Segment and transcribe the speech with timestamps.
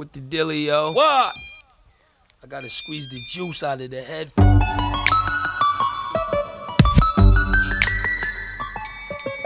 [0.00, 0.94] with the dealio.
[0.94, 1.34] What?
[2.42, 4.64] I gotta squeeze the juice out of the headphones.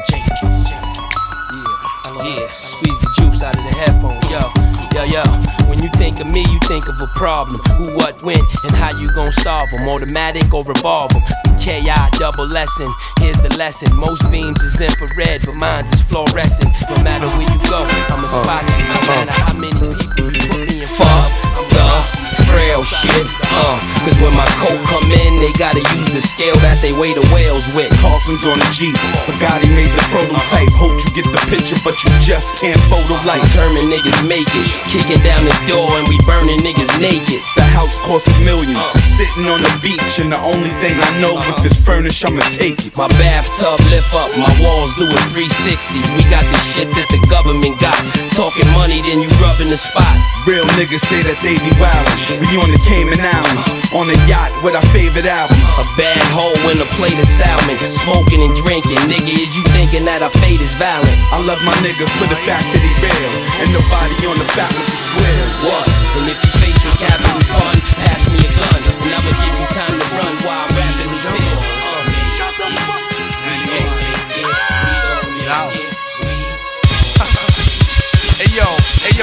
[0.08, 4.46] Jenkins, Yeah, yeah, squeeze the juice out of the headphone, yo,
[4.94, 5.24] yo, yo.
[5.68, 7.60] When you think of me, you think of a problem.
[7.74, 9.88] Who, what, when, and how you gon' solve them.
[9.88, 11.53] Automatic or revolve them.
[11.64, 11.88] KI
[12.18, 12.92] double lesson.
[13.20, 13.96] Here's the lesson.
[13.96, 16.68] Most beams is infrared, but mine's is fluorescent.
[16.90, 17.80] No matter where you go,
[18.12, 18.84] I'ma uh, spot you.
[18.84, 18.92] Uh.
[18.92, 21.24] No matter how many people you put me in fuck.
[21.56, 23.26] I'm the frail shit.
[23.50, 23.74] Uh,
[24.06, 27.26] cause when my coat come in, they gotta use the scale that they weigh the
[27.34, 27.90] whales with.
[27.98, 28.94] Carson's on the Jeep,
[29.26, 30.70] Bugatti made the prototype.
[30.78, 33.42] Hope you get the picture, but you just can't photo like.
[33.50, 34.68] Determined niggas make it.
[34.86, 37.42] Kicking down the door and we burning niggas naked.
[37.58, 38.78] The house costs a million.
[39.02, 42.78] Sitting on the beach, and the only thing I know if it's furnished, I'ma take
[42.86, 42.94] it.
[42.94, 45.98] My bathtub lift up, my walls do a 360.
[46.14, 47.98] We got the shit that the government got.
[48.38, 50.14] Talking money, then you rubbing the spot.
[50.46, 52.43] Real niggas say that they be wildin'.
[52.44, 55.64] We on the Cayman Islands, on a yacht with our favorite albums.
[55.80, 59.00] A bad hoe in a plate of salmon, smoking and drinking.
[59.08, 61.16] Nigga, is you thinking that our fate is violent?
[61.32, 63.32] I love my nigga for the fact that he real,
[63.64, 65.46] and nobody on the faculty square.
[65.72, 65.88] What?
[66.20, 69.63] And if you facing capital pun, pass me a gun, and I'ma give you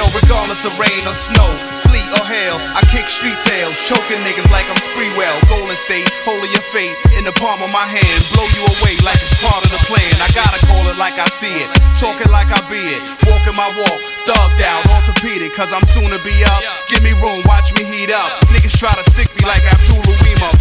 [0.02, 4.50] yo, regardless of rain or snow, sleet or hail, I kick street tales, choking niggas
[4.50, 5.36] like I'm Sprewell.
[5.46, 9.18] Golden State, holding your fate in the palm of my hand, blow you away like
[9.22, 10.12] it's part of the plan.
[10.18, 11.68] I gotta call it like I see it,
[12.02, 16.20] talking like I be it, walking my walk, thugged out, orthopedic, cause I'm soon to
[16.26, 16.62] be up.
[16.90, 18.30] Give me room, watch me heat up.
[18.50, 20.02] Niggas try to stick me like Abdul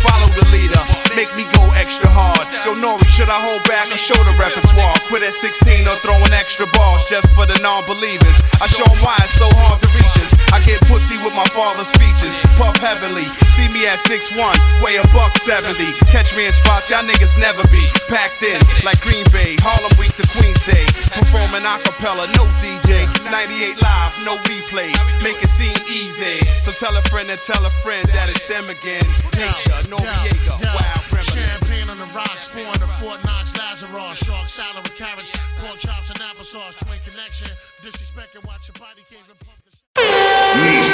[0.06, 0.82] Follow the leader,
[1.16, 2.46] make me go extra hard.
[2.66, 4.94] Yo, Nori, should I hold back or show the repertoire?
[5.10, 8.38] Quit at 16 or throwing extra balls just for the non-believers.
[8.62, 10.21] I show 'em why it's so hard to reach us.
[10.52, 12.36] I get pussy with my father's features.
[12.60, 13.24] Puff heavily.
[13.56, 14.36] See me at 6'1,
[14.84, 15.80] weigh a buck 70.
[16.12, 17.84] Catch me in spots y'all niggas never be.
[18.12, 20.84] Packed in like Green Bay, Harlem Week to Queens Day.
[21.16, 23.08] Performing a cappella, no DJ.
[23.32, 24.92] 98 live, no replay.
[25.24, 26.44] Make it seem easy.
[26.60, 29.08] So tell a friend and tell a friend that it's them again.
[29.40, 31.00] Nature, Noriega, wild.
[31.22, 34.20] Champagne on the rocks, pouring the Fort Knox Lazarus.
[34.20, 35.32] Shark salad with carrots,
[35.64, 36.76] pork chops and applesauce.
[36.84, 37.48] Twin connection,
[37.84, 39.61] disrespect and watch your body cave and pump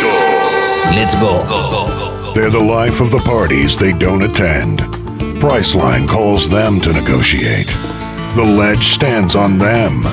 [0.02, 0.08] the
[0.96, 2.34] Let's go.
[2.34, 4.80] They're the life of the parties they don't attend.
[5.40, 7.68] Priceline calls them to negotiate.
[8.36, 10.04] The ledge stands on them.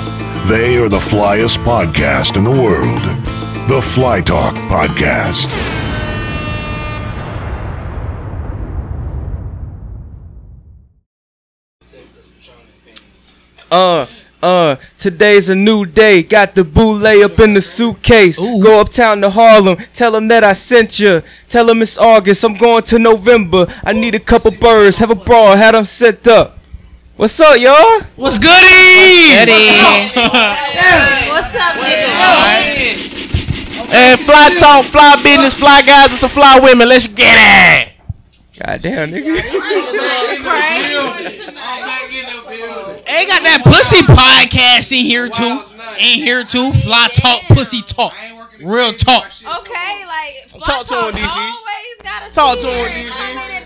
[0.49, 3.01] They are the flyest podcast in the world.
[3.69, 5.51] The Fly Talk Podcast.
[13.71, 14.07] Uh,
[14.45, 16.23] uh, today's a new day.
[16.23, 18.39] Got the boule up in the suitcase.
[18.39, 19.79] Go uptown to Harlem.
[19.95, 21.23] Tell them that I sent you.
[21.49, 22.45] Tell them it's August.
[22.45, 23.67] I'm going to November.
[23.83, 24.99] I need a couple birds.
[24.99, 25.57] Have a brawl.
[25.57, 26.59] Had them set up.
[27.17, 28.03] What's up, y'all?
[28.17, 29.33] What's goody?
[31.31, 33.15] What's up, nigga?
[33.97, 36.89] And fly talk, fly business, fly guys, and some fly women.
[36.89, 37.93] Let's get it.
[38.59, 39.41] God damn, nigga.
[43.07, 45.63] Ain't got that pussy podcast in here too.
[45.99, 46.73] In here too.
[46.73, 48.15] Fly talk, pussy talk.
[48.65, 49.31] Real talk.
[49.61, 51.27] Okay, like Talk to him, Fly DC.
[51.27, 53.11] Talk Always gotta Talk to him, here DC.
[53.11, 53.65] come in and.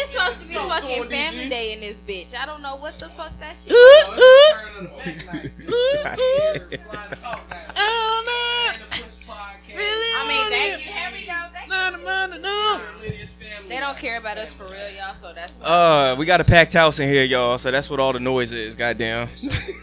[0.00, 2.34] It's supposed to be fucking family day in this bitch.
[2.34, 3.74] I don't know what the fuck that shit.
[9.40, 10.92] I mean, thank you.
[10.92, 11.32] Here we go.
[11.52, 13.68] Thank you.
[13.68, 15.14] They don't care about us for real, y'all.
[15.14, 17.58] So that's Uh, we got a packed house in here, y'all.
[17.58, 18.74] So that's what all the noise is.
[18.74, 19.28] Goddamn.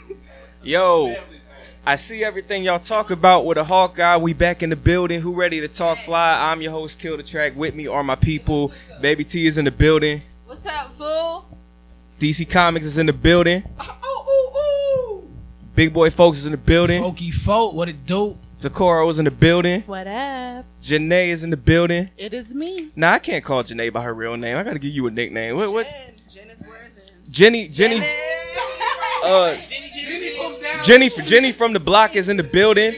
[0.63, 1.16] Yo,
[1.85, 4.17] I see everything y'all talk about with a Hawk guy.
[4.17, 5.21] We back in the building.
[5.21, 6.51] Who ready to talk fly?
[6.51, 7.55] I'm your host, Kill the Track.
[7.55, 8.73] With me are my people.
[9.01, 10.23] Baby T is in the building.
[10.45, 11.47] What's up, fool?
[12.19, 13.63] DC Comics is in the building.
[15.75, 17.03] Big Boy Folks is in the building.
[17.03, 18.37] Folky folk, what it do?
[18.65, 19.81] Zakoro is in the building.
[19.81, 20.66] What up?
[20.81, 22.09] Janae is in the building.
[22.17, 22.90] It is me.
[22.95, 24.57] Nah, I can't call Janae by her real name.
[24.57, 25.55] I gotta give you a nickname.
[25.55, 25.72] What?
[25.72, 25.87] What?
[27.29, 27.67] Jenny.
[27.67, 28.03] Jenny.
[29.23, 29.55] Uh,
[30.84, 31.09] Jenny.
[31.09, 32.95] Jenny from the block is in the building.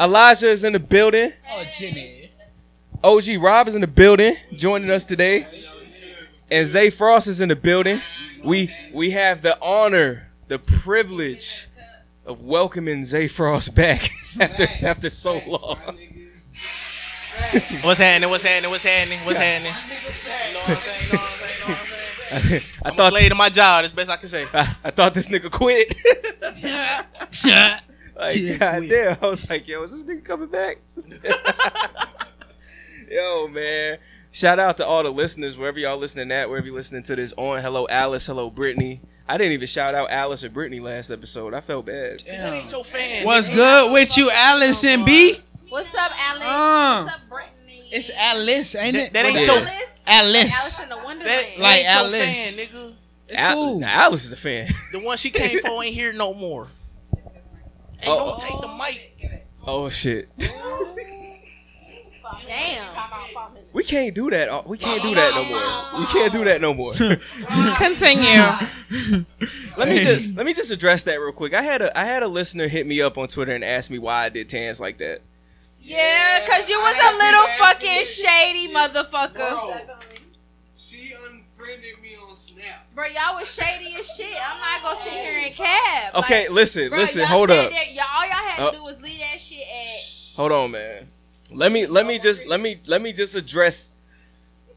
[0.00, 1.32] Elijah is in the building.
[1.48, 2.30] Oh, Jenny.
[3.04, 5.46] OG Rob is in the building, joining us today.
[6.50, 8.02] And Zay Frost is in the building.
[8.42, 11.65] We we have the honor, the privilege
[12.26, 15.78] of welcoming Zay Frost back after after so long.
[17.82, 18.30] What's happening?
[18.30, 18.70] What's happening?
[18.70, 19.18] What's happening?
[19.20, 19.72] What's happening?
[22.28, 23.82] I I'm a thought slave to my job.
[23.82, 24.46] That's the best I can say.
[24.52, 25.94] I, I thought this nigga quit.
[28.18, 29.18] Like, Dick goddamn.
[29.20, 30.78] I was like, yo, is this nigga coming back?
[33.10, 33.98] yo, man.
[34.30, 37.34] Shout out to all the listeners, wherever y'all listening at, wherever you listening to this
[37.36, 37.60] on.
[37.60, 38.26] Hello, Alice.
[38.26, 39.02] Hello, Brittany.
[39.28, 41.52] I didn't even shout out Alice or Brittany last episode.
[41.54, 42.20] I felt bad.
[42.20, 43.24] That ain't.
[43.24, 45.38] What's good with you, Alice and B?
[45.68, 46.42] What's up, Alice?
[46.44, 47.88] Uh, What's up, Brittany?
[47.92, 49.12] It's Alice, ain't it?
[49.12, 49.42] that ain't Yeah.
[49.42, 49.54] your.
[49.56, 49.98] Alice.
[50.06, 50.34] Alice.
[50.54, 51.26] Alice in the Wonderland.
[51.26, 52.54] That, that Like ain't your Alice.
[52.54, 52.92] fan, nigga.
[53.28, 53.80] It's Al- cool.
[53.80, 54.68] Now, Alice is a fan.
[54.92, 56.68] The one she came for ain't here no more.
[57.98, 58.38] Hey, Oh.
[58.38, 59.46] don't take the mic.
[59.66, 60.28] oh shit.
[62.46, 62.86] Damn.
[63.72, 64.48] We can't do that.
[64.48, 66.00] Uh, We can't do that no more.
[66.00, 66.92] We can't do that no more.
[67.76, 69.24] Continue.
[69.76, 71.54] let me just let me just address that real quick.
[71.54, 73.98] I had a I had a listener hit me up on Twitter and ask me
[73.98, 75.20] why I did tans like that.
[75.80, 79.86] Yeah, cause you was a little fucking shady motherfucker.
[79.86, 79.96] Bro,
[80.76, 82.90] She unfriended me on Snap.
[82.94, 84.26] Bro, y'all was shady as shit.
[84.44, 86.14] I'm not gonna sit here and cab.
[86.16, 87.70] Okay, Like, listen, bro, listen, hold up.
[87.70, 88.72] That, y'all, all y'all had to Oh.
[88.72, 90.36] do was leave that shit at.
[90.36, 91.08] Hold on, man.
[91.52, 93.90] Let me let me just let me let me just address.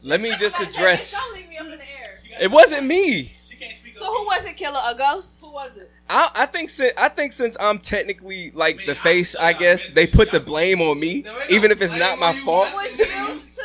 [0.01, 1.13] Let me just address.
[1.13, 2.17] Don't leave me up in the air.
[2.41, 3.31] It wasn't me.
[3.33, 4.79] So who was it, killer?
[4.87, 5.41] A ghost?
[5.41, 5.91] Who was it?
[6.09, 10.07] I, I think since I think since I'm technically like the face, I guess they
[10.07, 12.69] put the blame on me, even if it's not my fault.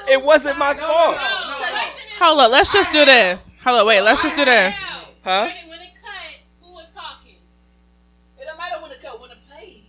[0.08, 1.16] It wasn't my fault,
[2.18, 2.50] Hold up.
[2.50, 3.54] Let's just do this.
[3.64, 3.86] Hold up.
[3.86, 4.00] Wait.
[4.00, 4.74] Let's just do this.
[5.22, 5.48] huh?
[5.68, 6.12] When it cut,
[6.62, 7.36] who was talking?
[8.38, 9.84] It don't matter when it cut, when it played.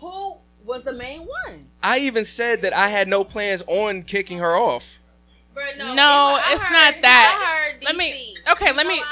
[0.00, 1.66] Who was the main one?
[1.82, 4.98] I even said that I had no plans on kicking her off.
[5.54, 7.38] Bro, no, No, it's heard- not that.
[7.40, 9.02] I heard Let me- okay, You let know me-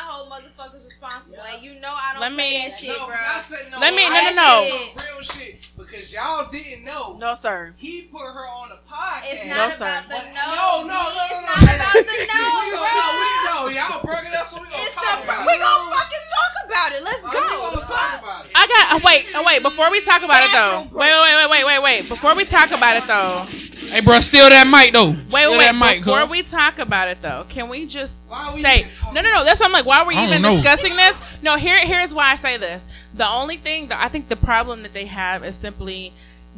[1.01, 3.07] My whole motherfuckers responsible, and you know I don't Let play me- that shit, No,
[3.07, 3.17] bro.
[3.41, 3.79] said no.
[3.79, 5.03] Let me- no, no, no.
[5.05, 7.17] real shit because y'all didn't know.
[7.21, 7.75] No, sir.
[7.77, 9.23] He put her on the podcast.
[9.33, 10.03] It's No, not sir.
[10.09, 10.45] the But- no.
[10.55, 11.41] no, no, no, no, no.
[11.41, 12.83] not about the we no, gonna bro.
[12.83, 13.67] know.
[13.67, 13.81] We know.
[13.81, 15.61] Y'all brought it up, so we gonna It's talk the, about we it.
[15.61, 17.03] gonna fucking talk about it.
[17.03, 17.29] Let's go.
[17.31, 18.51] We gonna talk about it.
[18.55, 18.87] I got.
[18.95, 19.27] Oh, wait.
[19.35, 19.63] Oh, wait.
[19.63, 20.89] Before we talk about it though.
[20.99, 21.13] Wait.
[21.13, 21.35] Wait.
[21.37, 21.51] Wait.
[21.51, 21.65] Wait.
[21.65, 21.79] Wait.
[21.83, 22.09] Wait.
[22.09, 23.47] Before we talk about it though.
[23.89, 25.11] Hey, bro, steal that mic though.
[25.13, 25.81] Wait, Steal wait, that wait.
[25.97, 26.27] mic, Before huh?
[26.27, 28.87] we talk about it, though, can we just Why are we state?
[29.15, 29.45] No, no, no.
[29.45, 30.57] That's why I'm like, why are we even know.
[30.57, 31.17] discussing this?
[31.43, 32.87] No, here, here's why I say this.
[33.15, 36.13] The only thing that I think the problem that they have is simply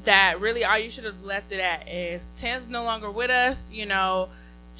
[0.04, 3.70] that really all you should have left it at is Tan's no longer with us.
[3.70, 4.28] You know,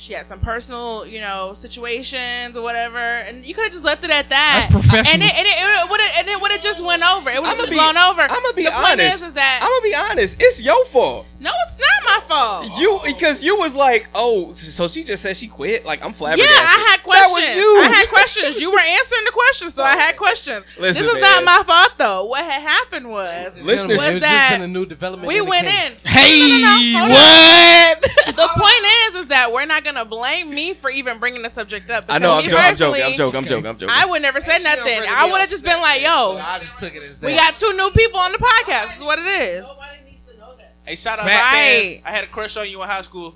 [0.00, 4.02] she had some personal, you know, situations or whatever, and you could have just left
[4.02, 4.68] it at that.
[4.70, 5.14] That's professional.
[5.14, 7.28] And it, and it, it would have, and it would have just went over.
[7.30, 8.22] It would have I'ma just be- blown over.
[8.22, 9.16] I'ma be the point honest.
[9.16, 10.36] is, is that I'm gonna be honest.
[10.40, 11.26] It's your fault.
[11.38, 12.80] no, it's not my fault.
[12.80, 15.84] You because you was like, oh, so she just said she quit.
[15.84, 16.50] Like I'm flabbergasted.
[16.50, 17.20] Yeah, I had questions.
[17.20, 17.56] That questions.
[17.56, 17.80] was you.
[17.82, 18.60] I had questions.
[18.60, 20.64] You were answering the questions, so I had questions.
[20.78, 21.44] Listen, this is man.
[21.44, 22.24] not my fault, though.
[22.26, 25.28] What had happened was, Listeners, was it that just been a new development.
[25.28, 26.04] we in went case.
[26.04, 26.10] in.
[26.10, 28.00] Hey, No, no, no, hold what?
[28.30, 31.90] The point is, is that we're not gonna blame me for even bringing the subject
[31.90, 32.04] up.
[32.08, 32.34] I know.
[32.38, 33.02] I'm, because joking.
[33.02, 33.12] I'm joking.
[33.12, 33.38] I'm joking.
[33.38, 33.66] I'm joking.
[33.66, 33.94] I'm joking.
[33.96, 34.84] I would never say nothing.
[34.84, 37.26] really I would have just been like, "Yo, so I just took it as that.
[37.26, 38.88] we got two new people on the podcast.
[38.88, 39.66] This is what it is."
[40.84, 41.50] Hey, shout out Facts.
[41.50, 41.92] to Right.
[41.94, 42.02] fans.
[42.06, 43.34] I had a crush on you in high school.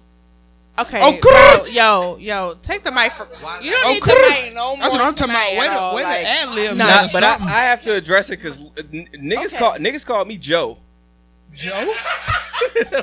[0.76, 0.98] Okay.
[1.00, 1.16] Oh,
[1.60, 3.28] so, yo, yo, take the mic from.
[3.62, 4.42] You don't Oh, need the crap.
[4.42, 4.78] mic no more.
[4.78, 5.44] That's what I'm talking about.
[5.50, 6.76] tonight Way at to, all, way to like- ad lib.
[6.76, 7.34] Nah, Nah, but I.
[7.34, 9.58] I have to address it because uh, niggas Okay.
[9.58, 10.78] call niggas called me Joe.
[11.54, 11.94] Joe?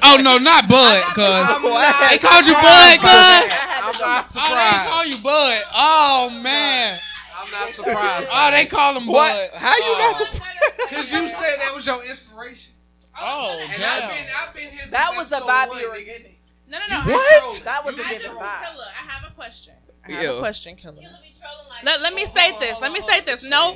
[0.04, 1.26] oh no, not Bud, cuz.
[1.26, 3.52] They They called you Bud, cuz.
[3.84, 5.64] I'm not Oh, they ain't oh, call you Bud.
[5.74, 7.00] Oh man.
[7.38, 8.30] I'm not surprised.
[8.32, 9.52] Oh, they call him What?
[9.52, 9.60] Bud.
[9.60, 10.26] How you not Oh.
[10.32, 10.90] surprised?
[10.90, 12.74] Because you said that was your inspiration.
[13.20, 14.10] Oh, And I've damn.
[14.10, 16.06] been, I've been here since That was the episode vibe one, you were nigga.
[16.06, 16.36] getting.
[16.68, 17.12] No, no, no.
[17.12, 17.62] What?
[17.66, 18.72] That was a I different vibe.
[18.72, 19.74] Killer, I have a question.
[20.08, 20.34] I have Ew.
[20.36, 20.96] a question, Killer.
[21.02, 22.80] Killer be trolling like Let, let me state this.
[22.80, 23.44] Let me state this.
[23.48, 23.76] No,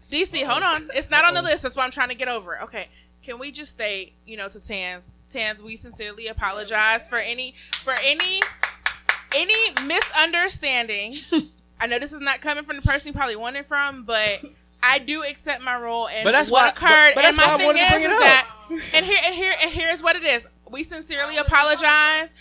[0.00, 0.88] DC, hold on.
[0.94, 1.62] It's not on the list.
[1.62, 2.54] That's why I'm trying to get over.
[2.56, 2.62] it.
[2.64, 2.88] Okay.
[3.24, 7.94] Can we just state, you know, to Tans, Tans, we sincerely apologize for any for
[8.04, 8.40] any
[9.34, 11.14] any misunderstanding.
[11.80, 14.40] I know this is not coming from the person you probably wanted from, but
[14.82, 17.14] I do accept my role and But that's what why- occurred.
[17.14, 18.20] but- but and that's my why I thing wanted to is, bring it is up.
[18.20, 18.48] that
[18.94, 20.46] and here and here and here's what it is.
[20.70, 22.34] We sincerely apologize.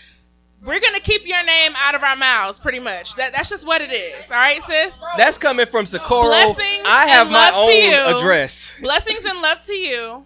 [0.63, 3.15] We're gonna keep your name out of our mouths, pretty much.
[3.15, 4.29] That that's just what it is.
[4.31, 5.01] All right, sis.
[5.17, 6.23] That's coming from Socorro.
[6.27, 7.93] Blessings I have and my love to you.
[7.95, 8.71] own address.
[8.81, 10.25] Blessings and love to you.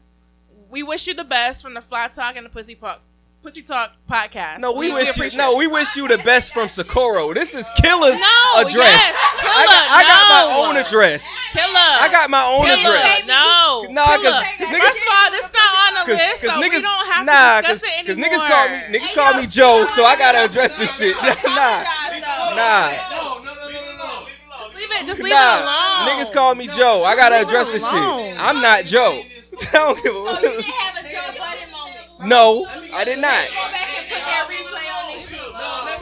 [0.70, 3.00] We wish you the best from the Fly Talk and the Pussy Talk,
[3.42, 4.60] Pussy Talk podcast.
[4.60, 5.38] No, we, wish you.
[5.38, 7.34] No, we wish you the best from Socorro.
[7.34, 8.76] This is Killer's No, address.
[8.76, 11.24] yes, I, Killer, got, I got my own address.
[11.54, 11.66] Killer.
[11.74, 13.28] I got my own Killer, address.
[13.28, 14.34] No, Nah, 'cause- Killer.
[14.34, 16.82] 'cause First niggas- of all, this not on the Cause, list, 'cause so niggas, we
[16.82, 20.04] don't have nah, to discuss it cause niggas call me niggas call me Joe, so
[20.06, 21.16] I gotta address this shit.
[21.24, 24.28] nah, nah, No, no, no, no, no, no.
[24.68, 25.06] Just leave it.
[25.08, 25.60] Just leave nah.
[25.60, 26.10] it alone.
[26.20, 27.04] Niggas call me Joe.
[27.06, 28.38] I gotta address this shit.
[28.40, 29.24] I'm not Joe.
[29.62, 32.30] I don't give So you didn't have a Joe Budden moment.
[32.30, 33.48] No, I did not.
[33.48, 35.40] Go back and put that replay on this shit.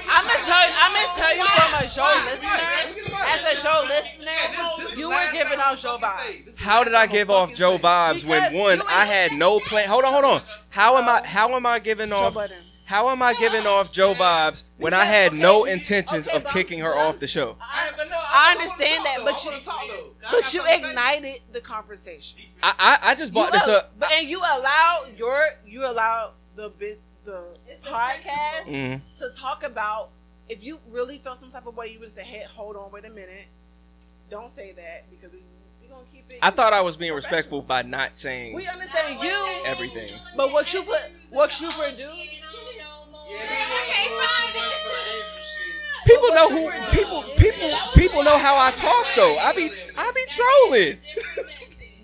[0.08, 0.64] I'm gonna tell.
[0.64, 0.74] you.
[0.76, 5.60] I'm gonna tell you from a Joe listener, as a Joe listener, you were giving
[5.60, 6.58] off Joe vibes.
[6.60, 9.88] How did I give off Joe vibes when one I had no plan?
[9.90, 10.42] Hold on, hold on.
[10.70, 11.26] How am I?
[11.26, 12.38] How am I giving off?
[12.86, 16.96] How am I giving off Joe vibes when I had no intentions of kicking her
[16.96, 17.58] off the show?
[17.60, 19.52] I understand that, but you,
[20.32, 22.40] but you ignited the conversation.
[22.62, 22.74] I
[23.04, 23.94] I, I just brought You this up.
[23.98, 27.44] but and you allow your you allow the bit the
[27.84, 29.02] podcast Mhm.
[29.18, 30.12] to talk about
[30.48, 33.04] if you really felt some type of way, you would say, "Hey, hold on, wait
[33.06, 33.48] a minute,
[34.30, 35.44] don't say that because it's,
[35.82, 39.24] you're gonna keep it." I thought I was being respectful by not saying we understand
[39.24, 40.14] you, everything.
[40.38, 41.02] but what you put,
[41.32, 42.42] what you produce.
[46.06, 49.38] People know who people people people know how I talk though.
[49.38, 50.98] I be I be trolling.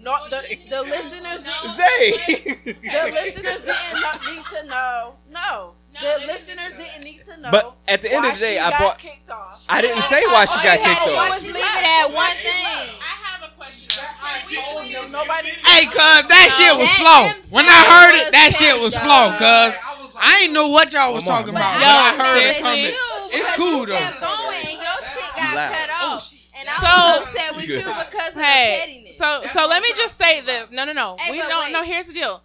[0.01, 1.70] No, the the listeners didn't.
[1.70, 2.12] Zay.
[2.66, 5.16] the listeners didn't need to know.
[5.30, 7.51] No, the listeners didn't need to know.
[7.51, 8.98] But at the end of the day, I bought.
[8.98, 9.63] kicked off.
[9.70, 11.28] I didn't say why she got kicked oh, off.
[11.28, 12.90] I was leaving it at one thing?
[12.98, 15.12] I have a question.
[15.12, 15.50] Nobody.
[15.50, 17.30] Hey, cuz that shit was flow.
[17.54, 19.90] When I heard it, that shit was flow, cuz.
[20.22, 21.80] I ain't know what y'all was talking about.
[21.80, 22.62] Yo, I heard it seriously?
[22.62, 23.34] from it.
[23.34, 23.96] It's cool though.
[23.96, 26.34] going and your shit got cut off.
[26.60, 29.18] And I So- upset with you because of Hey, the pettiness.
[29.18, 30.68] so so let me just state this.
[30.72, 31.16] No, no, no.
[31.20, 31.63] Hey, we don't.
[31.66, 31.74] wait.
[31.74, 32.44] No, here's the deal.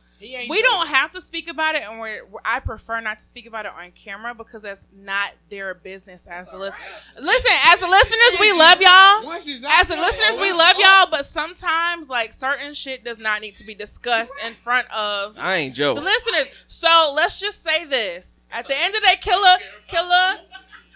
[0.48, 3.46] We don't have to speak about it, and we're, we're- I prefer not to speak
[3.46, 6.78] about it on camera because that's not their business as the list.
[7.20, 9.30] Listen, as the listeners, we love y'all.
[9.32, 13.64] As the listeners, we love y'all, but sometimes like certain shit does not need to
[13.64, 15.94] be discussed in front of I ain't Joe.
[15.94, 16.48] the listeners.
[16.66, 19.56] So let's just say this: at the end of the day, killer,
[19.86, 20.36] killer.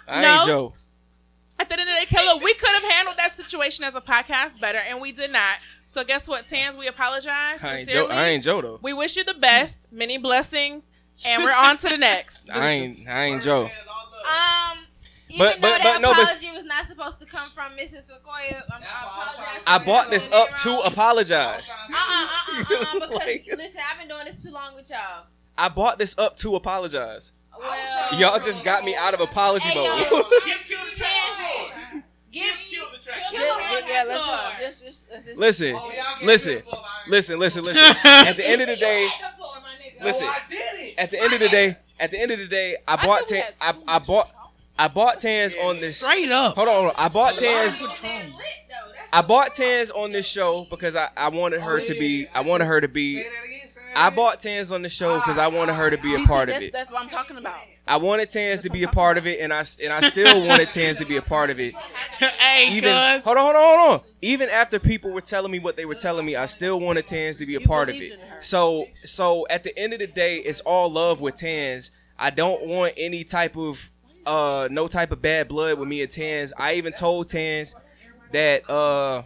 [0.08, 0.74] I no.
[1.60, 1.74] Ain't Joe.
[1.76, 4.00] At the end of the day, killer, we could have handled that situation as a
[4.00, 5.56] podcast better, and we did not.
[5.86, 6.76] So guess what, Tans?
[6.76, 7.62] We apologize.
[7.64, 8.06] I ain't Joe.
[8.08, 8.78] I ain't Joe though.
[8.82, 10.90] We wish you the best, many blessings,
[11.24, 12.48] and we're on to the next.
[12.54, 13.08] I ain't.
[13.08, 13.64] I ain't Joe.
[13.64, 14.78] Um,
[15.28, 17.72] even But- though but- that but no, but- apology was not supposed to come from
[17.72, 18.02] Mrs.
[18.02, 19.62] Sequoia, I'm, I apologize.
[19.66, 21.70] I brought this up to apologize.
[21.70, 24.90] Uh uh uh uh uh because Like- listen, I've been doing this too long with
[24.90, 25.26] y'all.
[25.58, 27.32] I brought this up to apologize.
[27.60, 30.10] Well, Y'all just got me out of apology Hey, mode.
[30.10, 30.22] yo,
[30.96, 32.04] Tangent.
[32.32, 32.44] give
[33.32, 35.38] Yeah, yeah, yeah, let's just, let's just, let's just.
[35.38, 36.62] listen, Oh, listen,
[37.08, 37.82] listen, listen, listen.
[38.04, 39.08] At the end of the day,
[40.02, 40.28] listen.
[40.98, 43.30] At the end of the day, at the end of the day, I bought think
[43.30, 43.54] we Tans.
[43.62, 44.32] had I, I bought.
[44.78, 45.98] I bought Tans on this.
[45.98, 46.54] Straight up.
[46.54, 46.94] Hold on, hold on.
[46.96, 47.78] I bought Tans.
[49.12, 52.26] I bought Tans on this show because I, I wanted her to be.
[52.34, 53.22] I wanted her to be.
[53.94, 56.62] I bought Tans on the show because I wanted her to be a part of
[56.62, 56.72] it.
[56.72, 57.60] That's what I'm talking about.
[57.86, 60.70] I wanted Tans to be a part of it, and I and I still wanted
[60.70, 61.74] Tans to be a part of it.
[62.18, 63.24] hey, Even cuz.
[63.24, 64.06] hold on, hold on, hold on.
[64.22, 67.36] Even after people were telling me what they were telling me, I still wanted Tans
[67.38, 68.18] to be a part of it.
[68.40, 71.90] So so at the end of the day, it's all love with Tans.
[72.18, 73.90] I don't want any type of
[74.26, 76.52] uh no type of bad blood with me and Tans.
[76.56, 77.74] I even told Tans
[78.32, 79.22] that uh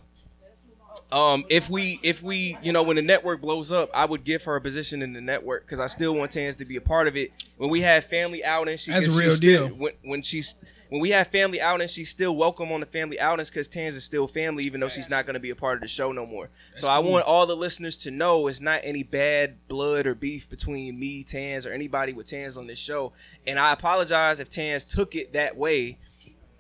[1.12, 4.42] um if we if we you know when the network blows up i would give
[4.44, 7.06] her a position in the network because i still want tans to be a part
[7.08, 7.30] of it.
[7.58, 9.76] When we have family outings she That's a she's real still- deal.
[9.76, 10.54] when, when she's
[10.90, 14.04] when we have family outings she's still welcome on the family outings because tans is
[14.04, 16.26] still family even though she's not going to be a part of the show no
[16.26, 16.50] more.
[16.76, 20.48] So i want all the listeners to know it's not any bad blood or beef
[20.48, 23.12] between me tans or anybody with tans on this show.
[23.46, 25.98] And i apologize if tans took it that way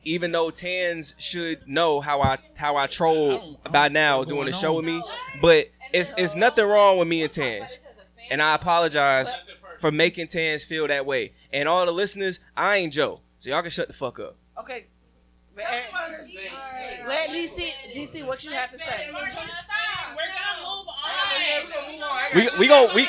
[0.04, 4.74] even though Tans should know how I how I troll by now doing the show
[4.74, 5.02] with me,
[5.40, 7.78] but it's it's nothing wrong with me and Tans,
[8.30, 9.32] and I apologize
[9.78, 11.32] for making Tans feel that way.
[11.52, 14.36] And all the listeners, I ain't Joe, so y'all can shut the fuck up.
[14.58, 14.86] Okay.
[15.56, 15.84] Let
[17.06, 19.08] let DC, DC, what you have to say.
[19.12, 19.34] We're gonna
[20.66, 20.88] move
[22.02, 22.14] on.
[22.34, 23.06] We we gon' we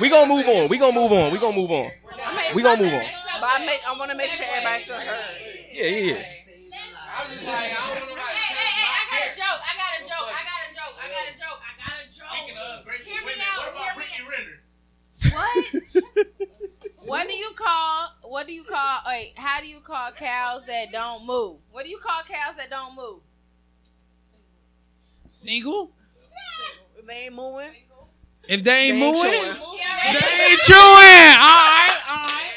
[0.00, 0.68] we gonna move on.
[0.68, 1.32] We gonna move on.
[1.32, 1.90] We gonna move on.
[2.54, 3.04] We gonna move on.
[3.40, 5.24] But I make, I want to make sure everybody feel heard.
[5.72, 6.14] Yeah, yeah, yeah.
[6.14, 7.74] Hey, hey, hey,
[8.90, 9.60] I got a joke.
[9.60, 10.28] I got a joke.
[10.28, 10.94] I got a joke.
[11.00, 11.60] I got a joke.
[11.60, 12.28] I got a joke.
[13.04, 13.64] Hear me out.
[14.10, 14.60] Hear me out.
[15.32, 15.64] What?
[17.04, 18.08] What do you call?
[18.22, 19.00] What do you call?
[19.06, 21.58] Wait, how do you call cows that don't move?
[21.72, 23.20] What do you call cows that don't move?
[25.28, 25.92] Single?
[26.96, 27.70] If they ain't moving,
[28.50, 29.54] If they ain't They ain't moving, chewing.
[30.10, 31.30] they ain't chewing.
[31.38, 32.50] All right, all right.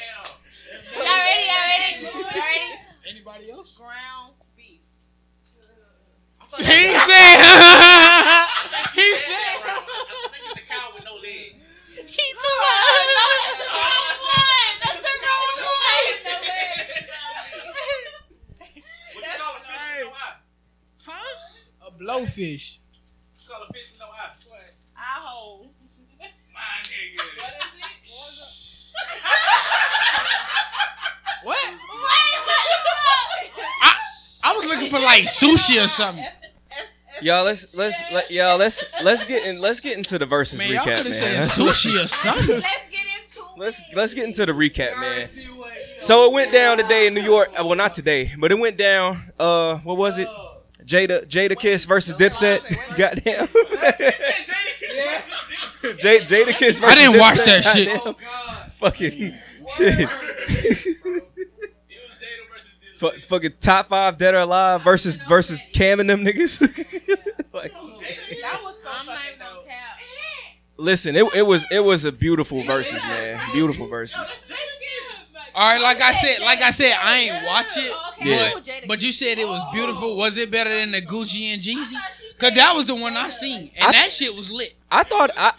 [0.97, 1.45] Y'all ready?
[1.45, 2.01] Y'all ready?
[2.01, 2.81] Y'all ready?
[3.07, 3.77] Anybody else?
[3.77, 4.81] Ground beef.
[6.57, 6.97] He said.
[8.97, 9.53] he said.
[10.41, 11.61] It's a cow with no legs.
[11.93, 13.13] He too much.
[13.13, 14.73] That's the wrong one.
[14.81, 15.45] That's the wrong
[19.13, 20.41] What you call a fish with no eye?
[21.05, 21.85] Huh?
[21.85, 22.81] A blowfish.
[22.81, 24.33] What you call a fish with no eye?
[24.97, 25.67] I hold.
[25.67, 25.72] My
[31.43, 31.47] is it?
[31.47, 31.67] What?
[31.67, 31.79] Wait,
[34.79, 34.89] what?
[34.89, 36.25] for like sushi or something.
[37.21, 40.69] Y'all, let's let's let, y'all let's let's get in let's get into the verses Man,
[40.71, 41.43] y'all recap, coulda said man.
[41.43, 42.47] sushi or something.
[42.59, 45.25] Let's get into let's let's get into the recap, man.
[45.99, 47.49] So it went down today in New York.
[47.59, 49.31] uh, Well, not today, but it went down.
[49.39, 50.27] Uh, what was it?
[50.85, 52.61] Jada Jada Kiss versus Dipset.
[52.97, 53.47] Goddamn.
[55.99, 58.03] J- Jada Kiss versus I didn't watch Dipset, that shit.
[58.03, 58.69] goddamn.
[58.71, 59.35] Fucking
[59.75, 60.09] shit.
[63.11, 66.59] Fu- fucking top five dead or alive versus versus Cam and them niggas.
[67.53, 69.65] like, That was so I'm fucking dope.
[70.77, 73.41] listen, it, it was it was a beautiful Verzuz, man.
[73.51, 74.51] Beautiful Verzuz.
[75.55, 77.93] All right, like I said, like I said, I ain't watch it.
[78.25, 78.49] Yeah.
[78.53, 78.87] cool, Jada.
[78.87, 80.15] But you said it was beautiful.
[80.17, 81.93] Was it better than the Gucci and Jeezy?
[82.39, 84.73] Cause that was the one I seen, and I- that shit was lit.
[84.89, 85.53] I thought I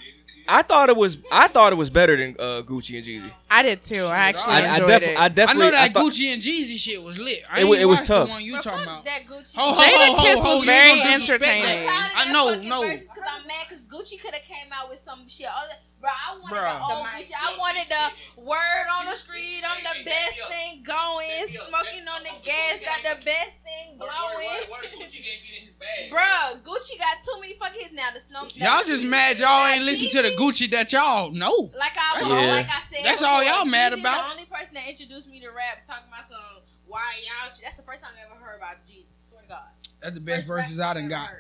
[0.49, 3.31] I thought it was I thought it was better than uh, Gucci and Jeezy.
[3.51, 4.05] I did too.
[4.05, 5.19] I actually I, I, enjoyed defi- it.
[5.19, 7.39] I I definitely know that thought- Gucci and Jeezy shit was lit.
[7.51, 8.27] I It ain't it was watched tough.
[8.29, 9.05] The one you But talking about?
[9.07, 9.55] that Gucci.
[9.57, 11.87] Ho, ho, Jada ho, ho, Kiss ho, was you very gonna disrespect entertaining.
[11.87, 12.13] that.
[12.27, 12.83] I I know, no.
[12.91, 15.47] Because I'm mad because Gucci could have came out with some shit.
[15.47, 16.77] Other, bro, I wanted Bruh.
[16.77, 17.33] the old Gucci.
[17.33, 18.05] I wanted the
[18.45, 19.63] word on the street.
[19.65, 21.49] I'm the best thing going.
[21.49, 22.85] Smoking on the gas.
[22.85, 24.61] Got the best thing blowing.
[26.13, 28.11] Bruh, Gucci got too many fucking hits now.
[28.13, 28.45] The snow.
[28.55, 31.73] Y'all just mad y'all ain't listen to the Gucci that y'all know.
[31.79, 32.53] Like I, Yeah.
[32.53, 34.25] like I said, That's all y'all mad Jeezy's about.
[34.27, 37.53] The only person that introduced me to rap, talking about some why y'all.
[37.63, 39.09] That's the first time I ever heard about Jesus.
[39.19, 39.63] Swear to God.
[40.01, 41.31] That's the best First verses I done ever got.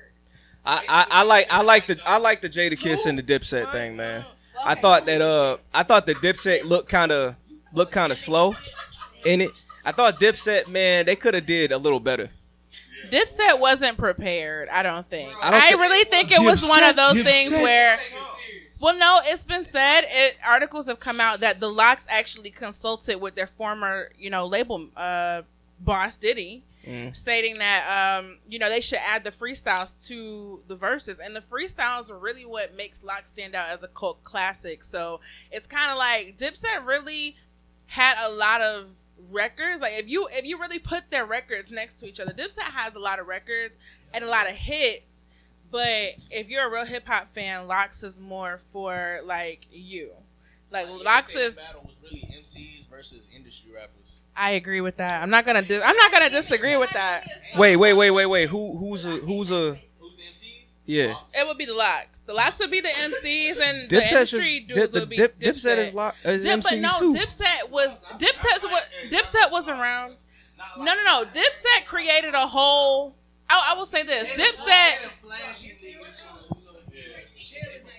[0.66, 3.66] I, I, I like I like the I like the Jada Kiss and the Dipset
[3.66, 4.22] mm, thing, man.
[4.22, 4.26] Mm.
[4.62, 7.36] I thought that uh I thought the Dipset looked kind of
[7.72, 8.54] looked kind of slow
[9.24, 9.50] in it.
[9.84, 12.30] I thought Dipset, man, they could have did a little better.
[13.10, 14.68] Dipset wasn't prepared.
[14.70, 15.32] I don't think.
[15.42, 17.98] I I, don't thi- really think it was one of Dipset, those things where.
[18.80, 20.02] Well, no, it's been said.
[20.08, 24.46] It, articles have come out that the LOX actually consulted with their former, you know,
[24.46, 25.42] label uh,
[25.80, 27.16] boss Diddy, Mm.
[27.16, 31.40] stating that um, you know they should add the freestyles to the verses, and the
[31.40, 34.84] freestyles are really what makes LOX stand out as a cult classic.
[34.84, 37.36] So it's kind of like Dipset really
[37.86, 38.90] had a lot of
[39.30, 39.80] records.
[39.80, 42.94] Like if you if you really put their records next to each other, Dipset has
[42.94, 43.78] a lot of records
[44.12, 45.24] and a lot of hits.
[45.70, 50.12] But if you're a real hip hop fan, LOX is more for like you.
[50.70, 51.56] Like LOX is.
[51.56, 54.03] battle was really MCs versus industry rappers.
[54.36, 55.22] I agree with that.
[55.22, 55.62] I'm not gonna.
[55.62, 57.24] Dis- I'm not gonna disagree with that.
[57.56, 58.48] Wait, wait, wait, wait, wait.
[58.48, 60.70] Who who's a who's a Who's the MCs?
[60.86, 61.14] yeah?
[61.32, 62.20] It would be the LOX.
[62.20, 65.08] The LOX would be the MCs, and the Dipset is industry dudes Dip, the would
[65.08, 65.54] be Dip, Dipset.
[65.54, 67.14] Dipset is lo- is uh, Dip, but no, too.
[67.14, 70.16] Dipset was Dipset's what Dipset was around.
[70.78, 71.24] No, no, no.
[71.32, 73.14] Dipset created a whole.
[73.48, 74.94] I, I will say this: Dipset.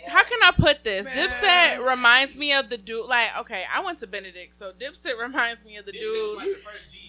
[0.08, 1.10] How can I put this?
[1.10, 3.08] Dipset reminds me of the dude.
[3.08, 6.46] Like, okay, I went to Benedict, so Dipset reminds me of the dudes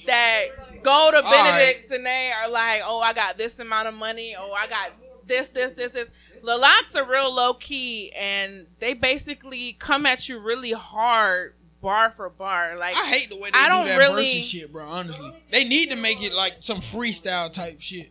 [0.06, 0.46] that
[0.82, 1.30] go to All right.
[1.52, 4.34] Benedict and they are like, "Oh, I got this amount of money.
[4.38, 4.90] Oh, I got
[5.26, 6.10] this, this, this, this."
[6.42, 12.10] The LOX are real low key, and they basically come at you really hard, bar
[12.10, 12.76] for bar.
[12.78, 14.86] Like, I hate the way they I do don't that really- Verzuz shit, bro.
[14.86, 18.10] Honestly, they need to make it like some freestyle type shit.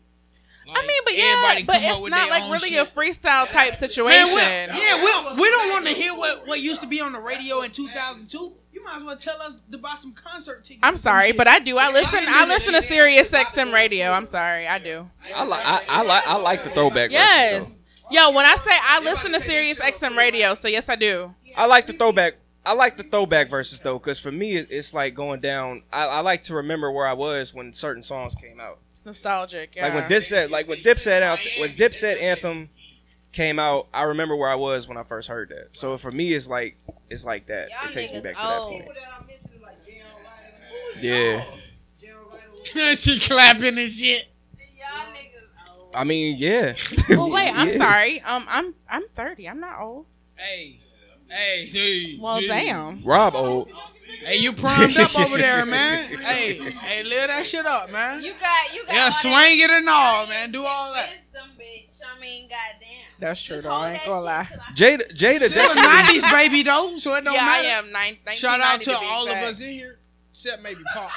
[0.67, 2.87] I mean, but yeah, but it's not like really shit.
[2.87, 4.35] a freestyle type Man, situation.
[4.73, 7.19] we, yeah, we, we don't want to hear what, what used to be on the
[7.19, 8.53] radio in 2002.
[8.71, 10.81] You might as well tell us to buy some concert tickets.
[10.83, 11.77] I'm sorry, but I do.
[11.77, 12.19] I listen.
[12.27, 14.11] I listen to Sirius XM radio.
[14.11, 15.09] I'm sorry, I do.
[15.33, 17.11] I like I, I like I like the throwback.
[17.11, 17.83] verses, Yes.
[18.11, 21.33] Yo, when I say I listen to Sirius XM radio, so yes, I do.
[21.55, 22.35] I like the throwback.
[22.65, 25.83] I like the throwback verses though, because for me it's like going down.
[25.93, 28.79] I, I like to remember where I was when certain songs came out.
[28.93, 29.75] It's nostalgic.
[29.75, 29.85] Yeah.
[29.85, 32.69] Like when Dipset, like when Dipset out, when Dipset anthem
[33.31, 35.69] came out, I remember where I was when I first heard that.
[35.73, 36.77] So for me, it's like
[37.09, 37.69] it's like that.
[37.69, 38.71] Y'all it takes me niggas back to that old.
[38.71, 38.87] point.
[41.01, 41.43] Yeah,
[42.95, 44.27] she clapping and shit.
[44.57, 45.89] Y'all niggas old.
[45.93, 46.73] I mean, yeah.
[47.09, 47.51] Well, wait.
[47.51, 47.77] I'm Yes.
[47.77, 48.21] sorry.
[48.21, 49.49] Um, I'm I'm 30.
[49.49, 50.05] I'm not old.
[50.35, 50.79] Hey,
[51.35, 52.21] hey, dude.
[52.21, 52.49] Well, dude.
[52.49, 53.03] damn.
[53.03, 53.69] Rob old.
[54.23, 56.05] Hey, you primed up over there, man.
[56.19, 58.23] Hey, hey, live that shit up, man.
[58.23, 58.95] You got, you got.
[58.95, 60.51] Yeah, swing that it and all, man.
[60.51, 61.09] Do all that.
[61.09, 62.01] Wisdom, bitch.
[62.15, 62.89] I mean, goddamn.
[63.19, 63.73] That's true, Just though.
[63.75, 64.43] I ain't gonna lie.
[64.45, 67.67] shit Jada, Jada, Still a 90s baby, though, so it don't yeah, matter.
[67.67, 67.91] I am.
[67.91, 69.99] Nine, Shout out 1990 to be all of us in here,
[70.31, 71.11] except maybe Pop.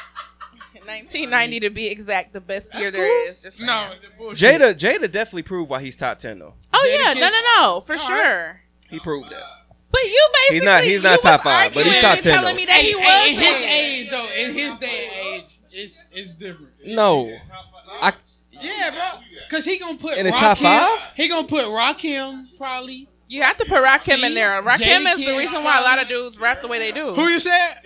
[0.84, 2.32] 1990 to be exact.
[2.32, 3.30] The best year That's there cool.
[3.30, 3.42] is.
[3.42, 4.34] Just No, the.
[4.34, 6.54] Jada, Jada definitely proved why he's top ten though.
[6.72, 7.42] Oh Jada yeah, no, Kiss?
[7.56, 8.06] no, no, for All right.
[8.24, 8.60] sure.
[8.90, 9.42] He proved that.
[9.90, 12.44] But you basically He's not- he's not you top five, but he's top 10 Telling
[12.50, 12.54] though.
[12.54, 15.58] me that Hey, he hey, in was his age, though, in his day and age,
[15.70, 16.72] it's it's different.
[16.84, 17.34] No,
[18.02, 18.12] I
[18.52, 19.20] Yeah, bro.
[19.50, 21.00] Cause he gonna put In the Rakim, top five?
[21.14, 23.08] He gonna put Rakim probably.
[23.28, 24.62] You have to put Rakim in there.
[24.62, 27.14] Rakim Jada is the reason why a lot of dudes rap the way they do.
[27.14, 27.76] Who you said?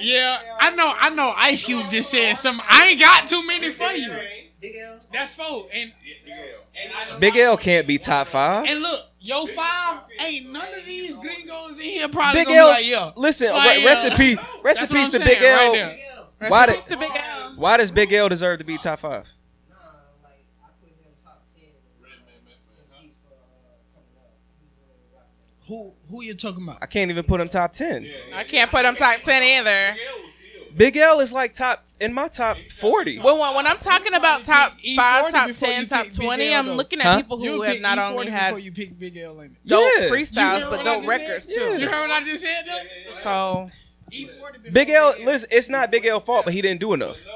[0.00, 0.94] Yeah, I know.
[0.96, 1.32] I know.
[1.36, 2.64] Ice Cube just said something.
[2.68, 4.12] I ain't got too many for you.
[4.60, 5.00] Big L.
[5.12, 5.66] That's four.
[5.72, 5.92] And
[7.18, 8.66] Big L can't be top five.
[8.68, 12.66] and look, yo five ain't none of these gringos in here probably Big gonna L,
[12.68, 13.12] be like, yo.
[13.16, 15.72] listen, Like, re- recipe, that's what recipes I'm to saying Big right L.
[15.72, 15.98] there.
[16.50, 17.52] why, Recipes did, to Big L.
[17.56, 19.28] why does Big L deserve to be top five?
[25.66, 26.78] Who who you talking about?
[26.80, 28.10] I can't even put him top ten.
[28.34, 29.96] I can't put him top ten either.
[30.78, 33.18] Big L is like top in my top forty.
[33.18, 36.74] When, when, when I'm talking about top five, E40 top ten, top twenty, I'm though.
[36.74, 37.08] looking Huh?
[37.10, 39.66] at people who have not E40 only before had you pick Big L, ain't it?
[39.66, 40.08] dope Yeah.
[40.08, 41.54] Freestyles but dope records said?
[41.54, 41.80] too.
[41.80, 42.64] You heard what I just said?
[42.66, 43.14] Though?
[43.22, 43.70] So
[44.72, 47.26] Big L, listen, it's not Big L fault, but he didn't do enough.
[47.26, 47.32] Uh,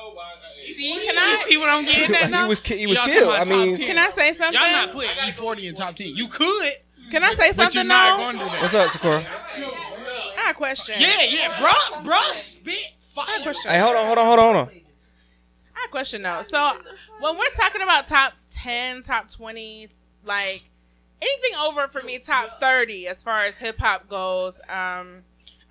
[0.56, 3.34] see, Can I- see what I'm getting at He was ki- he was Y'all killed.
[3.34, 3.86] I mean- top 10.
[3.88, 4.60] can I say something?
[4.60, 6.08] Y'all not putting E40 in top 10.
[6.14, 6.72] You could,
[7.10, 8.62] Can I say but something you're not going to do that.
[8.62, 9.26] What's up, Sakura?
[9.26, 10.94] I got a question.
[10.98, 13.42] Yeah, yeah, bruh, bruh, spit I got a fire.
[13.42, 13.70] question.
[13.70, 14.68] Hey, hold on, hold on, hold on, hold on.
[15.74, 16.42] I have a question though.
[16.42, 16.72] So
[17.20, 19.88] when we're talking about top ten, top twenty,
[20.24, 20.62] like
[21.20, 25.22] anything over for me, top thirty as far as hip hop goes, um,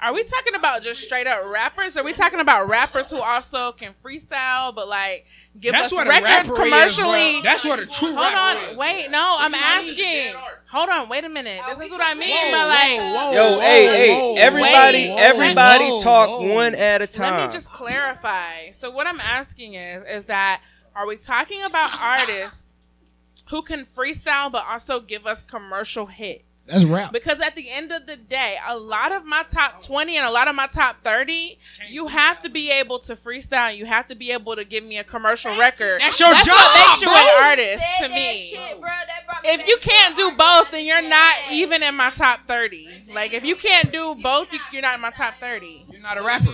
[0.01, 1.95] are we talking about just straight up rappers?
[1.95, 5.27] Are we talking about rappers who also can freestyle but like
[5.59, 7.39] give That's us what records rapper is, commercially?
[7.39, 7.43] bruh.
[7.43, 8.77] That's what a true Hold rapper on, is.
[8.77, 10.33] wait, no, I'm asking.
[10.71, 11.61] Hold on, wait a minute.
[11.67, 12.99] This is what I mean Whoa, by like.
[12.99, 16.53] whoa, Yo, hey, hey, everybody, whoa, everybody whoa, talk whoa.
[16.53, 17.39] one at a time.
[17.39, 18.71] Let me just clarify.
[18.71, 20.61] So what I'm asking is is that
[20.95, 22.73] are we talking about artists
[23.49, 26.43] who can freestyle but also give us commercial hits?
[26.67, 27.11] That's rap.
[27.11, 30.31] Because at the end of the day, a lot of my top 20 and a
[30.31, 31.57] lot of my top 30,
[31.89, 34.83] you have to be able to freestyle and you have to be able to give
[34.83, 35.99] me a commercial record.
[36.01, 37.15] That's your That's job, what makes you bro.
[37.17, 38.51] an artist to me.
[38.53, 38.89] shit, bro.
[39.43, 43.05] Me If you can't do both, then you're not even in my top 30.
[43.13, 45.85] Like if you can't do both, you- you're not in my top 30.
[45.91, 46.51] You're not a rapper.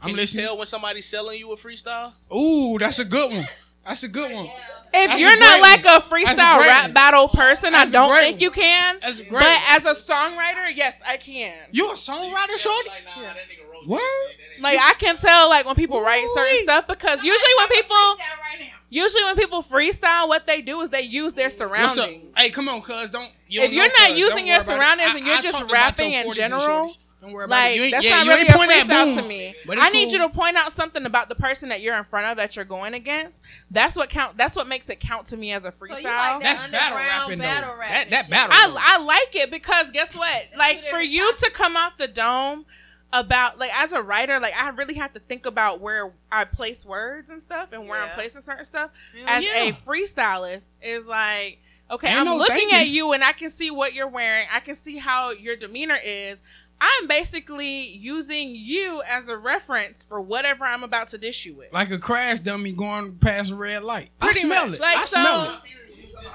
[0.00, 0.46] I'm Can you listening.
[0.46, 2.12] tell when somebody's selling you a freestyle?
[2.34, 3.44] Ooh, that's a good one.
[3.84, 4.46] That's a good one.
[4.94, 5.96] If That's you're not like one.
[5.96, 6.92] a freestyle great rap one.
[6.92, 8.40] battle person, That's a I don't think one.
[8.42, 8.98] you can.
[9.00, 11.54] That's great But as a songwriter, yes, I can.
[11.72, 12.88] You a songwriter, shorty?
[12.90, 14.00] Like, nah, that nigga wrote Word?
[14.00, 16.62] That Like I can tell like when people write certain Ooh-wee.
[16.64, 21.00] stuff because usually when people right usually when people freestyle, what they do is they
[21.02, 22.36] use their surroundings.
[22.36, 23.08] Hey, come on, cuz.
[23.10, 23.32] Don't.
[23.48, 24.76] You If don't you're know, not using your worry about it.
[24.76, 26.98] surroundings I- and you're I just talked rapping in general, shorties.
[27.22, 27.76] Don't worry about Like it.
[27.76, 29.16] You ain't- that's yeah, not you really ain't a pointing freestyle boom.
[29.16, 29.54] to me.
[29.64, 30.12] But it's I need cool.
[30.12, 32.64] you to point out something about the person that you're in front of that you're
[32.64, 33.42] going against.
[33.70, 34.36] That's what count.
[34.36, 35.88] That's what makes it count to me as a freestyle.
[35.94, 37.44] So you like that That's battle underground rapping, though.
[37.44, 40.46] battle rap That- that battle I I like it because guess what?
[40.58, 42.66] Like for different you to come off the dome
[43.12, 46.84] about like as a writer, like I really have to think about where I place
[46.84, 48.90] words and stuff and where I'm placing certain stuff.
[49.14, 49.64] Hell as yeah.
[49.64, 51.58] a freestylist is like
[51.90, 52.78] okay, Ain't I'm no looking thinking.
[52.78, 54.46] at you and I can see what you're wearing.
[54.50, 56.42] I can see how your demeanor is.
[56.84, 61.72] I'm basically using you as a reference for whatever I'm about to dish you with.
[61.72, 64.10] Like a crash dummy going past a red light.
[64.18, 64.78] Pretty I smell much.
[64.78, 64.80] it.
[64.80, 65.60] Like, I so- smell it.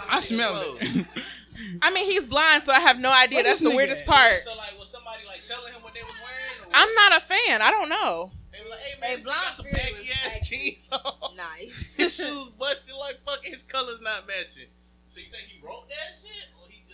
[0.10, 1.06] I smell it.
[1.82, 3.38] I mean, he's blind, so I have no idea.
[3.38, 4.08] Where That's the weirdest at?
[4.08, 4.42] part.
[4.42, 6.72] So like, was somebody like telling him what they was wearing?
[6.72, 7.62] Or I'm not a fan.
[7.62, 8.32] I don't know.
[8.54, 10.90] They were like, hey Hey, man, this nigga Blonde got some baggy ass actually jeans
[10.94, 11.36] on.
[11.36, 11.86] Nice.
[11.98, 13.52] His shoes busted like fucking.
[13.52, 14.70] His colors not matching.
[15.10, 16.32] So you think he wrote that shit?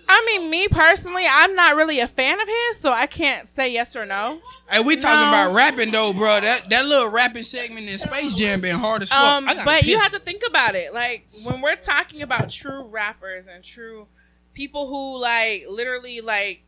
[0.09, 0.29] Or he just?
[0.33, 3.71] I mean, me personally, I'm not really a fan of his, so I can't say
[3.71, 4.39] yes or no.
[4.69, 5.27] Hey, we talking No.
[5.29, 6.39] about rapping though, bro.
[6.41, 9.19] That that little rapping segment in Space Jam been hard as fuck.
[9.19, 10.93] Um, but you have to think about it.
[10.93, 14.07] Like when we're talking about true rappers and true
[14.53, 16.63] people who like literally like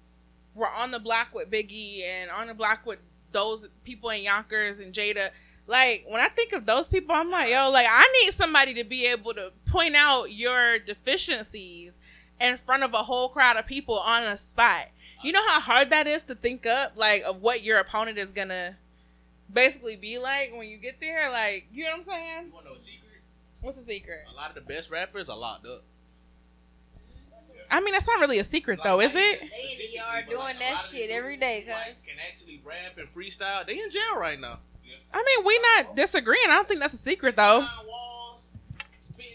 [0.54, 3.00] were on the block with Biggie and on the block with
[3.32, 5.30] those people in Yonkers and Jada.
[5.68, 8.84] Like when I think of those people, I'm like, yo, like I need somebody to
[8.84, 12.00] be able to point out your deficiencies
[12.40, 14.88] in front of a whole crowd of people on a spot.
[15.24, 18.32] You know how hard that is to think up, like of what your opponent is
[18.32, 18.78] gonna
[19.52, 21.32] basically be like when you get there.
[21.32, 22.46] Like, you know what I'm saying?
[22.48, 23.22] You wanna know a secret?
[23.62, 24.20] What's the secret?
[24.32, 25.82] A lot of the best rappers are locked up.
[27.72, 29.16] I mean, that's not really a secret though, is it?
[29.16, 33.66] They in the yard doing that shit every day, Like, can actually rap and freestyle.
[33.66, 34.60] They in jail right now.
[35.14, 36.46] I mean, we not disagreeing.
[36.50, 37.62] I don't think that's a secret though.
[37.62, 38.44] Behind walls,
[39.00, 39.35] spitting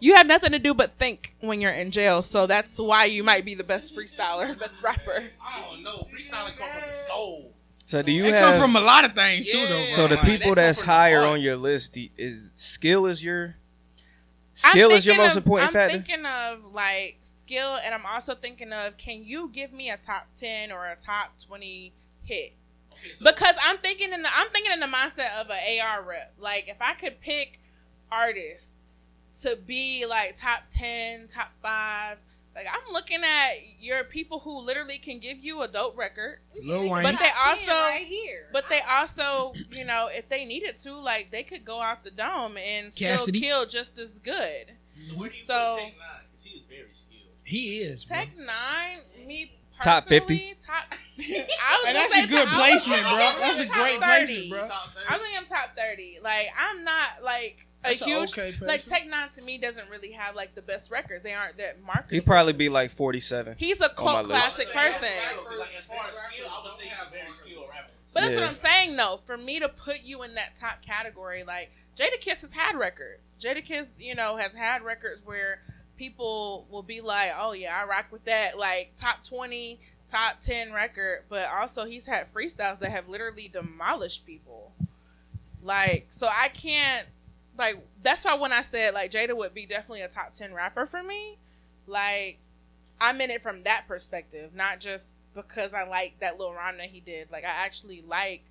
[0.00, 3.22] You have nothing to do but think when you're in jail, so that's why you
[3.22, 5.24] might be the best freestyler, best rapper.
[5.42, 6.06] I don't know.
[6.12, 7.52] Freestyling come from the soul.
[7.86, 8.52] So do you It have?
[8.54, 9.78] come from a lot of things too, though.
[9.78, 9.96] Yeah.
[9.96, 13.56] so the people that that's higher on your list do- is skill is your
[14.54, 15.96] skill is your most of- important I'm factor.
[15.98, 20.28] thinking of like skill, and I'm also thinking of can you give me a top
[20.34, 21.92] ten or a top twenty
[22.24, 22.52] hit?
[22.92, 26.02] Okay, so Because I'm thinking in the I'm thinking in the mindset of an AR
[26.02, 26.34] rep.
[26.38, 27.58] Like if I could pick
[28.10, 28.81] artists
[29.40, 32.18] to be like top ten, top five,
[32.54, 36.90] Like I'm looking at your people who literally can give you a dope record, Lil
[36.90, 37.02] Wayne.
[37.02, 38.48] but they also, right here.
[38.52, 42.10] but they also, you know, if they needed to, like they could go out the
[42.10, 43.38] dome and Cassidy.
[43.38, 44.72] still kill just as good.
[45.00, 46.24] So where do you So- put Tech N9ne?
[46.30, 47.36] Because he is very skilled.
[47.44, 48.04] He is.
[48.04, 48.16] bro.
[48.18, 50.26] Tech N9ne, me Top 50?
[50.38, 50.84] personally, Top.
[50.92, 53.16] I was Hey, that's say a good top- placement, bro.
[53.40, 54.00] That's a great 30.
[54.00, 54.76] placement, bro.
[55.08, 56.18] I think I'm top thirty.
[56.22, 58.86] Like I'm not like a That's a huge okay like placement.
[58.86, 61.22] Tech N9ne to me doesn't really have like the best records.
[61.22, 62.14] They aren't that marketable.
[62.14, 63.56] He'd probably be like 47.
[63.58, 65.08] He's a cult classic person.
[65.58, 67.90] Like, as far as skill, I would say he's a very skilled rapper.
[68.14, 69.20] But that's what I'm saying though.
[69.24, 73.34] For me to put you in that top category, like Jada Kiss has had records.
[73.40, 75.60] Jada Kiss, you know, has had records where
[75.96, 80.72] people will be like, "Oh yeah, I rock with that." Like top twenty, top ten
[80.72, 81.24] record.
[81.28, 84.72] But also, he's had freestyles that have literally demolished people.
[85.62, 87.06] Like, so I can't.
[87.58, 90.86] Like, that's why when I said like Jada would be definitely a top ten rapper
[90.86, 91.38] for me,
[91.86, 92.38] like
[93.00, 96.86] I'm in it from that perspective, not just because I like that little rhyme that
[96.86, 97.30] he did.
[97.30, 98.44] Like I actually like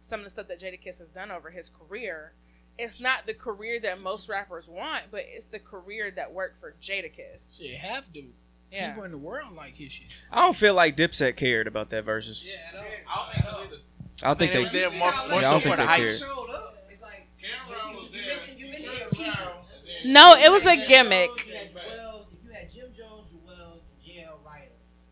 [0.00, 2.32] some of the stuff that Jada Kiss has done over his career.
[2.78, 6.74] It's not the career that most rappers want, but it's the career that worked for
[6.80, 7.58] Jada Kiss.
[7.60, 8.24] Shit, have to.
[8.70, 8.90] Yeah.
[8.90, 10.08] People in the world like his shit.
[10.30, 12.44] I don't feel like Dipset cared about that Verzuz.
[12.44, 13.76] Yeah, I don't, I don't think so either.
[14.22, 14.68] I don't think Man, they.
[14.70, 15.98] they was there more- yeah, more I so don't for think the they hype.
[16.00, 16.18] cared.
[16.18, 16.65] showed up.
[20.06, 21.30] No, it was a gimmick.
[21.36, 24.70] If you had Juelz, if you had Jim Jones, Juelz, and JR Writer,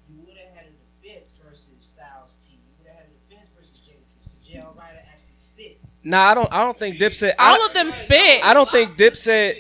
[0.09, 2.53] you would have had a defense versus Styles P.
[2.53, 4.23] You would have had a defense versus Jadakiss.
[4.23, 5.91] Because JR Writer actually spits.
[6.05, 6.53] Nah, I don't.
[6.53, 7.33] I don't think Dipset.
[7.39, 8.45] All I, of them spit.
[8.45, 9.55] I don't think Dipset.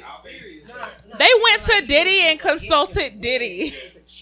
[1.18, 3.74] They went to Diddy and consulted Diddy.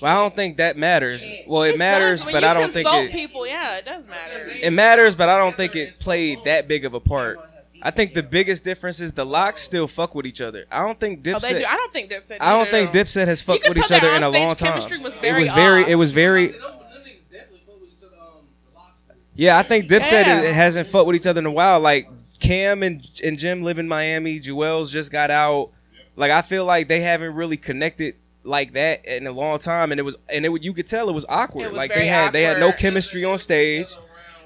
[0.03, 1.27] Well, I don't think that matters.
[1.47, 3.13] Well, it matters, but I don't think it.
[3.13, 4.49] people, yeah, it does matter.
[4.49, 7.39] It matters, but I don't think it played that big of a part.
[7.83, 10.65] I think the biggest difference is the LOX still fuck with each other.
[10.71, 11.35] I don't think Dipset.
[11.35, 11.65] Oh, they do.
[11.67, 12.37] I don't think Dipset.
[12.41, 12.93] I don't think.
[12.93, 14.71] Dipset has fucked with each other in a long time.
[14.71, 15.83] chemistry was it was very.
[15.83, 15.89] off.
[15.89, 16.47] It was very.
[16.49, 16.71] Them, them
[17.31, 18.15] definitely fuck with each other.
[18.23, 19.05] Um, the LOX.
[19.35, 20.43] Yeah, I think Dipset Yeah.
[20.43, 21.81] it hasn't fucked with each other in a while.
[21.81, 24.39] Like Cam and and Jim live in Miami.
[24.41, 25.71] Juelz just got out.
[26.15, 28.15] Like I feel like they haven't really connected
[28.45, 31.09] like that in a long time, and it was and it would- you could tell
[31.09, 31.65] it was awkward.
[31.65, 33.89] It was like very they had they had no chemistry on stage.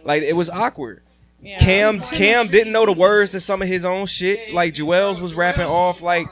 [0.04, 1.02] Like it was awkward.
[1.40, 1.58] Yeah.
[1.58, 4.52] Cam Cam didn't know the words to some of his own shit.
[4.54, 6.26] Like Juelz was rapping off like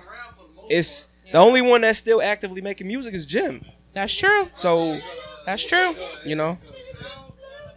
[0.69, 3.65] it's the only one that's still actively making music is Jim.
[3.93, 4.49] That's true.
[4.55, 5.01] So
[5.47, 5.95] That's true.
[6.25, 6.59] you know.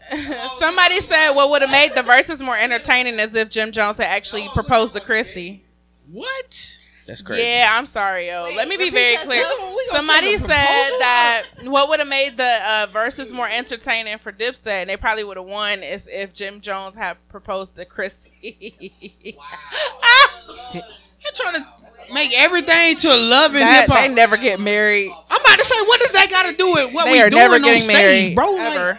[0.58, 4.08] Somebody said what would have made the verses more entertaining is if Jim Jones had
[4.08, 5.64] actually proposed to Chrissy.
[6.10, 6.78] What?
[7.08, 7.44] That's crazy.
[7.48, 8.50] Yeah, I'm sorry, yo.
[8.56, 9.42] Let me be very clear.
[9.44, 9.82] sentence.
[9.92, 14.90] Somebody said that what would have made the uh, verses more entertaining for Dipset, and
[14.90, 18.76] they probably would have won, is if Jim Jones had proposed to Chrissy.
[19.38, 20.74] wow.
[20.74, 21.66] You're trying to
[22.14, 24.06] make everything to a love and That- hip hop.
[24.08, 25.12] they never get married.
[25.30, 27.30] I'm about to say, what does that got to do with what They we are
[27.30, 28.52] doing never on getting stage, married, bro?
[28.52, 28.98] Like,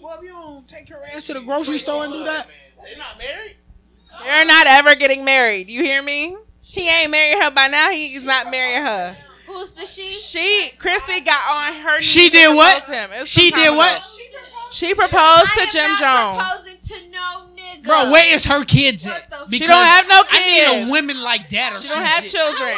[0.00, 2.46] well, if you don't take your ass to the grocery store and do that,
[2.84, 3.56] they're not married.
[4.24, 5.68] They're not ever getting married.
[5.68, 6.36] You hear me?
[6.62, 7.90] He ain't married her by now.
[7.90, 9.16] He's not marrying her.
[9.46, 10.08] Who's the she?
[10.10, 12.00] She, Chrissy, got on her.
[12.00, 12.84] She did what?
[12.84, 13.26] Him.
[13.26, 13.96] She did what?
[13.98, 14.06] ago.
[14.70, 16.62] She proposed I to am Jim not Jones.
[16.64, 17.82] proposing to no nigga.
[17.84, 19.28] bro, where is her kids at?
[19.28, 22.22] Because She don't have no I need a women like that or She don't have
[22.22, 22.30] shit.
[22.32, 22.76] children.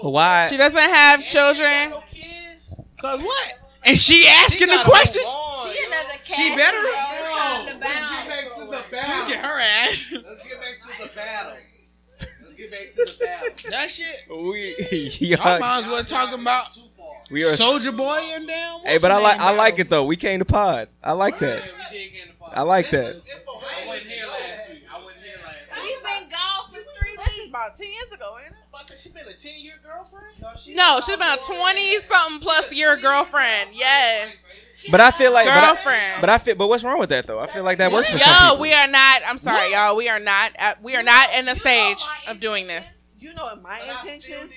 [0.00, 0.12] What?
[0.12, 0.48] Why?
[0.48, 1.92] She doesn't have children.
[3.00, 3.58] Cause what?
[3.84, 5.26] And she asking the questions?
[5.26, 6.36] She another cat.
[6.36, 6.78] She better?
[6.78, 8.28] Around the bounds.
[8.28, 9.34] Back to the Look battle.
[9.34, 10.12] at her ass.
[10.24, 11.52] Let's get back to the battle.
[12.42, 13.70] Let's get back to the battle.
[13.70, 14.24] That shit.
[14.30, 16.66] We I yeah, might as well talking about
[17.30, 18.80] we are Soldier Boy and damn.
[18.80, 20.04] Hey, but I like I like it though.
[20.04, 20.88] We came to pod.
[21.02, 21.62] I like that.
[21.90, 22.52] We did get in the pod.
[22.54, 23.06] I like that.
[23.06, 24.82] I wasn't here last week.
[24.92, 25.82] I wasn't here last week.
[25.82, 27.48] We've been gone for three That's weeks.
[27.48, 28.58] about ten years ago, ain't it?
[28.82, 30.26] I said she been a ten year girlfriend.
[30.74, 33.70] No, she's been a twenty something plus year girlfriend.
[33.72, 34.48] Yes,
[34.90, 36.20] But I feel like but I- girlfriend.
[36.20, 36.54] But I feel.
[36.56, 37.38] But what's wrong with that though?
[37.40, 38.62] I feel like that works for some Yo, people.
[38.62, 39.22] we are not.
[39.26, 39.94] I'm sorry, y'all.
[39.96, 40.52] We are not.
[40.56, 43.04] At, we are not in the stage of doing this.
[43.20, 44.52] You know what my intentions?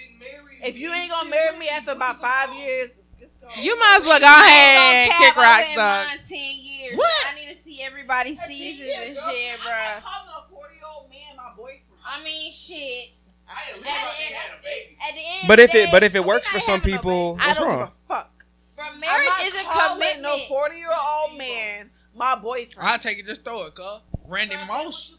[0.63, 3.47] If you ain't gonna marry me after about five years, just go.
[3.55, 6.07] You might as well go ahead and kick rocks, been dog.
[6.07, 6.97] mine Ten years.
[6.97, 7.11] What?
[7.31, 10.01] I need to see everybody's seasons and shit, bruh.
[10.01, 11.81] calling a forty-year-old man my boyfriend.
[12.07, 13.09] I mean, shit.
[13.47, 13.89] I at At least the
[14.25, 14.97] end, had a baby.
[15.07, 17.37] at the end But if it but if it works for some not no people,
[17.39, 17.79] I what's don't wrong?
[17.79, 18.31] give a fuck.
[18.75, 20.21] From I'm marriage is a calling commitment.
[20.23, 22.73] no forty-year-old man my boyfriend.
[22.79, 23.25] I'll take it.
[23.25, 23.99] Just throw it, cuz.
[24.27, 25.15] Randy Moss.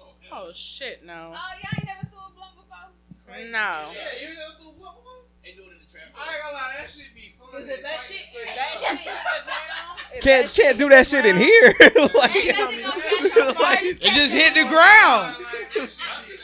[0.00, 3.46] Oh, oh shit, no, Oh, y'all ain't never threw a blunt before?
[3.50, 3.92] no.
[3.92, 4.94] Yeah, you know the what?
[5.04, 5.24] what?
[5.44, 6.08] They do it in the trap.
[6.16, 7.48] I ain't gonna lie, that shit be fun.
[7.52, 10.78] Cause if that shit, if that shit hit the ground, if Can't that shit can't
[10.78, 11.74] do that shit in ground, here.
[11.80, 13.78] Ain't nothing gonna catch my fart.
[13.82, 15.36] It just hit the ground.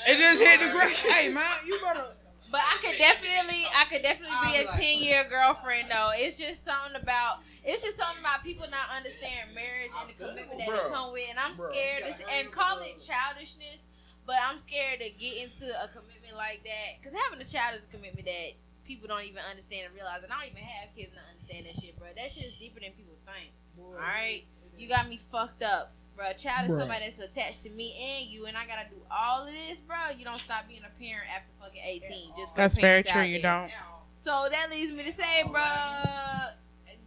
[0.06, 0.92] It just hit the ground.
[0.92, 2.14] Hey man, you better.
[2.50, 6.10] But I could definitely, I could definitely be a ten year girlfriend though.
[6.14, 10.62] It's just something about, it's just something about people not understanding marriage and the commitment
[10.62, 11.26] that it come with.
[11.28, 13.82] And I'm scared, to, and call it childishness,
[14.24, 17.82] but I'm scared to get into a commitment like that because having a child is
[17.82, 18.54] a commitment that
[18.86, 20.22] people don't even understand and realize.
[20.22, 22.14] And I don't even have kids and understand that shit, bro.
[22.14, 23.50] That shit's deeper than people think.
[23.74, 24.46] All right,
[24.78, 25.92] you got me fucked up.
[26.16, 26.80] Bro, a child is Bruh.
[26.80, 29.96] somebody that's attached to me and you, and I gotta do all of this, bro.
[30.16, 32.30] You don't stop being a parent after fucking eighteen.
[32.36, 33.22] Just for That's very true.
[33.22, 33.60] You there.
[33.60, 33.70] don't.
[34.16, 35.62] So that leads me to say, bro,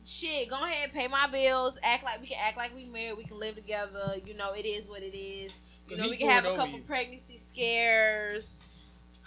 [0.05, 3.23] shit, go ahead, pay my bills, act like we can act like we married, we
[3.25, 4.13] can live together.
[4.25, 5.51] You know, it is what it is.
[5.87, 6.83] You know, we can have a couple you.
[6.83, 8.73] pregnancy scares.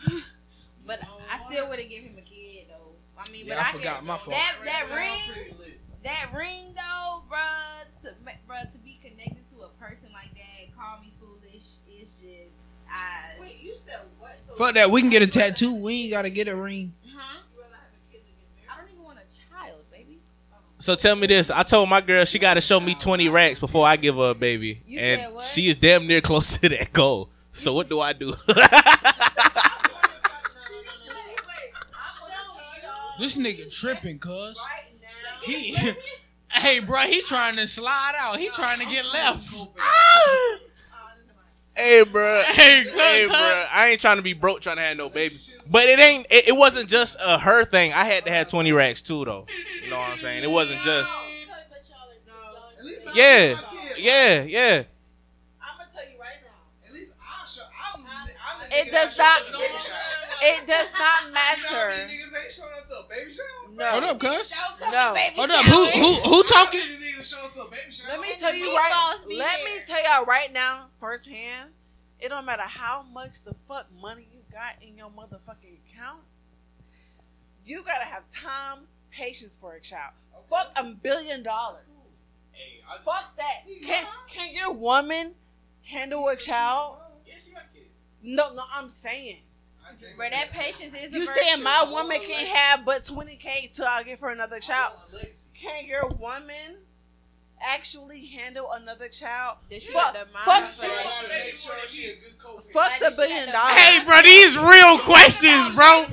[0.87, 2.93] but I still wouldn't give him a kid though.
[3.19, 4.37] I mean, Yeah, but I I, forgot, can, my fault.
[4.37, 7.39] that that ring, that ring though, bro,
[8.03, 11.77] to ma- bruh, to be connected to a person like that, call me foolish.
[11.89, 13.41] It's just I.
[13.41, 14.41] Wait, you said what?
[14.41, 14.91] So Fuck that.
[14.91, 15.83] We can get a tattoo.
[15.83, 16.93] We ain't gotta get a ring.
[17.15, 17.39] Huh?
[18.69, 20.19] I don't even want a child, baby.
[20.79, 21.51] So tell me this.
[21.51, 24.31] I told my girl she got to show me 20 racks before I give her
[24.31, 24.83] a baby.
[24.87, 25.45] You and said what?
[25.45, 27.31] she is damn near close to that goal.
[27.53, 28.35] So what do I do?
[33.19, 34.59] This nigga tripping, cuz.
[35.45, 35.77] He,
[36.55, 38.39] hey, bro, he trying to slide out.
[38.39, 39.53] He trying to get left.
[41.77, 42.43] hey, bro.
[42.53, 43.65] Hey, hey, bro.
[43.73, 45.39] I ain't trying to be broke trying to have no baby.
[45.71, 46.27] But it ain't.
[46.31, 47.93] It, it wasn't just a her thing.
[47.93, 49.47] I had to have 20 racks too, though.
[49.83, 50.45] You know what I'm saying?
[50.45, 51.13] It wasn't just.
[53.15, 53.57] Yeah,
[53.99, 54.83] yeah, yeah.
[55.61, 56.89] I'm gonna tell you right now.
[56.89, 57.63] At least I'll show.
[57.95, 59.61] I'm, I'm It does that not.
[60.43, 60.63] Show up to baby shower.
[60.63, 62.13] It does not You know how matter.
[62.13, 63.75] niggas ain't showing up to a baby shower?
[63.75, 63.91] No.
[63.91, 64.55] Hold up, cuz.
[64.81, 65.15] No.
[65.37, 65.65] Hold up.
[65.67, 66.81] Who who who talking?
[66.81, 68.09] How many niggas show up to a baby shower?
[68.11, 69.17] Let me tell you right.
[69.37, 71.71] Let me tell y'all right now, firsthand.
[72.21, 76.21] It don't matter how much the fuck money you got in your motherfucking account.
[77.65, 80.13] You gotta have time, patience for a child.
[80.51, 81.83] Fuck a billion dollars.
[82.53, 83.63] Hey, Fuck that.
[83.83, 85.35] Can can your woman
[85.83, 86.99] handle a child?
[87.27, 87.87] Yes, you have kids.
[88.23, 89.41] No, no, I'm saying.
[90.17, 91.13] Bro, that patience is.
[91.13, 94.95] You saying my woman can't have but 20k till I give her another child?
[95.55, 96.77] Can your woman
[97.65, 99.59] actually handle another child?
[99.71, 102.19] Does she Fuck, got the fuck, for that shit?
[102.73, 103.75] fuck the billion dollars.
[103.75, 106.07] Hey, bro, these real questions, bro.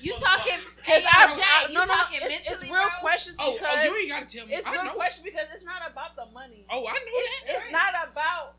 [0.00, 0.58] You talking?
[0.76, 2.88] Because Hey, I, yo, I Jack, no no talking it's, it's real bro?
[3.00, 4.54] questions Oh, because oh, you ain't gotta tell me.
[4.54, 6.64] it's I real questions because it's not about the money.
[6.70, 7.56] Oh, I know It's, that.
[7.56, 8.54] it's not about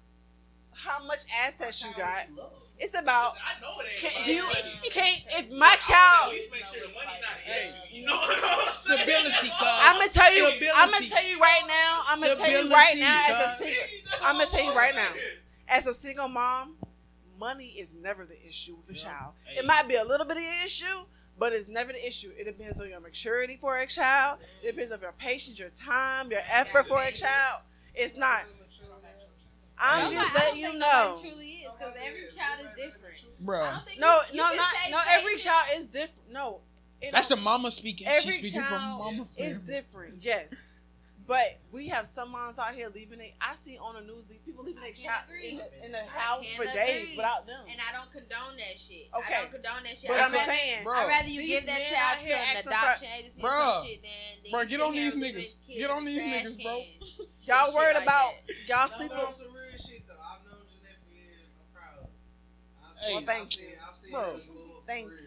[0.74, 2.26] how much assets you got.
[2.80, 4.46] It's about I know it can, do you
[4.92, 7.96] can if my child make sure the money not an issue.
[7.96, 9.00] You know what I'm saying?
[9.00, 9.54] Stability, cuz.
[9.62, 10.46] I'm gonna tell you.
[10.46, 10.70] Stability.
[10.76, 12.02] I'm gonna tell you right now.
[12.10, 13.84] I'm gonna tell you right now as a single.
[14.22, 15.10] I'm gonna tell you right now
[15.68, 16.76] as a single mom.
[17.40, 19.34] Money is never the issue with a child.
[19.56, 21.06] It might be a little bit of an issue,
[21.38, 22.32] but it's never the issue.
[22.38, 24.40] It depends on your maturity for a child.
[24.64, 27.62] It depends on your patience, your time, your effort for a child.
[27.94, 28.46] It's not.
[29.80, 31.18] I'm just but I don't letting you think know.
[31.22, 33.16] truly is because every child is different.
[33.40, 35.02] Bro, I don't think No, you, you no, not say no.
[35.10, 36.32] Every child is different.
[36.32, 36.62] No,
[37.02, 38.08] it that's a don't- mama speaking.
[38.08, 39.26] every She's speaking from child mama.
[39.38, 40.16] is different.
[40.22, 40.74] Yes,
[41.28, 43.34] but we have some moms out here leaving it.
[43.42, 46.48] I see on the news people leaving their can't child in the, in the house
[46.56, 47.18] for days agree.
[47.18, 47.66] without them.
[47.70, 49.10] And I don't condone that shit.
[49.14, 49.36] Okay.
[49.36, 50.08] I don't condone that shit.
[50.10, 50.94] But I'd I'm rather- saying, Bro.
[50.96, 53.42] I'd rather you These give that men child to here an asking for- adoption agency
[53.44, 53.76] or Bruh.
[53.78, 54.12] some shit, then,
[54.44, 55.52] then Bruh, you get on these niggas.
[55.68, 56.76] Get on these niggas, bro.
[57.44, 58.56] y'all worried like about that.
[58.72, 59.18] y'all No, sleeping.
[59.20, 60.16] but on some real shit though.
[60.24, 61.52] I've known Jeanette for years.
[61.60, 62.08] I'm proud.
[62.82, 63.04] I've Hey.
[63.04, 63.68] seen- Well, thank I've you.
[63.68, 64.22] seen- I've seen Bro.
[64.24, 65.12] her grow up for Thank real.
[65.12, 65.27] you, thank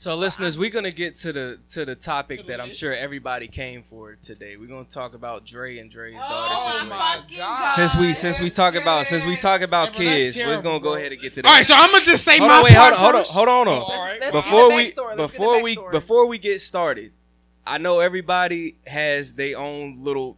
[0.00, 3.48] So, listeners, we're gonna get to the to the topic To that I'm sure everybody
[3.48, 4.56] came for today.
[4.56, 7.36] We're gonna talk about Dre and Dre's Oh, daughter my situation.
[7.36, 7.74] God.
[7.74, 10.42] Since we since we talk about since we talk about Hey, bro, that's kids, we're
[10.44, 11.48] terrible, gonna go ahead and get to that.
[11.48, 13.14] All right, so I'm gonna just say hold my on, wait, hold part on, hold
[13.16, 13.32] on, first.
[13.32, 13.82] hold on, hold on.
[13.82, 14.20] Oh, all right.
[14.20, 14.74] Let's before we.
[14.76, 15.90] Let's get the before we backstory.
[15.90, 17.12] before we get started,
[17.66, 20.36] I know everybody has their own little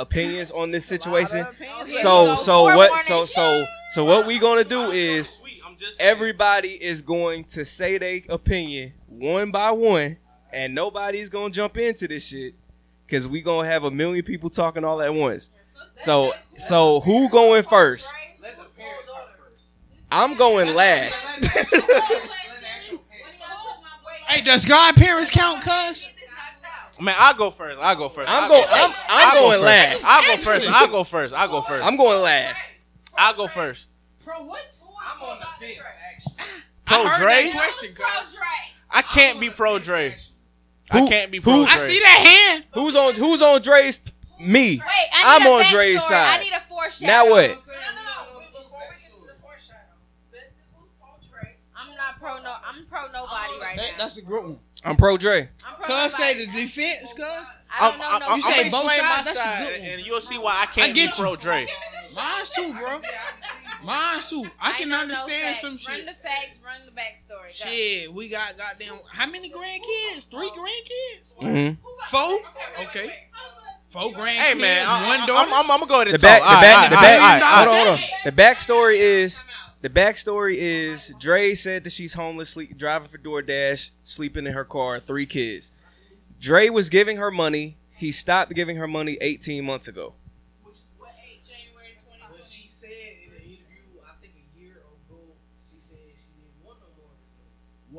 [0.00, 1.46] opinions on this situation.
[1.86, 5.39] So so what so so so what we gonna do is
[5.80, 6.10] Sweet, I'm saying.
[6.10, 10.18] everybody is going to say their opinion one by one,
[10.52, 12.54] and nobody's gonna jump into this shit
[13.06, 15.50] because we gonna have a million people talking all at once.
[15.96, 18.12] So so who going first?
[18.42, 19.72] Let the parents talk first.
[20.12, 21.24] I'm going last.
[24.28, 26.08] Hey, does godparents count, cuz?
[27.00, 27.78] Man, I'll go first.
[27.80, 28.28] I'll go first.
[28.30, 28.64] I'm I'll going.
[28.64, 29.00] go I'm, first.
[29.08, 29.64] I'm I'll go going first.
[29.64, 30.04] last.
[30.06, 30.68] I'll go first.
[30.68, 31.34] I'll go first.
[31.34, 31.84] I'll go first.
[31.84, 32.70] I'm going last.
[33.16, 33.88] I'll go first.
[34.22, 34.78] Pro what?
[35.00, 35.78] I'm on the fence,
[36.14, 36.34] actually.
[36.84, 37.42] Pro I heard Dre?
[37.44, 38.34] that question, cuz.
[38.34, 38.42] Dre.
[38.90, 40.16] I can't be oh, pro Dre.
[40.90, 41.72] I Who- can't be who- pro Dre.
[41.72, 42.64] I see that hand.
[42.72, 43.14] Who's on?
[43.14, 44.00] Who's on Dre's?
[44.40, 44.78] Me.
[44.78, 45.70] Wait, I I'm need a on backstory.
[45.72, 46.40] Dre's side.
[46.40, 47.06] I need a foreshadow.
[47.06, 47.50] Now what?
[47.50, 48.40] No, no, no.
[48.48, 49.76] Before we get to the foreshadow,
[50.32, 51.56] let's do who's pro Dre.
[51.76, 52.18] I'm not
[53.26, 53.98] body oh, right That- now.
[53.98, 54.58] that's a good one.
[54.82, 55.50] I'm pro Dre.
[55.82, 57.22] Cuz say the defense, cuz.
[57.78, 59.26] I don't know no You say both explain my sides?
[59.26, 59.88] That's a side, good one.
[59.90, 61.36] and you'll see why I can't I get be pro you.
[61.36, 61.66] Dre.
[62.16, 63.00] Mine's too, bro.
[63.84, 64.46] Mine's too.
[64.60, 65.60] I can know no understand facts.
[65.62, 66.06] some Run shit.
[66.06, 66.60] the facts.
[66.64, 67.64] Run the backstory.
[67.64, 67.70] Go.
[67.70, 70.30] Shit, we got goddamn how many grandkids?
[70.30, 71.36] Three grandkids?
[71.38, 71.82] Mm-hmm.
[72.08, 72.86] Four?
[72.86, 73.12] Okay.
[73.90, 75.50] Four grandkids, Hey man, I, one I, daughter.
[75.52, 76.50] I'm, I'm, I'm gonna go ahead The and back, talk.
[76.50, 77.42] the back, the back.
[77.42, 78.04] right, Hold on, hold on.
[78.24, 79.38] The backstory is
[79.82, 84.64] the backstory is Dre said that she's homeless, sleep, driving for DoorDash, sleeping in her
[84.64, 85.72] car, three kids.
[86.38, 87.78] Dre was giving her money.
[87.96, 90.14] He stopped giving her money 18 months ago.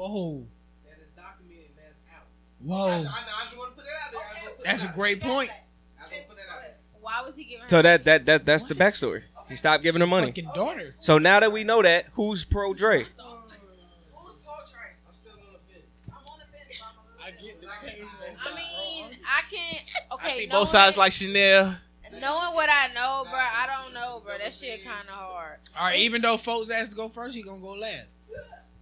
[0.10, 0.48] Whoa.
[0.86, 2.26] That is documented and that's out.
[2.60, 2.88] Whoa.
[2.88, 4.22] I, I, I just want to put that out there.
[4.22, 5.30] I just wanna That's a great there.
[5.30, 5.50] point.
[5.52, 6.76] I just want to put that out there.
[7.00, 7.70] Why was he giving her?
[7.70, 9.24] So that that that that's the backstory.
[9.50, 10.28] He stopped giving her money.
[10.28, 10.96] Fucking daughter.
[11.00, 13.04] So now that we know that, who's pro Dre?
[13.04, 14.96] Who's pro Dre?
[15.08, 16.82] I'm still on the fence.
[17.22, 19.94] I get the I mean, I can't.
[20.14, 21.76] Okay, I see knowing- both sides like Chanel.
[22.14, 24.38] Knowing what I know, bro, I don't know, bro.
[24.38, 25.60] That shit kind of hard.
[25.78, 28.08] All right, even though folks asked to go first, he gonna go last.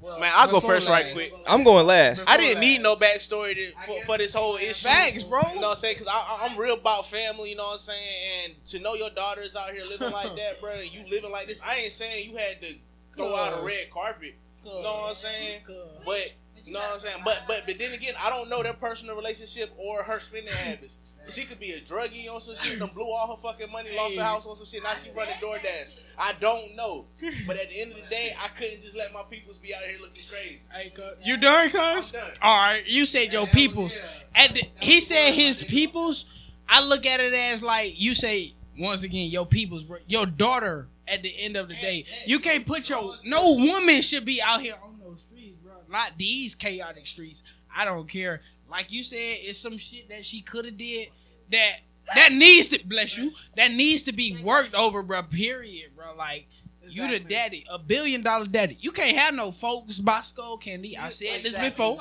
[0.01, 1.33] Man, I'll go Before first right quick.
[1.45, 2.23] I'm going last.
[2.27, 4.87] I didn't need no backstory to, for, for this whole issue.
[4.87, 5.41] Facts, bro.
[5.53, 5.97] You know what I'm saying?
[5.99, 8.45] Because I'm real about family, you know what I'm saying?
[8.45, 11.47] And to know your daughter's out here living like that, bro, and you living like
[11.47, 12.75] this, I ain't saying you had to
[13.15, 14.35] throw out a red carpet.
[14.63, 15.61] You know what I'm saying?
[15.65, 15.75] Cuz.
[16.05, 16.33] But,
[16.69, 17.21] you know what I'm saying?
[17.25, 20.99] But, but, but then again, I don't know their personal relationship or her spending habits.
[21.27, 24.15] She could be a druggie on some shit, done blew all her fucking money, lost
[24.15, 25.93] her house on some shit, now she running DoorDash.
[26.17, 27.05] I don't know.
[27.47, 29.81] But at the end of the day, I couldn't just let my peoples be out
[29.81, 30.59] here looking crazy.
[30.71, 31.15] Hey, cuz.
[31.23, 32.13] You done, cuz?
[32.13, 32.21] I'm.
[32.41, 33.99] All right, you said your peoples.
[34.35, 36.25] At the, he said his peoples.
[36.67, 39.85] I look at it as like you say once again, your peoples.
[40.07, 40.87] Your daughter.
[41.11, 44.61] At the end of the day, you can't put your no woman should be out
[44.61, 45.73] here on those streets, bro.
[45.89, 47.43] Not these chaotic streets.
[47.75, 48.41] I don't care.
[48.69, 51.09] Like you said, it's some shit that she could have did
[51.51, 51.77] that
[52.15, 53.31] that needs to bless you.
[53.55, 55.23] That needs to be worked over, bro.
[55.23, 56.15] Period, bro.
[56.15, 56.47] Like.
[56.91, 58.75] You the daddy, a billion dollar daddy.
[58.79, 60.97] You can't have no folks by Skullcandy.
[60.99, 61.99] I said this before.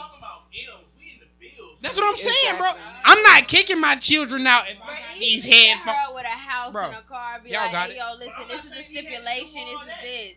[1.81, 2.71] That's what I'm saying, bro.
[3.05, 5.97] I'm not kicking my children out if I got these Hit headphones.
[5.97, 7.41] her with a house Bro, and a car.
[7.45, 7.99] Be y'all like, got hey, it.
[7.99, 9.63] yo, listen, this is a stipulation.
[9.67, 10.35] This is this.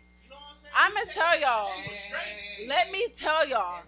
[0.75, 1.69] I'm gonna tell y'all.
[2.67, 3.81] Let me tell y'all.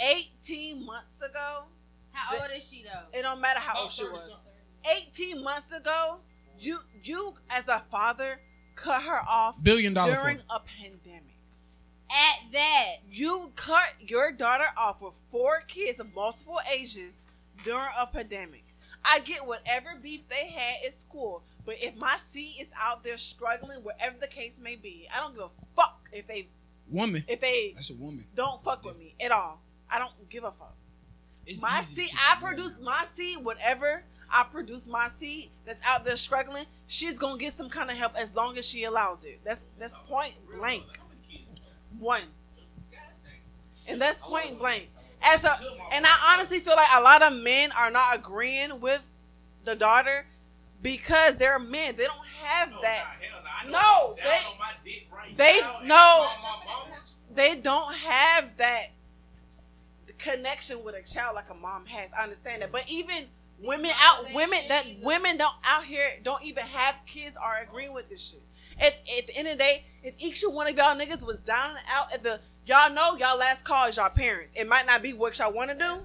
[0.00, 1.64] 18 months ago.
[2.12, 3.18] How old is she though?
[3.18, 4.40] It don't matter how old she was.
[5.08, 6.20] 18 months ago,
[6.58, 8.40] you you as a father
[8.74, 11.22] cut her off Billion dollar during a pandemic.
[12.08, 17.24] At that, You cut your daughter off with four kids of multiple ages
[17.64, 18.62] during a pandemic.
[19.04, 23.16] I get whatever beef they had at school, but if my seed is out there
[23.16, 26.48] struggling, whatever the case may be, I don't give a fuck if they
[26.88, 27.24] Woman.
[27.28, 28.24] if they That's a woman.
[28.34, 29.60] don't fuck with me at all.
[29.90, 30.74] I don't give a fuck.
[31.46, 32.46] It's my seed, I do.
[32.46, 37.52] produce my seed, whatever I produce my seed that's out there struggling, she's gonna get
[37.52, 39.40] some kind of help as long as she allows it.
[39.44, 40.84] That's that's point blank.
[41.98, 42.22] One.
[43.88, 44.88] And that's point blank.
[45.22, 45.50] As a
[45.92, 49.10] and I honestly feel like a lot of men are not agreeing with
[49.64, 50.26] the daughter
[50.86, 51.96] because they're men.
[51.96, 53.04] They don't have that.
[53.68, 54.38] No, they
[55.36, 56.28] they no
[57.34, 58.86] they don't have that
[60.16, 62.10] connection with a child like a mom has.
[62.16, 63.24] I understand that, but even
[63.58, 68.08] women out women that women don't out here don't even have kids are agreeing with
[68.08, 68.42] this shit.
[68.78, 71.70] At, at the end of the day, if each one of y'all niggas was down
[71.70, 74.54] and out at the y'all know y'all last call is y'all parents.
[74.54, 75.96] It might not be what y'all want to do.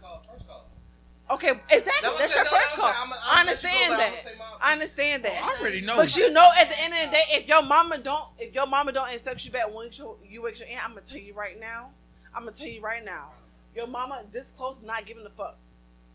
[1.30, 1.91] Okay, exactly.
[2.01, 2.88] That That's it, your no, first call.
[2.88, 2.95] was.
[2.97, 4.36] I'ma- I I'ma let you go, understand that.
[4.61, 5.39] I understand that.
[5.41, 5.95] Oh, I already know.
[5.95, 8.67] But you know, at the end of the day, if your mama don't, if your
[8.67, 11.34] mama don't accept you back once you you ex your aunt, I'm gonna tell you
[11.34, 11.91] right now.
[12.36, 13.30] I'm gonna tell you right now.
[13.76, 15.57] Your mama this close, not giving a fuck.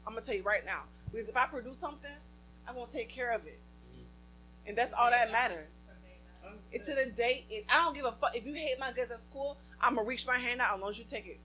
[0.06, 0.82] I'm gonna tell you right now.
[1.10, 2.10] Because if I produce something,
[2.68, 3.58] I'm gonna take care of it,
[4.66, 5.68] and that's all that matters.
[6.72, 9.10] It to the day, it, I don't give a fuck if you hate my guts
[9.10, 9.56] at school.
[9.80, 11.40] I'm gonna reach my hand out as long as you take it.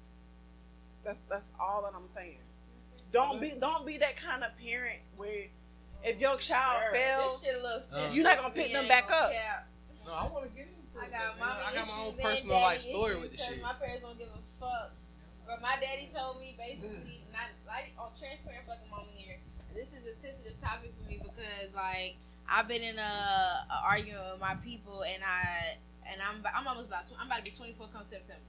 [1.06, 2.40] That's that's all that I'm saying.
[3.12, 5.48] Don't be don't be that kind of parent where
[6.04, 7.82] if your child fails, this shit a little uh-huh.
[7.84, 8.16] sensitive.
[8.16, 9.32] you're not gonna pick them back up.
[9.32, 9.68] cap.
[10.06, 11.12] No, I want to get into I it.
[11.12, 11.48] got man.
[11.48, 13.62] mommy I got my own personal life story with issues the shit.
[13.62, 14.92] 'cause My parents don't give a fuck.
[15.46, 17.34] But my daddy told me basically mm.
[17.36, 19.38] not like on transparent fucking moment here.
[19.76, 22.16] This is a sensitive topic for me because like
[22.48, 25.76] I've been in a, a argument with my people and I
[26.08, 28.48] and I'm I'm almost about I'm about to be 24 come September.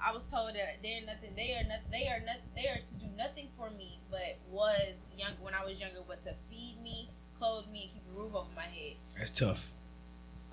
[0.00, 1.30] I was told that they're nothing.
[1.36, 1.80] They are not.
[1.90, 2.36] They are not.
[2.54, 6.22] They are to do nothing for me, but was young when I was younger, but
[6.22, 8.94] to feed me, clothe me, and keep a roof over my head.
[9.18, 9.72] That's tough.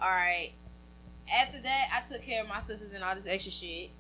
[0.01, 0.51] All right.
[1.33, 3.91] After that, I took care of my sisters and all this extra shit.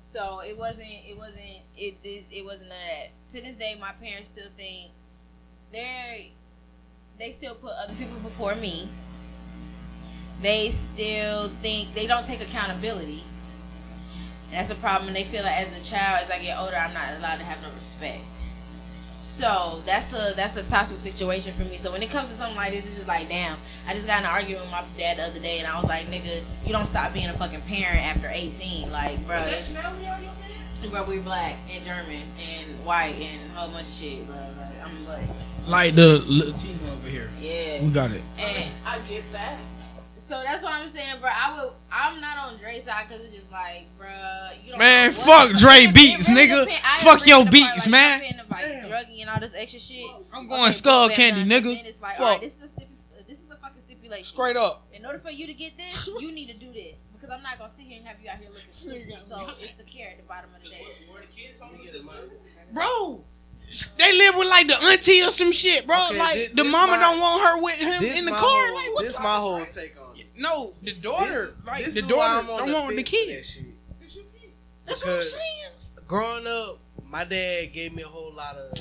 [0.00, 0.88] So it wasn't.
[1.08, 1.40] It wasn't.
[1.76, 2.24] It, it.
[2.30, 3.30] It wasn't none of that.
[3.36, 4.90] To this day, my parents still think
[5.72, 6.18] they're.
[7.18, 8.88] they still put other people before me.
[10.42, 13.22] They still think they don't take accountability.
[14.52, 15.08] And that's a problem.
[15.08, 17.44] And they feel like as a child, as I get older, I'm not allowed to
[17.44, 18.20] have no respect.
[19.22, 21.78] So that's a that's a toxic situation for me.
[21.78, 23.56] So when it comes to something like this, it's just like, damn.
[23.88, 25.88] I just got in an argument with my dad the other day, and I was
[25.88, 28.90] like, nigga, you don't stop being a fucking parent after 18.
[28.92, 29.42] Like, bro,
[30.90, 34.36] bro, we black and German and white and a whole bunch of shit, bro.
[34.36, 35.28] Like, I'm like,
[35.66, 37.30] Like the Latino over here.
[37.40, 37.82] yeah.
[37.82, 38.22] We got it.
[38.38, 39.58] And I get that.
[40.24, 41.28] So that's what I'm saying, bro.
[41.30, 41.72] I would.
[41.90, 44.08] I'm not on Dre's side because it's just like, bro,
[44.64, 44.78] you don't.
[44.78, 46.64] Man, know what- fuck Dre It beats, really nigga.
[46.64, 48.20] depend- Fuck agree your with the part, beats, like, man.
[48.20, 50.06] depending Like druggy and all this extra shit.
[50.32, 51.84] I'm going Skullcandy, nigga.
[51.84, 52.24] It's like, Fuck.
[52.26, 54.24] all right, this is a stipu- uh, this is a fucking stipulation.
[54.24, 54.86] Straight up.
[54.92, 57.58] In order for you to get this, you need to do this because I'm not
[57.58, 59.22] gonna sit here and have you out here looking stupid.
[59.26, 60.86] So it's the care at the bottom of the day.
[62.72, 63.24] Bro,
[63.98, 65.96] they live with like the auntie or some shit, bro.
[66.10, 68.40] Okay, like thi- the this mama my- don't want her with him in the car.
[68.66, 70.26] whole- like what this my whole take on it.
[70.36, 73.50] No, the daughter, This- like this the daughter don't the want the that kids.
[73.50, 73.64] shit.
[74.84, 75.70] That's what I'm saying.
[76.08, 78.76] Growing up, my dad gave me a whole lot of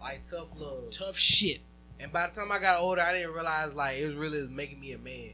[0.00, 1.60] like tough love, tough shit.
[1.98, 4.80] And by the time I got older, I didn't realize like it was really making
[4.80, 5.30] me a man.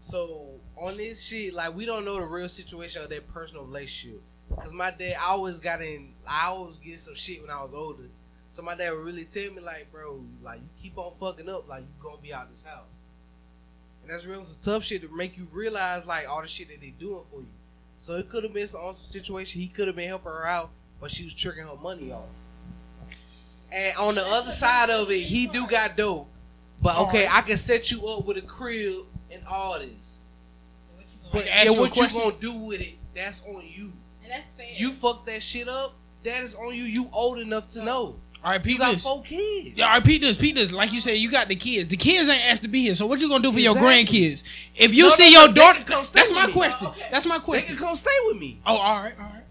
[0.00, 4.22] So on this shit, like we don't know the real situation of that personal relationship.
[4.54, 7.72] Cause my dad, I always got in, I always get some shit when I was
[7.74, 8.04] older.
[8.50, 11.68] So my dad would really tell me like, bro, like you keep on fucking up,
[11.68, 12.84] like you gonna be out of this house.
[14.02, 16.80] And that's real some tough shit to make you realize like all the shit that
[16.80, 17.48] they doing for you.
[17.98, 19.60] So it could have been some awesome situation.
[19.60, 20.70] He could have been helping her out,
[21.00, 22.24] but she was tricking her money off.
[23.72, 26.28] And on the other side of it, he do got dope.
[26.82, 30.20] But okay, I can set you up with a crib and all this.
[31.32, 32.94] But yeah, what you gonna do with it?
[33.14, 33.92] That's on you.
[34.26, 34.66] And that's fair.
[34.74, 35.94] You fuck that shit up.
[36.24, 36.82] That is on you.
[36.82, 38.16] You old enough to know.
[38.44, 39.02] All right, You Pete got this.
[39.04, 39.76] four kids.
[39.78, 40.72] Yeah, all right, Pete this, Pete this.
[40.72, 41.88] Like you said, you got the kids.
[41.88, 42.94] The kids ain't asked to be here.
[42.96, 44.42] So what you gonna do for your grandkids?
[44.74, 46.52] If you No, see no, your no, daughter, come stay that's with my me.
[46.52, 46.88] question.
[47.10, 47.76] That's my They question.
[47.76, 48.60] can come stay with me.
[48.66, 49.42] Oh, all right, all right.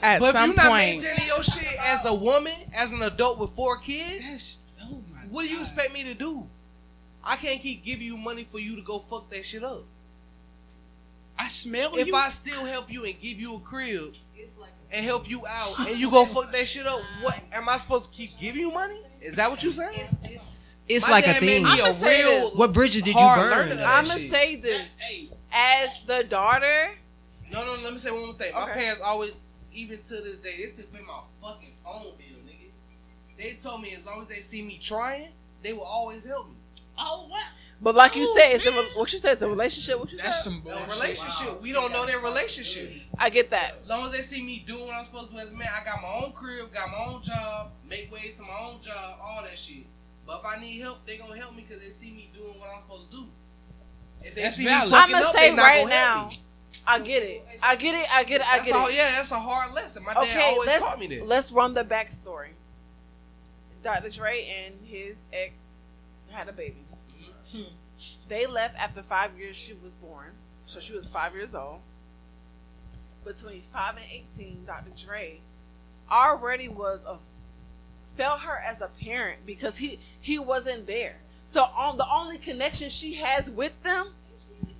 [0.00, 3.02] At but if some you're not point, maintaining your shit as a woman, as an
[3.02, 6.46] adult with four kids, oh what do you expect me to do?
[7.24, 9.84] I can't keep giving you money for you to go fuck that shit up.
[11.38, 12.00] I smell it.
[12.00, 12.14] If you.
[12.16, 14.14] I still help you and give you a crib
[14.90, 18.10] and help you out, and you go fuck that shit up, what am I supposed
[18.10, 19.00] to keep giving you money?
[19.20, 19.92] Is that what you saying?
[20.88, 21.64] It's My like a dad made thing.
[21.64, 22.56] me a I'ma say real this.
[22.56, 23.50] What bridges did you burn?
[23.50, 24.30] learner of that I'm gonna shit.
[24.30, 24.98] say this
[25.52, 26.92] as the daughter.
[27.52, 28.54] No, no, let me say one more thing.
[28.54, 29.32] My parents always,
[29.72, 32.70] even to this day, they still pay my fucking phone bill, nigga.
[33.36, 35.28] They told me as long as they see me trying,
[35.62, 36.54] they will always help me.
[36.98, 37.44] Oh, what?
[37.80, 40.00] But like you said, it's a, what you said is a relationship.
[40.00, 40.50] What you That's said?
[40.50, 40.88] some A bullshit.
[40.90, 42.92] relationship, we don't know their relationship.
[43.16, 43.76] I get that.
[43.82, 45.68] As long as they see me doing what I'm supposed to do as a man,
[45.72, 49.18] I got my own crib, got my own job, make ways to my own job,
[49.22, 49.86] all that shit.
[50.26, 52.68] But if I need help, they gonna help me because they see me doing what
[52.68, 53.26] I'm supposed to do.
[54.22, 54.90] If they That's see valid.
[54.90, 56.30] me I'm gonna up, say not right gonna now.
[56.86, 57.46] I get it.
[57.62, 58.08] I get it.
[58.12, 58.46] I get it.
[58.52, 58.94] I That's get all, it.
[58.94, 60.02] yeah, that's a hard lesson.
[60.04, 61.26] My dad Okay, always taught me that.
[61.28, 62.48] let's run the backstory.
[63.84, 64.10] Dr.
[64.10, 65.76] Dre and his ex
[66.30, 66.84] had a baby.
[68.28, 70.30] They left after five years she was born,
[70.66, 71.80] so she was five years old.
[73.24, 74.90] Between five and eighteen, Dr.
[74.96, 75.40] Dre
[76.10, 77.18] already was a
[78.16, 81.18] felt her as a parent because he he wasn't there.
[81.44, 84.08] So on the only connection she has with them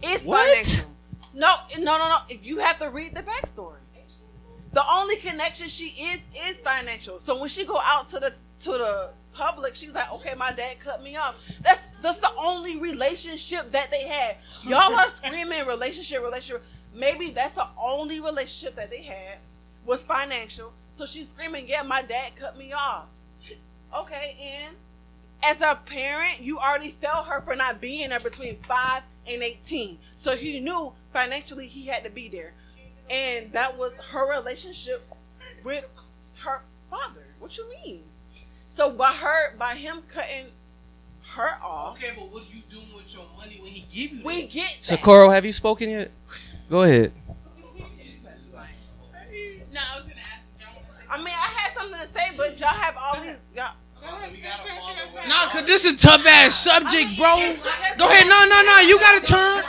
[0.03, 0.47] is What?
[0.47, 0.91] financial.
[1.35, 2.17] No, no, no, no.
[2.29, 3.79] If you have to read the backstory,
[4.73, 7.19] the only connection she is is financial.
[7.21, 10.81] So when she go out to the to the public, she's like, "Okay, my dad
[10.81, 14.37] cut me off." That's that's the only relationship that they had.
[14.65, 16.65] Y'all are screaming relationship, relationship.
[16.95, 19.39] Maybe that's the only relationship that they had
[19.85, 20.73] was financial.
[20.91, 23.07] So she's screaming, "Yeah, my dad cut me off."
[23.95, 24.77] Okay, and
[25.43, 29.99] as a parent, you already felt her for not being there between five and eighteen.
[30.17, 32.55] So he knew financially he had to be there,
[33.11, 35.03] and that was her relationship
[35.63, 35.87] with
[36.41, 37.27] her father.
[37.39, 38.03] What you mean?
[38.79, 40.45] So by her, by him cutting
[41.35, 44.25] her off, Okay, but what are you doing with your money when he give you
[44.25, 44.51] we that?
[44.53, 44.85] get that.
[44.85, 46.13] Socorro, have you spoken yet?
[46.71, 47.11] Go ahead.
[47.27, 47.35] No,
[49.83, 50.69] I was gonna ask John.
[50.87, 53.43] to say I mean, I had something to say, but y'all have all these.
[53.57, 53.73] Y'all,
[55.27, 57.35] Nah, cause this is tough ass subject, bro.
[57.99, 58.29] Go ahead.
[58.29, 58.79] No, no, no.
[58.87, 59.65] You gotta turn.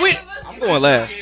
[0.00, 0.20] Wait.
[0.46, 1.12] I'm going last.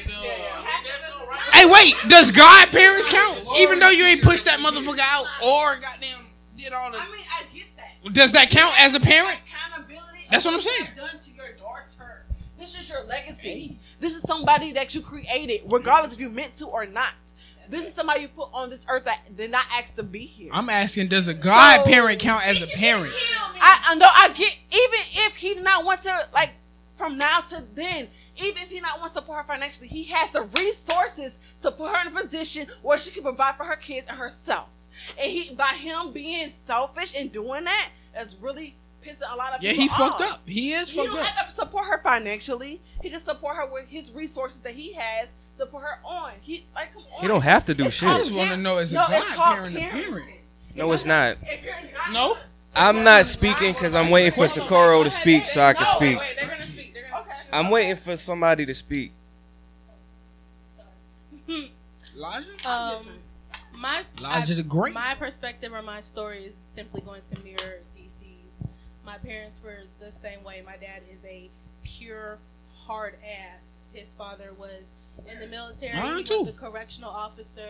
[1.53, 1.95] Hey, wait.
[2.07, 3.43] Does godparents count?
[3.57, 6.24] Even though you ain't pushed that motherfucker out or goddamn
[6.65, 6.99] did all the.
[6.99, 8.13] I mean, I get that.
[8.13, 9.39] Does that count as a parent?
[9.47, 10.27] Accountability.
[10.31, 10.89] That's what I'm saying.
[10.97, 12.27] Done to your daughter.
[12.57, 13.79] This is your legacy.
[14.01, 17.15] This is somebody that you created, regardless if you meant to or not.
[17.69, 20.51] This is somebody you put on this earth that did not ask to be here.
[20.53, 23.13] I'm asking, does a godparent count as a parent?
[23.61, 26.53] I, I know I get even if he not wants to like
[26.97, 30.31] from now to then, even if he not wants to support her financially, he has
[30.31, 34.07] the resources to put her in a position where she can provide for her kids
[34.09, 34.69] and herself.
[35.21, 39.63] And he by him being selfish and doing that, that's really pissing a lot of
[39.63, 40.41] Yeah, people Yeah, he fucked up.
[40.49, 41.27] He is He fucked don't up.
[41.27, 42.81] have to support her financially.
[43.03, 46.33] He can support her with his resources that he has to put her on.
[46.41, 47.21] He like come on.
[47.23, 48.09] He don't have to do It's shit.
[48.09, 49.91] I just wanna know, is a no, it's called godparent a parenting.
[50.09, 50.25] parent?
[50.75, 51.37] No, it's not.
[51.43, 52.37] If you're not- No.
[52.77, 56.19] I'm not speaking because I'm waiting for Socorro to speak so I can speak.
[56.37, 56.93] They're gonna speak.
[56.95, 57.49] They're speak.
[57.53, 59.13] I'm waiting for somebody to speak.
[62.17, 62.69] Elijah?
[62.69, 63.07] Um,
[63.85, 64.95] my Elijah the Great.
[64.95, 68.65] My perspective or my story is simply going to mirror DC's.
[69.05, 70.63] My parents were the same way.
[70.65, 71.51] My dad is a
[71.83, 72.39] pure
[72.75, 73.91] hard ass.
[73.93, 74.95] His father was
[75.31, 75.97] in the military.
[75.99, 77.69] Mine he was a correctional officer.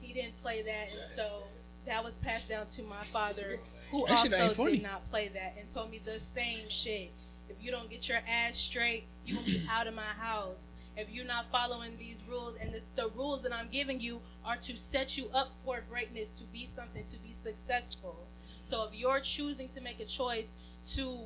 [0.00, 1.42] He didn't play that, and so
[1.86, 3.58] that was passed down to my father,
[3.90, 7.10] who That also did not play that, and told me the same shit.
[7.48, 10.74] If you don't get your ass straight, you gonna be out of my house.
[10.98, 14.56] If you're not following these rules, and the, the rules that I'm giving you are
[14.56, 18.26] to set you up for greatness, to be something, to be successful.
[18.64, 20.54] So if you're choosing to make a choice
[20.96, 21.20] to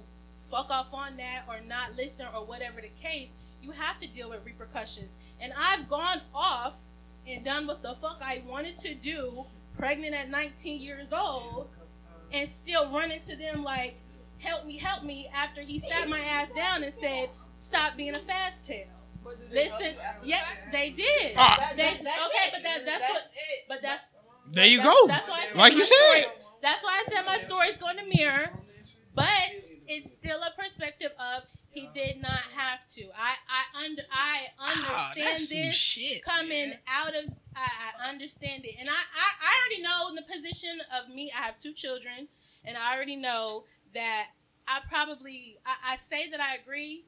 [0.50, 3.30] fuck off on that or not listen or whatever the case,
[3.62, 5.16] you have to deal with repercussions.
[5.40, 6.74] And I've gone off
[7.26, 9.46] and done what the fuck I wanted to do,
[9.78, 11.70] pregnant at 19 years old,
[12.30, 13.98] and still run into them like,
[14.36, 18.18] help me, help me, after he sat my ass down and said, stop being a
[18.18, 18.88] fast tail.
[19.50, 19.94] Listen,
[20.24, 20.42] yeah,
[20.72, 21.34] they did.
[21.36, 21.70] Ah.
[21.76, 23.22] They, okay, but that, that's what.
[23.68, 24.04] But that's
[24.50, 25.06] There you that's- go.
[25.08, 26.32] That's why I said Like my you story- said.
[26.62, 28.50] That's why I said my story's going to mirror,
[29.14, 29.28] but
[29.88, 33.02] it's still a perspective of he did not have to.
[33.16, 34.68] I I under I Ah,
[35.08, 37.30] understand that's some this shit, coming out of.
[37.56, 37.68] I,
[38.04, 41.32] I understand it, and I, I I already know in the position of me.
[41.36, 42.28] I have two children,
[42.64, 43.64] and I already know
[43.94, 44.28] that
[44.68, 47.04] I probably I, I say that I agree,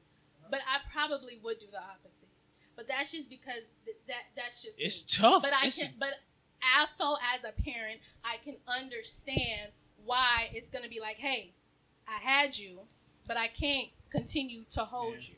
[0.51, 2.04] but I probably would do the opposite.
[2.75, 5.21] But that's just because th- that that's just It's me.
[5.21, 5.41] tough.
[5.43, 6.13] But I It's- can but
[6.77, 9.71] also as a parent, I can understand
[10.05, 11.53] why it's gonna be like, hey,
[12.07, 12.79] I had you,
[13.27, 15.35] but I can't continue to hold you.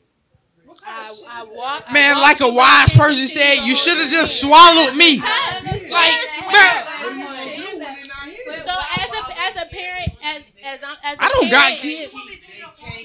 [0.84, 1.84] I, I walk.
[1.86, 4.38] I Man, walk like a you, but I wise person said, you should have just
[4.40, 5.18] swallowed me.
[5.18, 6.12] Like,
[8.64, 12.12] so as a as a parent, as as I'm- as a I don't got kids.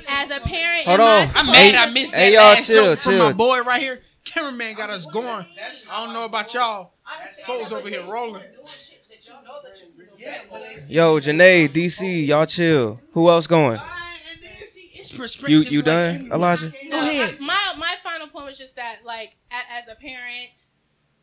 [0.07, 1.21] As a parent, Hold on.
[1.21, 3.81] I'm supposed- mad I missed Hey, that y'all, last chill, joke from my boy right
[3.81, 4.01] here.
[4.33, 5.45] Cameraman got us going.
[5.91, 6.93] I don't know about y'all.
[7.45, 8.43] Folks over here rolling.
[10.89, 12.99] Yo, Janae, DC, y'all chill.
[13.11, 13.79] Who else going?
[15.47, 16.73] You you done, Elijah?
[16.89, 17.39] Go ahead.
[17.39, 20.65] My my final point was just that, like, as a parent,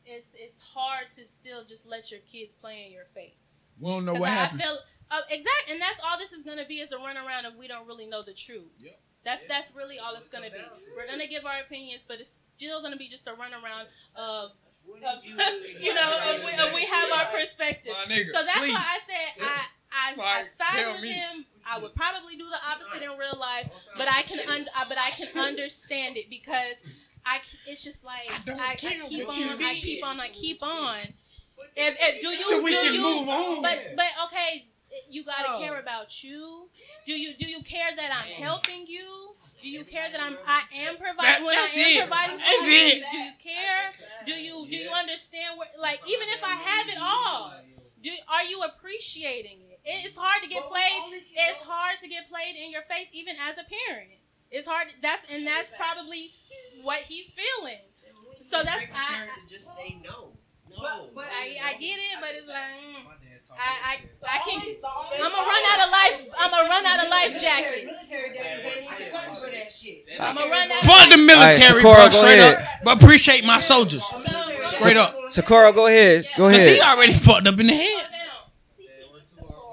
[0.06, 3.72] it's it's hard to still just let your kids play in your face.
[3.80, 4.62] We don't know what I, happened.
[4.62, 4.78] I feel
[5.10, 7.88] uh, exact, and that's all this is gonna be is a runaround if we don't
[7.88, 8.70] really know the truth.
[9.24, 10.56] That's that's really all it's gonna be.
[10.96, 14.50] We're gonna give our opinions, but it's still gonna be just a runaround of.
[15.04, 15.24] of
[15.80, 17.92] you know, of we, of we have our perspective.
[18.08, 18.72] Nigga, so that's please.
[18.72, 19.60] why I said I,
[19.92, 21.12] I, I side with me.
[21.12, 21.44] him.
[21.70, 24.98] I would probably do the opposite in real life, but I can un- uh, but
[24.98, 26.76] I can understand it because
[27.26, 30.98] I it's just like I, I, keep on, I keep on, I keep on.
[31.76, 33.62] If, if do you So we do can you, move on.
[33.62, 34.66] But but okay,
[35.08, 35.58] you gotta Oh.
[35.60, 36.68] care about you.
[37.06, 39.36] Do you do you care that I'm helping you?
[39.62, 41.98] Do you care that I'm I am providing That- when I am it.
[42.00, 42.72] providing for That's you?
[42.72, 43.04] it.
[43.10, 43.92] Do you care?
[44.26, 47.52] Do you do you understand where like even if I have it all,
[48.00, 49.80] do are you appreciating it?
[49.84, 51.22] It's hard to get played.
[51.34, 54.10] It's hard to get played in your face even as a parent.
[54.50, 54.88] It's hard.
[55.02, 56.32] That's and that's probably
[56.82, 57.80] what he's feeling.
[58.40, 60.32] So that's I, I, just say no.
[60.68, 63.04] but, but I, I get it, but it's like mm.
[63.48, 64.64] Mm, I, I I can't.
[65.14, 66.28] I'm gonna run out of life.
[66.38, 68.12] I'm gonna run out of life jackets.
[70.18, 70.82] I'm gonna run out.
[70.84, 72.04] Fuck the of military, Socorro, bro.
[72.06, 72.56] go Straight ahead.
[72.56, 72.64] up.
[72.84, 74.04] But appreciate my soldiers.
[74.66, 75.14] Straight up.
[75.30, 76.26] Socorro, go ahead.
[76.36, 78.06] Go Cause he already fucked up in the head.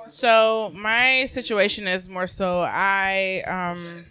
[0.08, 4.06] So my situation is more so I um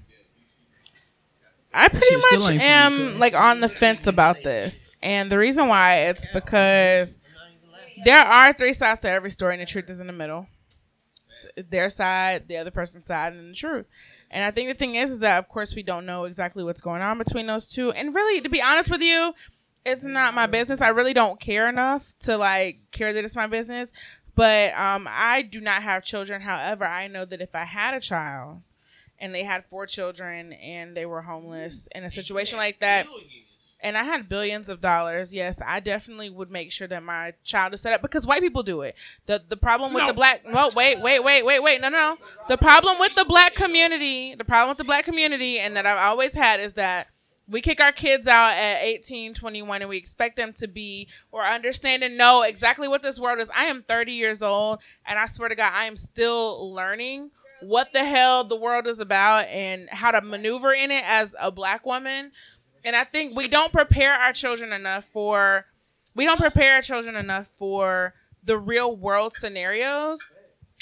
[1.73, 4.91] I pretty shit still much ain't funny, am like on the fence about this.
[5.03, 7.19] And the reason why it's because
[8.05, 10.47] there are three sides to every story and the truth is in the middle.
[11.29, 13.87] S- Their side, the other person's side, and the truth.
[14.31, 16.81] And I think the thing is is that of course we don't know exactly what's
[16.81, 17.91] going on between those two.
[17.93, 19.35] And really to be honest with you,
[19.85, 20.81] it's not my business.
[20.81, 23.93] I really don't care enough to like care that it's my business.
[24.35, 26.43] But um, I do not have children.
[26.43, 28.61] However, I know that if I had a child
[29.19, 33.07] and they had four children and they were homeless in a situation like that,
[33.81, 37.75] and I had billions of dollars, yes, I definitely would make sure that my child
[37.75, 38.95] is set up because white people do it.
[39.27, 40.09] The the problem with No.
[40.09, 42.19] the black well, wait, wait, wait, wait, wait, no, no, no.
[42.49, 45.99] The problem with the black community, the problem with the black community, and that I've
[45.99, 47.09] always had is that
[47.49, 51.45] we kick our kids out at 18, 21, and we expect them to be or
[51.47, 53.49] understand and know exactly what this world is.
[53.55, 57.31] I am 30 years old, and I swear to God, I am still learning
[57.63, 61.51] what the hell the world is about and how to maneuver in it as a
[61.53, 62.33] black woman.
[62.87, 65.67] And I think we don't prepare our children enough for
[66.15, 68.15] we don't prepare our children enough for
[68.45, 70.21] the real world scenarios.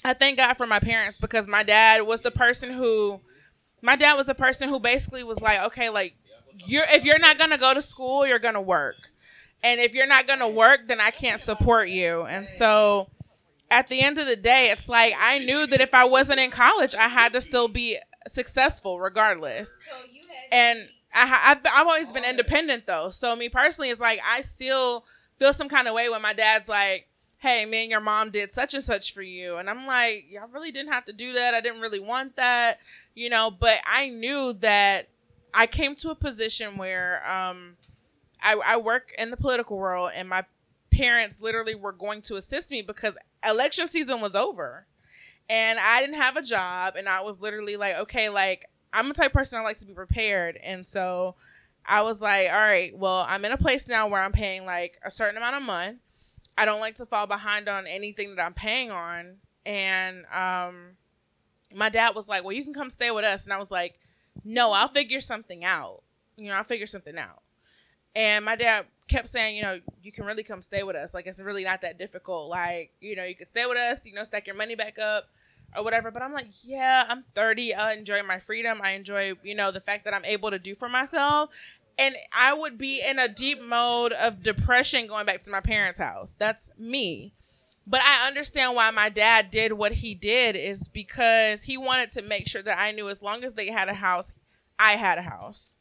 [0.04, 3.22] I thank God for my parents because my dad was the person who
[3.80, 6.14] my dad was the person who basically was like, okay, like
[6.66, 8.96] you're if you're not gonna go to school, you're gonna work.
[9.62, 12.24] And if you're not gonna work, then I can't support you.
[12.24, 13.08] And so
[13.70, 16.50] at the end of the day, it's like I knew that if I wasn't in
[16.50, 17.96] college, I had to still be
[18.28, 19.78] successful regardless.
[20.52, 23.10] And I've, I've always been independent though.
[23.10, 25.04] So me personally, it's like I still
[25.38, 27.08] feel some kind of way when my dad's like,
[27.38, 30.48] "Hey, me and your mom did such and such for you," and I'm like, "Y'all
[30.48, 31.54] really didn't have to do that.
[31.54, 32.78] I didn't really want that,
[33.14, 35.08] you know." But I knew that
[35.52, 37.76] I came to a position where um,
[38.42, 40.44] I, I work in the political world, and my
[40.90, 44.86] parents literally were going to assist me because election season was over
[45.48, 49.14] and I didn't have a job, and I was literally like, okay, like I'm the
[49.14, 51.34] type of person I like to be prepared, and so
[51.84, 54.98] I was like, all right, well, I'm in a place now where I'm paying like
[55.04, 55.98] a certain amount of month.
[56.56, 60.92] I don't like to fall behind on anything that I'm paying on, and um,
[61.74, 63.98] my dad was like, well, you can come stay with us, and I was like,
[64.44, 66.02] no, I'll figure something out.
[66.36, 67.42] You know, I'll figure something out.
[68.16, 71.14] And my dad kept saying, you know, you can really come stay with us.
[71.14, 72.48] Like it's really not that difficult.
[72.48, 75.28] Like, you know, you can stay with us, you know, stack your money back up
[75.76, 76.10] or whatever.
[76.10, 77.74] But I'm like, yeah, I'm 30.
[77.74, 78.80] I enjoy my freedom.
[78.82, 81.50] I enjoy, you know, the fact that I'm able to do for myself.
[81.98, 85.98] And I would be in a deep mode of depression going back to my parents'
[85.98, 86.34] house.
[86.38, 87.32] That's me.
[87.86, 92.22] But I understand why my dad did what he did is because he wanted to
[92.22, 94.32] make sure that I knew as long as they had a house,
[94.78, 95.76] I had a house.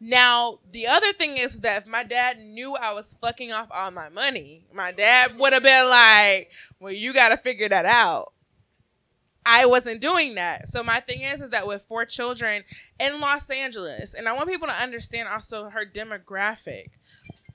[0.00, 3.92] Now, the other thing is that if my dad knew I was fucking off all
[3.92, 8.32] my money, my dad would have been like, well, you got to figure that out.
[9.44, 10.68] I wasn't doing that.
[10.68, 12.62] So my thing is, is that with four children
[13.00, 16.90] in Los Angeles, and I want people to understand also her demographic.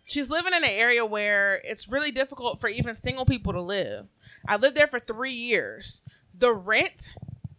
[0.06, 4.08] She's living in an area where it's really difficult for even single people to live.
[4.48, 6.02] I lived there for three years.
[6.38, 7.14] The rent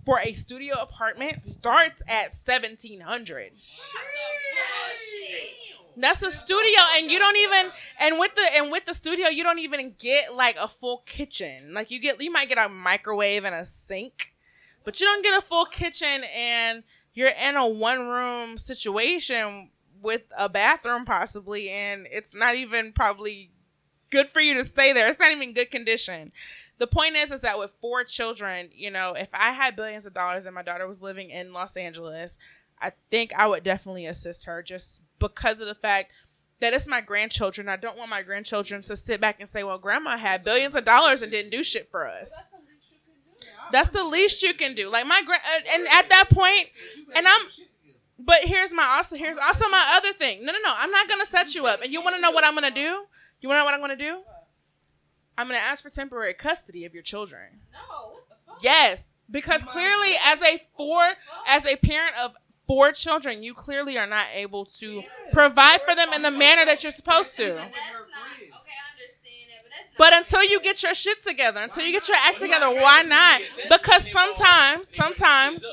[0.05, 3.53] for a studio apartment starts at seventeen hundred.
[6.01, 9.43] That's a studio, and you don't even and with the and with the studio, you
[9.43, 11.75] don't even get like a full kitchen.
[11.75, 14.33] Like you get, you might get a microwave and a sink,
[14.85, 16.85] but you don't get a full kitchen, and
[17.15, 19.71] you're in a one room situation
[20.01, 23.51] with a bathroom possibly, and it's not even probably
[24.11, 25.09] good for you to stay there.
[25.09, 26.33] It's not even good condition.
[26.79, 30.15] The point is, is that with four children, you know, if I had billions of
[30.15, 32.39] dollars and my daughter was living in Los Angeles,
[32.81, 36.13] I think I would definitely assist her just because of the fact
[36.61, 37.69] that it's my grandchildren.
[37.69, 40.85] I don't want my grandchildren to sit back and say, well, grandma had billions of
[40.85, 42.33] dollars and didn't do shit for us.
[43.71, 44.91] That's the least you can do.
[44.91, 46.69] Like my grand, uh, and at that point,
[47.15, 47.47] and I'm,
[48.19, 50.45] but here's my also, here's also my other thing.
[50.45, 50.73] No, no, no.
[50.77, 51.83] I'm not gonna set you up.
[51.83, 53.05] And you want to know what I'm gonna do?
[53.41, 54.23] You want to know what I'm gonna do?
[55.37, 57.61] I'm gonna ask for temporary custody of your children.
[57.73, 58.19] No.
[58.61, 61.13] Yes, because clearly, as a four,
[61.47, 62.33] as a parent of
[62.69, 65.03] four children, you clearly are not able to
[65.33, 67.59] provide for them in the manner that you're supposed to.
[69.97, 73.41] But until you get your shit together, until you get your act together, why not?
[73.69, 75.65] Because sometimes, sometimes,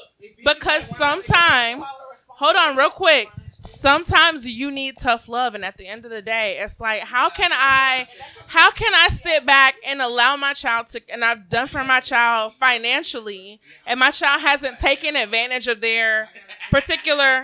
[0.43, 1.85] because sometimes,
[2.29, 3.29] hold on real quick.
[3.65, 7.29] Sometimes you need tough love, and at the end of the day, it's like, how
[7.29, 8.07] can I,
[8.47, 11.99] how can I sit back and allow my child to, and I've done for my
[11.99, 16.29] child financially, and my child hasn't taken advantage of their
[16.69, 17.43] particular,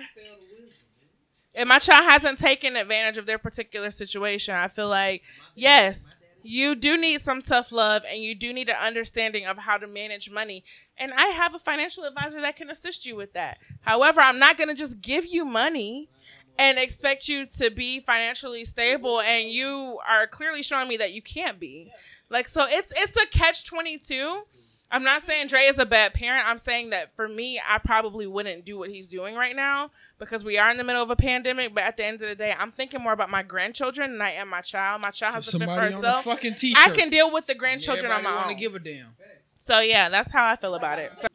[1.56, 4.56] and my child hasn't taken advantage of their particular situation.
[4.56, 5.24] I feel like,
[5.56, 9.78] yes, you do need some tough love and you do need an understanding of how
[9.78, 10.64] to manage money.
[10.98, 13.58] And I have a financial advisor that can assist you with that.
[13.82, 16.10] However, I'm not going to just give you money
[16.58, 21.22] and expect you to be financially stable and you are clearly showing me that you
[21.22, 21.92] can't be.
[22.30, 24.44] Like so it's it's a catch 22.
[24.92, 26.48] I'm not saying Dre is a bad parent.
[26.48, 30.44] I'm saying that for me, I probably wouldn't do what he's doing right now because
[30.44, 31.74] we are in the middle of a pandemic.
[31.74, 34.32] But at the end of the day, I'm thinking more about my grandchildren than I
[34.32, 35.02] am my child.
[35.02, 36.26] My child has to fend for Somebody on the herself.
[36.26, 36.88] fucking t-shirt.
[36.88, 38.60] I can deal with the grandchildren on Everybody my wanna own.
[38.60, 39.16] give a damn.
[39.60, 41.18] So yeah, that's how I feel about it.
[41.18, 41.28] So,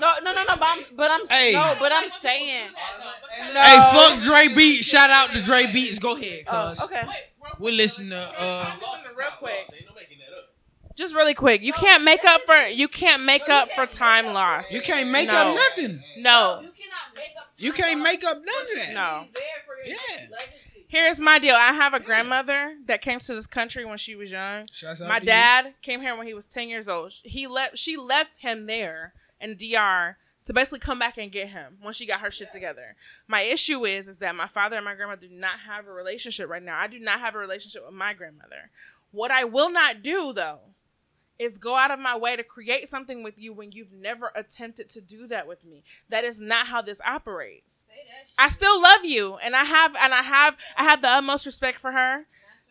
[0.00, 0.56] No, no, no, no.
[0.56, 1.52] But I'm, but I'm Hey.
[1.52, 2.70] no, but I'm saying.
[3.52, 3.60] No.
[3.62, 4.86] Hey, fuck Dre Beats.
[4.86, 5.98] Shout out to Dre Beats.
[5.98, 6.82] Go ahead, Oh, cuz.
[6.84, 7.04] okay.
[7.58, 8.72] We listen to uh
[9.16, 9.66] real quick.
[10.96, 14.72] Just really quick, you can't make up for you can't make up for time lost.
[14.72, 15.34] You can't make No.
[15.34, 16.02] up nothing.
[16.16, 17.52] No, You cannot make up.
[17.58, 18.94] You can't make up none of that.
[18.94, 19.26] no.
[19.84, 19.96] Yeah.
[20.88, 21.54] Here's my deal.
[21.54, 24.66] I have a grandmother that came to this country when she was young.
[25.00, 27.12] My dad came here when he was 10 years old.
[27.24, 31.76] He left she left him there in DR to basically come back and get him
[31.82, 32.94] when she got her shit together.
[33.26, 36.48] My issue is is that my father and my grandmother do not have a relationship
[36.48, 36.78] right now.
[36.78, 38.70] I do not have a relationship with my grandmother.
[39.10, 40.60] What I will not do though
[41.38, 44.88] is go out of my way to create something with you when you've never attempted
[44.90, 45.82] to do that with me.
[46.08, 47.84] That is not how this operates.
[48.38, 51.80] I still love you and I have and I have I have the utmost respect
[51.80, 52.26] for her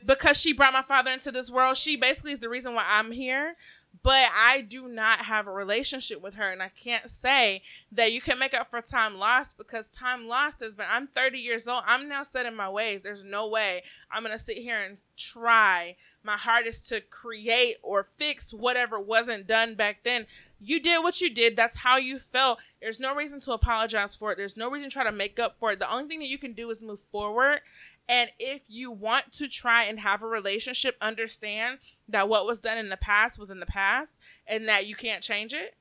[0.06, 1.78] because she brought my father into this world.
[1.78, 3.56] She basically is the reason why I'm here.
[4.04, 8.22] But I do not have a relationship with her, and I can't say that you
[8.22, 10.88] can make up for time lost because time lost has been.
[10.90, 11.84] I'm 30 years old.
[11.86, 13.04] I'm now set in my ways.
[13.04, 18.54] There's no way I'm gonna sit here and try my hardest to create or fix
[18.54, 20.26] whatever wasn't done back then.
[20.60, 21.56] You did what you did.
[21.56, 22.60] That's how you felt.
[22.82, 24.38] There's no reason to apologize for it.
[24.38, 25.80] There's no reason to try to make up for it.
[25.80, 27.60] The only thing that you can do is move forward.
[28.08, 32.78] And if you want to try and have a relationship, understand that what was done
[32.78, 34.16] in the past was in the past
[34.48, 35.76] and that you can't change it.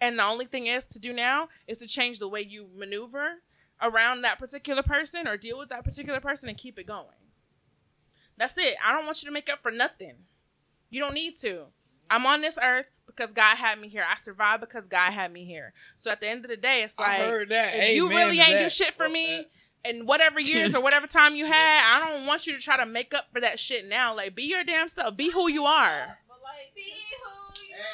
[0.00, 3.42] And the only thing is to do now is to change the way you maneuver
[3.82, 7.06] around that particular person or deal with that particular person and keep it going.
[8.36, 8.76] That's it.
[8.84, 10.14] I don't want you to make up for nothing.
[10.88, 11.66] You don't need to.
[12.08, 14.04] I'm on this earth because God had me here.
[14.08, 15.72] I survived because God had me here.
[15.96, 17.72] So at the end of the day, it's I like heard that.
[17.74, 19.42] if you really to ain't do shit for me uh,
[19.84, 22.86] in whatever years or whatever time you had, I don't want you to try to
[22.86, 24.16] make up for that shit now.
[24.16, 25.16] Like be your damn self.
[25.16, 26.18] Be who you are.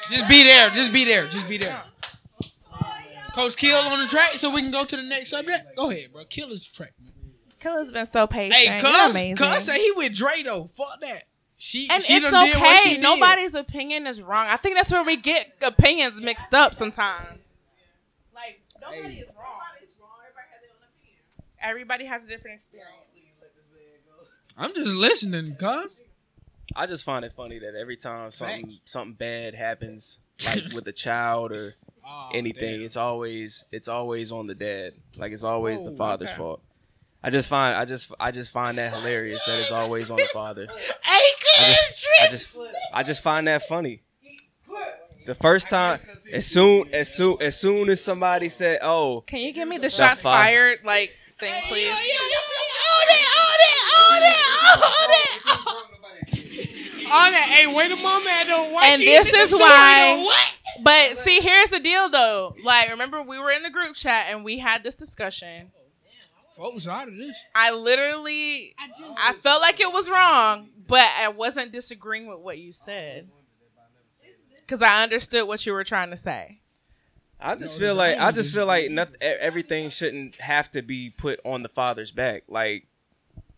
[0.09, 0.69] Just be there.
[0.69, 1.27] Just be there.
[1.27, 1.81] Just be there.
[3.33, 5.75] Coach Kill on the track, so we can go to the next subject.
[5.75, 6.23] Go ahead, bro.
[6.25, 6.93] Kill his track.
[6.99, 7.13] Man.
[7.59, 8.55] Killer's been so patient.
[8.55, 10.69] Hey, You're cuz, cuz say he with Dre though.
[10.75, 11.23] Fuck that.
[11.57, 12.95] She and she it's done did what she okay.
[12.95, 13.03] did.
[13.03, 14.47] Nobody's opinion is wrong.
[14.47, 17.39] I think that's where we get opinions mixed up sometimes.
[18.33, 19.45] Like nobody is wrong.
[21.59, 22.91] Everybody has a different experience.
[24.59, 26.01] I'm just listening, cuz.
[26.75, 30.91] I just find it funny that every time something something bad happens, like with a
[30.91, 31.75] child or
[32.09, 34.93] Oh, anything, it's always it's always on the dad.
[35.19, 36.37] Like it's always the father's okay.
[36.37, 36.61] fault.
[37.23, 40.29] I just find I just I just find that hilarious that it's always on the
[40.33, 40.67] father.
[41.03, 42.57] Hey, I just I just
[42.93, 44.03] I just find that funny.
[45.25, 45.99] The first time,
[46.31, 49.89] as soon as soon as soon as somebody said, "Oh, Can you give me the
[49.89, 51.95] shots fi- fired like thing, please?
[57.09, 58.69] On that, hey, wait a moment though.
[58.71, 60.21] Why and this is why.
[60.25, 60.57] What?
[60.83, 62.55] But see, here's the deal, though.
[62.63, 65.71] Like, remember we were in the group chat and we had this discussion.
[66.57, 67.37] Folks out of this.
[67.53, 68.75] I literally,
[69.19, 73.29] I felt like it was wrong, but I wasn't disagreeing with what you said
[74.61, 76.61] because I understood what you were trying to say.
[77.39, 81.39] I just feel like I just feel like nothing, everything shouldn't have to be put
[81.45, 82.43] on the father's back.
[82.47, 82.87] Like,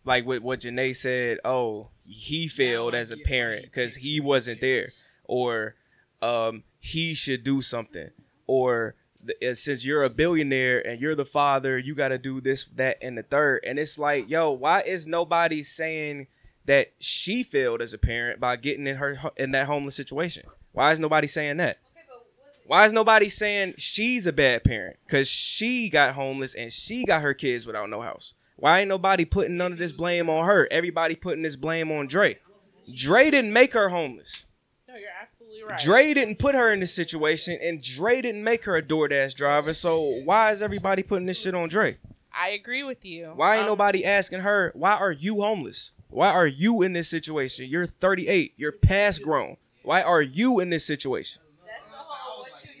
[0.04, 1.38] like what what Janae said.
[1.44, 4.88] Oh, he failed as a parent because he wasn't there,
[5.24, 5.76] or
[6.20, 8.10] um, he should do something,
[8.46, 12.64] or the, since you're a billionaire and you're the father, you got to do this,
[12.76, 13.64] that, and the third.
[13.64, 16.26] And it's like, yo, why is nobody saying
[16.66, 20.44] that she failed as a parent by getting in her in that homeless situation?
[20.72, 21.78] Why is nobody saying that?
[22.66, 24.96] Why is nobody saying she's a bad parent?
[25.08, 28.34] Cause she got homeless and she got her kids without no house.
[28.54, 30.68] Why ain't nobody putting none of this blame on her?
[30.70, 32.38] Everybody putting this blame on Dre.
[32.94, 34.44] Dre didn't make her homeless.
[34.92, 35.78] No, you're absolutely right.
[35.78, 39.72] Dre didn't put her in this situation, and Dre didn't make her a DoorDash driver.
[39.74, 41.98] So why is everybody putting this shit on Dre?
[42.32, 43.32] I agree with you.
[43.36, 45.92] Why ain't Um, nobody asking her, why are you homeless?
[46.08, 47.66] Why are you in this situation?
[47.68, 48.54] You're 38.
[48.56, 49.56] You're past grown.
[49.82, 51.40] Why are you in this situation?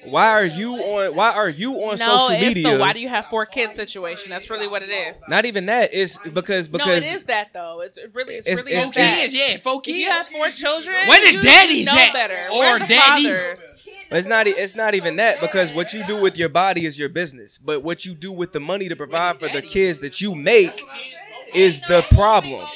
[0.04, 2.72] Why are you on why are you on No, social it's media?
[2.74, 4.30] the why do you have four kids situation.
[4.30, 5.22] That's really what it is.
[5.28, 5.90] Not even that.
[5.92, 7.80] It's because because no, it is that though.
[7.82, 9.18] It's it really it's, It's- really it's- is that.
[9.20, 12.12] Kids, yeah, four If you have four children, Where the you daddies know at?
[12.12, 12.38] better.
[12.52, 13.24] Or Where daddy?
[13.24, 13.76] fathers?
[14.12, 14.48] It's not.
[14.48, 17.58] e- It's not even that because what you do with your body is your business,
[17.58, 20.80] but what you do with the money to provide for the kids that you make
[21.54, 22.60] is the problem.
[22.60, 22.66] Whoa.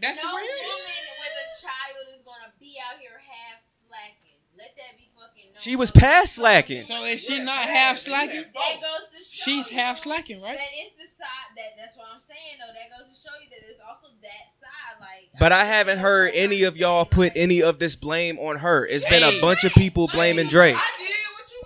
[0.00, 0.40] That's no real.
[0.40, 4.40] woman with a child is gonna be out here half slacking.
[4.56, 5.51] Let that be fucking known.
[5.62, 6.82] She was past slacking.
[6.82, 8.42] So is she not half slacking?
[8.52, 10.56] That goes to show She's half slacking, right?
[10.56, 12.72] That is the side that that's what I'm saying though.
[12.72, 15.00] That goes to show you that it's also that side.
[15.00, 18.84] Like But I haven't heard any of y'all put any of this blame on her.
[18.84, 20.74] It's been a bunch of people blaming Drake.
[20.74, 21.62] I did what you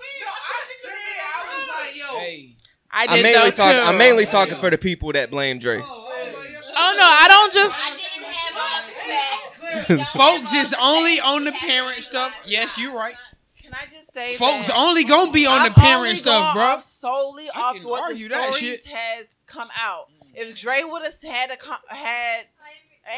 [2.21, 2.57] mean.
[2.93, 3.81] I'm did mainly though, talking.
[3.81, 3.87] too.
[3.87, 5.83] I'm mainly talking for the people that blame Drake.
[5.83, 6.13] Oh,
[6.77, 7.81] oh no, I don't just.
[10.17, 12.35] Folks it's only on the parent stuff.
[12.47, 13.15] Yes, you're right.
[13.77, 16.55] Can I just say, Folks that only gonna be on the I'm parent stuff, going
[16.55, 16.74] bro.
[16.74, 20.09] off solely I off can what the argue that stories has come out.
[20.11, 20.31] Mm.
[20.35, 22.47] If Dre would have had a com- had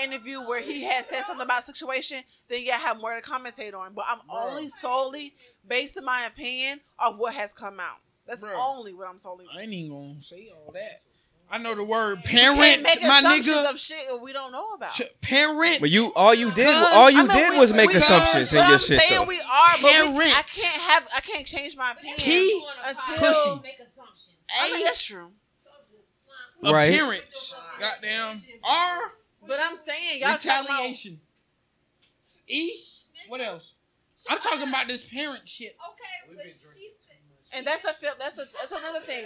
[0.03, 3.15] an interview where he had said something about the situation, then yeah, I have more
[3.15, 3.95] to commentate on.
[3.95, 5.35] But I'm only solely
[5.67, 7.99] based basing my opinion of what has come out.
[8.27, 9.47] That's only what I'm solely.
[9.57, 11.01] I ain't even gonna say all that.
[11.51, 13.71] I know the word We can't parent, make my assumptions nigga.
[13.71, 15.01] of shit we don't know about.
[15.23, 15.81] Parent.
[15.81, 18.59] But you, all you did, all you I mean, did we- was make assumptions in
[18.59, 19.25] your I'm shit saying though.
[19.25, 23.15] we are, but we, I can't have, I can't change my opinion Key until.
[23.17, 23.51] pussy.
[24.61, 25.33] I mean, that's true.
[26.63, 26.87] Right.
[26.87, 27.55] Appearance.
[27.79, 28.37] Goddamn.
[28.65, 28.99] R.
[29.47, 31.21] But I'm saying y'all talking about- retaliation.
[32.49, 32.73] E.
[33.29, 33.75] What else?
[34.29, 35.77] I'm talking about this parent shit.
[35.91, 36.98] Okay, but she's.
[37.55, 38.11] And that's a feel.
[38.19, 39.25] That's a that's another thing.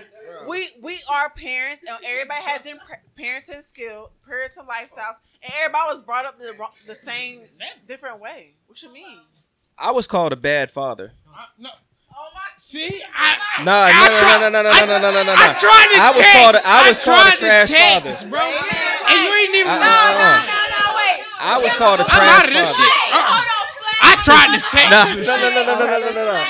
[0.49, 5.87] We we are parents, and everybody has their par- parenting skill, parenting lifestyles, and everybody
[5.91, 7.41] was brought up the wrong- the same
[7.89, 8.55] different way.
[8.67, 9.19] What you mean?
[9.77, 11.15] I was called a bad father.
[11.59, 11.71] No.
[12.59, 15.33] See, I Nah, I no, tried- no, no, no, no, no, no, no, no, no.
[15.35, 16.33] I tried to I was text.
[16.33, 16.55] called.
[16.55, 18.31] a- I was called a trash text, father.
[18.31, 18.39] bro.
[18.47, 19.73] And you ain't even.
[19.73, 20.39] Uh, uh, uh.
[20.71, 21.25] No, wait.
[21.41, 22.87] I was called a I'm trash out of this father.
[22.87, 23.15] shit.
[23.19, 23.49] Uh-uh.
[24.05, 25.27] I tried to text.
[25.27, 26.45] No, no, no, no, no, no, no, no, no.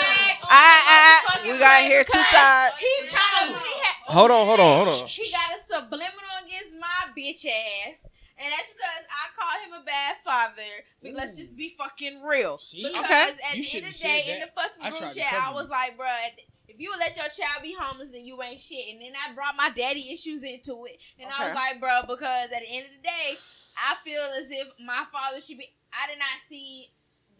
[0.92, 2.74] I, I, we got here two sides.
[2.78, 3.58] He trying to.
[4.12, 5.06] Hold on, hold on, hold on.
[5.08, 8.08] He got a subliminal against my bitch ass.
[8.36, 10.72] And that's because I call him a bad father.
[11.02, 12.58] But let's just be fucking real.
[12.58, 13.30] Because Okay.
[13.50, 15.52] at You the end of the day, said in the fucking I group chat, I
[15.52, 16.08] was like, bro,
[16.68, 18.88] if you would let your child be homeless, then you ain't shit.
[18.92, 20.98] And then I brought my daddy issues into it.
[21.20, 23.38] And I was like, bro, because at the end of the day,
[23.76, 25.68] I feel as if my father should be.
[25.92, 26.88] I did not see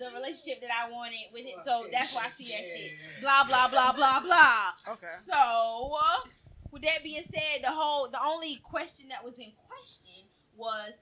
[0.03, 1.59] the relationship that I wanted with him.
[1.65, 2.93] So that's why I see that shit.
[3.21, 4.95] Blah, blah, blah, blah, blah.
[4.95, 5.15] Okay.
[5.25, 6.29] So, uh,
[6.71, 10.27] with that being said, the whole, the only question that was in question
[10.57, 10.99] was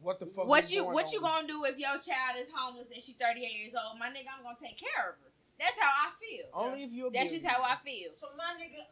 [0.00, 0.46] What the fuck?
[0.46, 1.12] what you going what on?
[1.12, 3.98] you gonna do if your child is homeless and she's 38 years old?
[3.98, 5.30] My nigga, I'm gonna take care of her.
[5.58, 6.46] That's how I feel.
[6.52, 7.10] Only if you.
[7.12, 8.10] That's just how I feel.
[8.12, 8.82] So my nigga.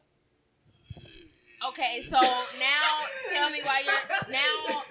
[1.68, 2.82] Okay, so now
[3.32, 4.82] tell me why you're now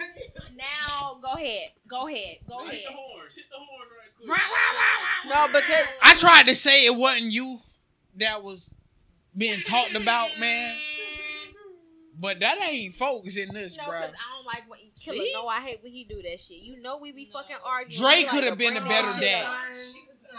[0.56, 1.70] now go ahead.
[1.88, 2.38] Go ahead.
[2.48, 2.74] Go ahead.
[2.74, 3.90] Hit the horns, hit the horns
[4.28, 4.40] right
[5.22, 5.30] quick.
[5.34, 7.60] No, because I tried to say it wasn't you
[8.16, 8.72] that was
[9.36, 10.76] being talked about, man.
[12.18, 14.00] But that ain't folks in this, No, bro.
[14.00, 15.18] because I don't like when Killer.
[15.18, 15.32] See?
[15.34, 16.58] No, I hate when he do that shit.
[16.62, 18.00] You know we be fucking arguing.
[18.00, 20.36] Drake could have to been a better that shit dad.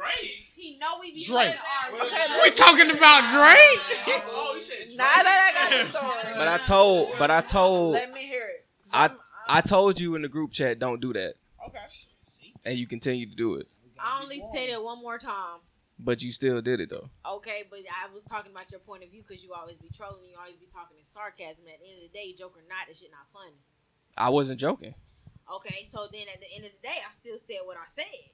[0.00, 0.06] Up.
[0.06, 0.46] Drake.
[0.54, 1.54] He know we be Drake.
[1.94, 3.80] Okay, We talking about Drake?
[4.06, 7.40] Oh, oh you said now that I got the story, But I told, but I
[7.40, 8.66] told, let me hear it.
[8.92, 9.10] I,
[9.46, 11.34] I um, told you in the group chat, don't do that,
[11.66, 11.78] Okay.
[12.64, 13.66] and you continue to do it.
[13.98, 15.60] I only said it one more time.
[16.00, 17.10] But you still did it though.
[17.26, 20.30] Okay, but I was talking about your point of view because you always be trolling.
[20.30, 21.64] You always be talking in sarcasm.
[21.66, 23.58] At the end of the day, joke or not, that shit not funny.
[24.16, 24.94] I wasn't joking.
[25.52, 28.30] Okay, so then at the end of the day, I still said what I said.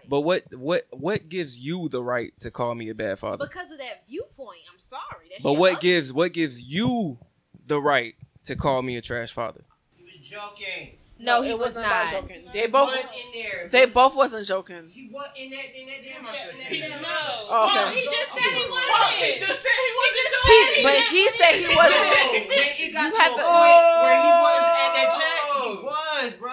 [0.00, 3.44] Like But what, what, what gives you the right to call me a bad father?
[3.46, 5.28] because of that viewpoint, I'm sorry.
[5.30, 5.88] That But what ugly.
[5.88, 7.18] gives, what gives you
[7.66, 8.14] the right
[8.44, 9.62] to call me a trash father?
[9.96, 10.94] He was joking.
[11.20, 12.12] No, he it was wasn't not.
[12.12, 12.46] joking.
[12.54, 13.68] They both, was in there.
[13.74, 14.86] they both wasn't joking.
[14.94, 16.54] He was in that in that damn chat.
[16.70, 17.98] He in Oh, okay.
[17.98, 18.86] He just said he was.
[19.18, 22.46] He just said he wasn't He, but he said he wasn't.
[22.46, 25.68] when it got You to a to- point where he was at that chat, he
[25.74, 25.82] oh.
[25.82, 26.52] was, bro.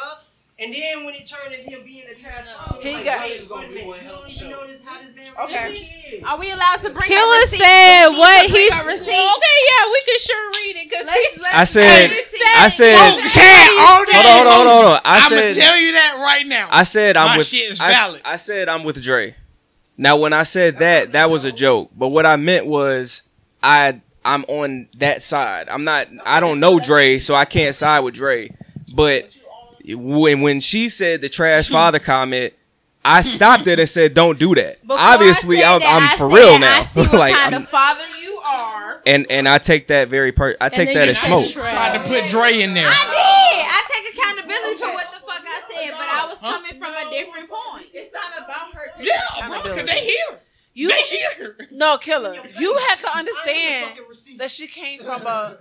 [0.58, 3.50] And then when it turned into him being a trash father, He like, got- wait,
[3.50, 5.74] wait a minute, you don't even know this how this man Okay.
[6.10, 6.24] kid.
[6.24, 7.58] Are we allowed to bring Killer receipt?
[7.58, 9.04] said Do what need he bring a said.
[9.04, 11.08] Okay, yeah, we can sure read it because
[11.52, 12.12] I said,
[12.56, 15.02] I said, Folks had all hold on, hold on, hold on, hold on.
[15.04, 16.70] I I'm gonna tell you that right now.
[16.72, 17.48] I said I'm My with.
[17.48, 18.22] shit is I, valid.
[18.24, 19.36] I said I'm with Dre.
[19.98, 21.90] Now, when I said that, that was a joke.
[21.98, 23.24] But what I meant was,
[23.62, 25.68] I I'm on that side.
[25.68, 26.08] I'm not.
[26.26, 28.52] I don't know Dre, so I can't side with Dre.
[28.94, 29.36] But
[29.90, 32.54] when when she said the trash father comment,
[33.04, 36.12] I stopped it and said, "Don't do that." Before Obviously, I I'm, that, I'm I
[36.18, 36.82] for said, real I now.
[36.82, 39.02] see what like, kind I'm- of father you are.
[39.06, 40.56] and and I take that very per.
[40.60, 41.48] I take that as smoke.
[41.48, 41.72] trash.
[41.72, 42.88] Tried to put Dre in there.
[42.90, 43.66] I did.
[43.68, 47.10] I take accountability for what the fuck I said, but I was coming from a
[47.12, 47.86] different point.
[47.94, 50.40] It's not about her taking Yeah, bro, cause they here.
[50.78, 51.56] You, They here.
[51.72, 52.36] no, killer.
[52.60, 53.92] You have to understand
[54.40, 55.58] that she came from a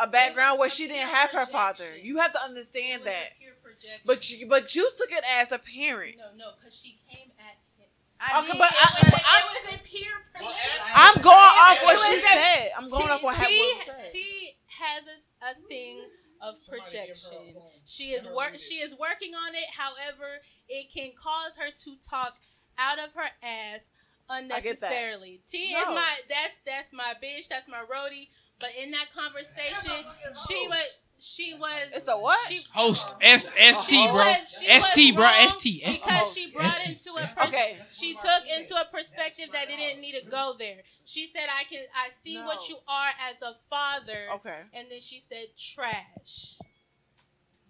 [0.00, 1.84] a background where she didn't have her father.
[2.00, 3.30] You have to understand that.
[4.06, 6.16] But you, but you took it as a parent.
[6.18, 7.88] No, no, because she came at him.
[8.20, 8.58] I Okay, did.
[8.58, 10.92] but It I- was- but it was in pure projection.
[10.94, 12.70] I'm going off what she a- said.
[12.76, 14.12] I'm going for having what to say.
[14.12, 16.02] T has a, a thing
[16.40, 17.56] of projection.
[17.84, 18.58] She is work.
[18.58, 19.66] She is working on it.
[19.76, 22.36] However, it can cause her to talk
[22.76, 23.92] out of her ass
[24.28, 25.40] unnecessarily.
[25.48, 27.48] T is my that's that's my bitch.
[27.48, 28.28] That's my roadie.
[28.60, 30.04] But in that conversation,
[30.48, 30.88] she was
[31.18, 31.70] she was.
[31.92, 32.38] It's a what?
[32.48, 34.14] She, Host S S T bro.
[34.14, 35.24] was- she S T bro.
[35.24, 36.04] wrong S T S T.
[36.06, 36.88] Because she brought ST.
[36.88, 37.78] into a pers- Okay.
[37.92, 40.82] She took into a perspective that it didn't need to go there.
[41.04, 44.60] She said, "I can, I see what you are as a father." Okay.
[44.72, 46.58] And then she said, "Trash."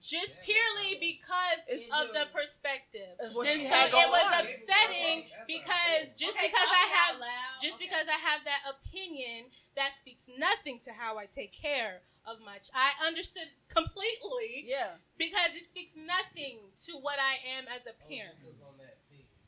[0.01, 3.19] Just purely because It's- of the perspective.
[3.21, 4.41] And so it was on.
[4.41, 7.61] upsetting because just Okay, because I have out loud.
[7.61, 12.39] just because I have that opinion, that speaks nothing to how I take care of
[12.45, 12.59] my.
[12.59, 14.67] Ch- I understood completely.
[14.67, 15.01] Yeah.
[15.19, 18.35] Because it speaks nothing to what I am as a parent.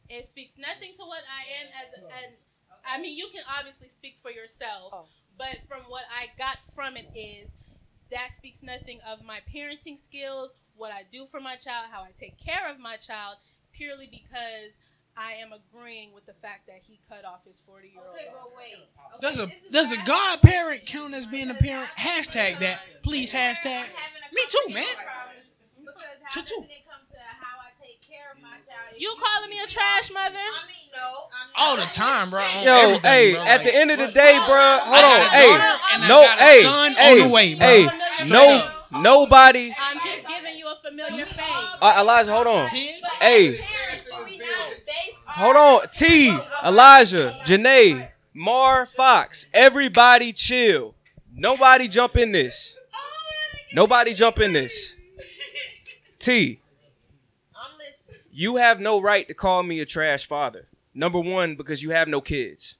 [0.09, 2.35] It speaks nothing to what I am as a, and
[2.85, 5.05] I mean you can obviously speak for yourself, Oh.
[5.39, 7.51] but from what I got from it is
[8.11, 12.11] that speaks nothing of my parenting skills, what I do for my child, how I
[12.17, 13.37] take care of my child,
[13.73, 14.75] purely because
[15.21, 18.17] I am agreeing with the fact that he cut off his forty year old.
[18.17, 18.89] Okay, but wait.
[19.17, 20.05] Okay, Does a does what a I-
[20.41, 21.91] godparent count as being a parent?
[21.99, 22.81] Hashtag that.
[23.03, 23.67] Please hashtag.
[23.67, 24.85] I'm having a Me too, man.
[25.79, 26.55] Because how Too, too.
[26.63, 28.97] doesn't it come to how I take care of my child?
[28.97, 30.39] You calling me a trash mother?
[30.39, 31.13] I mean, no.
[31.57, 32.41] All the time, bro.
[32.41, 35.27] on Yo, hey, bro, at like- the end of the day, bro, hold on, got
[35.27, 37.67] a hey, daughter and I no, hey, son hey, on the way, bro.
[37.67, 37.89] hey,
[38.29, 38.69] no,
[39.03, 39.75] nobody.
[39.81, 41.45] I'm just giving you a familiar face.
[41.83, 42.65] Uh, Elijah, hold on.
[42.65, 42.73] But
[43.21, 44.47] Hey, as parents, do we not
[44.87, 45.89] base our hold on.
[45.93, 50.95] T, Elijah, Janae, Mar, Fox, everybody chill.
[51.35, 52.77] Nobody jump in this.
[53.73, 54.97] Nobody jump in this.
[56.19, 56.61] T,
[58.31, 60.67] you have no right to call me a trash father.
[60.95, 62.77] Number one, because you have no kids.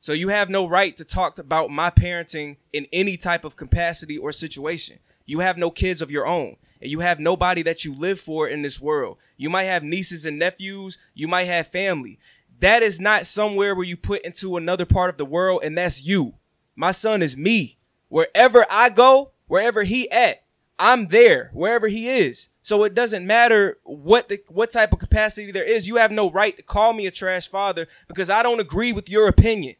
[0.00, 4.16] So you have no right to talk about my parenting in any type of capacity
[4.16, 4.98] or situation.
[5.26, 6.56] You have no kids of your own.
[6.80, 9.18] And you have nobody that you live for in this world.
[9.36, 10.98] You might have nieces and nephews.
[11.14, 12.18] You might have family.
[12.60, 16.04] That is not somewhere where you put into another part of the world, and that's
[16.04, 16.34] you.
[16.76, 17.78] My son is me.
[18.08, 20.44] Wherever I go, wherever he at,
[20.78, 21.50] I'm there.
[21.52, 22.48] Wherever he is.
[22.62, 25.88] So it doesn't matter what the what type of capacity there is.
[25.88, 29.08] You have no right to call me a trash father because I don't agree with
[29.08, 29.76] your opinion.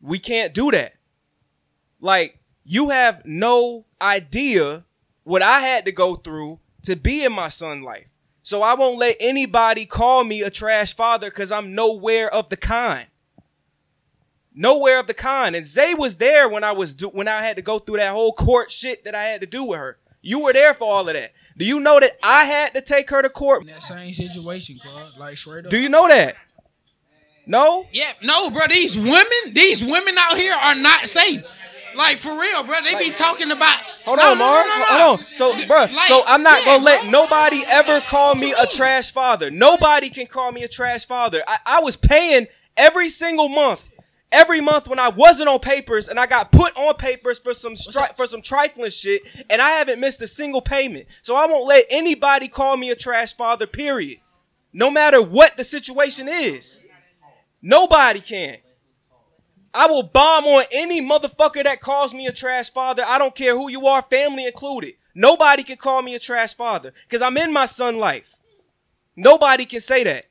[0.00, 0.94] We can't do that.
[2.00, 4.84] Like you have no idea
[5.24, 8.08] what I had to go through to be in my son's life.
[8.42, 12.56] So I won't let anybody call me a trash father because I'm nowhere of the
[12.56, 13.06] kind.
[14.54, 15.54] Nowhere of the kind.
[15.56, 18.12] And Zay was there when I was do- when I had to go through that
[18.12, 19.98] whole court shit that I had to do with her.
[20.20, 21.32] You were there for all of that.
[21.56, 23.62] Do you know that I had to take her to court?
[23.62, 25.18] In that same situation, cuz.
[25.18, 25.70] Like straight up.
[25.70, 26.36] Do you know that?
[27.46, 27.86] No?
[27.92, 28.66] Yeah, no, bro.
[28.68, 31.44] These women, these women out here are not safe.
[31.94, 32.80] Like for real, bro.
[32.82, 33.78] They be talking about.
[34.04, 34.64] Hold No, on, no, Mar.
[34.64, 34.72] no.
[34.84, 35.26] Hold on.
[35.26, 37.10] So, bro, Like, so I'm not yeah, gonna let bro.
[37.10, 39.50] nobody ever call me a trash father.
[39.50, 41.42] Nobody can call me a trash father.
[41.46, 43.88] I, I was paying every single month.
[44.32, 47.74] Every month when I wasn't on papers and I got put on papers for some
[47.74, 49.20] stri- for some trifling shit
[49.50, 51.04] and I haven't missed a single payment.
[51.20, 54.20] So I won't let anybody call me a trash father, period.
[54.72, 56.78] No matter what the situation is.
[57.60, 58.56] Nobody can.
[59.74, 63.04] I will bomb on any motherfucker that calls me a trash father.
[63.06, 64.94] I don't care who you are, family included.
[65.14, 68.34] Nobody can call me a trash father because I'm in my son life.
[69.16, 70.26] Nobody can say that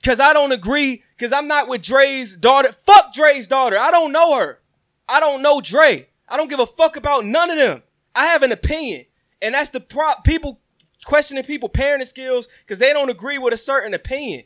[0.00, 2.72] because I don't agree because I'm not with Dre's daughter.
[2.72, 3.78] Fuck Dre's daughter.
[3.78, 4.60] I don't know her.
[5.08, 6.08] I don't know Dre.
[6.28, 7.82] I don't give a fuck about none of them.
[8.14, 9.06] I have an opinion,
[9.42, 10.24] and that's the prop.
[10.24, 10.60] People
[11.04, 14.44] questioning people parenting skills because they don't agree with a certain opinion.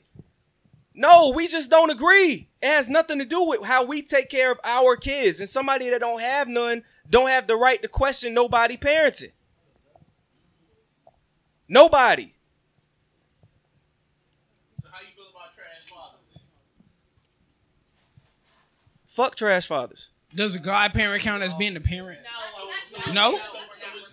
[0.99, 2.49] No, we just don't agree.
[2.61, 5.39] It has nothing to do with how we take care of our kids.
[5.39, 9.31] And somebody that don't have none don't have the right to question nobody parenting.
[11.69, 12.35] Nobody.
[14.83, 16.43] So how you feel about trash fathers?
[19.07, 20.11] Fuck trash fathers.
[20.35, 22.19] Does a godparent count as being a parent?
[23.15, 23.39] No,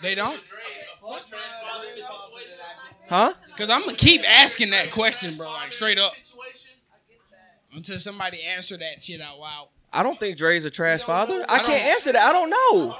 [0.04, 0.40] they don't.
[3.10, 3.34] Huh?
[3.48, 5.52] Because I'm gonna keep asking that question, bro.
[5.52, 6.14] Like straight up.
[7.76, 9.68] Until somebody answer that shit out loud.
[9.92, 11.46] I don't think Dre's a trash father.
[11.48, 12.30] I can't answer that.
[12.30, 12.96] I don't know.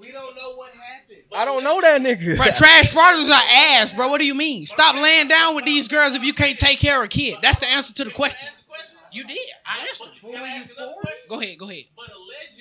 [0.00, 1.22] We don't know what happened.
[1.36, 2.36] I don't know that nigga.
[2.36, 4.08] Bro, trash fathers are ass, bro.
[4.08, 4.66] What do you mean?
[4.66, 7.38] Stop laying down with these girls if you can't take care of a kid.
[7.42, 8.48] That's the answer to the question.
[9.12, 9.38] You did.
[9.64, 10.08] I answered.
[10.22, 11.28] it.
[11.28, 11.58] Go ahead.
[11.58, 11.84] Go ahead.
[11.96, 12.60] But alleged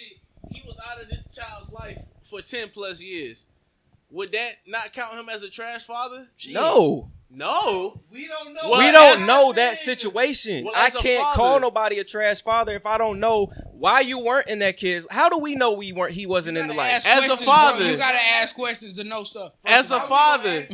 [0.52, 1.98] he was out of this child's life
[2.30, 3.46] for ten plus years.
[4.12, 6.28] would that not count him as a trash father?
[6.50, 7.10] No.
[7.36, 8.00] No.
[8.12, 8.78] We don't know.
[8.78, 10.66] we don't know that situation.
[10.66, 14.48] Well, I can't call nobody a trash father if I don't know why you weren't
[14.48, 15.08] in that kid's.
[15.10, 16.14] How do we know we weren't?
[16.14, 17.06] He wasn't in the life.
[17.06, 17.88] Ask questions, bro.
[17.88, 19.54] you gotta ask questions to know stuff.
[19.66, 20.66] As a father,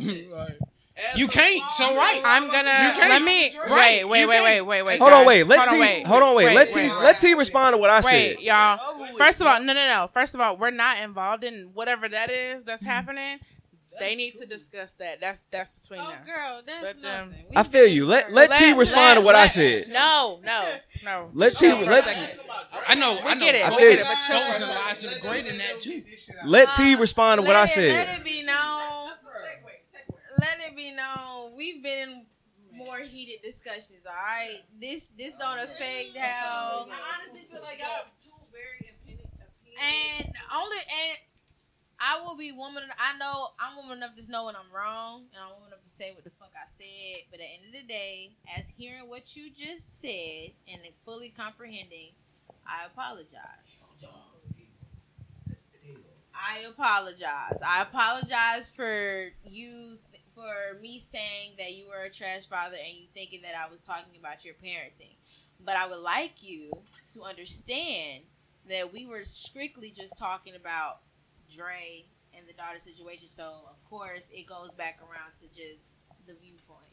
[1.16, 1.72] you can't.
[1.72, 3.08] So right, I'm gonna You can't.
[3.08, 5.00] let me Right, wait, wait, you wait, wait, wait, wait.
[5.00, 5.44] Hold on, wait.
[5.44, 5.74] Let hold T.
[5.74, 6.06] on, wait.
[6.06, 6.54] hold on, wait.
[6.54, 6.80] Let T.
[6.80, 7.34] wait, Let T.
[7.34, 8.36] respond to what I said.
[8.36, 8.78] Wait, y'all.
[9.16, 10.10] First of all, no, no, no.
[10.12, 12.90] First of all, we're not involved in whatever that is that's mm-hmm.
[12.90, 13.38] happening.
[14.00, 15.20] They need to discuss that.
[15.20, 16.24] That's that's between Oh, them.
[16.26, 17.34] girl, that's Let them.
[17.54, 18.06] I feel you.
[18.06, 18.72] Let let T.
[18.72, 19.88] respond to what I said.
[19.88, 20.74] No, no,
[21.04, 21.30] no.
[21.32, 21.68] Let T.
[21.68, 22.38] Hold on for a Let.
[22.88, 23.14] I know.
[23.14, 23.40] We I know.
[23.46, 23.66] get it.
[23.66, 24.04] I We feel it.
[24.04, 26.02] But Shows and lies are great in that too.
[26.44, 26.96] let T.
[26.96, 27.92] respond to what I said.
[27.92, 29.10] Let it be known.
[30.40, 31.54] Let it be known.
[31.56, 32.26] We've been in
[32.72, 34.06] more heated discussions.
[34.06, 36.86] All right, this this don't oh, affect how.
[36.90, 39.26] I honestly feel like y'all have two very opinion.
[39.76, 41.18] And only and
[42.00, 42.84] I will be woman.
[42.98, 45.90] I know I'm woman enough to know when I'm wrong, and I'm woman enough to
[45.90, 47.28] say what the fuck I said.
[47.30, 51.28] But at the end of the day, as hearing what you just said and fully
[51.28, 52.12] comprehending,
[52.66, 53.92] I apologize.
[56.34, 57.60] I apologize.
[57.64, 59.98] I apologize for you
[60.34, 63.82] for me saying that you were a trash father and you thinking that I was
[63.82, 65.16] talking about your parenting.
[65.62, 66.70] But I would like you
[67.12, 68.22] to understand
[68.70, 71.00] that we were strictly just talking about
[71.54, 72.04] Dre
[72.36, 73.28] and the daughter situation.
[73.28, 75.90] So of course it goes back around to just
[76.26, 76.86] the viewpoint.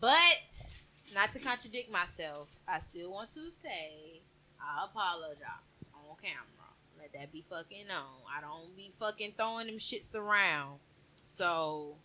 [0.00, 0.80] But
[1.14, 4.22] not to contradict myself, I still want to say
[4.60, 6.70] I apologize on camera.
[6.98, 8.22] Let that be fucking known.
[8.36, 10.78] I don't be fucking throwing them shits around.
[11.26, 11.96] So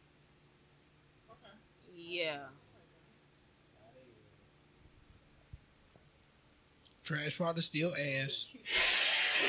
[1.96, 2.38] yeah.
[7.04, 8.48] Trash father still ass.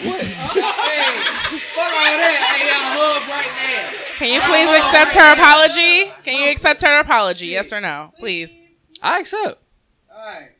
[0.03, 0.21] What?
[0.21, 2.37] hey, fuck all that.
[2.43, 4.17] Hey, y'all hug right now.
[4.19, 6.13] Can you please accept her apology?
[6.25, 7.47] Can you accept her apology?
[7.47, 8.67] Yes or no, please.
[9.03, 9.63] I accept.
[10.11, 10.51] Alright.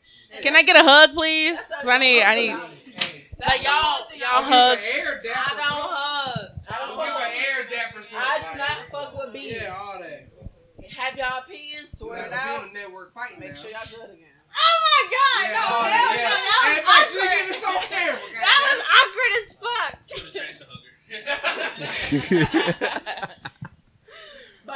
[0.41, 1.57] Can I get a hug, please?
[1.57, 2.55] Cause I need, I need.
[3.39, 4.79] Like y'all, y'all hug.
[4.79, 5.39] Air dapper.
[5.39, 6.49] I don't hug.
[6.69, 8.15] I don't Give fuck an air dapper with.
[8.15, 9.55] I do not fuck with B.
[9.55, 10.27] Yeah, all that.
[10.89, 11.97] Have y'all opinions?
[11.97, 12.61] Swear it out.
[12.63, 13.39] Being network fight.
[13.39, 14.26] Make sure y'all good again.
[14.59, 16.31] Oh my god, Yeah, no, all hell that, no, yeah.
[16.47, 17.47] that Hey, was make sure you awkward.
[17.47, 19.93] get this on camera, That was awkward as fuck.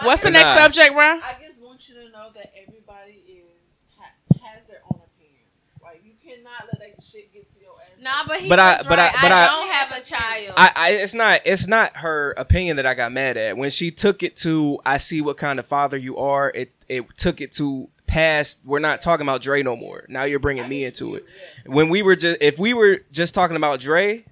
[0.04, 0.40] What's the Nah.
[0.40, 1.04] next subject, bro?
[1.20, 4.06] I just want you to know that everybody is ha,
[4.46, 5.78] has their own opinions.
[5.84, 7.90] Like you cannot let that shit get to your ass.
[8.00, 10.54] Nah, but he But I- was but I- but I- don't have a child.
[10.58, 13.58] I, I it's not it's not her opinion that I got mad at.
[13.58, 17.06] When she took it to I see what kind of father you are, it it
[17.18, 20.06] took it to past we're not talking about Dre no more.
[20.10, 21.26] Now you're bringing me into it.
[21.66, 24.26] When we were just if we were just talking about Dre,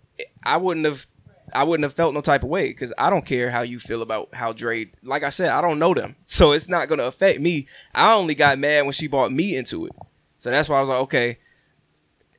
[0.45, 1.07] I wouldn't have
[1.53, 4.01] I wouldn't have felt no type of way cuz I don't care how you feel
[4.01, 6.17] about how Dre like I said, I don't know them.
[6.25, 7.67] So it's not going to affect me.
[7.95, 9.93] I only got mad when she brought me into it.
[10.37, 11.37] So that's why I was like, okay,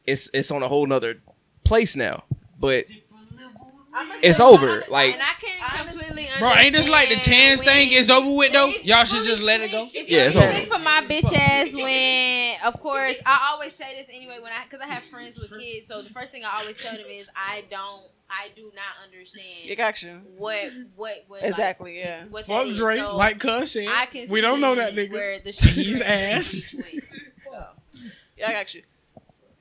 [0.04, 1.22] it's it's on a whole nother
[1.64, 2.24] place now.
[2.58, 2.84] But
[4.22, 4.82] it's over.
[4.88, 6.38] Like and I can completely understand.
[6.40, 8.72] Bro, ain't this like the tens thing when- is over with though?
[8.82, 9.88] Y'all should just let it go.
[9.92, 10.76] Yeah, it's over.
[10.76, 14.80] for my bitch ass when, of course, I always say this anyway when I, cause
[14.82, 15.88] I have friends with kids.
[15.88, 19.44] So the first thing I always tell them is I don't, I do not understand.
[19.68, 20.20] You got you.
[20.36, 21.42] What, what, what?
[21.42, 22.24] Exactly, like, yeah.
[22.26, 22.78] What Fuck that is.
[22.78, 23.88] Dre, So like Cuz said.
[23.88, 25.12] I can We don't know that nigga.
[25.12, 26.74] Where the He's ass.
[28.36, 28.82] Yeah, I got you.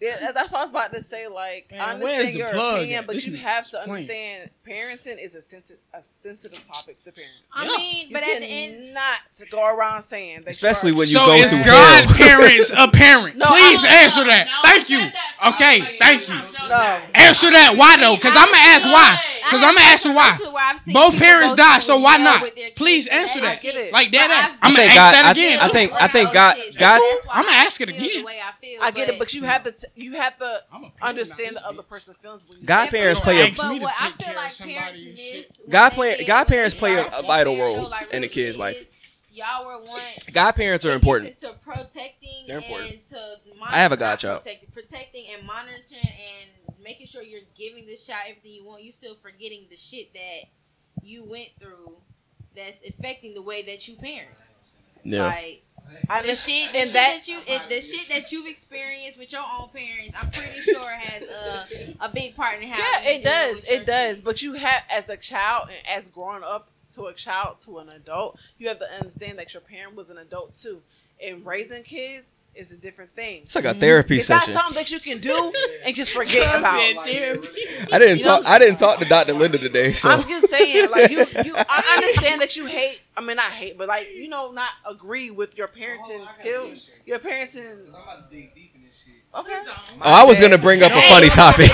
[0.01, 1.27] Yeah, that's what I was about to say.
[1.27, 3.07] Like, Man, I understand your opinion, at?
[3.07, 3.89] but This you have to playing.
[3.91, 7.41] understand parenting is a sensitive, a sensitive topic to parents.
[7.53, 10.51] I mean, You but at the end, not to go around saying that.
[10.51, 13.35] especially when you So go is through godparents a parent?
[13.37, 14.47] No, Please answer that.
[14.63, 14.99] Thank you.
[15.53, 16.35] Okay, thank you.
[16.69, 17.01] No.
[17.15, 17.73] Answer that.
[17.75, 18.15] Why though?
[18.15, 19.19] Because I'm gonna ask why.
[19.43, 20.37] Because I'm gonna ask you why.
[20.93, 22.43] Both parents die, so why not?
[22.75, 23.63] Please answer that.
[23.91, 24.55] Like that.
[24.61, 25.59] I'm gonna ask God- that again.
[25.59, 27.01] I think I think God God
[27.31, 28.25] I'm gonna ask it again.
[28.81, 30.63] I get it, but you have to t- you have to
[31.01, 32.45] understand the other person's feelings.
[32.49, 33.65] When you Godparents play a- something.
[33.65, 37.57] Ask me to what I feel like of somebody and godparents play a, a vital
[37.57, 38.89] role in a kid's life.
[39.31, 40.01] Y'all were one.
[40.33, 41.37] Godparents are important.
[41.39, 42.91] To protecting They're important.
[42.91, 44.41] and to I have a godchild.
[44.41, 48.83] Protecting, protecting and monitoring and making sure you're giving this child everything you want.
[48.83, 50.49] You still forgetting the shit that
[51.03, 51.95] you went through
[52.55, 54.29] that's affecting the way that you parent.
[55.03, 55.27] Yeah.
[55.27, 55.63] Like
[56.09, 59.17] I the shit, the and shit that- that, you, it, the shit that you've experienced
[59.17, 62.77] with your own parents, I'm pretty sure has a, a big part in how.
[62.77, 63.63] Yeah, it does.
[63.69, 64.21] It does.
[64.21, 67.89] But you have, as a child and as growing up to a child to an
[67.89, 70.81] adult, you have to understand that your parent was an adult too.
[71.23, 73.43] And raising kids is a different thing.
[73.43, 74.53] It's like a therapy it's session.
[74.53, 75.53] not something that you can do
[75.85, 76.75] and just forget about.
[76.75, 78.45] I didn't You know talk.
[78.45, 79.33] I didn't talk to Dr.
[79.33, 79.93] Linda today.
[79.93, 81.55] So I'm just saying, like you, you.
[81.57, 83.01] I understand that you hate.
[83.15, 86.89] I mean, not hate, but like you know, not agree with your parenting skills.
[87.05, 87.93] Your parenting.
[89.31, 89.63] Okay.
[89.63, 91.69] Oh, I was gonna bring up a funny topic.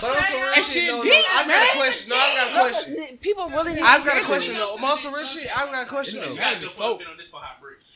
[0.00, 2.08] But on some real And shit, shit no, no, I got a question.
[2.08, 3.18] No, I got a question.
[3.18, 3.82] People really need.
[3.82, 4.76] I just got a question though.
[4.82, 6.28] On some real shit, I got a question though.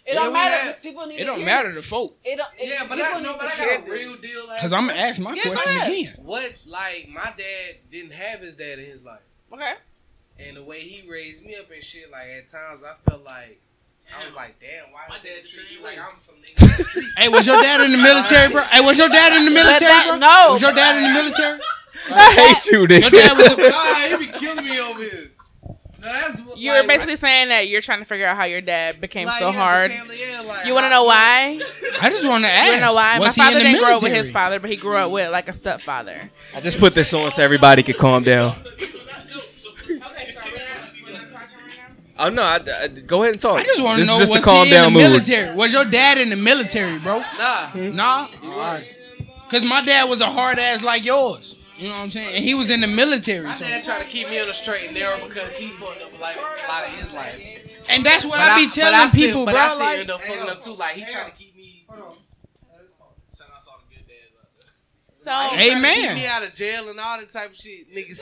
[0.07, 1.21] It Yeah, don't matter had- because people need.
[1.21, 2.19] It don't hear matter to folk.
[2.25, 2.49] It don't.
[2.59, 4.21] It, Yeah, but people I, no, need but to I got a real this.
[4.21, 4.47] deal.
[4.61, 6.15] Cause I'm gonna ask my Yeah, question again.
[6.19, 9.21] What like my dad didn't have his dad in his life.
[9.53, 9.73] Okay.
[10.39, 13.61] And the way he raised me up and shit, like at times I felt like
[14.15, 17.03] I was like, damn, why my dad treat you like I'm some nigga?
[17.17, 18.63] Hey, was your dad in the military, bro?
[18.65, 20.19] Hey, was your dad in the military, bro?
[20.19, 20.49] no.
[20.53, 21.61] Was your dad in the military?
[22.11, 23.11] I hate you, Your nigga.
[23.11, 23.53] dad was.
[23.53, 25.31] A, Nah, he be killing me over here.
[26.05, 28.61] No, that's what- You're like, basically saying that you're trying to figure out how your
[28.61, 29.91] dad became like, so yeah, hard.
[29.91, 31.59] became- yeah, like, You want to know why?
[32.03, 32.67] I just want to ask.
[32.67, 33.19] You want to know why?
[33.19, 35.49] Was My father didn't grow up with his father, but he grew up with like
[35.49, 36.31] a stepfather.
[36.55, 38.55] I just put this on so everybody could calm down.
[42.17, 42.43] Oh no!
[42.43, 43.59] I, I- go ahead and talk.
[43.59, 45.03] I just want to know is just was calm he in the mood.
[45.03, 45.55] military?
[45.57, 47.19] Was your dad in the military, bro?
[47.39, 48.29] Nah, Nah.
[48.45, 48.87] All right.
[49.51, 51.57] Cause my dad was a hard ass like yours.
[51.85, 52.35] You know what I'm saying?
[52.37, 53.45] And he was in the military.
[53.45, 53.67] my So.
[53.67, 56.37] dad tried to keep me on the straight and narrow because he fucked up like
[56.37, 57.35] a lot of his life.
[57.91, 59.61] And that's what But I be telling I still- people, but bro.
[59.61, 60.75] I still like- end up fucking up too.
[60.77, 61.87] Like he trying to keep me.
[65.09, 65.95] So He trying to Amen.
[66.09, 68.21] Keep me out of jail and all that type of shit, niggas.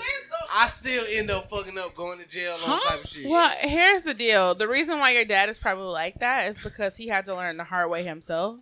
[0.54, 3.26] I still end up fucking up, going to jail and all that type of shit.
[3.28, 4.54] Well, here's the deal.
[4.54, 7.56] The reason why your dad is probably like that is because he had to learn
[7.56, 8.58] the hard way himself.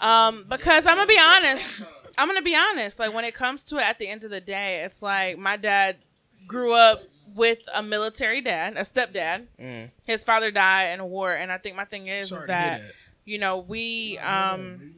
[0.00, 1.84] Um, because I'm gonna be honest.
[2.18, 2.98] I'm gonna be honest.
[2.98, 5.56] Like when it comes to it, at the end of the day, it's like my
[5.56, 5.96] dad
[6.46, 7.02] grew up
[7.34, 9.46] with a military dad, a stepdad.
[9.60, 9.90] Mm.
[10.04, 12.92] His father died in a war, and I think my thing is, is that, that.
[13.24, 14.94] you know we um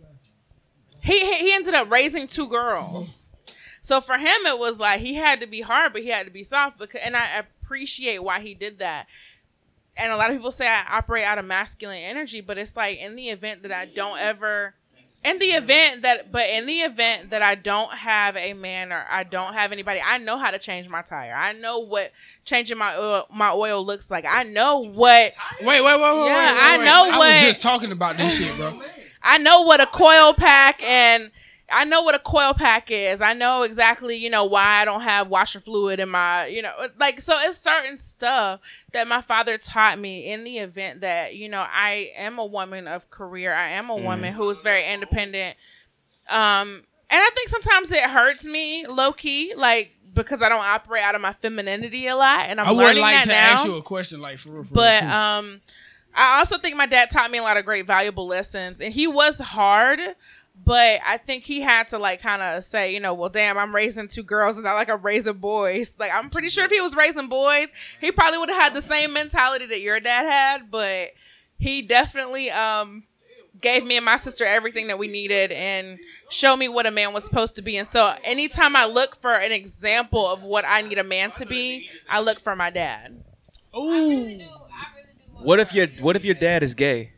[1.03, 3.29] he he he ended up raising two girls.
[3.81, 6.33] So for him, it was like he had to be hard, but he had to
[6.33, 6.79] be soft.
[6.79, 9.07] Because, and I appreciate why he did that.
[9.97, 12.99] And a lot of people say I operate out of masculine energy, but it's like
[12.99, 14.75] in the event that I don't ever,
[15.25, 19.05] in the event that, but in the event that I don't have a man or
[19.11, 21.35] I don't have anybody, I know how to change my tire.
[21.37, 22.13] I know what
[22.45, 24.25] changing my oil, my oil looks like.
[24.29, 25.33] I know what.
[25.61, 26.27] Wait, wait, wait, wait.
[26.27, 26.85] Yeah, wait, I wait.
[26.85, 28.81] know I what- was just talking about this shit, bro.
[29.23, 31.31] I know what a coil pack and
[31.71, 33.21] I know what a coil pack is.
[33.21, 36.73] I know exactly, you know, why I don't have washer fluid in my, you know,
[36.99, 38.61] like so it's certain stuff
[38.93, 42.89] that my father taught me in the event that, you know, I am a woman
[42.89, 43.53] of career.
[43.53, 45.57] I am a woman who is very independent.
[46.29, 51.03] Um and I think sometimes it hurts me low key like because I don't operate
[51.03, 53.53] out of my femininity a lot and I'm I would like to now.
[53.53, 54.65] ask you a question, like for real.
[54.65, 55.61] For But real, um,
[56.15, 59.07] I also think my dad taught me a lot of great valuable lessons, and he
[59.07, 60.01] was hard.
[60.65, 63.75] But I think he had to like kind of say, you know, well, damn, I'm
[63.75, 65.97] raising two girls, and not like I'm raising boys.
[65.99, 67.69] Like I'm pretty sure if he was raising boys,
[68.01, 70.71] he probably would have had the same mentality that your dad had.
[70.71, 71.13] But
[71.59, 73.05] he definitely um
[73.61, 75.99] gave me and my sister everything that we needed and
[76.31, 77.77] showed me what a man was supposed to be.
[77.77, 81.47] And so anytime I look for an example of what I need a man to
[81.47, 83.23] be, I look for my dad.
[83.77, 84.39] Ooh.
[85.43, 87.13] What if your What if your dad is gay?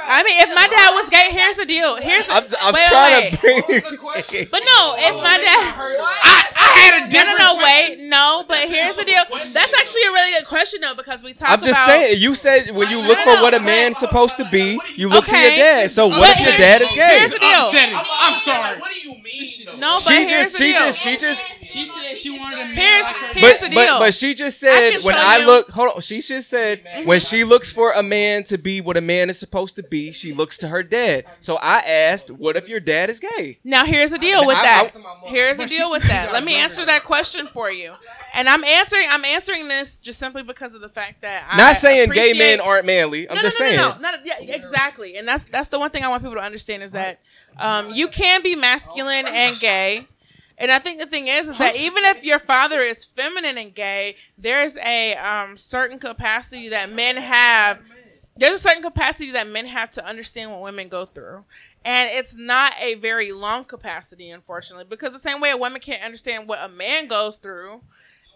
[0.00, 1.96] I mean, if my dad was gay, here's the deal.
[1.96, 3.62] Here's I'm, I'm wait, trying wait, to bring.
[4.50, 7.38] But no, if my dad, I, I had a different.
[7.38, 8.44] No, no, no, wait, no.
[8.48, 9.22] But here's the deal.
[9.52, 11.86] That's actually a really good question though, because we talk I'm just about.
[11.86, 12.20] saying.
[12.20, 15.08] You said when you look No, for what a but- man's supposed to be, you
[15.08, 15.90] look to your dad.
[15.90, 17.18] So what But if your dad is gay?
[17.18, 17.60] Here's the deal.
[17.66, 17.94] Upsetting.
[17.96, 18.78] I'm sorry.
[18.80, 19.78] What do you mean?
[19.80, 20.78] No, but She here's just, the she deal.
[20.86, 21.44] just, she just.
[21.68, 23.86] She said she wanted a man Here's like here's But, the deal.
[23.86, 26.00] but but she just said can when show I you- look, hold on.
[26.00, 29.38] She just said when she looks for a man to be what a man is
[29.38, 31.24] supposed to be, she looks to her dad.
[31.42, 33.58] So I asked, what if your dad is gay?
[33.64, 34.88] Now here's the deal with that.
[35.24, 36.32] Here's the deal with that.
[36.32, 37.94] Let me answer that question for you.
[38.34, 41.76] And I'm answering I'm answering this just simply because of the fact that I'm Not
[41.76, 43.28] saying gay men aren't manly.
[43.28, 43.80] I'm no, just no, no, saying.
[43.80, 45.16] No, no, Not, yeah, exactly.
[45.16, 47.20] And that's that's the one thing I want people to understand is that
[47.58, 50.06] um, you can be masculine and gay.
[50.60, 53.74] And I think the thing is, is that even if your father is feminine and
[53.74, 57.80] gay, there's a um, certain capacity that men have.
[58.36, 61.44] There's a certain capacity that men have to understand what women go through.
[61.84, 66.02] And it's not a very long capacity, unfortunately, because the same way a woman can't
[66.02, 67.82] understand what a man goes through,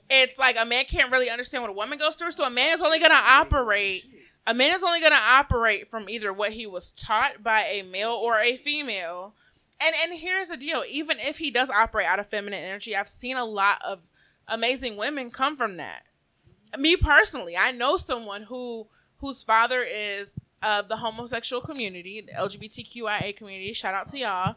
[0.09, 2.33] it's like a man can't really understand what a woman goes through.
[2.33, 4.05] So a man is only going to operate.
[4.47, 7.83] A man is only going to operate from either what he was taught by a
[7.83, 9.35] male or a female.
[9.81, 13.09] And and here's the deal: even if he does operate out of feminine energy, I've
[13.09, 14.09] seen a lot of
[14.47, 16.05] amazing women come from that.
[16.79, 18.87] Me personally, I know someone who
[19.19, 23.73] whose father is of the homosexual community, the LGBTQIA community.
[23.73, 24.57] Shout out to y'all.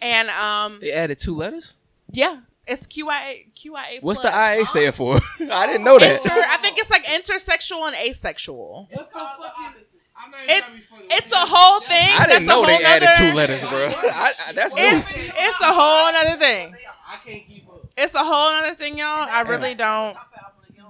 [0.00, 1.76] And um, They added two letters.
[2.10, 4.02] yeah, it's QIA QIA.
[4.02, 4.32] What's plus.
[4.32, 5.16] the IA stand for?
[5.52, 6.24] I didn't know that.
[6.24, 8.88] Inter, I think it's like intersexual and asexual.
[8.90, 9.38] It's called
[10.34, 12.10] it's a whole thing.
[12.10, 13.86] I didn't That's know a they added nother- two letters, bro.
[13.88, 15.22] I, I, that's It's new.
[15.34, 16.74] it's a whole other thing.
[17.08, 17.86] I can't keep up.
[17.96, 19.26] It's a whole other thing, y'all.
[19.28, 20.16] I really don't.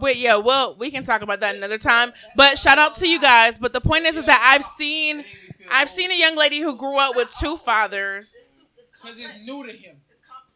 [0.01, 2.12] Wait, yeah, well, we can talk about that another time.
[2.36, 3.59] But shout out to you guys.
[3.59, 5.24] But the point is, is that I've seen,
[5.70, 8.62] I've seen a young lady who grew up with two fathers.
[9.02, 9.97] Because it's new to him.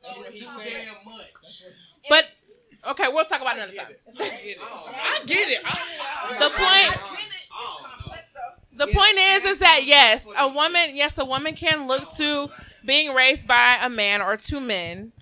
[0.03, 0.89] That's what he's saying.
[2.09, 2.31] But
[2.91, 3.87] okay, we'll talk about it another time.
[4.21, 5.63] I get it.
[6.39, 7.23] The point.
[8.77, 12.51] The point is, is that yes, a woman, yes, a woman can look to
[12.85, 15.13] being raised by a man or two men,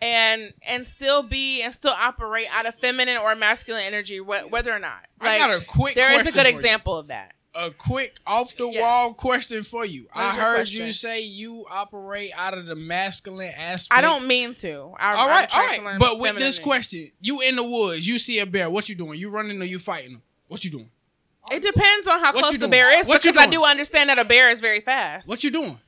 [0.00, 4.72] and and still be and still operate out of feminine or masculine energy, wh- whether
[4.74, 5.06] or not.
[5.20, 6.54] I got a quick There is a good for you.
[6.54, 7.32] example of that.
[7.54, 10.06] A quick off the wall question for you.
[10.12, 10.86] What I heard question?
[10.86, 13.98] you say you operate out of the masculine aspect.
[13.98, 14.94] I don't mean to.
[14.96, 15.98] I, all right, I'm all right.
[15.98, 18.70] But with this question, you in the woods, you see a bear.
[18.70, 19.18] What you doing?
[19.18, 20.22] You running or you fighting him?
[20.46, 20.90] What you doing?
[21.50, 24.18] It depends on how What close the bear is What because I do understand that
[24.18, 25.28] a bear is very fast.
[25.28, 25.78] What you doing?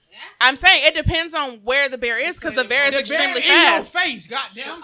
[0.40, 3.40] I'm saying it depends on where the bear is because the bear is The extremely
[3.40, 3.94] bear in fast.
[3.94, 4.82] your face, goddamn.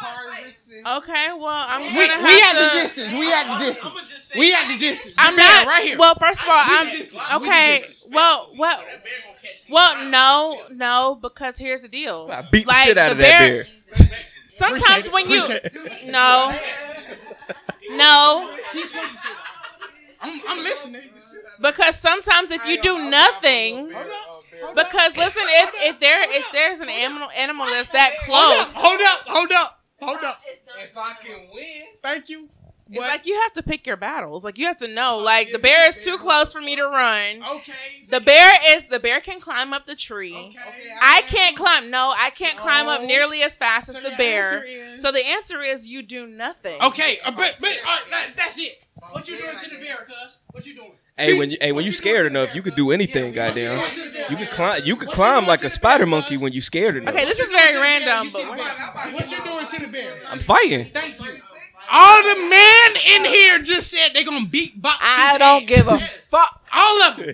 [0.98, 2.58] Okay, well, I'm gonna We, have we at to.
[2.76, 3.12] the distance.
[3.12, 4.32] We at the distance.
[4.36, 5.14] We at the distance.
[5.18, 5.98] I'm bear not right here.
[5.98, 7.22] Well, first of all, We I'm distance.
[7.34, 7.78] Okay.
[7.78, 8.06] distance.
[8.12, 8.82] Well, well,
[9.70, 12.28] well, no, no, because here's the deal.
[12.30, 13.66] I beat the shit out of that bear.
[14.50, 15.42] Sometimes when you
[16.06, 16.58] no,
[17.90, 18.50] no,
[20.22, 21.02] I'm, I'm listening.
[21.60, 23.92] because sometimes if you do nothing,
[24.74, 29.20] because listen, if if there if there's an animal animal that's that close, Hold up,
[29.26, 30.40] hold up, hold up.
[30.48, 32.48] If I can win, Thank you.
[32.88, 34.44] It's like you have to pick your battles.
[34.44, 37.42] Like you have to know, like the bear is too close for me to run.
[37.56, 37.72] Okay.
[38.10, 40.34] The bear is the bear can climb up the tree.
[40.36, 40.58] Okay.
[41.02, 41.90] I can't climb.
[41.90, 44.64] No, I can't climb up nearly as fast as the bear.
[44.98, 46.80] So the answer is you do nothing.
[46.82, 48.82] Okay, uh, but but uh, that, that's it.
[49.10, 50.38] What you doing to the bear, cuz?
[50.52, 50.92] What you doing?
[51.18, 53.82] Hey, when you hey when you scared enough, you could do anything, goddamn.
[54.30, 54.82] You could climb.
[54.84, 57.14] You could climb like a spider monkey when you scared enough.
[57.14, 60.12] Okay, this is very random, but What you doing to the bear?
[60.30, 60.86] I'm fighting.
[60.86, 61.35] Thank you.
[61.92, 65.02] All the men in here just said they're gonna beat box.
[65.04, 65.68] I don't ass.
[65.68, 66.62] give a fuck.
[66.74, 67.26] All of them.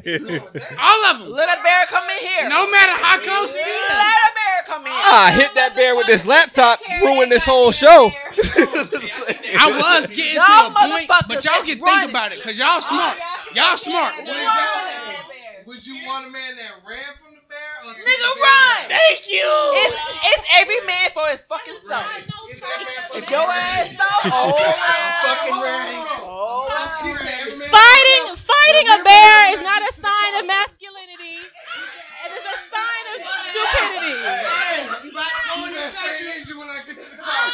[0.79, 1.31] All of them.
[1.31, 2.49] Let a bear come in here.
[2.49, 3.89] No matter how close it is.
[3.89, 4.93] Let a bear come in.
[4.93, 8.11] Ah, I hit that bear with this laptop, ruin this whole show.
[8.15, 12.01] I was getting Y'all to a point, but y'all is can running.
[12.01, 13.17] think about it, cause y'all smart.
[13.55, 14.15] Y'all smart.
[15.67, 18.81] would you want a man that ran from the bear or took Nigga, the run.
[18.89, 18.97] down?
[18.97, 19.45] Thank you.
[19.85, 19.97] It's
[20.33, 22.09] it's every man for his fucking self.
[22.49, 24.73] If your ass though, oh
[25.21, 26.01] fucking ready.
[26.25, 26.73] Oh,
[27.05, 31.45] She said every man Fighting, fighting a bear is not a sign of masculinity.
[32.25, 34.17] It is a sign of stupidity.
[34.17, 37.53] You about to go in this station when I get to the car.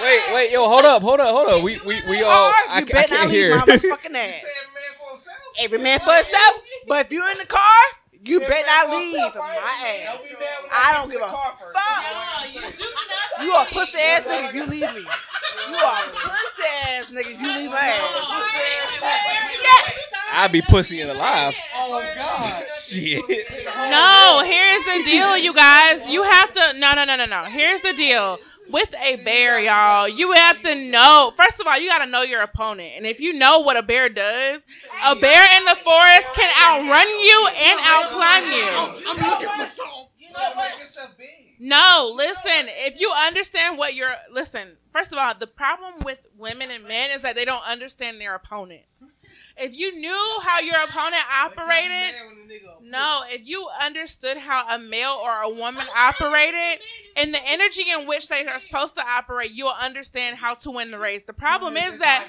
[0.00, 1.62] Wait, wait, yo, hold up, hold up, hold up.
[1.62, 2.50] We we we all.
[2.50, 3.50] I, you I better not can't leave hear.
[3.56, 4.69] my motherfucking ass.
[5.60, 6.62] Every man for himself.
[6.88, 7.60] But if you're in the car,
[8.22, 9.56] you better not leave my
[10.08, 10.26] ass.
[10.72, 11.60] I don't give a fuck.
[13.42, 15.00] You a pussy ass nigga if you leave me.
[15.00, 19.00] You a pussy ass nigga if you leave my ass.
[19.62, 20.12] Yes.
[20.32, 21.54] I'd be pussy and alive.
[21.76, 22.64] Oh God.
[22.78, 23.24] Shit.
[23.90, 26.06] No, here's the deal, you guys.
[26.08, 27.44] You have to no no no no no.
[27.44, 28.38] Here's the deal.
[28.70, 31.32] With a bear, y'all, you have to know.
[31.36, 34.08] First of all, you gotta know your opponent, and if you know what a bear
[34.08, 34.66] does,
[35.06, 39.08] a bear in the forest can outrun you and outclimb you.
[39.08, 40.06] I'm looking for something.
[40.18, 40.72] You know what?
[40.80, 41.56] It's a big.
[41.58, 42.68] No, listen.
[42.68, 47.10] If you understand what you're listen, first of all, the problem with women and men
[47.10, 49.14] is that they don't understand their opponents.
[49.60, 52.14] If you knew how your opponent operated,
[52.82, 56.84] no, if you understood how a male or a woman operated
[57.16, 60.90] and the energy in which they are supposed to operate, you'll understand how to win
[60.90, 61.24] the race.
[61.24, 62.26] The problem is that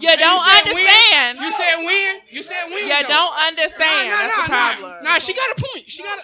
[0.00, 1.38] you don't understand.
[1.38, 2.20] You said win.
[2.30, 2.88] You said win.
[2.88, 3.08] You though.
[3.08, 4.10] don't understand.
[4.10, 4.90] Nah, nah, That's the problem.
[5.04, 5.84] Nah, nah, she got a point.
[5.90, 6.22] She got a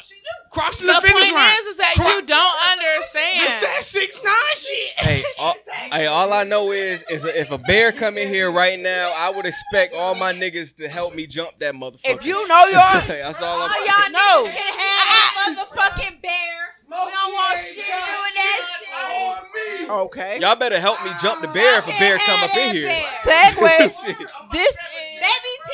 [0.51, 1.53] crossing The the, finish point line.
[1.61, 3.43] is, is that Cro- you don't understand.
[3.43, 4.93] It's that six nine shit.
[4.97, 5.55] Hey, all,
[5.93, 9.31] hey, all I know is, is if a bear come in here right now, I
[9.31, 12.01] would expect all my niggas to help me jump that motherfucker.
[12.05, 13.87] If you know your That's all I'm all saying.
[13.87, 14.51] y'all know.
[14.51, 16.57] can have a motherfucking bear.
[16.89, 19.91] We don't want shit doing that shit.
[19.91, 20.39] Okay.
[20.41, 22.89] Y'all better help me jump the bear if a bear come up in here.
[23.23, 23.79] Segway.
[24.07, 24.17] Shit.
[24.53, 24.77] This
[25.15, 25.73] Baby T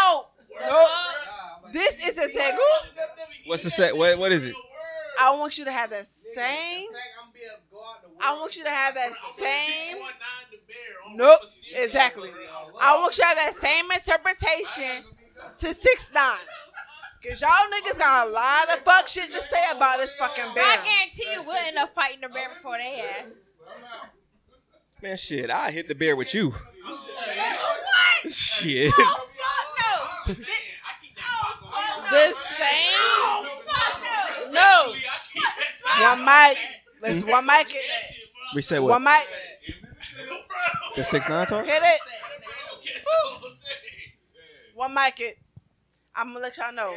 [0.00, 0.26] out.
[0.60, 1.72] Nope.
[1.72, 3.46] this is a segue.
[3.46, 3.96] What's the set?
[3.96, 4.54] What, what is it?
[5.20, 6.88] I want you to have that same.
[8.20, 9.96] I want you to have that same.
[11.14, 11.40] Nope,
[11.74, 12.30] exactly.
[12.80, 15.04] I want you to have that same interpretation
[15.60, 16.36] to six nine.
[17.26, 20.64] Cause y'all niggas got a lot of fuck shit to say about this fucking bear.
[20.64, 23.50] I guarantee you we'll end up fighting the bear before they ass.
[25.02, 26.50] Man, shit, I hit the bear with you.
[26.50, 28.32] What?
[28.32, 28.92] Shit.
[28.96, 29.66] Oh fuck
[30.28, 30.34] no!
[32.10, 32.94] The same.
[32.94, 34.27] Oh fuck No.
[36.00, 36.58] One mic.
[37.02, 37.68] Let's one mic.
[37.70, 37.80] it.
[38.54, 38.90] We said what?
[38.90, 39.28] One mic.
[40.96, 41.64] The six nine talk.
[41.66, 42.00] Hit it.
[43.42, 43.50] Woo.
[44.74, 45.20] One mic.
[45.20, 45.36] It.
[46.14, 46.96] I'm gonna let y'all know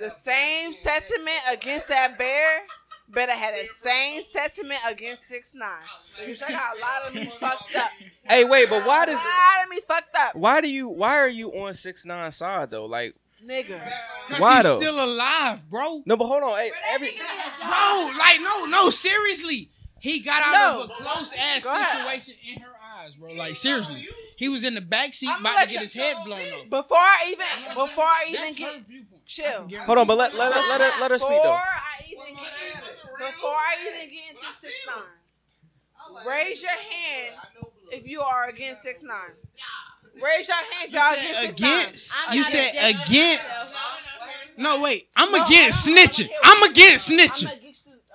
[0.00, 2.62] the same sentiment against that bear.
[3.08, 5.68] Better had that same sentiment against six nine.
[6.16, 7.90] Cause y'all got a lot of me fucked up.
[8.24, 10.88] Hey, wait, but why does A does lot of me fucked up, why do you
[10.88, 12.86] why are you on six nine side though?
[12.86, 13.14] Like
[13.46, 13.80] nigga.
[14.38, 14.76] why he's though?
[14.78, 16.02] still alive, bro.
[16.06, 16.58] no, but hold on.
[16.58, 17.08] Hey, every
[17.60, 19.70] Bro, like no, no, seriously.
[20.00, 20.82] He got out No.
[20.84, 21.86] of a close ass Go ahead.
[21.98, 23.32] situation in her eyes, bro.
[23.34, 24.08] Like seriously.
[24.36, 26.68] He was in the back seat I'ma about to get his head blown off.
[26.70, 28.82] Before I even before I even That's get her
[29.26, 29.68] chill.
[29.86, 31.52] hold on, but let let her, let her let her speak Before though.
[31.52, 32.52] I even get
[33.18, 37.36] before I even get into six nine, raise your hand
[37.92, 39.36] if you are against six nine.
[40.22, 41.80] Raise your hand, y'all against six nine.
[41.82, 42.14] Against.
[42.32, 43.78] You said against against.
[44.58, 45.08] No, wait.
[45.16, 46.28] I'm against snitching.
[46.44, 47.50] I'm against snitching.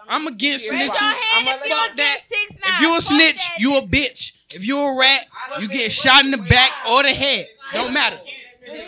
[0.07, 0.99] I'm against Raise your snitching.
[1.01, 2.17] hand if you Fuck that.
[2.19, 2.73] against six nine.
[2.75, 3.55] If you a snitch, that.
[3.59, 4.33] you a bitch.
[4.53, 5.21] If you a rat,
[5.59, 7.47] you get shot in the back or the head.
[7.73, 8.17] Don't matter.
[8.17, 8.79] Do you,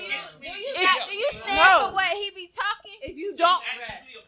[1.09, 1.87] do you stand No.
[1.89, 2.97] for what he be talking?
[3.01, 3.61] If you don't,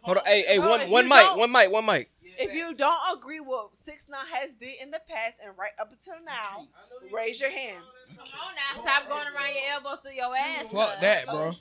[0.01, 0.23] Hold on.
[0.25, 2.09] Hey, hey, one one mic, one mic, one mic.
[2.37, 5.91] if you don't agree with six nine has did in the past and right up
[5.91, 6.67] until now,
[7.13, 7.83] raise your hand.
[8.17, 10.71] Come on now, stop going around your elbow through your ass.
[10.71, 11.01] Fuck cuz.
[11.01, 11.51] that, bro.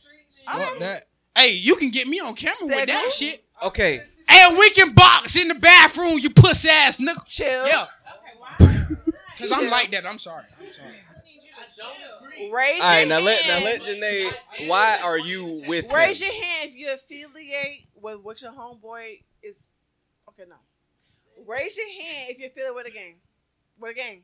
[0.46, 1.08] Fuck that.
[1.36, 3.44] Hey, you can get me on camera with that shit.
[3.62, 4.00] Okay.
[4.28, 7.24] And we can box in the bathroom, you pussy ass nigga.
[7.26, 7.66] Chill.
[7.66, 7.86] Yeah.
[8.60, 8.94] Okay.
[9.38, 10.06] Cause I'm like that.
[10.06, 10.44] I'm sorry.
[10.60, 10.88] I'm sorry.
[12.52, 13.64] Raise All right, your now let hand.
[13.64, 14.68] now let Janae.
[14.68, 15.94] Why are you with him?
[15.94, 19.62] Raise your hand if you affiliate with what your homeboy is.
[20.28, 20.56] Okay, no.
[21.46, 23.16] Raise your hand if you affiliate with a gang.
[23.78, 24.22] With a gang.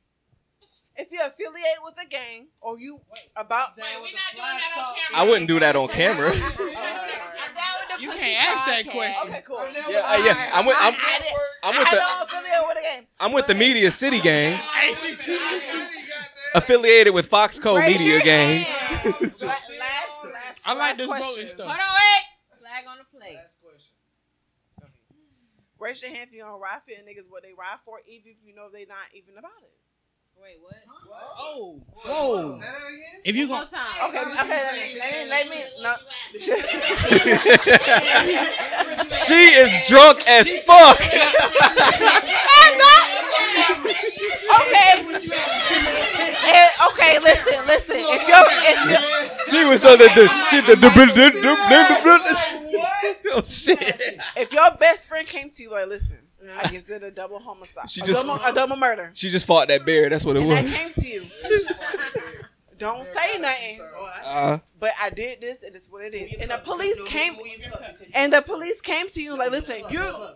[0.98, 3.01] If you affiliate with a gang or you
[3.36, 3.77] about.
[3.77, 5.20] Wait, we not doing that on camera.
[5.20, 6.31] I wouldn't do that on camera.
[6.31, 9.31] I'm down with the You can't ask that question.
[9.31, 9.59] Okay, cool.
[9.89, 10.51] Yeah, uh, yeah.
[10.55, 11.32] I'm with I'm, I, did-
[11.62, 13.06] I'm with the with.
[13.20, 14.59] I'm with the Media City gang.
[16.55, 18.62] Affiliated with Foxco Raise Media your gang.
[18.62, 19.20] hand.
[19.20, 21.48] last, last, I like last this question.
[21.48, 21.66] stuff.
[21.66, 22.60] Hold on, wait.
[22.60, 23.39] Flag on the plate.
[25.78, 28.32] Raise your hand if you don't ride for your niggas what they ride for, even
[28.32, 29.77] if you know they're not even about it.
[30.43, 30.75] Wait, what?
[31.39, 32.61] Oh, whoa.
[33.25, 33.61] If you go.
[33.61, 33.77] Okay,
[34.09, 35.95] okay, let me, let me, no.
[39.09, 41.01] She is drunk as fuck.
[44.61, 45.03] okay.
[46.49, 47.97] Eh, okay, listen, listen.
[47.99, 49.01] If you're, if you're,
[49.51, 50.09] she was on the
[50.51, 50.91] she the, the,
[53.35, 53.79] oh shit.
[54.37, 55.87] if your best friend came to you like,
[56.47, 59.47] listen, I consider a double homicide, She a, just- double, a double murder, She just
[59.47, 60.09] fought that bear.
[60.09, 60.77] That's what it and that was.
[60.77, 61.23] came to you,
[62.78, 63.81] don't say nothing.
[64.24, 66.35] Uh, But I did this, and it's what it is.
[66.35, 67.35] And the police came,
[68.14, 70.27] and the police came to you like, listen, you.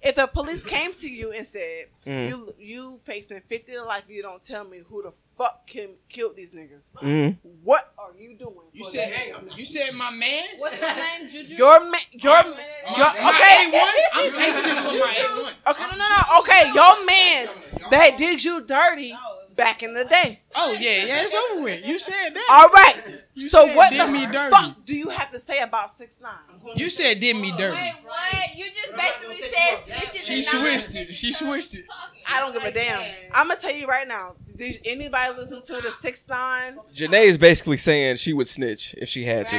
[0.00, 2.28] If the police came to you and said Mm.
[2.28, 6.36] you you facing fifty to life, you don't tell me who the fuck kim, killed
[6.36, 7.36] these niggas, mhm.
[7.62, 8.56] what are you doing?
[8.72, 9.58] you said, that?
[9.58, 10.44] you said my man.
[10.58, 11.30] What's his name?
[11.30, 11.56] Juju?
[11.56, 13.90] Your man, your, your My okay, A1.
[14.14, 15.70] I'm taking it for my A1.
[15.70, 17.60] okay, no, no, no, okay, your man's
[17.90, 19.14] that did you dirty
[19.56, 20.40] back in the day.
[20.54, 21.86] Oh yeah, yeah, it's over with.
[21.86, 22.46] You said that.
[22.50, 24.50] All right, You so said what did the me dirty.
[24.54, 26.32] fuck do you have to say about six nine?
[26.74, 27.76] You said did me dirty.
[27.76, 28.56] Wait, what?
[28.56, 31.14] You just basically said snitches She switched non-snitches it.
[31.14, 31.84] She switched it.
[32.26, 33.02] I don't give a damn.
[33.34, 34.36] I'm gonna tell you right now.
[34.54, 36.78] Did anybody listen to the six nine?
[36.94, 39.56] Janae is basically saying she would snitch if she had to.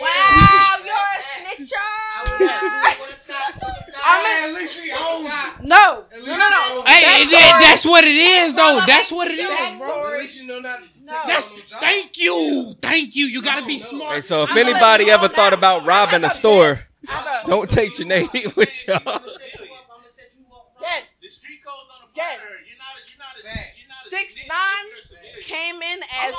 [0.00, 1.76] Wow, you're a snitcher.
[4.04, 4.54] I'm in,
[5.62, 6.82] no, no, no, no.
[6.86, 7.30] Hey, Backstory.
[7.30, 8.80] that, that's what it is, though.
[8.86, 9.88] That's what it is, bro.
[9.88, 10.46] Backstory.
[10.46, 11.22] No.
[11.26, 13.26] That's thank you, thank you.
[13.26, 14.14] You gotta be smart.
[14.16, 16.74] Hey, so if I'm anybody ever know thought about robbing I a have a store,
[16.74, 19.00] best- I have a- don't take Janae with y'all.
[20.80, 21.08] Yes.
[21.22, 22.38] The street codes don't apply Yes.
[24.10, 25.42] Six snitch nine if you're a civilian.
[25.42, 26.34] came in as.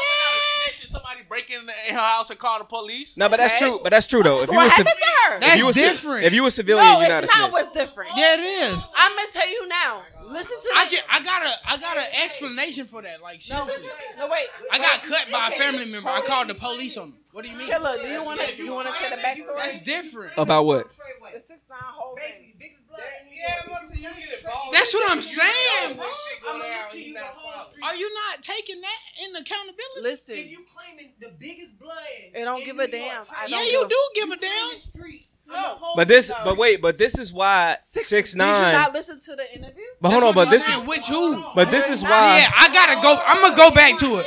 [0.77, 1.57] snitch somebody breaking
[1.87, 3.15] in, her house and call the police.
[3.17, 3.79] No, but that's true.
[3.81, 4.41] But that's true though.
[4.43, 5.35] If you What was happened to her?
[5.35, 6.25] if That's you was different.
[6.25, 7.53] if you a civilian, No, you're not a it's not snitch.
[7.53, 8.11] what's different.
[8.17, 8.87] Yeah, it is.
[8.97, 10.03] I'm gonna tell you now.
[10.25, 11.03] Listen to I the- get.
[11.09, 11.51] I got a.
[11.67, 13.21] I got an explanation for that.
[13.21, 13.89] Like No, seriously.
[14.17, 14.47] no, wait.
[14.71, 16.09] I got cut by a family member.
[16.09, 17.13] I called the police on him.
[17.31, 17.67] What do you mean?
[17.67, 18.55] Killer, do you want to?
[18.61, 19.55] You want to say the backstory?
[19.57, 20.33] That's different.
[20.37, 20.89] About what?
[21.33, 22.55] The six nine whole Basically,
[22.91, 23.07] biggest blood.
[23.23, 23.69] in New Yeah, York.
[23.71, 24.69] must you get it ball.
[24.71, 26.05] That's what I'm saying, bro.
[26.05, 27.71] when shit go I'm down, gonna he you not the whole solid.
[27.73, 27.85] street.
[27.85, 30.01] Are you not taking that in accountability?
[30.01, 31.97] Listen, If you claiming the biggest blood,
[32.35, 33.25] It don't give a damn.
[33.25, 34.77] try I to yeah, you do give a damn.
[34.77, 35.27] street.
[35.47, 35.55] No.
[35.55, 38.45] I'm the whole But this, but wait, but this is why Six, six Did you
[38.45, 38.71] nine.
[38.73, 39.83] not listen to the interview?
[39.99, 41.43] But hold on, but this I'm is which who?
[41.55, 42.37] but this is why.
[42.39, 43.19] Yeah, I gotta go.
[43.25, 44.25] I'm gonna go back to it.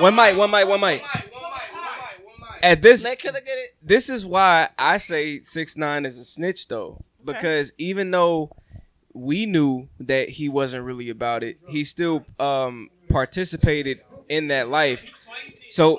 [0.00, 1.02] One mic, one mic, one mic.
[2.62, 3.76] At this, Let Killer get it.
[3.82, 8.50] this is why I say six nine is a snitch though, because even though
[9.12, 15.10] we knew that he wasn't really about it, he still um participated in that life.
[15.70, 15.98] So,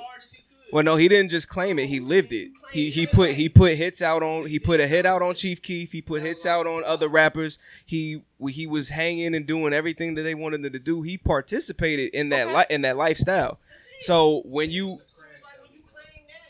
[0.72, 2.50] well, no, he didn't just claim it; he lived it.
[2.72, 5.62] He he put he put hits out on he put a hit out on Chief
[5.62, 5.92] Keef.
[5.92, 7.58] He put hits out on other rappers.
[7.86, 11.02] He he was hanging and doing everything that they wanted him to do.
[11.02, 13.58] He participated in that li- in that lifestyle.
[14.00, 15.00] So when you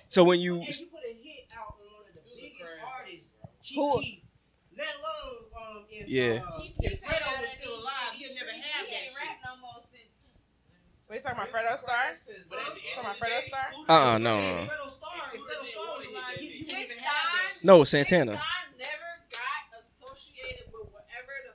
[0.09, 0.65] so when you
[3.79, 4.23] Okay,
[6.01, 6.41] if Yeah.
[6.47, 9.13] uh, if Fredo was still alive, he'd never have that shit.
[11.09, 12.05] Wait, talking about Fredo Star?
[12.51, 13.67] Talking about Fredo Star?
[13.89, 14.69] uh uh no no no.
[14.71, 18.33] Fredo Star, if Fredo Star was alive, he, he wouldn't even have that no Santana.
[18.33, 18.41] never
[19.31, 21.55] got associated with whatever the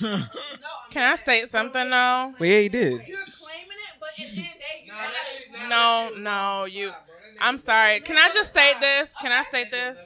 [0.00, 0.30] fuck.
[0.62, 2.34] no, Can I state something though?
[2.38, 3.06] Well, yeah, he did.
[3.06, 5.68] You're claiming it, but at the end of the day, you.
[5.68, 6.92] No, no, you.
[7.40, 8.00] I'm sorry.
[8.00, 9.14] Can I just state this?
[9.20, 10.04] Can I state this?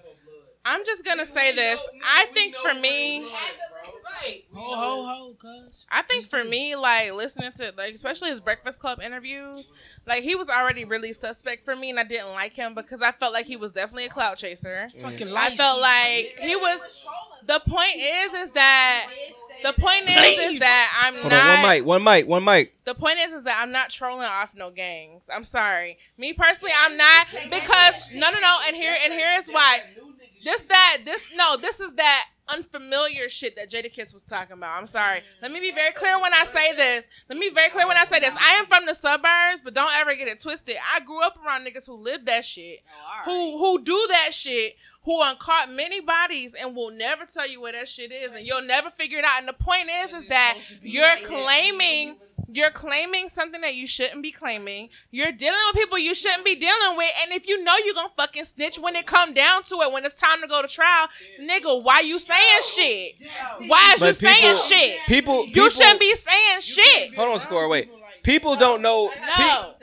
[0.64, 1.84] I'm just gonna say this.
[2.04, 3.26] I think for me,
[4.54, 5.86] Ho ho ho, cuz.
[5.90, 9.72] I think for me, like listening to like especially his Breakfast Club interviews,
[10.06, 13.10] like he was already really suspect for me, and I didn't like him because I
[13.12, 14.88] felt like he was definitely a clout chaser.
[15.00, 17.04] Fucking I felt like he was.
[17.44, 19.08] The point is, is that
[19.64, 21.62] the point is, is that I'm Hold on, not.
[21.62, 22.84] one mic, one mic, one mic.
[22.84, 25.28] The point is, is that I'm not trolling off no gangs.
[25.32, 25.98] I'm sorry.
[26.16, 28.58] Me personally, I'm not because no, no, no.
[28.66, 29.80] And here, and here is why.
[30.42, 34.78] This, that, this, no, this is that unfamiliar shit that Jadakiss was talking about.
[34.78, 35.22] I'm sorry.
[35.40, 37.08] Let me be very clear when I say this.
[37.28, 38.34] Let me be very clear when I say this.
[38.38, 40.76] I am from the suburbs, but don't ever get it twisted.
[40.94, 42.80] I grew up around niggas who live that shit,
[43.24, 47.72] who who do that shit, who uncaught many bodies and will never tell you where
[47.72, 49.38] that shit is, and you'll never figure it out.
[49.40, 52.16] And the point is, is that you're claiming.
[52.54, 54.90] You're claiming something that you shouldn't be claiming.
[55.10, 57.10] You're dealing with people you shouldn't be dealing with.
[57.22, 60.04] And if you know you're gonna fucking snitch when it come down to it, when
[60.04, 61.08] it's time to go to trial,
[61.40, 63.68] nigga, why you saying shit?
[63.68, 65.00] Why is you But saying shit?
[65.06, 67.14] people- you shouldn't be saying shit.
[67.14, 67.68] Hold on, score.
[67.68, 67.90] Wait,
[68.22, 69.10] people don't know.
[69.38, 69.74] No.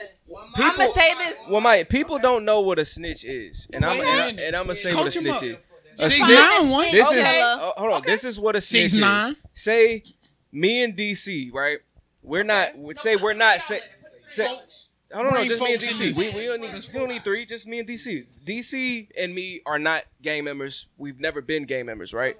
[0.55, 1.37] I'm gonna say this.
[1.49, 4.63] Well, my people don't know what a snitch is, and I'm and, I, and I'm
[4.65, 5.57] gonna say Coach what a snitch is.
[5.97, 6.91] A Six snitch- nine one.
[6.91, 8.01] This is uh, hold on.
[8.05, 8.99] This is what a snitch Six is.
[8.99, 9.35] nine.
[9.53, 10.03] Say
[10.51, 11.79] me and DC, right?
[12.21, 12.73] We're not.
[12.97, 13.61] Say we're not.
[13.61, 13.81] Say.
[14.27, 14.47] say
[15.13, 15.47] Hold on, no, know.
[15.47, 16.17] just me and DC.
[16.17, 18.27] We, we, don't need, we don't need three, just me and DC.
[18.45, 20.87] DC and me are not gang members.
[20.97, 22.35] We've never been gang members, right?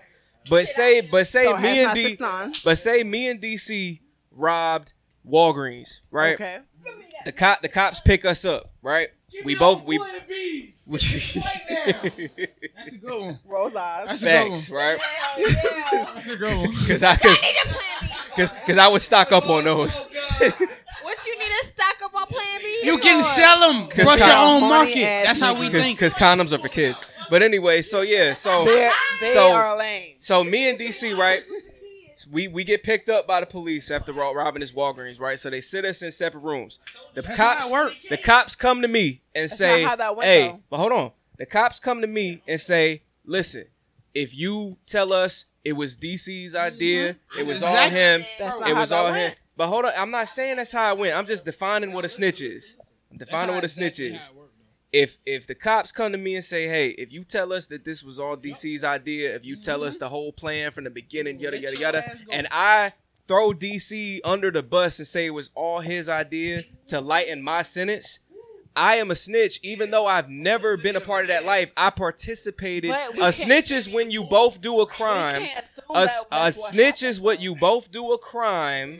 [0.49, 2.63] But say, but say So me and not D, 6ix9ine.
[2.63, 3.99] but say me and DC
[4.31, 4.93] robbed
[5.27, 6.35] Walgreens, right?
[6.35, 6.59] Okay.
[7.25, 9.09] The cop, the cops pick us up, right?
[9.43, 9.97] We both we.
[9.97, 13.39] That's a good one.
[13.45, 14.07] Rolls eyes.
[14.07, 14.51] That's a good one.
[14.51, 14.99] Facts, right?
[16.15, 16.69] That's a good one.
[16.71, 17.37] Because I could,
[18.29, 20.07] because because I would stock up on those.
[21.09, 22.79] What you need to stock up on Plan B?
[22.83, 23.87] You can sell them.
[23.89, 25.01] Cause Brush your own market.
[25.25, 25.97] That's how we think.
[25.97, 27.11] Because condoms are for kids.
[27.29, 28.91] But anyway, so yeah, so They're,
[29.21, 30.15] they so are lame.
[30.19, 31.41] so me and DC, right?
[32.31, 35.39] We we get picked up by the police after robbing this Walgreens, right?
[35.39, 36.79] So they sit us in separate rooms.
[37.15, 37.93] The That's cops, work.
[38.09, 40.59] the cops come to me and That's say, not how that went, "Hey, though.
[40.69, 43.65] but hold on." The cops come to me and say, "Listen,
[44.13, 48.43] if you tell us it was DC's idea, it was all him, Mm-hmm.
[48.43, 50.97] That's it was that all him." But hold on, I'm not saying that's how it
[50.97, 51.13] went.
[51.13, 52.77] I'm just defining what a snitch is.
[53.11, 54.31] I'm defining what a snitch is
[54.93, 57.83] if if the cops come to me and say, "Hey, if you tell us that
[57.83, 61.41] this was all DC's idea, if you tell us the whole plan from the beginning,
[61.41, 62.93] yada yada yada," and I
[63.27, 67.61] throw DC under the bus and say it was all his idea to lighten my
[67.61, 68.19] sentence,
[68.75, 71.71] I am a snitch, even though I've never been a part of that life.
[71.75, 72.95] I participated.
[73.21, 75.43] A snitch is when you both do a crime.
[75.93, 78.99] A, a snitch is what you both do a crime.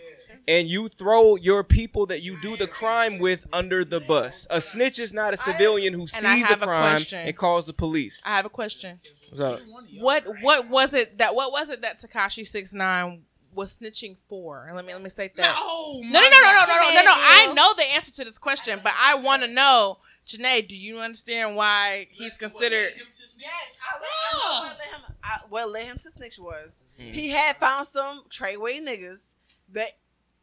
[0.49, 4.47] And you throw your people that you do the crime with under the bus.
[4.49, 7.73] A snitch is not a civilian who sees a have a crime and calls the
[7.73, 8.19] police.
[8.26, 8.99] I have a question.
[9.30, 9.59] What's up?
[9.99, 13.21] What what was it that what was it that Tekashi six nine
[13.53, 14.67] was snitching for?
[14.73, 15.55] Let me let me state that.
[15.55, 17.13] No, no, no, no, no, no, no, no, no, no.
[17.15, 20.97] I know the answer to this question, but I want to know, Janae, do you
[20.97, 22.93] understand why he's considered?
[22.97, 24.09] Yes, I let,
[24.43, 25.15] I let him.
[25.23, 27.11] I, what led him to snitch was hmm.
[27.11, 29.35] he had found some Treyway niggas
[29.73, 29.91] that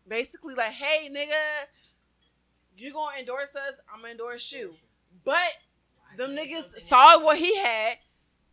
[0.08, 1.66] basically like, hey nigga,
[2.76, 3.74] you gonna endorse us?
[3.92, 4.74] I'm gonna endorse you.
[5.24, 5.42] But
[6.16, 7.96] them niggas saw what he had,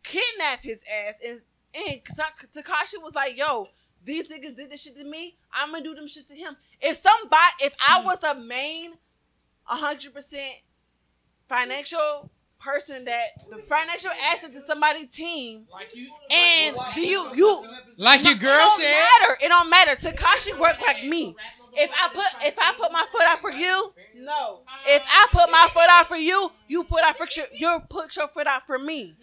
[0.02, 1.40] kidnap his ass, and
[1.76, 3.68] and Tekashi was like, "Yo,
[4.04, 5.36] these niggas did this shit to me.
[5.52, 8.06] I'm gonna do them shit to him." If somebody, if I Hmm.
[8.06, 8.98] was a main,
[9.64, 10.60] hundred percent
[11.48, 12.30] financial
[12.64, 17.62] person that the financial asset to somebody's team, like you, and do you you
[17.98, 19.04] Like your girl it don't said.
[19.20, 19.38] matter.
[19.42, 19.96] It don't matter.
[19.96, 21.36] Tekashi work like me.
[21.76, 24.62] If I put if I put my foot out for you, no.
[24.86, 28.14] If I put my foot out for you, you put out for your you put
[28.16, 29.16] your foot out for me.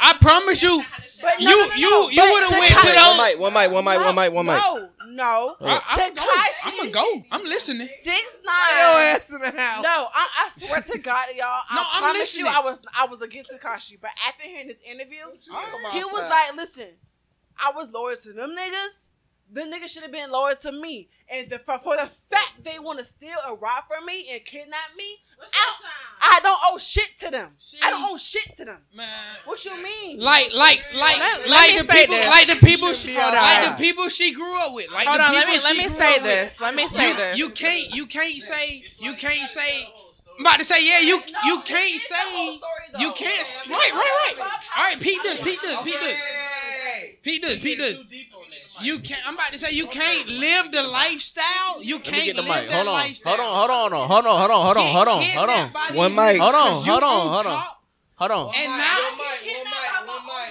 [0.00, 0.82] I promise you,
[1.22, 2.08] But you no, no, no, you no.
[2.10, 2.96] you But would have went to those.
[2.96, 4.56] One mic, one mic, one mic, one mic, one mic.
[4.56, 5.56] No, no.
[5.60, 5.80] Oh.
[5.88, 6.22] I'm gonna go.
[6.64, 7.24] I'm gonna go.
[7.32, 7.88] I'm listening.
[7.88, 9.16] Six Your nine.
[9.16, 9.82] ass in the house.
[9.82, 11.46] No, I, I swear to God, y'all.
[11.70, 12.52] I No, I'm promise you, listening.
[12.54, 15.24] I was I was against Tekashi, but after hearing this interview,
[15.92, 16.88] he was like, "Listen,
[17.58, 19.08] I was loyal to them niggas.
[19.52, 22.78] The niggas should have been loyal to me, and the, for, for the fact they
[22.80, 25.04] want to steal a rob from me and kidnap me,
[25.40, 27.52] I, I don't owe shit to them.
[27.82, 28.80] I don't owe shit to them.
[28.94, 29.08] Man,
[29.44, 30.18] what you mean?
[30.18, 32.26] Like, like, like, Let- let like me the people, this.
[32.26, 34.90] like the people, Should she, like the people she grew up with.
[34.90, 36.22] Like Hold the on, people let me- let she me grew up with.
[36.24, 36.60] this.
[36.60, 37.38] Let me state you, this.
[37.38, 39.88] You can't, you can't say, you can't say.
[40.38, 42.58] I'm about to say, yeah, you, you can't say,
[42.98, 43.58] you can't.
[43.70, 44.50] Right, right, right.
[44.76, 46.20] All right, Pete this, Pete this, Pete this,
[47.22, 48.02] Pete this, Pete this.
[48.82, 49.22] You can't.
[49.26, 51.82] I'm about to say you can't live the lifestyle.
[51.82, 52.70] You Let me can't get the live mic.
[52.70, 52.94] that Hold on.
[52.94, 53.36] lifestyle.
[53.36, 53.54] Hold on.
[53.54, 54.08] Hold on.
[54.08, 54.38] Hold on.
[54.38, 54.66] Hold on.
[54.66, 54.86] Hold on.
[54.92, 55.24] Hold on.
[55.24, 55.96] Hold on.
[55.96, 56.40] One mic.
[56.40, 56.82] Hold on.
[56.82, 57.10] Hold on.
[57.10, 57.62] on Hold on.
[58.16, 58.54] Hold on.
[58.56, 58.96] And now,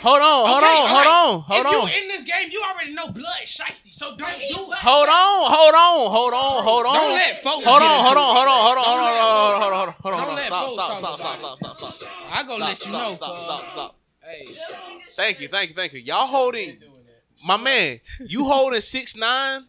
[0.05, 0.45] Hold on.
[0.45, 0.69] Hold on.
[0.69, 1.41] all Hold on.
[1.41, 1.89] Hold if on.
[1.89, 4.77] you in this game, you already know blood is shiesty, so don't do it.
[4.85, 6.93] Hold on, hold on, hold on, hold on.
[6.93, 9.01] Don't let folks Hold get on, into hold on, hold on, hold on, hold on,
[9.01, 11.17] hold on, hold on, hold on, hold on, don't let Stop, folks stop, talk stop,
[11.17, 12.11] stop, stop, stop, stop.
[12.29, 13.13] I gonna let you know.
[13.15, 13.45] Stop, cuz.
[13.45, 13.95] stop, stop.
[15.15, 16.01] Thank you, thank you, thank you.
[16.01, 16.77] Y'all holding,
[17.43, 17.99] my man.
[18.27, 19.65] You holding six nine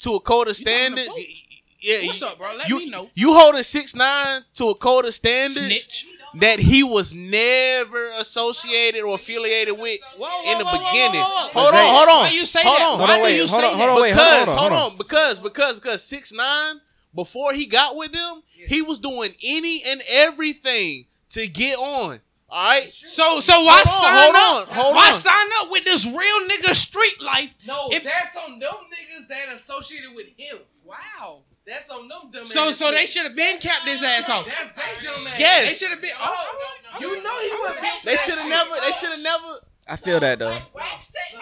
[0.00, 1.08] to a code of standards.
[1.10, 1.44] y- y-
[1.80, 2.54] Yeah, What's you- up, bro?
[2.56, 3.10] Let you, me know.
[3.14, 6.06] You holding six nine to a code of standards Snitch.
[6.36, 10.00] that he was never associated or affiliated with
[10.44, 11.20] in the whoa, whoa, beginning.
[11.20, 11.48] whoa, whoa.
[11.52, 12.24] Hold Jose, on, hold on.
[12.26, 12.82] why you say hold that?
[12.88, 12.98] on.
[12.98, 13.88] Why Hold on, do wait, you hold say on, that?
[13.88, 16.80] on, because hold on, hold hold on, because because because six nine
[17.14, 22.20] before he got with them, he was doing any and everything to get on.
[22.50, 22.84] All right.
[22.84, 24.68] So, so why Hold on, sign hold up?
[24.68, 25.12] on, hold why on.
[25.12, 27.54] sign up with this real nigga street life?
[27.66, 30.58] No, If- that's on them niggas that associated with him.
[30.84, 31.42] Wow.
[31.66, 34.46] That's on them dumb So, so they should have been capped his ass off.
[34.46, 35.38] That's they dumb ass.
[35.38, 35.68] Yes.
[35.68, 36.12] They should have been.
[36.18, 36.46] Oh,
[36.94, 38.80] oh You know he was built They should have never.
[38.80, 39.60] They should have oh, never.
[39.86, 40.56] I feel that though.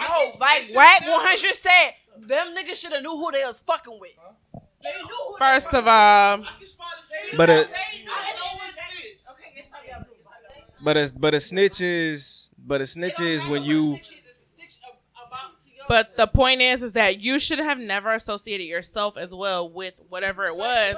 [0.01, 4.15] Oh, like Wack 100 said, them niggas should have knew who they was fucking with.
[4.83, 6.45] They knew who First of all,
[7.37, 10.05] But a they knew Okay, get stop yelling.
[10.23, 10.65] Stop yelling.
[10.83, 13.99] But a but a snitch is but a snitch is when you
[15.89, 20.01] but the point is, is that you should have never associated yourself as well with
[20.09, 20.97] whatever it was.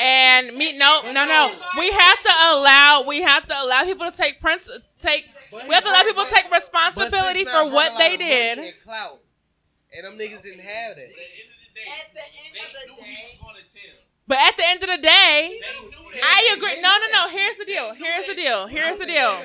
[0.00, 1.52] And me, no, no, no.
[1.78, 5.24] We have to allow, we have to allow people to take prince, take.
[5.52, 8.58] We have to allow people take responsibility for what they did.
[8.58, 9.20] And clout.
[9.96, 11.08] And them niggas didn't have that.
[14.26, 15.60] But at the end of the day,
[16.22, 16.80] I agree.
[16.80, 17.28] No, no, no.
[17.28, 17.94] Here's the deal.
[17.94, 18.66] Here's the deal.
[18.66, 19.42] Here's the deal.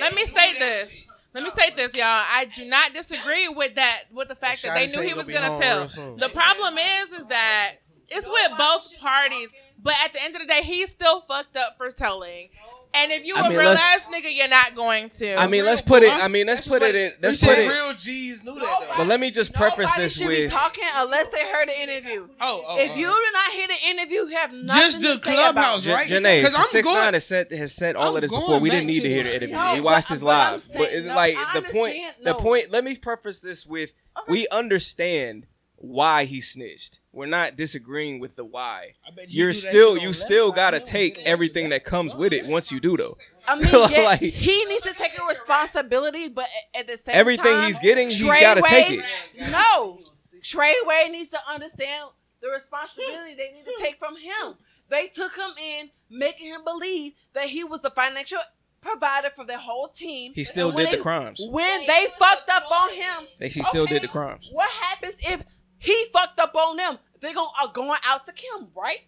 [0.00, 1.06] Let me state this.
[1.34, 2.06] Let me state this, y'all.
[2.06, 4.04] I do not disagree with that.
[4.12, 5.86] With the fact that they knew he was gonna tell.
[6.16, 7.74] The problem is, is that
[8.08, 9.52] it's with both parties.
[9.82, 12.48] But at the end of the day, he's still fucked up for telling.
[12.96, 15.34] And if you I a mean, real ass nigga, you're not going to.
[15.34, 16.12] I mean, let's put it.
[16.12, 17.12] I mean, let's put it in.
[17.20, 17.72] Let's You put said it.
[17.72, 18.94] real G's knew that though.
[18.98, 20.50] But let me just preface this should be with.
[20.52, 22.28] talking unless they heard the interview.
[22.40, 22.94] Oh, oh, if oh.
[22.94, 23.24] you oh.
[23.26, 25.92] do not hear the interview, you have nothing Just the to say about clubhouse, it.
[25.92, 26.08] right?
[26.08, 28.60] Janae, Because I'm six going- nine has said has said all I'm of this before.
[28.60, 29.56] We didn't need to to hear the interview.
[29.56, 30.60] No, we watched but- this but live.
[30.60, 31.94] saying- But no, like I the point.
[31.96, 32.70] understand, The point.
[32.70, 33.92] Let me preface this with:
[34.28, 35.46] we understand
[35.84, 37.00] why he snitched.
[37.12, 38.94] We're not disagreeing with the why.
[39.28, 42.46] you You're still you still gotta take everything that comes with it.
[42.46, 43.16] Once you do though,
[43.46, 47.14] I mean, yeah, Like- he needs to take a responsibility, but at- at the same
[47.14, 49.04] Everything time, he's getting, he's Trey gotta take it.
[49.50, 50.00] No,
[50.42, 52.08] Trey Way needs to understand
[52.40, 54.54] the responsibility they need to take from him.
[54.88, 58.38] They took him in, making him believe that he was the financial
[58.82, 60.32] provider for the whole team.
[60.34, 61.40] He still And when did the crimes.
[61.48, 64.48] When they fucked up on him, They- he still did the crimes.
[64.52, 65.42] what happens if
[65.84, 66.98] he fucked up on them?
[67.20, 68.98] They're gonna are going out to kill him, right?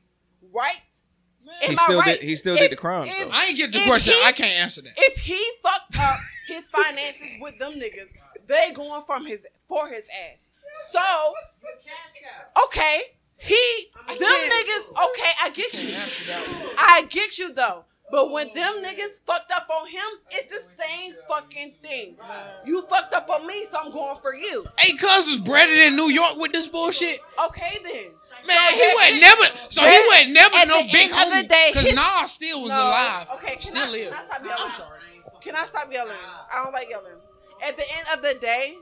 [0.54, 0.80] Right?
[1.62, 2.18] Am He I still right?
[2.20, 3.30] did- he still did the crimes, if- though.
[3.32, 4.14] I ain't get the if question.
[4.14, 4.94] he- I can't answer that.
[4.96, 8.12] If he fucked up his finances with them niggas,
[8.46, 10.50] they going from his for his ass.
[10.92, 11.34] So
[12.64, 13.00] okay,
[13.38, 15.04] he them niggas.
[15.10, 15.96] Okay, I get you.
[16.78, 17.84] I get you though.
[18.10, 22.16] But when them niggas fucked up on him, it's the same fucking thing.
[22.64, 24.64] You fucked up on me, so I'm going for you.
[24.78, 27.18] Hey, cuz was bred in New York with this bullshit.
[27.46, 28.12] Okay then.
[28.46, 29.70] Man, So he that wasn't never.
[29.70, 31.74] So he that- wasn't never no the big end homie.
[31.74, 32.82] Cause his- Nas still was No.
[32.82, 33.26] alive.
[33.34, 34.06] Okay, can still I, is.
[34.08, 34.62] Can I stop yelling?
[34.62, 34.98] I'm sorry.
[35.40, 36.16] Can I stop yelling?
[36.52, 37.18] I don't like yelling.
[37.66, 38.78] At the end of the day,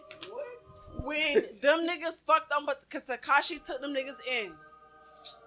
[1.03, 4.53] when them niggas fucked up, but because Tekashi took them niggas in.
[5.15, 5.39] Stop!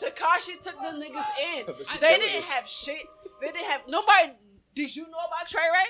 [0.00, 1.24] Tekashi took them niggas
[1.56, 1.66] in.
[2.00, 3.06] They didn't have shit.
[3.40, 4.32] They didn't have nobody.
[4.74, 5.88] Did you know about Trey Ray?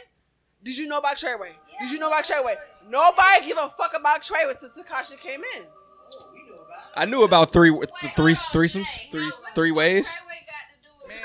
[0.63, 1.53] Did you know about Trey Ray?
[1.81, 2.57] Did you know about Trey Ray?
[2.89, 5.65] Nobody give a fuck about Trey until Tekashi came in.
[6.95, 10.09] I knew about three, th- three threesomes, three three ways.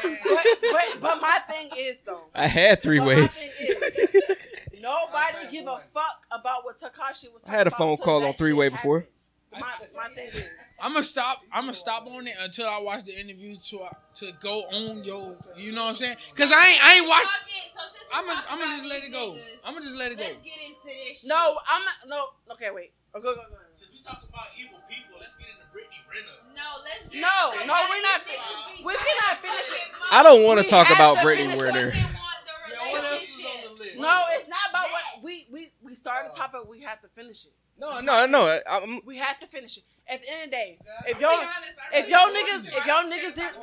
[0.02, 2.20] But, but, but my thing is though.
[2.36, 3.44] I had three ways.
[4.82, 7.46] Nobody give a fuck about what Tekashi was.
[7.48, 9.08] I had a phone call on three way before.
[9.54, 10.50] My, my thing is.
[10.82, 11.42] I'm gonna stop.
[11.52, 15.04] I'm gonna stop on it until I watch the interview to uh, to go on
[15.04, 15.36] yo.
[15.58, 16.18] You know what I'm saying?
[16.36, 17.30] Cause I ain't I ain't watched.
[18.14, 19.38] I'm gonna I'm gonna just let it go.
[19.66, 20.24] I'm gonna just let it go.
[20.24, 21.26] Let's get into this.
[21.26, 21.96] No, I'm not.
[22.08, 22.94] No, okay, wait.
[23.16, 23.58] Oh, go, go, go.
[23.74, 26.54] Since we talking about evil people, let's get into Brittany Renner.
[26.56, 27.14] No, let's.
[27.14, 28.22] No, no, we're not.
[28.86, 29.88] We cannot finish it.
[30.12, 31.94] I don't want to talk about to Brittany finish Renner.
[33.98, 36.48] No, it's not about what we we we started the uh.
[36.48, 36.70] topic.
[36.70, 37.54] We have to finish it.
[37.80, 38.60] No, no, no.
[38.70, 39.84] I'm, We had to finish it.
[40.08, 40.78] At the end of the day,
[41.08, 41.32] if y'all
[41.94, 43.54] if y'all niggas if y'all niggas did,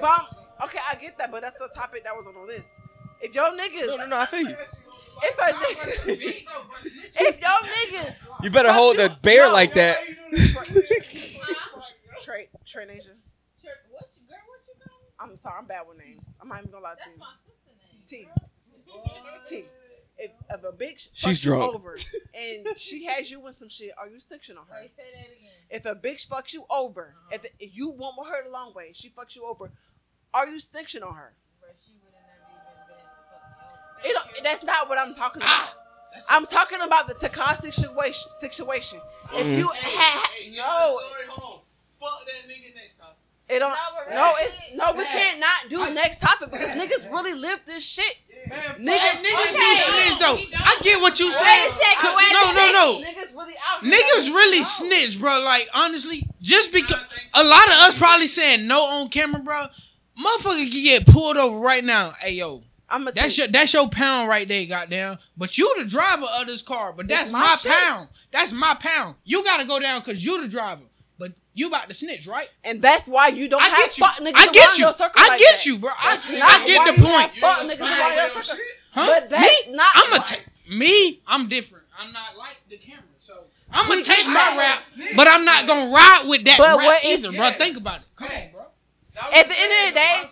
[0.00, 0.26] but I'm-
[0.64, 2.80] okay, I get that, but that's the topic that was on the list.
[3.20, 4.48] If y'all niggas, no, no, no, I feel you.
[5.22, 5.86] If a nigga,
[7.20, 9.52] if y'all niggas, You better hold you- the bear no.
[9.52, 9.98] like that.
[12.22, 13.12] Trey Trey Nation.
[15.18, 16.30] I'm sorry, I'm bad with names.
[16.40, 17.16] I'm not even gonna lie to you.
[17.18, 17.52] That's my sister.
[18.06, 18.26] T.
[19.48, 19.64] T.
[20.22, 21.74] If, if a bitch She's fucks you drunk.
[21.74, 21.96] over
[22.34, 24.82] and she has you with some shit, are you stiction on her?
[24.82, 25.50] Say that again.
[25.70, 28.74] If a bitch fucks you over, if, the, if you want with her the long
[28.74, 29.70] way, she fucks you over,
[30.34, 31.32] are you stiction on her?
[34.04, 35.68] It don't, that's not what I'm talking about.
[36.30, 38.30] I'm talking about the Tekashi situation.
[38.30, 39.00] Situation.
[39.34, 39.58] If Mhm.
[39.58, 40.26] you had
[40.56, 40.98] no,
[41.98, 43.14] Fuck that nigga next time.
[43.50, 43.74] It don't.
[44.12, 44.92] No, it's no.
[44.92, 48.16] We can't not do next topic because niggas really live this shit.
[48.48, 50.38] Niggas, Niggas be snitch though.
[50.58, 51.70] I get what you Wait a saying.
[51.72, 53.06] second, Cause- wait a no, no, no.
[53.06, 53.82] Niggas really out.
[53.82, 55.40] Niggas really snitch, bro.
[55.40, 57.02] Like honestly, just because
[57.34, 59.64] a lot of us probably saying no on camera, bro.
[60.18, 62.12] Motherfucker can get pulled over right now.
[62.20, 65.16] Hey yo, I'm that's your that's your pound right there, goddamn.
[65.36, 66.92] But you the driver of this car.
[66.92, 68.08] But That's that's my my, pound.
[68.32, 69.16] That's my pound.
[69.24, 70.82] You gotta go down because you the driver.
[71.52, 72.48] But you about to snitch, right?
[72.64, 74.06] And that's why you don't I have get you.
[74.06, 74.84] fuck niggas I around get you.
[74.84, 75.66] your circle I like get that.
[75.66, 75.90] you, bro.
[75.98, 77.30] I, That's I not get why the you point.
[77.30, 78.64] have Fuck niggas around your circle.
[78.92, 79.06] Huh?
[79.06, 79.72] But that's me?
[79.74, 80.16] not I'm why.
[80.16, 81.20] a ta- me.
[81.26, 81.84] I'm different.
[81.98, 83.34] I'm not like the camera, so
[83.72, 84.56] I'm gonna take my that.
[84.58, 87.50] rap, but I'm not gonna ride with that But rap what is- either, bro.
[87.52, 88.06] Think about it.
[88.16, 88.60] Come on, bro.
[89.34, 90.24] At the end of the day,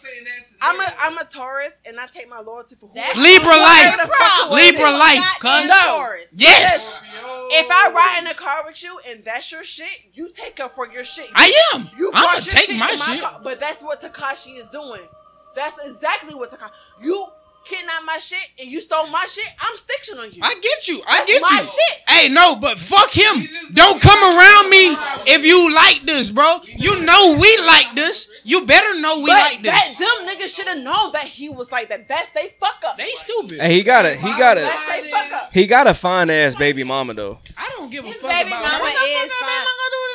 [0.62, 3.97] I'm a I'm a Taurus and I take my loyalty for who Libra life.
[4.01, 5.69] the fuck it Libra life, cuz.
[5.69, 6.15] No.
[6.36, 7.03] Yes.
[7.50, 10.74] If I ride in a car with you and that's your shit, you take up
[10.74, 11.28] for your shit.
[11.34, 11.90] I am.
[11.98, 13.22] You I'ma take shit my shit.
[13.22, 15.02] car, but that's what Tekashi is doing.
[15.54, 16.70] That's exactly what Tekashi.
[17.02, 17.26] You
[17.69, 19.47] kidnapped my shit and you stole my shit.
[19.61, 20.40] I'm stiction on you.
[20.43, 21.03] I get you.
[21.07, 21.65] I That's get my you.
[21.66, 22.03] shit.
[22.09, 23.47] Hey, no, but fuck him.
[23.74, 24.97] Don't come around me
[25.32, 26.59] if you like this, bro.
[26.65, 28.31] You know we like this.
[28.45, 29.99] You better know we but like that this.
[29.99, 32.09] them niggas should have known that he was like that.
[32.09, 32.97] That's they fuck up.
[32.97, 33.61] They stupid.
[33.61, 35.53] Hey, he got a he got a That's they fuck up.
[35.53, 37.39] he got a fine ass baby mama though.
[37.57, 39.24] I don't give a fuck Baby about mama her.
[39.24, 39.65] is fine.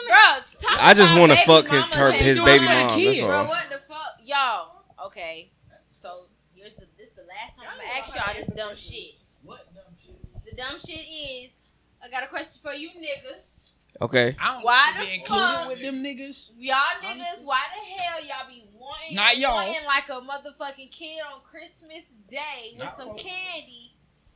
[0.08, 2.90] Bro, talk I just want to fuck his mamas her, his baby her mom.
[2.98, 3.08] kid.
[3.08, 4.82] That's Bro, what the fuck, y'all?
[5.08, 5.52] Okay,
[5.94, 9.24] so here's the this the last time I'm gonna ask y'all this dumb shit.
[9.44, 10.46] What dumb shit?
[10.46, 11.52] The dumb shit is,
[12.04, 13.72] I got a question for you niggas.
[14.02, 14.36] Okay.
[14.40, 15.68] I don't Why want the fuck?
[15.68, 16.52] with them niggas.
[16.58, 19.54] Y'all niggas, why the hell y'all be wanting, Not y'all.
[19.56, 23.93] wanting like a motherfucking kid on Christmas Day with some candy,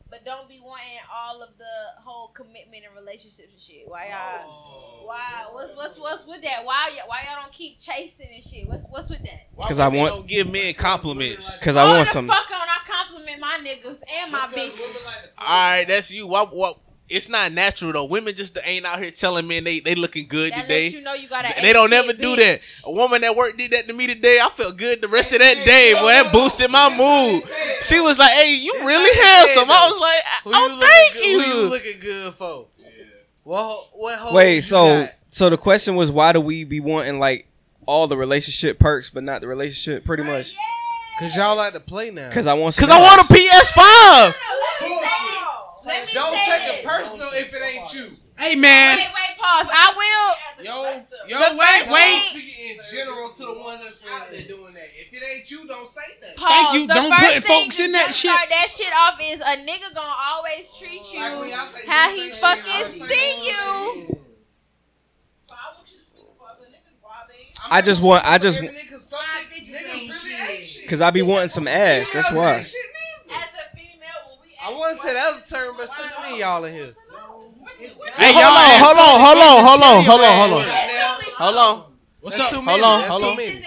[0.09, 3.83] but don't be wanting all of the whole commitment and relationships and shit?
[3.85, 5.05] Why y'all?
[5.05, 5.47] Why?
[5.51, 6.63] What's what's what's with that?
[6.63, 8.67] Why y'all, why y'all don't keep chasing and shit?
[8.67, 9.47] What's what's with that?
[9.67, 11.57] Cause I want Don't give men compliments.
[11.59, 12.27] cause I want the some.
[12.27, 15.27] fuck on I compliment my niggas and my bitches?
[15.37, 16.27] All right, that's you.
[16.27, 16.55] What?
[16.55, 16.77] What?
[17.09, 18.05] It's not natural though.
[18.05, 20.83] Women just ain't out here telling men they they looking good That today.
[20.85, 22.59] lets you know you got a they don't ain't never do that.
[22.85, 24.39] A woman at work did that to me today.
[24.43, 25.93] I felt good the rest of that day.
[25.93, 27.43] Boy, that boosted my mood.
[27.81, 31.37] She was like, "Hey, you really handsome." I was like, Who "Oh, you thank looking
[31.37, 32.65] good, Who you you." looking good for?
[33.43, 35.13] What what Wait, so got?
[35.29, 37.47] so the question was why do we be wanting like
[37.85, 40.53] all the relationship perks but not the relationship pretty much?
[41.19, 42.29] Cause y'all like to play now.
[42.29, 44.33] Cause I want Cause I want a PS5.
[45.87, 46.79] Let me Don't say take this.
[46.79, 48.11] it personal if it ain't you.
[48.37, 48.97] Hey man.
[48.97, 49.67] Wait, wait, pause.
[49.71, 50.63] I will.
[50.65, 50.83] Yo,
[51.27, 52.21] yo, The wait, first wait.
[52.21, 54.89] thing- Speaking in general to the ones that's out there doing that.
[54.93, 56.37] If it ain't you, don't say that.
[56.37, 56.75] Pause.
[56.75, 56.87] you.
[56.87, 58.31] The Don't first put thing folks in that just shit.
[58.31, 62.21] Start that shit off is a nigga gonna always treat you Like say how he
[62.25, 64.17] ain't shit, fucking see you.
[67.69, 70.87] I just want I just Niggas, some niggas really ain't shit.
[70.89, 72.13] cause I be wanting some ass.
[72.13, 72.53] That's why.
[72.59, 75.95] As a female, when we I want to say that was a term, but it's
[75.95, 76.91] too many y'all in here.
[78.19, 80.67] Hey, y'all hold on, hold on, hold on, hold on, hold on, hold on,
[81.39, 81.93] hold on.
[82.19, 82.63] What's That's up?
[82.63, 83.37] Hold on, hold on.
[83.37, 83.51] many.
[83.51, 83.61] Four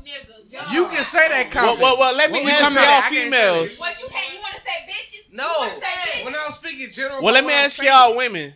[0.00, 0.72] niggas.
[0.72, 1.80] You can say that comment.
[1.80, 2.88] well, well, let me What we answer talking about?
[2.88, 3.78] y'all I can't say females.
[3.78, 4.32] What you can't?
[4.32, 5.32] You want to say bitches?
[5.32, 5.44] No.
[5.44, 6.24] You say bitches?
[6.24, 7.22] When I was speaking general.
[7.22, 8.54] Well, let me ask y'all women.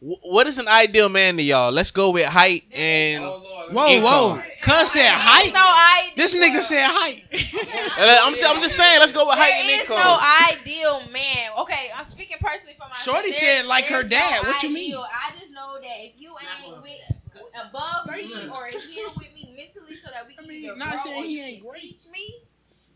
[0.00, 1.72] Wh- What is an ideal man to y'all?
[1.72, 4.02] Let's go with height and Whoa, income.
[4.38, 4.42] whoa.
[4.62, 5.52] Cuz said height.
[5.52, 6.10] No, I.
[6.16, 7.24] This nigga said height.
[7.96, 9.98] Uh, I'm, I'm just saying, let's go with height and There is income.
[9.98, 10.18] no
[10.50, 11.50] ideal man.
[11.60, 13.04] Okay, I'm speaking personally for myself.
[13.16, 14.42] Shorty There- said like her dad.
[14.42, 14.90] no What you mean?
[14.94, 15.06] ideal.
[15.06, 19.96] I just know that if you ain't with above me or here with me mentally,
[20.04, 22.34] so that we can either not grow saying he ain't can teach me,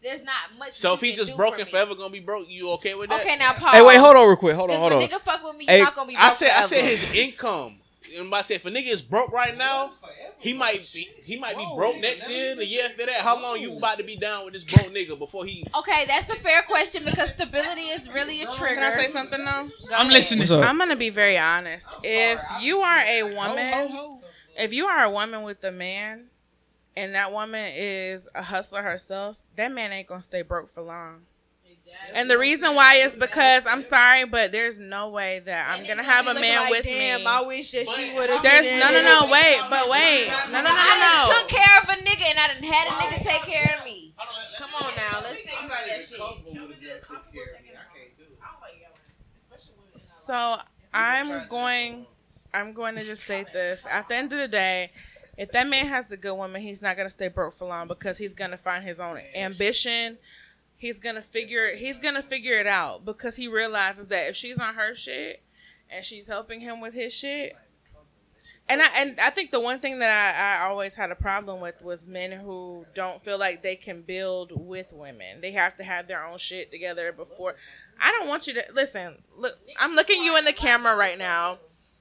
[0.03, 0.73] there's not much.
[0.73, 3.11] so if you he just do broke and forever gonna be broke, you okay with
[3.11, 3.21] that?
[3.21, 3.75] Okay, now pause.
[3.75, 4.55] Hey, wait, hold on real quick.
[4.55, 5.09] Hold on, hold when on.
[5.09, 7.13] nigga fuck with me, Hey, you're not gonna be broke I said, I said his
[7.15, 7.77] income.
[8.17, 9.91] And I said, if a nigga is broke right now,
[10.39, 13.21] he might be, he might be broke next year, the year after that.
[13.21, 15.63] How long you about to be down with this broke nigga before he?
[15.77, 18.77] Okay, that's a fair question because stability is really a trigger.
[18.77, 19.69] Can I say something though?
[19.89, 20.13] Go I'm ahead.
[20.13, 20.39] listening.
[20.41, 20.65] What's up?
[20.65, 21.91] I'm gonna be very honest.
[22.03, 24.21] If you are a woman,
[24.57, 26.29] if you are a woman with a man,
[26.99, 31.23] and that woman is a hustler herself, that man ain't gonna stay broke for long.
[31.65, 32.19] Exactly.
[32.19, 36.03] And the reason why is because I'm sorry, but there's no way that I'm gonna
[36.03, 37.27] have a man like, with Damn, me.
[37.27, 38.43] I wish that she would have.
[38.43, 41.39] There's no, no, no, wait, but wait, no, no, no, I no, done no.
[41.39, 44.13] took care of a nigga and I done had a nigga take care of me.
[44.59, 46.19] Come on now, let's think about that shit.
[49.95, 50.59] So
[50.93, 52.07] I'm going.
[52.55, 53.87] I'm going to just state this.
[53.91, 54.91] At the end of the day,
[55.39, 58.19] if that man has a good woman, he's not gonna stay broke for long because
[58.19, 60.19] he's gonna find his own ambition.
[60.77, 61.77] He's gonna figure.
[61.77, 65.41] He's gonna figure it out because he realizes that if she's on her shit
[65.89, 67.55] and she's helping him with his shit.
[68.69, 71.61] And I and I think the one thing that I, I always had a problem
[71.61, 75.41] with was men who don't feel like they can build with women.
[75.41, 77.55] They have to have their own shit together before.
[78.01, 79.23] I don't want you to listen.
[79.37, 81.59] Look, I'm looking you in the camera right now.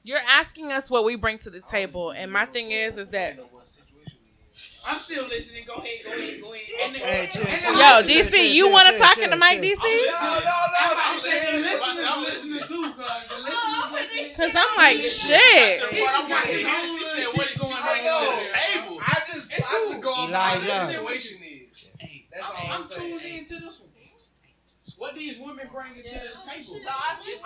[0.07, 3.37] You're asking us what we bring to the table, and my thing is, is that
[4.87, 5.65] I'm still listening.
[5.67, 5.99] Go ahead.
[6.05, 6.41] Go ahead.
[6.41, 6.95] Go ahead.
[6.95, 9.75] Hey, chill, chill, yo, DC, chill, you want to talk chill, in the mic, chill.
[9.75, 9.83] DC?
[9.83, 12.05] I'm listening.
[12.07, 14.29] I'm listening too, cuz the listeners listening.
[14.29, 15.83] Because I'm like, shit.
[15.89, 20.31] She said, "What is going on to the table?" I just, I just go off
[20.31, 21.97] how the situation is.
[22.31, 23.89] That's all I'm I'm tuned into this one.
[24.97, 26.79] What these women bring to this table?
[26.83, 27.43] No, I'm just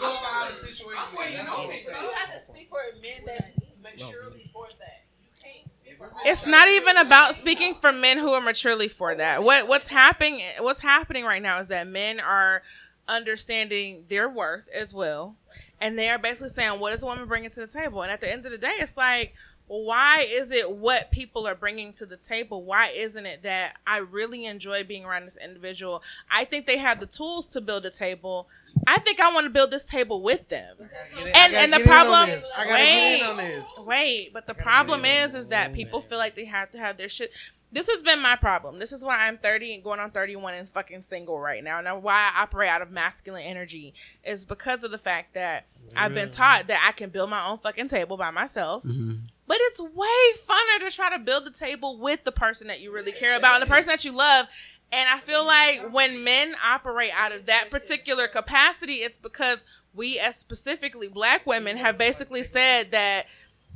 [0.00, 1.36] go off how the situation is.
[1.36, 2.02] That's all I'm But saying.
[2.02, 3.46] you have to speak for men that's
[3.82, 5.04] maturely for that.
[5.20, 9.14] You can't speak for It's not even about speaking for men who are maturely for
[9.16, 9.42] that.
[9.42, 12.62] What what's happening what's happening right now is that men are
[13.08, 15.36] understanding their worth as well.
[15.80, 18.02] And they are basically saying, what is a woman bringing to the table?
[18.02, 19.34] And at the end of the day, it's like,
[19.68, 22.62] why is it what people are bringing to the table?
[22.62, 26.02] Why isn't it that I really enjoy being around this individual?
[26.30, 28.48] I think they have the tools to build a table.
[28.86, 30.76] I think I want to build this table with them.
[31.20, 32.50] In- And and the get in on problem, this.
[32.56, 33.80] I gotta wait, get in on this.
[33.84, 37.08] wait, but the problem is, is that people feel like they have to have their
[37.08, 37.32] shit.
[37.72, 38.78] This has been my problem.
[38.78, 41.80] This is why I'm 30 and going on 31 and fucking single right now.
[41.80, 43.92] Now, why I operate out of masculine energy
[44.24, 45.66] is because of the fact that
[45.96, 48.84] I've been taught that I can build my own fucking table by myself.
[48.84, 49.14] Mm-hmm.
[49.46, 50.08] But it's way
[50.46, 53.54] funner to try to build the table with the person that you really care about
[53.54, 54.46] and the person that you love.
[54.92, 59.64] And I feel like when men operate out of that particular capacity, it's because
[59.94, 63.26] we, as specifically black women, have basically said that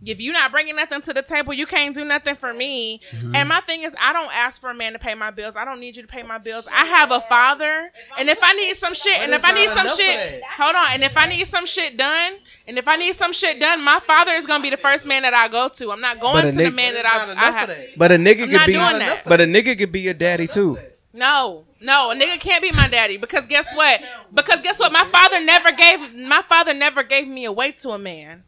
[0.05, 3.01] if you're not bringing nothing to the table, you can't do nothing for me.
[3.11, 3.35] Mm-hmm.
[3.35, 5.57] And my thing is, I don't ask for a man to pay my bills.
[5.57, 6.67] I don't need you to pay my bills.
[6.73, 9.89] I have a father, and if I need some shit, and if I need some
[9.89, 12.33] shit, hold on, and if I need some shit done,
[12.67, 15.23] and if I need some shit done, my father is gonna be the first man
[15.23, 15.93] that I go to.
[15.93, 17.55] I'm not going But a to the nigga- man that I, it's not I enough
[17.55, 17.69] have.
[17.69, 17.87] that.
[17.99, 19.23] But a nigga I'm could be, that.
[19.27, 20.79] but a nigga could be your daddy too.
[21.13, 24.01] No, no, a nigga can't be my daddy because guess what?
[24.33, 24.93] Because guess what?
[24.93, 28.45] My father never gave my father never gave me away to a man.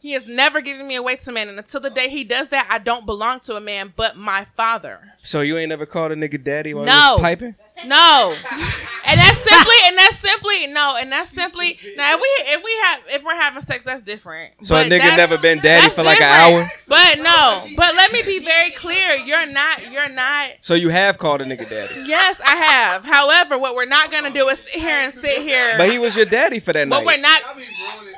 [0.00, 2.48] He has never given me away to a man, and until the day he does
[2.48, 5.12] that, I don't belong to a man but my father.
[5.22, 6.92] So you ain't never called a nigga daddy while No.
[6.92, 7.54] he was piping?
[7.86, 8.36] No,
[9.06, 12.72] and that's simply, and that's simply no, and that's simply now if we if we
[12.84, 14.54] have if we're having sex, that's different.
[14.62, 16.68] So a nigga never been daddy that's for like an hour?
[16.88, 21.18] But no, but let me be very clear: you're not, you're not So you have
[21.18, 22.02] called a nigga daddy.
[22.06, 23.04] Yes, I have.
[23.04, 25.74] However, what we're not gonna do is sit here and sit here.
[25.78, 27.06] But he was your daddy for that What night.
[27.06, 27.42] we're not.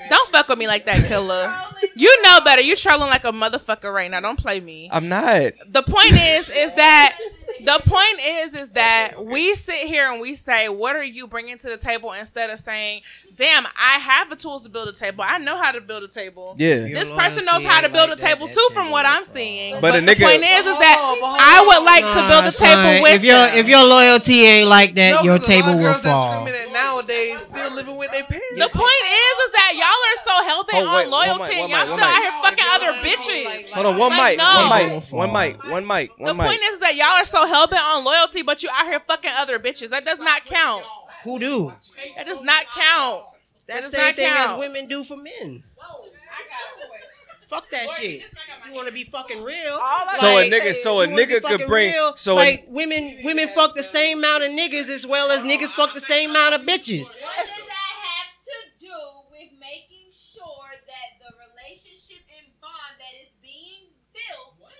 [0.09, 1.55] Don't fuck with me like that, killer.
[1.95, 2.63] You know better.
[2.63, 4.21] You trolling like a motherfucker right now.
[4.21, 4.89] Don't play me.
[4.93, 5.53] I'm not.
[5.69, 7.17] The point is, is that
[7.65, 11.57] The point is, is that we sit here and we say, "What are you bringing
[11.59, 13.03] to the table?" Instead of saying,
[13.37, 15.25] "Damn, I have the tools to build a table.
[15.27, 16.55] I know how to build a table.
[16.59, 16.77] Yeah.
[16.93, 18.35] this person knows how to build like a that.
[18.35, 21.37] table too, from what I'm seeing." But a the nigga- point is, is that oh,
[21.41, 23.59] I would like to build a table with if your them.
[23.59, 26.03] if your loyalty ain't like that, No, your 'cause a lot of table will girls
[26.03, 26.33] that fall.
[26.43, 28.59] screaming at nowadays still living with their parents.
[28.59, 31.55] The point is, is that y'all are so hell bent Oh, wait, on one loyalty,
[31.55, 33.73] mic, one y'all mic, still one out here fucking other bitches.
[33.73, 36.47] Hold on, one mic, one mic, one mic, one mic, The one mic.
[36.47, 39.31] point is that y'all are so hell bent on loyalty, but you out here fucking
[39.37, 39.91] other bitches.
[39.91, 40.85] That does not count.
[41.25, 41.73] Who do?
[42.17, 43.23] That does not count.
[43.67, 45.63] That That's the same not thing as women do for men.
[47.47, 48.23] Fuck that shit.
[48.67, 49.79] You want to be fucking real?
[50.17, 52.65] So a nigga- so a you wanna be nigga could bring- real, so a- like
[52.69, 56.31] women, women fuck the same amount of niggas as well as niggas fuck the same
[56.31, 57.05] amount of bitches.
[57.05, 58.97] What does that have to do
[59.31, 64.73] with making sure that the relationship and bond that is being built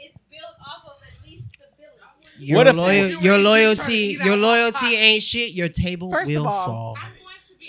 [0.00, 2.25] is built off of at least stability?
[2.38, 5.52] Your What if- your loyalty, your loyalty ain't shit.
[5.52, 6.98] Your table First of will all- fall.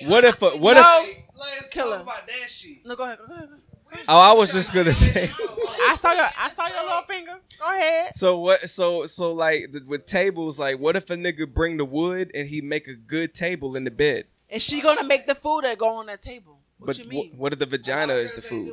[0.06, 0.41] What if?
[0.41, 1.72] a- What no, if?
[1.72, 1.98] killer.
[1.98, 2.85] about that shit.
[2.85, 3.18] No, go ahead.
[3.27, 3.49] Go ahead.
[4.10, 5.31] Oh, I was just gonna say.
[5.88, 7.39] I saw your I saw your little finger.
[7.60, 8.11] Go ahead.
[8.15, 8.69] So what?
[8.69, 12.49] So so like the, with tables, like what if a nigga bring the wood and
[12.49, 14.26] he make a good table in the bed?
[14.49, 16.57] And she gonna make the food that go on that table.
[16.80, 17.34] What but you mean?
[17.36, 18.72] what if the vagina is the food?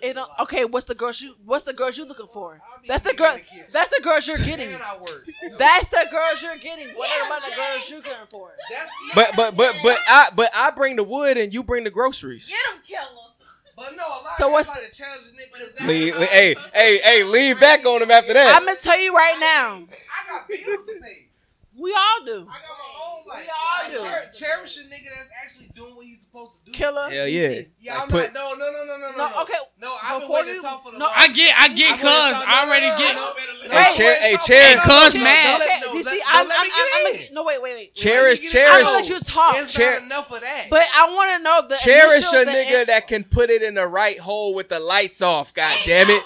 [0.00, 2.60] It don't, okay, what's the girls you what's the girls you looking for?
[2.86, 3.36] That's the girl
[3.72, 4.70] that's the girls you're getting.
[5.58, 6.88] That's the girls you're getting.
[6.96, 8.52] What about the girls you're getting for?
[9.14, 12.48] But but but but I but I bring the wood and you bring the groceries.
[12.48, 13.06] Get him, killer.
[13.76, 15.88] But no, a lot So of what's- guys like to challenge the niggas.
[15.88, 18.54] Lean, lean- hey hey hey, lean back on him after that.
[18.54, 19.86] I'm gonna tell you right now.
[19.88, 21.29] I got bills to pay.
[21.80, 22.42] We all do.
[22.42, 23.40] I got my own life.
[23.40, 24.10] We all do.
[24.10, 26.72] Cher- cherish a nigga that's actually doing what he's supposed to do.
[26.72, 27.08] Killer.
[27.08, 27.60] Hell yeah.
[27.80, 28.54] Yeah, Like I'm put- not.
[28.58, 29.42] No, no, no, no, no, No, no.
[29.42, 29.54] okay.
[29.80, 32.00] No, I've been waiting to talk for the no, long- I get, I get, I've
[32.00, 33.14] been waiting cuz to talk- I no, already no, no, get.
[33.16, 33.32] no,
[33.70, 35.22] Hey, Wait, Cher- hey, Hey, Cher- cuz Chill.
[35.24, 35.60] mad.
[35.62, 37.34] Okay, No, DC, let- I'm, no, let I'm, me I'm, I'm, get in.
[37.34, 37.94] no wait, wait, wait.
[37.94, 38.52] Cherish, Let me get in.
[38.52, 39.54] cherish, I'm gonna let you talk.
[39.56, 40.66] It's Cher- not enough of that.
[40.70, 43.86] But I want to know the cherish a nigga that can put it in the
[43.86, 45.54] right hole with the lights off.
[45.54, 46.22] God damn it.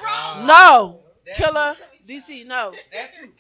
[0.47, 1.01] No,
[1.37, 1.77] killer.
[2.05, 2.73] DC, no.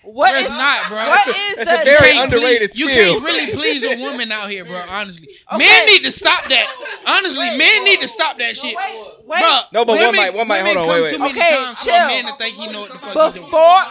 [0.02, 0.96] What That's is not, bro.
[0.98, 3.96] What That's is that's the a very can't underrated please- You can't really please a
[3.98, 4.76] woman out here, bro.
[4.88, 5.58] Honestly, Okay.
[5.58, 6.66] men need to stop that.
[7.06, 9.60] Honestly, men need to stop that shit, Wait, bro.
[9.72, 10.62] No, but one might, one might.
[10.62, 11.34] hold on, come wait, Too wait.
[11.34, 11.94] many Okay, times chill.
[11.94, 13.44] a man to think he know what the fuck he's doing.
[13.46, 13.82] before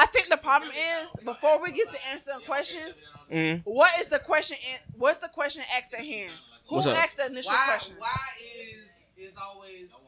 [0.00, 2.96] I think the problem is before we get to answering questions,
[3.32, 3.62] Mhm.
[3.64, 4.56] what is the question?
[4.72, 6.32] an- What's the question asked at hand?
[6.68, 6.96] Who What's up?
[6.98, 7.96] asked the initial why, question?
[7.98, 8.08] why
[8.54, 10.04] is is always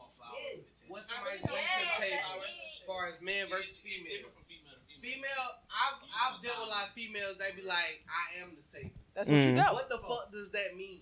[0.87, 2.43] what's somebody's bring to the table as
[2.91, 4.27] far as man versus female?
[5.01, 7.37] Female, I've I've dealt with a lot of females.
[7.39, 8.91] They be like, I am the table.
[9.15, 9.55] That's what you Mm.
[9.55, 9.73] know.
[9.73, 11.01] What the fuck does that mean?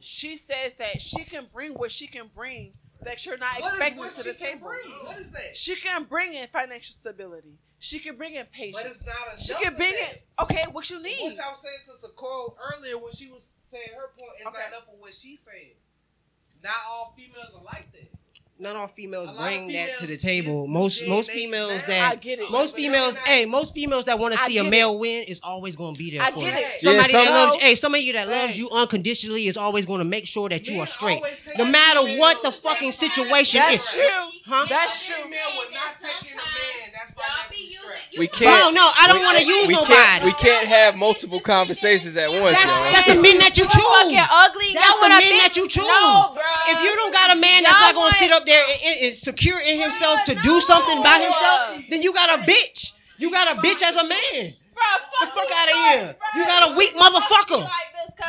[0.00, 2.72] She says that she can bring what she can bring
[3.02, 4.68] that you're not What is expecting what to the can table.
[4.68, 4.90] bring?
[5.04, 5.56] What is that?
[5.56, 7.58] She can bring in financial stability.
[7.78, 8.82] She can bring in patience.
[8.82, 9.40] But it's not enough.
[9.42, 10.12] She can bring that.
[10.16, 11.20] in okay, what you need.
[11.22, 14.32] Which I was saying to Sakura earlier when she was saying her point.
[14.38, 14.58] It's Okay.
[14.58, 15.74] not enough of what she's saying.
[16.62, 18.08] Not all females are like that.
[18.58, 20.66] Not all females A lot of bring that to the table.
[20.66, 22.50] Most day most females that I get it.
[22.50, 25.40] most females, not- hey, most females that want to see a get male win is
[25.42, 26.66] always going to be there I for get you.
[26.66, 26.80] it.
[26.80, 28.58] Somebody Yeah, that loves, hey, somebody that loves Hey.
[28.58, 31.20] you unconditionally is always going to make sure that you Men are straight,
[31.58, 33.66] no matter what the fucking situation is.
[33.84, 33.92] That's is.
[33.94, 34.30] true.
[34.46, 34.66] Huh?
[34.70, 35.30] That's If a true.
[38.18, 38.72] We can- can't.
[38.72, 39.92] Bro, no, I don't want to use we nobody.
[39.94, 42.92] Can't, we can't have multiple conversations at once, That's y'all.
[42.92, 43.76] that's the men that you choose.
[43.76, 44.72] Fucking ugly.
[44.72, 45.84] That's Y'all the men be- that you choose.
[45.84, 46.42] No, bro.
[46.72, 48.78] If you don't got a man that's Y'all not gonna want- sit up there and,
[48.88, 52.92] and- and secure in himself to do something by himself, then you got a bitch.
[53.18, 54.52] You got a bitch as a man.
[54.76, 54.84] Bro,
[55.20, 56.16] The fuck out of here.
[56.36, 57.64] You got a weak motherfucker.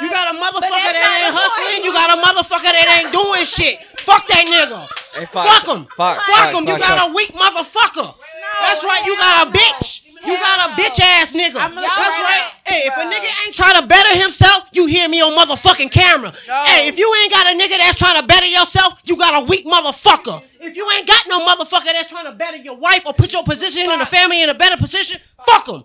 [0.02, 1.84] You got a motherfucker that ain't hustling.
[1.84, 3.80] You got a motherfucker that ain't doing shit.
[4.04, 4.88] Fuck that nigga.
[5.20, 5.88] Hey, Fox, Fuck him.
[5.98, 6.64] Fox, Fuck Fox, him.
[6.68, 7.12] You Fox, got Fox.
[7.12, 8.16] a weak motherfucker.
[8.62, 9.04] That's right.
[9.06, 10.04] You got a bitch.
[10.26, 11.54] You got a bitch ass nigga.
[11.54, 11.74] That's
[12.20, 12.52] right.
[12.66, 16.34] Hey, if a nigga ain't trying to better himself, you hear me on motherfucking camera.
[16.48, 16.64] No.
[16.66, 19.46] Hey, if you ain't got a nigga that's trying to better yourself, you got a
[19.46, 20.42] weak motherfucker.
[20.60, 23.44] If you ain't got no motherfucker that's trying to better your wife or put your
[23.44, 25.84] position in the family in a better position, fuck them.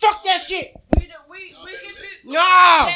[0.00, 0.74] Fuck that shit.
[0.96, 2.24] We do- we we confused.
[2.26, 2.86] Nah.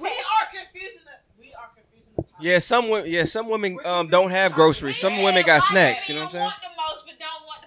[0.00, 1.02] We are confusing.
[1.04, 2.12] The, we are confusing.
[2.16, 2.24] The.
[2.40, 3.10] Yeah, some women.
[3.10, 4.96] Yeah, some women um don't have groceries.
[4.98, 6.08] Some women got snacks.
[6.08, 6.44] You know what I'm saying?
[6.44, 7.62] Want the most, but don't want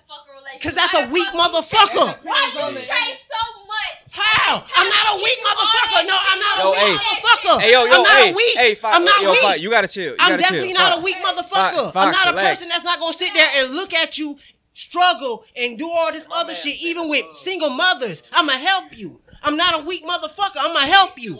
[0.60, 0.62] the fucking relationship.
[0.62, 2.24] Cause that's a weak motherfucker.
[2.24, 3.96] Why you chase so much?
[4.12, 4.64] How?
[4.76, 6.08] I'm not a weak motherfucker.
[6.08, 6.96] No, I'm not a weak hey.
[6.96, 7.62] motherfucker.
[7.62, 8.58] Hey, yo, yo, I'm not hey, a weak.
[8.58, 9.42] hey, Fox, I'm not yo, weak.
[9.42, 10.12] Fox, you gotta chill.
[10.12, 10.78] You I'm gotta definitely chill.
[10.78, 11.02] not Fox.
[11.02, 11.94] a weak motherfucker.
[11.94, 12.60] Fox, I'm not a relax.
[12.60, 14.38] person that's not gonna sit there and look at you
[14.74, 18.24] struggle and do all this other shit, even with single mothers.
[18.34, 19.22] I'ma help you.
[19.44, 20.58] I'm not a weak motherfucker.
[20.60, 21.38] I'ma help you.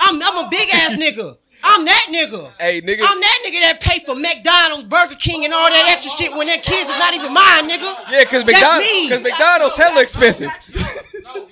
[0.00, 1.36] I'm I'm a big ass nigga.
[1.64, 2.52] I'm I'm that nigga.
[2.60, 3.02] Hey, nigga.
[3.06, 6.46] I'm that nigga that pay for McDonald's, Burger King, and all that extra shit when
[6.46, 7.94] their kids is not even mine, nigga.
[8.10, 9.08] Yeah, cause That's McDonald's, me.
[9.10, 10.50] cause McDonald's hella expensive.
[11.28, 11.46] Calm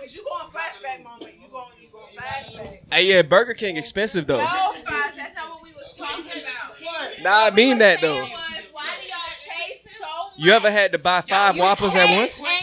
[0.00, 1.34] cause you going flashback moment.
[1.40, 2.80] You going, you going flashback.
[2.92, 4.38] hey, yeah, Burger King expensive though.
[4.38, 7.22] No, Fox, that's not what we was talking about.
[7.22, 8.14] Nah, I mean that though.
[8.14, 10.32] Y'all chase so much?
[10.36, 12.59] You ever had to buy five Whoppers at chase once?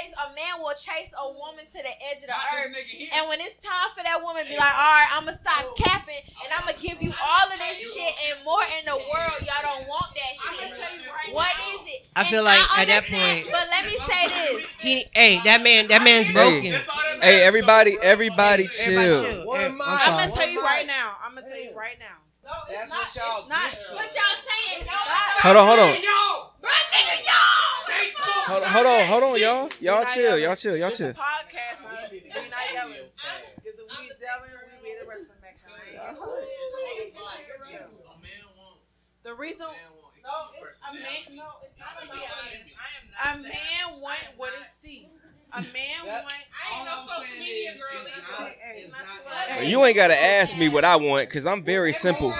[0.00, 0.32] And chase and you chase.
[0.32, 2.72] A man will chase a woman to the edge of the earth.
[3.14, 5.40] And when it's time for that woman to be like, all right, I'm going to
[5.40, 8.84] stop capping and I'm going to give you all of this shit and more in
[8.86, 9.36] the world.
[9.44, 11.34] Y'all don't want that shit.
[11.34, 12.06] What is it?
[12.16, 14.66] I feel And like I at that point- But let me say this.
[14.80, 16.72] He, hey, that man, that man's broken.
[16.72, 16.80] Hey,
[17.22, 19.20] hey, everybody, everybody chill.
[19.52, 21.16] I'm gonna tell you right now.
[21.24, 22.16] I'm gonna tell you right now.
[22.42, 23.06] No, it's not.
[23.06, 23.70] It's not.
[23.94, 24.86] What y'all saying?
[24.86, 24.92] No,
[25.42, 26.49] Hold on, hold on.
[26.60, 27.50] Bro, nigga, y'all.
[28.50, 29.68] Hold on, hold on, hold on, y'all.
[29.80, 31.12] Y'all chill, y'all chill, y'all chill.
[31.14, 33.08] Podcast, not, we not yelling.
[33.56, 34.50] Because if we yelling,
[34.82, 35.40] we be the rest of them
[39.22, 39.72] The reason, no,
[40.60, 41.36] it's a man.
[41.36, 42.72] No, it's not about honest.
[43.22, 45.06] A man want what it see.
[45.52, 46.24] A man want.
[46.26, 49.64] I ain't no social media girl.
[49.68, 52.34] You ain't gotta ask me what I want, cause I'm very simple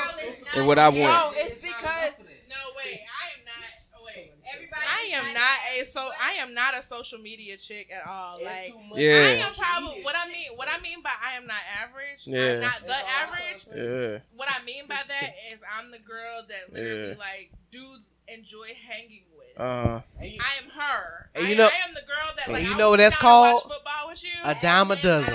[0.57, 1.01] in what I want.
[1.01, 2.19] No, it's because
[2.49, 3.01] No, wait.
[3.07, 3.55] I am not.
[3.95, 4.33] Oh, wait.
[4.53, 4.80] Everybody.
[4.91, 6.11] I am not a so.
[6.23, 8.39] I am not a social media chick at all.
[8.43, 8.75] Like.
[8.97, 9.13] Yeah.
[9.15, 10.49] I am probably what I mean.
[10.57, 12.27] What I mean by I am not average.
[12.27, 12.55] Yeah.
[12.55, 13.65] I'm not the average.
[13.75, 14.19] Yeah.
[14.37, 17.15] What I mean by that is I'm the girl that literally Yeah.
[17.19, 19.59] like dudes enjoy hanging with.
[19.59, 20.25] Uh, I
[20.63, 21.31] am her.
[21.35, 23.15] And I, you know- I am the girl that like you know will what that's
[23.17, 23.63] sit watch called?
[23.75, 24.31] football with you.
[24.45, 25.35] A dime a dozen.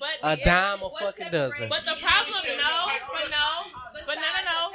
[0.00, 1.68] And I watch, but A yeah, dime a fucking dozen.
[1.68, 3.48] But the problem, no, but no,
[4.06, 4.72] but no, no, no.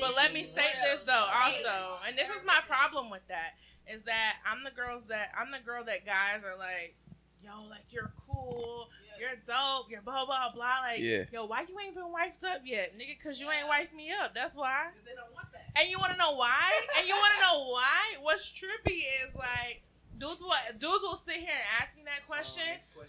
[0.00, 3.54] But let me state this though, also, and this is my problem with that
[3.90, 6.94] is that I'm the girls that I'm the girl that guys are like,
[7.42, 8.88] yo, like you're cool,
[9.18, 10.80] you're dope, you're blah blah blah.
[10.82, 11.24] Like, Yeah.
[11.32, 13.20] yo, why you ain't been wifed up yet, nigga?
[13.22, 14.34] Cause you ain't wifed me up.
[14.34, 14.88] That's why.
[15.04, 15.80] they don't want that.
[15.80, 16.70] And you want to know why?
[16.98, 18.22] and you want to know why?
[18.22, 19.82] What's trippy is like.
[20.20, 22.62] Dudes will dudes will sit here and ask me that question.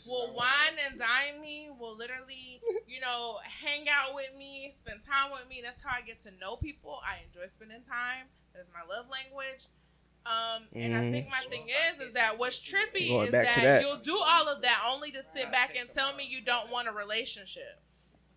[0.08, 1.70] Will wine and dine me.
[1.78, 5.60] Will literally, you know, hang out with me, spend time with me.
[5.62, 7.00] That's how I get to know people.
[7.06, 8.28] I enjoy spending time.
[8.56, 9.68] That's my love language.
[10.26, 13.82] Um, and I think my thing is, is that what's trippy is that, that.
[13.82, 16.88] you'll do all of that only to sit back and tell me you don't want
[16.88, 17.82] a relationship.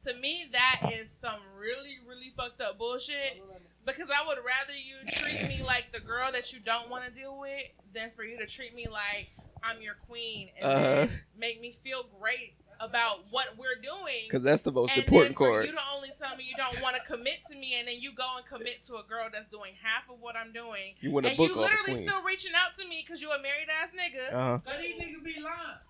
[0.04, 3.42] To me, that is some really, really fucked up bullshit.
[3.86, 7.10] Because I would rather you treat me like the girl that you don't want to
[7.10, 7.62] deal with
[7.94, 9.28] than for you to treat me like
[9.62, 11.16] I'm your queen and then Uh-huh.
[11.36, 12.54] make me feel great
[12.84, 14.28] about what we're doing.
[14.30, 15.66] Cause that's the most And important then for part.
[15.66, 18.12] You don't only tell me you don't want to commit to me, and then you
[18.14, 20.94] go and commit to a girl that's doing half of what I'm doing.
[21.00, 22.08] You wanna and book you off the literally queen.
[22.08, 24.34] still reaching out to me because you a married ass nigga.
[24.34, 24.58] Uh-huh.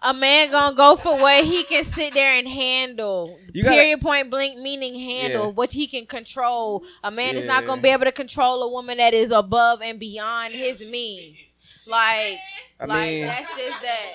[0.03, 3.37] A man gonna go for what he can sit there and handle.
[3.53, 4.01] You gotta- Period.
[4.01, 4.59] Point blank.
[4.61, 5.51] Meaning handle Yeah.
[5.53, 6.85] what he can control.
[7.03, 9.99] A man is not gonna be able to control a woman that is above and
[9.99, 11.55] beyond his means.
[11.87, 12.39] Like,
[12.81, 14.11] I like mean- that's just that.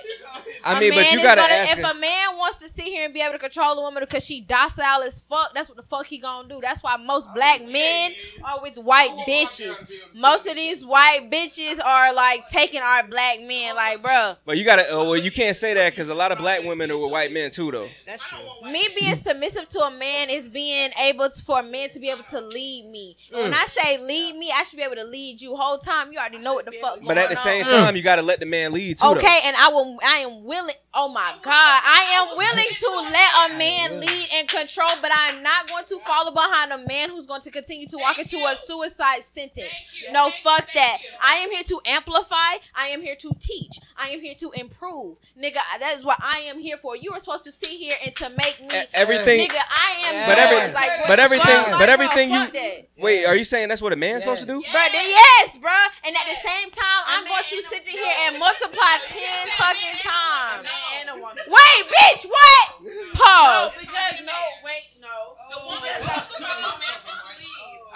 [0.65, 1.77] I A mean, but you gotta gonna- ask.
[1.77, 4.25] If a man wants to sit here and be able to control a woman because
[4.25, 6.59] she docile as fuck, that's what the fuck he gonna do.
[6.61, 8.11] That's why most black men
[8.43, 9.87] are with white bitches.
[10.13, 13.75] Most of these white bitches are like taking our black men.
[13.75, 14.85] Like, bruh, But you gotta.
[14.89, 17.31] Oh, well, you can't say that because a lot of black women are with white
[17.31, 17.89] men too, though.
[18.05, 18.39] That's true.
[18.69, 22.09] me being submissive to a man is being able to, for a man to be
[22.09, 23.15] able to lead me.
[23.31, 23.55] And When Mm.
[23.61, 26.11] I say lead me, I should be able to lead you whole time.
[26.11, 26.99] You already know what the fuck.
[27.03, 27.71] But at the same on.
[27.71, 29.03] time, you gotta let the man lead too.
[29.07, 29.15] though.
[29.15, 29.97] Okay, and I will.
[30.03, 30.75] I am willing.
[30.91, 35.27] Oh my God, I am willing to let a man lead and control, but I
[35.35, 38.37] am not going to follow behind a man who's going to continue to walk into
[38.37, 39.69] a suicide sentence.
[40.11, 40.97] No, fuck that.
[41.23, 42.57] I am here to amplify.
[42.75, 43.79] I am here to teach.
[43.97, 45.59] I am here to improve, nigga.
[45.79, 46.97] That is what I am here for.
[46.97, 49.59] You were supposed to sit here and to make me everything- nigga.
[49.69, 50.27] I am.
[50.27, 50.49] But yours.
[50.63, 51.71] every, Like, but everything, fuck?
[51.71, 52.87] but Like, everything bro, you fuck that.
[52.97, 53.25] wait.
[53.25, 54.59] Are you saying that's what a man's supposed to do?
[54.59, 55.87] Bruh, then yes, bruh.
[56.03, 59.21] And at the same time, I'm going to sit here and multiply 10
[59.59, 60.67] fucking times.
[60.99, 61.43] and a woman.
[61.47, 62.65] Wait, bitch, what?
[63.13, 63.75] Pause.
[63.75, 65.35] No, because no, wait, no.
[65.51, 66.79] The woman is supposed to lead.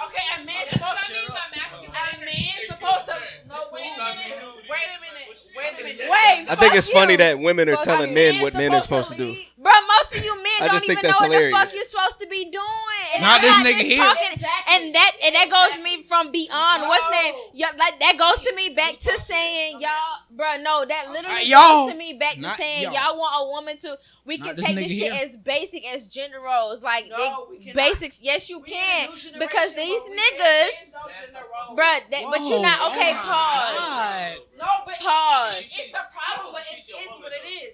[0.06, 1.14] Okay, a man's supposed to.
[1.14, 3.16] A man's supposed to.
[3.48, 4.44] No, wait a minute.
[4.70, 5.52] Wait a minute.
[5.56, 6.10] Wait a minute.
[6.10, 9.18] Wait, I think it's funny that women are telling men what men are supposed to
[9.18, 9.36] do.
[9.64, 12.28] Bro, most of you men don't even know that's what the fuck you're supposed to
[12.28, 13.04] be doing.
[13.16, 14.04] And Not that's this why nigga just here.
[14.04, 14.44] talking-
[14.76, 16.82] And that and that goes me from beyond.
[16.84, 17.34] What's name?
[17.54, 20.58] Yeah, like that goes to me back to saying y'all, bro.
[20.58, 21.86] No, that literally Uh, y'all.
[21.86, 22.94] goes to me back to Not saying y'all.
[22.94, 23.18] y'all.
[23.18, 23.98] want a woman to.
[24.26, 25.26] We Not can this take nigga this shit here.
[25.30, 28.20] as basic as gender roles, like No, they- basics.
[28.22, 31.78] Yes, you We can in a new because these niggas, say no gender role.
[31.78, 32.02] bruh.
[32.10, 33.12] But you're not okay.
[33.16, 33.78] oh Pause.
[33.78, 34.38] God.
[34.58, 35.56] No, but Pause.
[35.62, 37.74] It's a problem, but it's, it's what it is.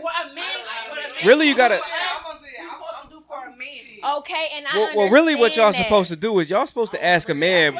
[0.00, 0.44] What a man,
[0.90, 1.80] what a man Really, you gotta- No,
[4.18, 5.82] Okay, and I Well, well, really, what y'all that.
[5.82, 7.76] supposed to do is y'all supposed to ask a man.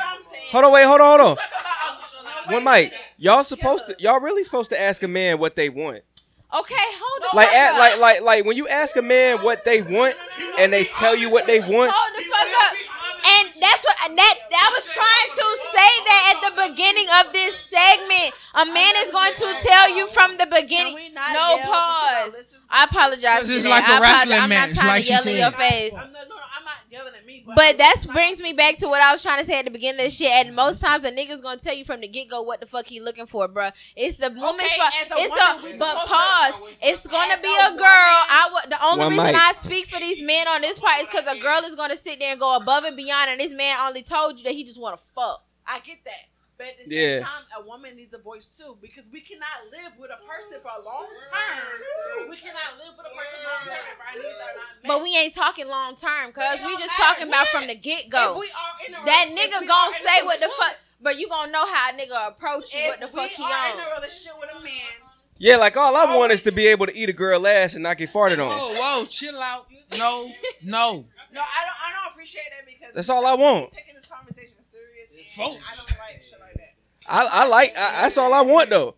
[0.51, 2.55] Hold on, wait, hold on, hold on.
[2.55, 2.93] One mic.
[3.19, 3.97] Y'all supposed to.
[3.99, 6.03] Y'all really supposed to ask a man what they want.
[6.53, 7.37] Okay, hold on.
[7.37, 10.17] Like, at, like, like, like when you ask a man what they want,
[10.59, 11.93] and they tell you what they want.
[11.95, 12.75] Hold the fuck up.
[13.29, 17.33] And that's what and that I was trying to say that at the beginning of
[17.33, 18.33] this segment.
[18.55, 21.13] A man is going to tell you from the beginning.
[21.15, 22.57] No pause.
[22.71, 23.47] I apologize.
[23.47, 24.01] This is like that.
[24.01, 24.61] a I wrestling apologize.
[24.61, 25.95] I'm not trying like to yell in your face.
[26.91, 28.79] I'm not, no, no, I'm not yelling at me, but, But that brings me back
[28.79, 30.31] to what I was trying to say at the beginning of the shit.
[30.31, 32.87] And most times a nigga's gonna tell you from the get go what the fuck
[32.87, 33.73] he looking for, bruh.
[33.97, 34.93] It's the woman's Okay, fault.
[34.97, 36.79] It's woman, a but supposed to- pause.
[36.83, 37.87] It's gonna be a a girl.
[37.87, 39.35] I wa- the only One reason mic.
[39.37, 42.19] I speak for these men on this part is because a girl is gonna sit
[42.19, 44.81] there and go above and beyond, and this man only told you that he just
[44.81, 45.45] wanna fuck.
[45.67, 46.29] I get that.
[46.59, 47.21] But at the same Yeah.
[47.25, 50.73] time, a woman needs a voice too because we cannot live with a person for
[50.75, 52.29] a long term.
[52.29, 54.89] We cannot live with a person long term if our needs are not met.
[54.89, 57.63] But we ain't talking long term, cause we just matter talking about when.
[57.63, 58.39] from the get If go.
[58.41, 61.29] we are in a That nigga we gonna are say what the fuck, but you
[61.29, 63.81] gonna know how a nigga approach you, If what the fuck we he are in
[63.81, 63.87] on.
[63.87, 64.73] a relationship with a man,
[65.39, 67.85] Yeah, like all I want is to be able to eat a girl ass and
[67.85, 68.59] not get farted on.
[68.59, 69.69] Whoa, whoa, chill out.
[69.97, 70.27] No,
[70.65, 71.07] no.
[71.31, 71.79] no, I don't.
[71.87, 73.71] I don't appreciate that because That's all I want.
[73.71, 75.65] Taking this conversation serious, and Folks.
[75.65, 76.28] I don't like shit like that.
[77.09, 77.77] I, I like.
[77.77, 78.95] I, that's all I want though.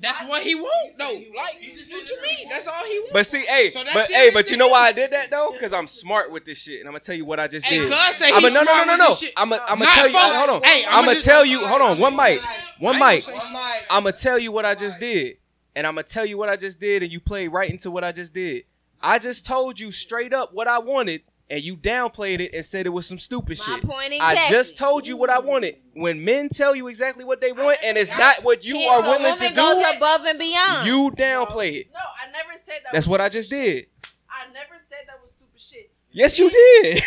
[0.00, 1.04] That's what he wants, though.
[1.04, 2.48] Like, what you mean?
[2.50, 3.12] That's all he wants.
[3.12, 5.50] But see, hey, So but hey, but you know why I did that though?
[5.52, 7.78] Because I'm smart with this shit, and I'm gonna tell you what I just Hey,
[7.78, 7.90] did.
[7.92, 9.16] cuz say I'm he's no, no, no, no, no.
[9.36, 10.18] I'm gonna I'm Nah, gonna tell you.
[10.18, 10.62] Hold on.
[10.62, 11.66] Hey, I'm I'ma tell you.
[11.66, 11.98] Hold on.
[11.98, 12.42] One mic.
[12.80, 13.02] One mic.
[13.02, 13.86] ain't gonna say shit.
[13.88, 15.36] I'm gonna tell you what I just did,
[15.76, 18.04] and I'm gonna tell you what I just did, and you played right into what
[18.04, 18.64] I just did.
[19.00, 22.86] I just told you straight up what I wanted, and you downplayed it and said
[22.86, 23.84] it was some stupid My shit.
[23.84, 25.76] point I just told you what I wanted.
[25.94, 29.22] When men tell you exactly what they want, and it's not what you are willing
[29.22, 30.86] woman to goes do, above and beyond.
[30.86, 31.86] you downplay it.
[31.92, 32.92] No, I never said that.
[32.92, 33.86] That's what I just did.
[34.30, 35.90] I never said that was stupid shit.
[36.10, 37.02] Yes, you did.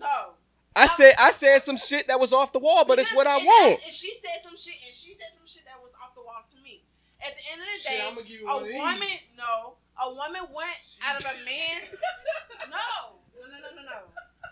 [0.00, 0.06] No.
[0.76, 3.36] I said I said some shit that was off the wall, but it's what I
[3.36, 3.80] And- want.
[3.84, 6.42] And she said some shit, and she said some shit that was off the wall
[6.50, 6.82] to me.
[7.24, 8.76] At the end of the Shit, day, I'ma give you a one of these.
[8.76, 9.08] woman,
[9.38, 11.80] no, a woman went out of a man.
[12.70, 13.16] no.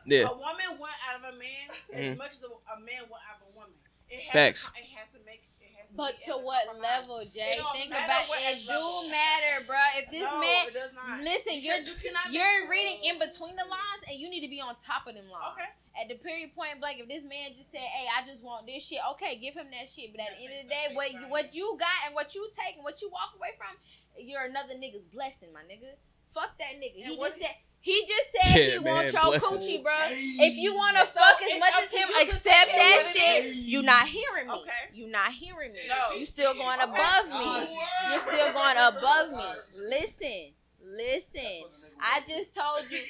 [0.07, 0.29] Yeah.
[0.29, 2.17] A woman went out of a man as Mhm.
[2.19, 3.75] much as a, a man went out of a woman.
[4.09, 4.63] It has Facts.
[4.69, 5.43] To, it has to make.
[5.61, 7.57] It has to But be to what level, Jay?
[7.73, 8.29] Think about it.
[8.31, 8.67] it.
[8.69, 9.81] Do matter, bro.
[9.97, 11.21] If this No, man, it does not.
[11.21, 11.95] listen, you're you
[12.31, 15.29] you're reading in between the lines, and you need to be on top of them
[15.31, 15.57] lines.
[15.59, 15.71] Okay.
[15.97, 18.85] At the period point blank, if this man just said, "Hey, I just want this
[18.85, 20.13] shit," okay, give him that shit.
[20.13, 22.51] But at the end of the day, what you what you got and what you
[22.55, 23.75] take and what you walk away from,
[24.19, 25.95] you're another nigga's blessing, my nigga.
[26.35, 26.99] Fuck that nigga.
[26.99, 27.57] And He just he- said.
[27.85, 29.61] He just said Yeah, he wants man, your blessings.
[29.69, 29.93] coochie, bro.
[30.09, 33.45] If you want to So fuck as much as him, accept that shit.
[33.45, 33.59] is.
[33.59, 34.55] You not hearing me.
[34.55, 34.85] Okay.
[34.95, 35.81] You not hearing me.
[35.87, 36.17] No.
[36.17, 37.69] You still going above me.
[38.09, 39.45] You're still going above me.
[39.91, 40.53] Listen,
[40.83, 41.65] listen.
[42.01, 43.01] I just told you.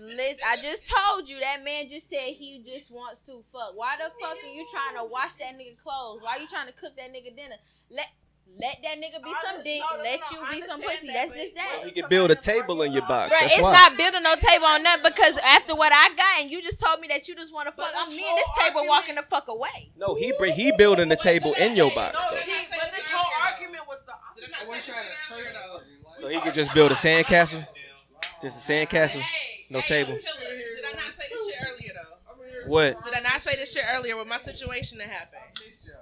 [0.00, 3.72] Listen, I just told you that man just said he just wants to fuck.
[3.76, 6.20] Why the fuck are you trying to wash that nigga clothes?
[6.22, 7.56] Why are you trying to cook that nigga dinner?
[7.90, 8.06] Let
[8.56, 9.80] let that nigga be some dick.
[9.80, 11.06] no, no, Let no, you be some pussy.
[11.08, 11.82] that, That's just that.
[11.84, 13.34] He can build a table in your box.
[13.34, 13.72] Bruh, That's it's why.
[13.72, 17.00] not building no table on that because after what I got and you just told
[17.00, 19.48] me that you just want to fuck, I'm me and this table walking the fuck
[19.48, 19.92] away.
[19.96, 23.04] No, he bring he building the table in your box No, though, see, but this
[23.10, 24.12] whole argument was the
[26.18, 27.66] so he could just build a sandcastle,
[28.42, 29.22] just a sandcastle,
[29.70, 30.14] no table.
[30.14, 32.70] Did I not say this shit earlier though?
[32.70, 35.42] What Did I not say this shit earlier with my situation that happened?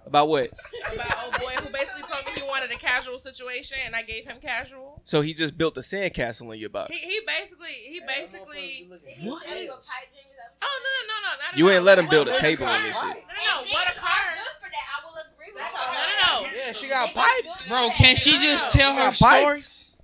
[0.07, 0.51] About what?
[0.93, 4.25] About old boy who basically told me he wanted a casual situation and I gave
[4.25, 5.01] him casual.
[5.05, 6.97] So he just built a sandcastle in your box.
[6.97, 9.45] He, he basically he basically What?
[9.47, 12.85] Oh no no no no not You ain't let him build a table in card?
[12.85, 13.05] this shit.
[13.05, 14.39] No no no what a card.
[14.63, 14.87] for that.
[14.95, 16.57] I will agree with No no no.
[16.57, 17.67] Yeah, she got pipes.
[17.67, 19.59] Bro, can she just tell her Got story?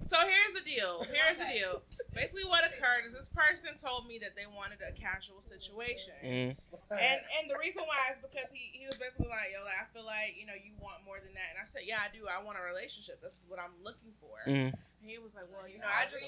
[0.04, 1.06] So here's the deal.
[1.10, 1.82] Here's the deal.
[2.14, 6.52] Basically, what occurred is this person told me that they wanted a casual situation, Mm.
[6.92, 9.86] and and the reason why is because he he was basically like, yo, like, I
[9.96, 12.28] feel like you know you want more than that, and I said, yeah, I do.
[12.28, 13.22] I want a relationship.
[13.22, 14.36] This is what I'm looking for.
[14.46, 14.72] Mm.
[14.76, 16.22] And he was like, well, you know, I just,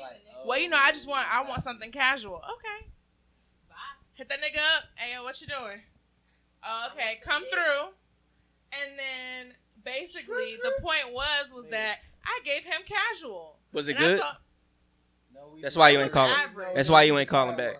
[0.46, 2.42] well, you know, I just want, I want something casual.
[2.42, 2.88] Okay.
[4.14, 4.84] Hit that nigga up.
[4.96, 5.80] Hey, yo, what you doing?
[6.64, 7.90] Oh, okay, come through.
[8.72, 9.54] And then
[9.84, 13.58] basically the point was was that I gave him casual.
[13.72, 14.20] Was it And I good?
[14.20, 14.34] told-
[15.62, 16.34] That's why you ain't calling.
[16.74, 17.76] That's why you ain't calling back.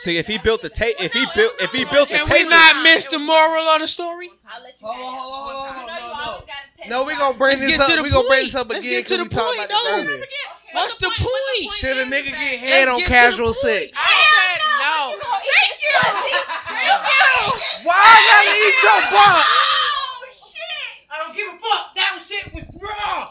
[0.00, 2.48] See, if he built a ta- if he built if he built a Can we
[2.48, 4.30] not miss the moral of the story?
[4.46, 6.22] I'll let you Hold on, hold on, hold on, You know you no, no.
[6.22, 7.88] always gotta test No, we gonna bring Let's this get up.
[7.90, 8.52] to the we gonna bring point.
[8.52, 9.98] this up Let's get to 'cause the point, about this though.
[9.98, 10.24] earlier.
[10.72, 11.72] What's the point?
[11.74, 13.98] Should a nigga get head on get to the casual sex?
[13.98, 15.18] I said no.
[15.18, 15.98] Thank you.
[15.98, 17.88] Thank you.
[17.88, 19.46] Why I gotta eat your butt?
[19.50, 21.10] Oh shit.
[21.10, 21.94] I don't give a fuck.
[21.96, 23.27] That shit was raw.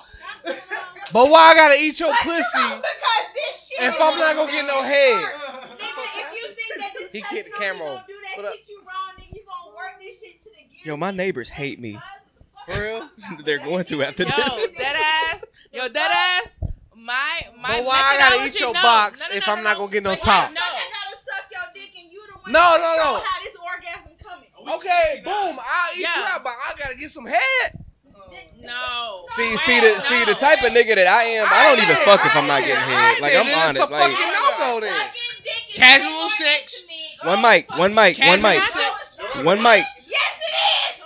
[1.13, 3.87] But why I gotta eat your pussy Because this shit.
[3.87, 5.25] if I'm not gonna get no head?
[7.11, 7.95] He Touch kicked the you, camera you off.
[7.95, 9.33] gonna do that What shit you wrong, nigga.
[9.35, 10.81] You gonna work this shit to the gear.
[10.83, 11.97] Yo, my neighbors hate me.
[12.67, 13.09] For real?
[13.45, 14.37] They're going to after this.
[14.37, 14.67] Yo, this.
[14.77, 14.95] dead
[15.31, 15.45] ass.
[15.71, 16.49] Yo, dead ass.
[16.95, 17.77] My my.
[17.77, 19.77] But why I gotta eat your no, box no, no, if no, I'm no, not
[19.77, 20.51] gonna get no top?
[20.51, 20.59] No.
[20.61, 23.21] I gotta suck your dick and you the one No, no, no.
[23.23, 24.49] how this orgasm coming.
[24.75, 25.57] Okay, boom.
[25.59, 26.27] I'll eat you Yeah.
[26.35, 27.85] out, but I gotta get some head.
[28.61, 29.23] No.
[29.29, 31.47] See, see the see the type of nigga that I am.
[31.49, 33.21] I don't even fuck if I'm not getting head.
[33.21, 33.83] Like I'm on It's it.
[33.83, 35.09] a fucking Like no go then.
[35.73, 36.83] Casual sex.
[37.23, 38.61] one mic, one mic, one mic,
[39.45, 39.85] one mic.
[40.07, 40.55] Yes, it
[40.97, 41.03] is.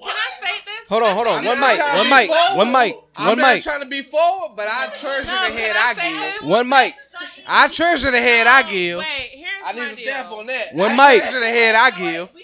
[0.00, 0.88] Can I state this?
[0.88, 1.38] Hold on, hold on.
[1.38, 4.88] I'm One mic, one mic, one mic, I'm not trying to be forward, but I
[4.88, 6.48] treasure the head I I give.
[6.48, 6.94] one mic.
[7.46, 8.98] I treasure the head I give.
[8.98, 10.38] Wait, here's I need my some deal.
[10.40, 10.74] on that.
[10.74, 11.22] One I mic.
[11.22, 12.34] treasure the head I give.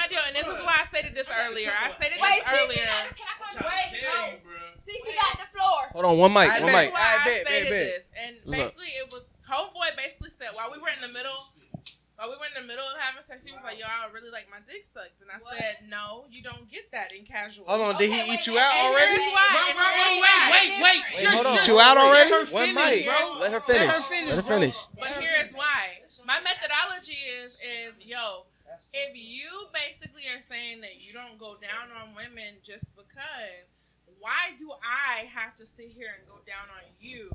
[0.00, 1.70] Here's my deal, and this is why I stated this earlier.
[1.70, 2.86] I stated Wait, this Cece earlier.
[2.88, 3.52] got the, can I come?
[3.68, 4.40] Wait, no.
[4.80, 5.80] Cece got the floor.
[5.92, 6.84] Hold on, one mic, I one bet.
[6.86, 6.94] mic.
[6.94, 7.84] Why I I, bet, bet, stated bet.
[7.84, 8.66] this, and What's up?
[8.72, 11.36] basically it was homeboy basically said while we were in the middle,
[12.16, 14.30] while we were in the middle of having sex, he was like, "Yo, I really
[14.32, 17.80] like my dick sucked," and I said, "No, you don't get that in casual." Hold
[17.80, 19.20] on, did he Okay, eat you out already?
[19.20, 20.20] here's Wait, wait,
[20.52, 21.00] wait, wait.
[21.12, 21.54] Wait, hold on.
[21.60, 22.32] Eat you out already?
[22.52, 23.04] One mic.
[23.04, 23.36] bro.
[23.40, 23.84] Let her finish.
[23.88, 24.76] Let her finish, Let her finish.
[24.98, 26.00] But here's why.
[26.26, 28.46] My methodology is is yo,
[28.92, 33.66] if you basically are saying that you don't go down on women just because,
[34.18, 37.30] why do I have to sit here and go down on you?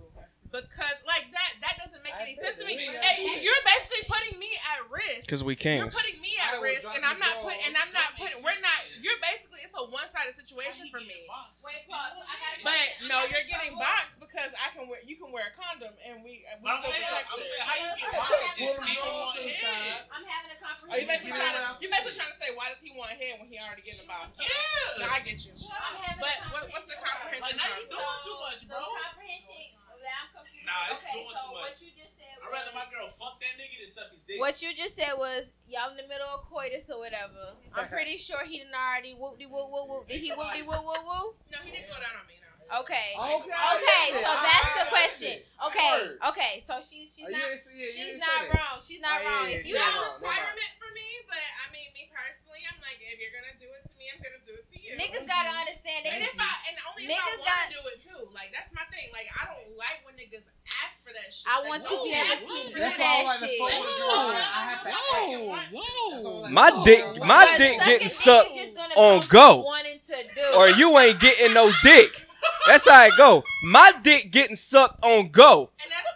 [0.64, 2.80] Because like that that doesn't make any sense to me.
[2.80, 5.28] Hey, you're basically putting me at risk.
[5.28, 5.84] Cause we can't.
[5.84, 8.40] You're putting me at risk, and I'm not putting, and I'm not putting.
[8.40, 8.80] We're not.
[9.04, 9.60] You're basically.
[9.66, 11.26] It's a one-sided situation for me.
[11.28, 12.16] Wait, pause.
[12.16, 13.12] I got a But question.
[13.12, 15.02] no, you're getting couple- boxed because I can wear.
[15.04, 16.46] You can wear a condom, and we.
[16.48, 18.46] And we I'm saying, protect I'm saying, how you get I'm boxed?
[18.46, 19.76] having a speaking on conversation.
[19.76, 20.00] head.
[20.14, 21.10] I'm having a Oh, you comprehensive.
[21.10, 23.58] basically trying to you basically trying to say why does he want head when he
[23.58, 24.38] already getting the box?
[24.38, 25.02] Yeah.
[25.02, 25.54] No, I get you.
[25.58, 26.36] But
[26.74, 27.42] what's the comprehension?
[27.42, 28.06] Like, now you part?
[28.06, 28.78] doing too much, bro.
[28.82, 30.66] The comprehension that I'm confused.
[30.70, 33.42] Nah, it's okay, doing so too what you just said I'd rather my girl fuck
[33.42, 34.38] that nigga than suck his dick.
[34.38, 37.58] What you just said was y'all in the middle of coitus or whatever.
[37.74, 40.04] I'm pretty sure he done already whoop de whoop whoop whoop.
[40.10, 41.34] Did he whoop de whoop whoop whoop?
[41.50, 42.38] No, he didn't go down on me.
[42.38, 42.82] No.
[42.82, 43.14] Okay.
[43.14, 43.54] Okay.
[43.54, 45.36] Okay, so I- that's the question.
[45.70, 45.94] Okay,
[46.34, 48.58] okay, so she she's Oh, not ain't yeah, she's not that.
[48.58, 48.78] wrong.
[48.82, 49.46] She's not Oh, yeah, wrong.
[49.46, 50.18] yeah, If you ain't Not a wrong.
[50.18, 50.42] Never mind.
[50.42, 53.86] requirement for me, but I mean, me personally, I'm like, if you're gonna do it
[53.86, 54.94] to me, I'm gonna do it to you.
[54.96, 57.82] niggas gotta understand And if I and only if Niggas I want got- to do
[57.90, 59.10] it too, like that's my thing.
[59.12, 60.46] Like I don't like when niggas
[60.86, 61.46] ask for that shit.
[61.50, 63.38] I Like, want to be able to do for that that.
[63.42, 63.60] shit.
[63.60, 66.50] I have Whoa, whoa.
[66.50, 68.50] My dick, my But dick getting sucked
[68.96, 69.54] on go.
[69.58, 70.58] from wanting to do.
[70.58, 72.26] or you ain't getting no dick.
[72.68, 73.44] That's how it go.
[73.64, 75.72] My dick getting sucked on go.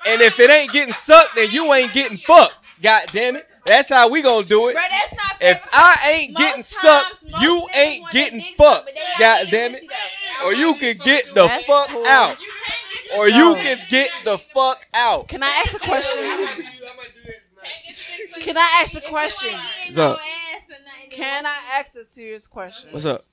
[0.06, 2.56] And if it ain't getting sucked, then you ain't getting fucked.
[2.82, 3.48] God damn it.
[3.66, 4.74] That's how we gonna do it.
[4.74, 8.58] Bro, that's not If I ain't Most getting times, sucked, you ain't getting fucked.
[8.58, 9.84] sucked, but they not God damn it.
[10.46, 12.06] Or you can get the That's fuck cool.
[12.08, 12.38] out.
[13.18, 15.28] Or you can get the fuck out.
[15.28, 16.24] Can I ask a question?
[18.40, 19.52] Can I ask a question?
[19.52, 20.20] What's up?
[21.12, 22.92] Can I ask a serious question?
[22.92, 23.26] What's up?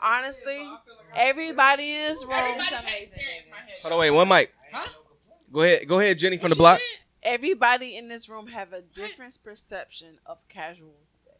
[0.00, 0.68] Honestly,
[1.14, 3.74] everybody in this room, Everybody can experience my head.
[3.82, 4.52] Hold on, wait, one mic.
[5.52, 6.80] Go ahead, go ahead, Jenny from the block.
[7.22, 10.94] Everybody in this room have a different perception of casual
[11.24, 11.36] sex.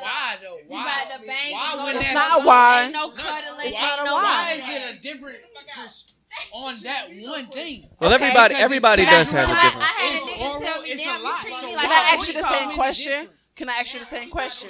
[0.00, 0.58] Why though?
[0.58, 0.82] You Why?
[0.82, 2.82] about to bang Why would to It's that- not why.
[2.84, 3.66] Ain't no cuddling.
[3.66, 4.22] It's ain't not a no why.
[4.22, 6.14] Why is it a different oh pers-
[6.52, 7.88] on that one thing?
[8.00, 9.80] Well, Okay, everybody, everybody does have a casual.
[9.80, 9.84] different.
[9.84, 11.38] I had a nigga oral, tell me, it's a damn, you lot.
[11.40, 13.28] treat So me like Can I a ask you the same question?
[13.56, 14.68] Can I ask you the same question?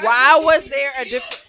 [0.00, 1.44] Why was there a different?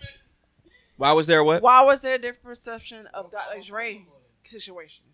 [0.97, 1.61] Why was there what?
[1.61, 3.61] Why was there a different perception of Dr.
[3.61, 4.05] Dre
[4.43, 5.05] situation?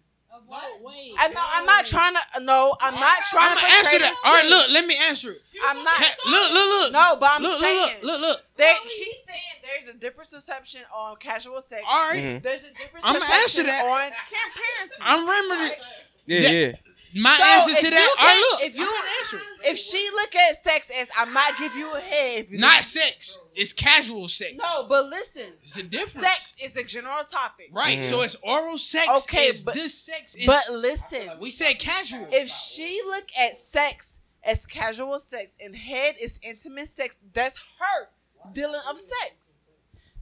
[0.50, 1.14] No, wait.
[1.20, 2.44] I'm not, I'm not trying to.
[2.44, 4.22] No, I'm not trying I'm to gonna answer portray that.
[4.26, 4.70] All right, to look.
[4.72, 5.42] Let me answer it.
[5.66, 5.96] I'm not.
[5.96, 6.94] Ca- Look, look, look.
[6.94, 7.80] No, but I'm look, saying.
[7.80, 8.42] look, look, look, look.
[8.58, 11.84] There, he's saying there's a different perception on casual sex.
[11.88, 12.24] All right.
[12.24, 12.44] Mhm.
[12.44, 13.86] There's a different I'ma perception answer that.
[13.86, 15.02] on camp parenting.
[15.02, 15.80] I'm remembering
[16.28, 16.72] Yeah, That- yeah.
[17.16, 18.16] My So answer to that.
[18.20, 18.70] All look.
[18.70, 19.42] if you- I'm answer.
[19.64, 22.84] If she look at sex as I might give you a head, if you Not
[22.84, 23.40] sex.
[23.56, 24.54] It's casual sex.
[24.62, 26.28] no, but listen, It's a difference.
[26.28, 27.70] sex is a general topic.
[27.72, 28.04] Right.
[28.04, 28.26] So mm.
[28.26, 29.08] it's oral sex.
[29.24, 30.46] Okay, is but- this sex is.
[30.46, 32.28] But listen, we said casual.
[32.32, 38.10] if she look at sex as casual sex and head is intimate sex, that's her
[38.52, 39.60] dealing of sex.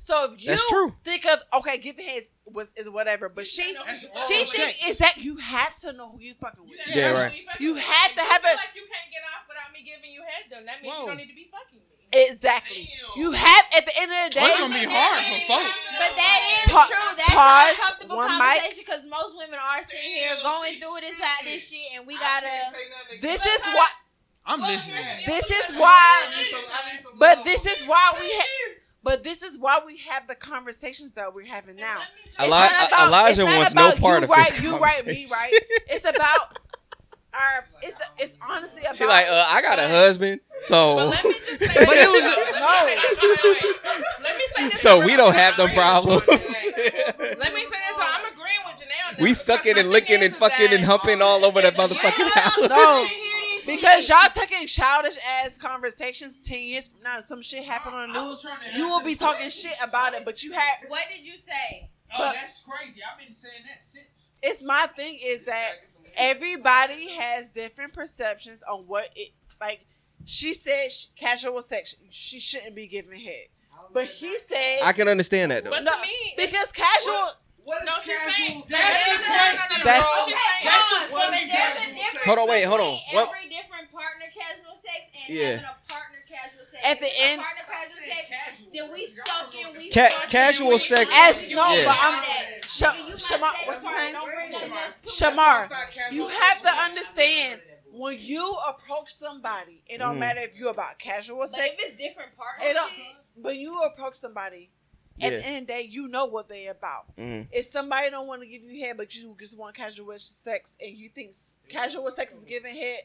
[0.05, 0.93] So if you That's true.
[1.03, 4.97] think of okay, giving head was is whatever, but she That's she oral think is
[4.99, 6.77] that you have to know who you fucking with.
[6.87, 7.33] gotta Yeah, right.
[7.59, 9.79] you You have to have you feel a- like you can't get off without me
[9.87, 10.51] giving you head.
[10.51, 11.01] Then that means Whoa.
[11.01, 11.87] you don't need to be fucking me.
[12.13, 12.87] Exactly.
[13.15, 14.41] You have at the end of the day.
[14.43, 15.71] Well, it's gonna be hard for folks.
[15.97, 17.09] But that is Pa- true.
[17.17, 21.17] That's pause, an uncomfortable one conversation because most women are sitting here going through this
[21.17, 22.51] side this shit, and we gotta.
[23.21, 23.87] This is why.
[24.45, 24.99] I'm listening.
[25.25, 26.27] This is why.
[27.17, 28.27] But this is why we.
[28.29, 31.99] Ha- but this is why we have the conversations that we're having now.
[32.25, 34.61] It's Eli- not about- Elijah it's not wants no about part you of right, this
[34.61, 35.51] You right, me right.
[35.89, 36.57] It's about
[37.33, 37.65] our.
[37.81, 38.95] it's it's honestly about.
[38.95, 42.09] She like, uh, I got a husband, so But Let me just say But it
[42.09, 42.53] was a-
[44.23, 44.81] Let me say this.
[44.81, 46.21] So we don't have no problem.
[46.27, 47.59] Let me say this.
[47.95, 51.43] So I'm agreeing with Janae on we sucking and licking and fucking and humping all
[51.45, 52.69] over that motherfucking house.
[52.69, 53.05] No,
[53.65, 57.19] because y'all taking childish ass conversations ten years from now.
[57.19, 58.45] Some shit happened on the news.
[58.75, 60.77] You will be talking shit about it, but you had.
[60.87, 61.89] What did you say?
[62.15, 63.01] Oh, But- that's crazy.
[63.03, 64.29] I've been saying that since.
[64.43, 65.71] It's my thing is that
[66.17, 69.85] everybody has different perceptions on what it like.
[70.25, 71.95] She said sh- casual sex.
[72.09, 73.47] She shouldn't be giving head,
[73.93, 74.79] but he said.
[74.83, 75.69] I can understand that though.
[75.71, 77.13] But No, to me, because casual.
[77.13, 80.25] What is no, she's saying that's the question, That's- bro.
[80.25, 82.25] She's saying- That's the Hold on, what but is there's a casual difference sex?
[82.25, 82.95] Hold on, wait, hold on.
[82.95, 85.43] between What- Every different partner casual sex and Yeah.
[85.43, 86.83] having a partner casual sex.
[86.83, 90.79] At the a end- partner casual sex, then we sucking, we Ca- fucking, casual we
[90.79, 91.85] sex- As no, Yeah.
[91.85, 92.23] but I'm.
[92.67, 93.67] Sh- Nigga, you my Shamar.
[93.67, 94.13] What's his name?
[94.13, 95.13] don't bring nothing else to it.
[95.13, 96.11] Shamar.
[96.11, 97.61] You have to understand
[97.91, 99.83] when you approach somebody.
[99.87, 100.19] It don't Mhm.
[100.19, 101.75] matter if you're about casual But sex.
[101.75, 102.91] if it's different partner It don't.
[103.37, 104.71] But you approach somebody.
[105.21, 107.15] At the end of the day, you know what they about.
[107.17, 107.47] Mhm.
[107.51, 110.97] If somebody don't want to give you head, but you just want casual sex, and
[110.97, 111.33] you think
[111.69, 113.01] casual sex is giving head,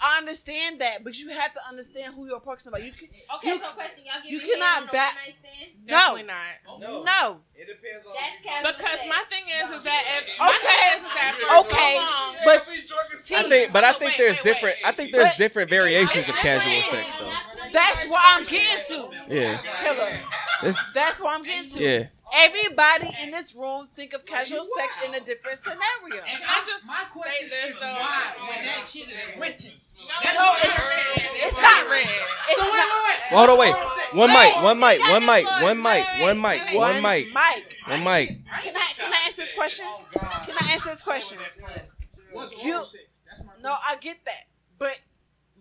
[0.00, 1.04] I understand that.
[1.04, 2.82] But you have to understand who you're approaching about.
[2.82, 5.70] You can, okay, you, so question, y'all give you cannot back- one night stand?
[5.86, 6.80] no, Definitely not.
[6.80, 7.02] No.
[7.04, 7.40] no.
[7.54, 8.12] It depends on.
[8.18, 9.08] That's if casual Because sex.
[9.08, 10.66] my thing is, is that if my Okay.
[10.66, 12.64] thing is, is that for Okay, so long, but
[13.36, 14.76] I think, but I Wait, think wait, there's wait, different.
[14.82, 14.86] wait.
[14.86, 17.32] I think there's But- different variations of casual sex though.
[17.70, 19.58] That's what I'm getting to, Yeah.
[19.82, 20.20] killer.
[20.68, 21.80] It's- That's what I'm getting to.
[21.82, 22.06] Yeah.
[22.36, 26.24] Everybody in this room think of casual sex in a different scenario.
[26.26, 27.94] And I I just my say question this, is though.
[27.94, 29.70] why when that shit is written.
[29.70, 31.90] That's No, what it's, I'm it's not.
[31.90, 32.06] red.
[32.48, 32.88] It's So wait, not.
[32.90, 33.18] wait, wait.
[33.30, 33.74] Well, hold on, wait.
[34.18, 38.04] One mic, one mic, one mic, one mic, one wait, mic, one mic, Mike, one
[38.04, 38.28] mic.
[38.62, 39.84] can I can I answer this question?
[39.88, 40.04] Oh,
[40.46, 41.38] can I answer this question?
[42.62, 43.04] You- oral sex?
[43.30, 44.44] That's my No, I get that,
[44.78, 44.98] but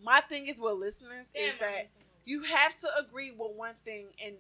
[0.02, 1.90] my thing is with listeners is that
[2.26, 4.36] you have to agree with one thing and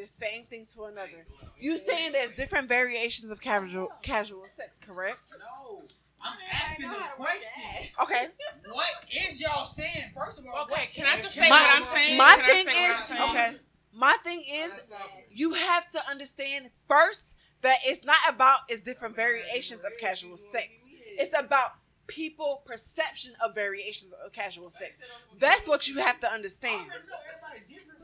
[0.00, 1.26] the same thing to another.
[1.58, 5.18] You saying there's different variations of casual casual sex, correct?
[5.38, 5.82] No,
[6.22, 7.52] I'm asking the question.
[8.02, 8.26] Okay.
[8.70, 8.88] What
[9.26, 10.12] is y'all saying?
[10.16, 12.16] First of all, Okay, can I just your- say what I'm saying?
[12.18, 13.56] My Can thing say what I'm is okay.
[13.92, 14.88] My thing is
[15.30, 20.86] you have to understand first that it's not about it's different variations of casual sex.
[21.16, 21.72] It's about
[22.08, 25.00] people perception of variations of casual sex.
[25.38, 26.90] That's what you have to understand.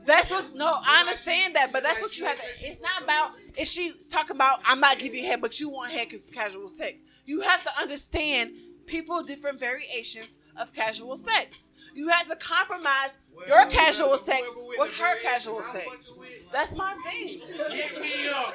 [0.05, 2.67] That's what no, I understand that, but that's what you have to.
[2.67, 5.91] It's not about is she talking about I'm not giving you head, but you want
[5.91, 7.03] head because it's casual sex.
[7.25, 8.53] You have to understand
[8.87, 11.71] people different variations of casual sex.
[11.95, 13.19] You have to compromise
[13.49, 14.43] your casual sex
[14.79, 16.17] with her casual sex.
[16.53, 17.41] That's my thing.
[17.71, 18.55] Hit me up.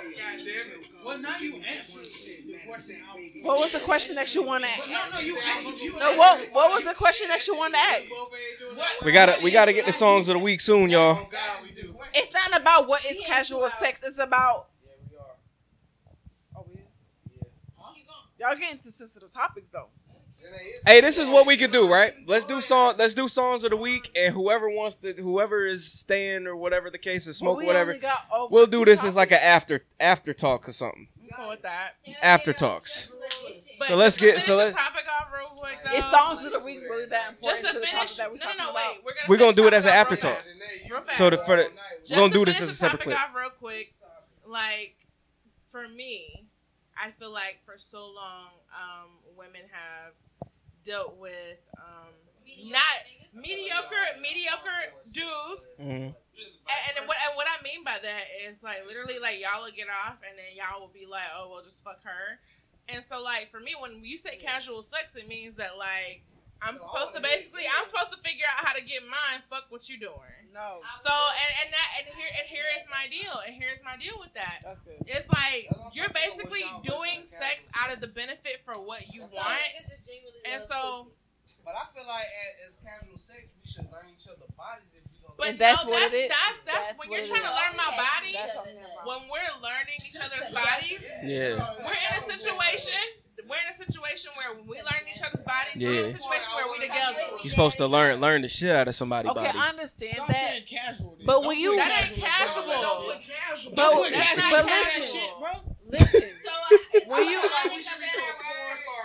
[1.05, 2.97] Well, now you answered the question.
[3.43, 4.87] What was the question that you want to ask?
[4.89, 5.79] No, no, you answered.
[5.81, 8.03] You No, what what was the question that you want to ask?
[9.03, 11.29] We gotta, we gotta get the songs of the week soon, y'all.
[12.13, 14.01] It's not about what is casual sex.
[14.05, 14.67] It's about
[16.55, 16.87] Oh, we is?
[18.39, 19.87] y'all getting into sensitive topics though.
[20.85, 22.13] Hey, this is what we could do, right?
[22.25, 22.95] Let's do song.
[22.97, 26.89] Let's do songs of the week, and whoever wants to, whoever is staying or whatever
[26.89, 27.91] the case is, smoke we whatever.
[27.91, 31.07] only got over We'll do two this as like an after after talk or something.
[31.21, 31.95] I'm cool with that.
[32.23, 33.13] After talks.
[33.77, 35.77] But So let's get- so let's- topic off real quick.
[35.85, 38.15] Though, Is songs of the week really that important Just to to the finish.
[38.15, 38.89] topic that we're No, talking no, no, about?
[38.95, 39.03] wait.
[39.05, 39.25] We're gonna.
[39.29, 40.31] We're gonna do it as an after talk.
[40.31, 40.89] real fast.
[40.89, 41.17] Real fast.
[41.17, 41.63] So the, for the,
[41.99, 43.19] Just we're gonna do this as a separate topic clip.
[43.29, 43.93] off real quick.
[44.45, 44.95] Like,
[45.71, 46.45] for me,
[46.97, 50.13] I feel like for so long, um, women have
[50.89, 52.09] dealt with um,
[52.65, 52.97] not
[53.33, 54.81] mediocre, mediocre
[55.13, 55.71] dudes.
[55.79, 56.15] Mhm.
[56.15, 59.75] And, and what and what I mean by that is like literally like y'all will
[59.75, 62.39] get off and then y'all will be like, oh well, just fuck her.
[62.87, 66.23] And so like for me, when you say casual sex, it means that like
[66.61, 69.41] I'm supposed to basically I'm supposed to figure out how to get mine.
[69.49, 70.35] Fuck what you doing.
[70.53, 70.81] No.
[71.03, 73.31] So and and that and here and here is my deal.
[73.47, 74.59] And here's my deal with that.
[74.63, 74.99] That's good.
[75.07, 79.55] It's like you're basically doing sex out of the benefit for what you want.
[80.45, 81.07] And so
[81.65, 82.27] But I feel like
[82.67, 85.08] as, as casual sex, we should learn each other's bodies if we gonna.
[85.39, 86.29] But And that's no, what that's, it is.
[86.29, 88.35] That's, that's, That's when what you're it trying to learn my body.
[88.35, 89.07] That's what I'm talking about.
[89.07, 91.55] When we're learning each other's bodies, Yeah.
[91.79, 92.99] we're in a situation.
[93.47, 95.79] We're in a situation where we learn each other's bodies.
[95.81, 96.13] We're in a Yeah.
[96.19, 97.23] situation where we together.
[97.41, 99.57] You're supposed to learn learn the shit out of somebody's Okay, body.
[99.57, 100.67] I understand Stop that.
[100.67, 101.17] casual.
[101.25, 102.63] But when you- That ain't casual.
[102.63, 102.81] casual.
[102.83, 103.71] Don't put casual.
[103.71, 104.51] But- Don't put that's casual.
[104.51, 105.05] not That casual.
[105.07, 105.68] shit, bro.
[105.89, 107.41] Listen, uh, When you-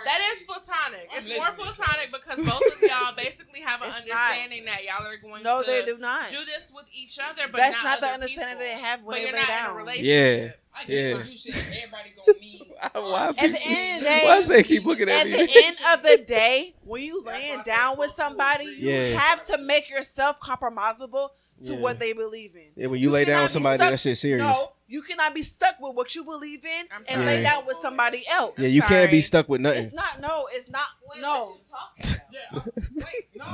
[0.05, 1.09] That is platonic.
[1.13, 5.05] It's I'm more platonic because both of y'all basically have an It's understanding that y'all
[5.07, 6.29] are going no, to they do not.
[6.29, 8.75] do this with each other, but That's not, not the other understanding people.
[8.77, 9.69] they have when But they you're lay not down.
[9.69, 10.61] in a relationship.
[10.75, 11.23] I just Yeah.
[11.23, 12.61] you said everybody gonna mean.
[12.93, 15.33] Why at the end of the day, Why say keep looking at at me?
[15.41, 19.17] At the end of the day, when you laying down with somebody, you Yeah.
[19.17, 21.29] have to make yourself compromisable
[21.63, 21.79] to Yeah.
[21.79, 22.71] what they believe in.
[22.75, 24.41] Yeah, when you lay down with somebody, stuck- that shit serious.
[24.45, 27.25] No, you cannot be stuck with what you believe in and sorry.
[27.25, 28.53] lay down with somebody else.
[28.57, 29.85] Yeah, you can't be stuck with nothing.
[29.85, 30.21] It's not.
[30.21, 30.85] No, it's not.
[31.21, 31.55] no.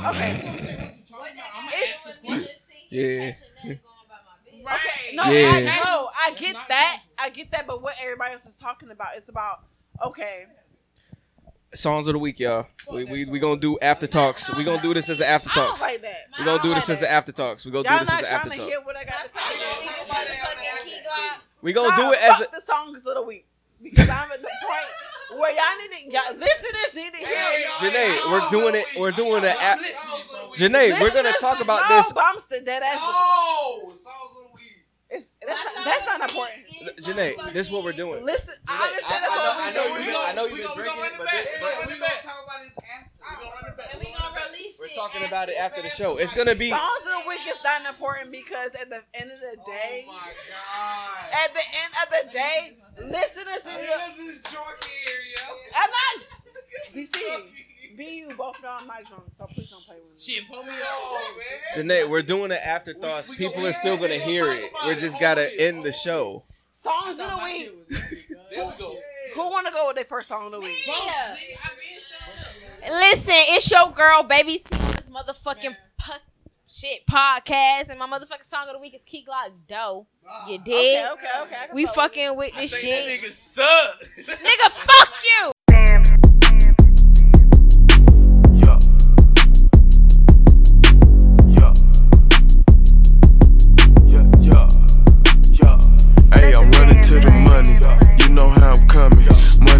[0.09, 0.91] okay.
[2.89, 3.33] Yeah.
[4.61, 5.15] Okay.
[5.15, 5.51] No, Yeah.
[5.51, 6.09] I know.
[6.13, 6.97] I get that.
[7.17, 7.65] I get that.
[7.67, 9.63] But what everybody else is talking about is about.
[10.05, 10.45] Okay.
[11.73, 12.67] Songs of the week, y'all.
[12.91, 14.53] We we we gonna do after talks.
[14.55, 15.81] We gonna do this as an after I don't talks.
[15.81, 16.15] like that.
[16.37, 17.11] We gonna do this as an that.
[17.13, 17.63] after talks.
[17.65, 18.67] We gonna Y'all do this not as an trying after to talk.
[18.67, 19.39] hear what I got to say.
[21.61, 23.45] We gonna do it as fuck a, the songs of the week
[23.81, 27.27] because I'm at the point where y'all need to, y'all listeners need to hear.
[27.29, 27.65] it.
[27.79, 28.31] Janae.
[28.31, 28.85] We're doing it.
[28.99, 29.55] We're doing it.
[29.61, 29.79] At,
[30.57, 32.11] Janae, we're gonna Listeners talk do- about no, this.
[32.11, 32.97] But I'm still dead ass.
[32.99, 34.03] Oh, songs of
[34.35, 34.50] the week.
[35.11, 36.63] It's, that's, not, that's not important.
[37.03, 38.23] Janae, this is what we're doing.
[38.23, 40.23] Listen, I understand that's what we're doing.
[40.23, 43.11] I know you've been drinking, but this- but We gonna talk about this after.
[43.21, 46.17] We're gonna release we're talking about it after the show.
[46.17, 46.69] It's gonna be.
[46.69, 51.29] Songs of the week is not important because at the end of the day, Oh
[51.43, 52.77] at the end of the day,
[53.11, 54.61] listeners need to.
[55.75, 56.27] I'm not.
[56.93, 57.19] DC,
[58.01, 60.19] me, you both know I'm not drunk, so please don't play with me.
[60.19, 63.33] Shit, pull me up, Janae, we're doing the afterthoughts.
[63.35, 64.71] People are still gonna hear it.
[64.87, 66.43] We just gotta end the show.
[66.71, 67.69] Songs of the week.
[69.35, 70.75] Who want to go with their first song of the week?
[72.89, 74.57] Listen, it's your girl, baby.
[74.57, 76.13] T on this motherfucking pu-
[76.67, 80.07] shit podcast, and my motherfucking song of the week is Key Glock Doe.
[80.49, 80.65] You dig?
[80.65, 81.55] Okay, okay, okay.
[81.61, 83.21] I can We fucking with this shit.
[83.21, 83.95] Nigga suck.
[84.17, 85.51] Nigga, fuck you.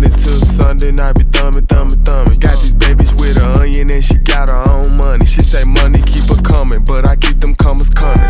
[0.01, 2.39] Monday till Sunday night, be thumbing, thumbing, thumbing.
[2.39, 5.25] Got these babies with an onion and she got her own money.
[5.25, 8.21] She say money keep her coming, but I keep them commas coming.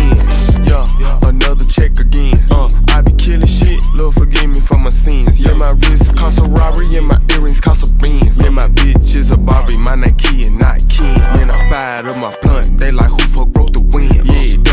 [0.00, 0.16] In,
[0.64, 0.84] yeah,
[1.22, 2.34] another check again.
[2.50, 5.40] Uh, I be killing shit, Lord forgive me for my sins.
[5.40, 8.36] Yeah, my wrist cost a robbery and my earrings cost a beans.
[8.36, 11.20] Yeah, my bitch is a Barbie, my Nike and not Ken.
[11.40, 13.83] And I fired up my blunt, they like who fuck broke the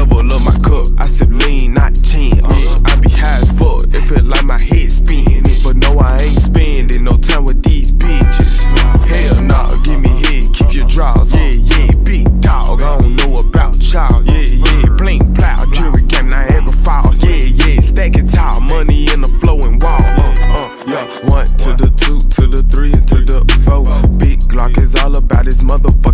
[0.02, 2.34] double up my cup, I sip lean, not gin.
[2.44, 5.44] I be high as fuck, it feel like my head spinning.
[5.64, 8.65] But no, I ain't spending no time with these bitches.
[9.06, 11.34] Hell nah, give me head, keep your draws.
[11.34, 14.23] Yeah, yeah, big dog, I don't know about y'all.
[14.26, 17.23] Yeah, yeah, blink, plow, jury game, Niagara Falls.
[17.23, 20.02] Yeah, yeah, stacking tall, money in the flowing wall.
[20.02, 23.86] Uh, uh, yeah, one to the two, to the three, and to the four.
[24.18, 26.11] Big Glock is all about his motherfucking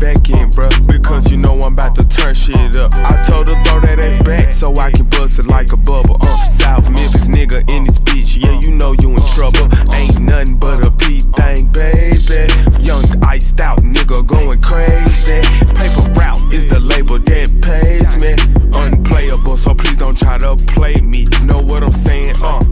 [0.00, 0.70] back in, bruh.
[0.86, 2.92] Because you know I'm about to turn shit up.
[2.94, 6.16] I told her throw that ass back so I can bust it like a bubble.
[6.20, 9.68] Uh, South Memphis nigga in this bitch, yeah, you know you in trouble.
[9.94, 12.48] Ain't nothing but a P thing, baby.
[12.80, 15.40] Young iced out nigga going crazy.
[15.76, 18.34] Paper route is the label that pays me.
[18.72, 21.28] Unplayable, so please don't try to play me.
[21.44, 22.34] Know what I'm saying?
[22.42, 22.63] Uh,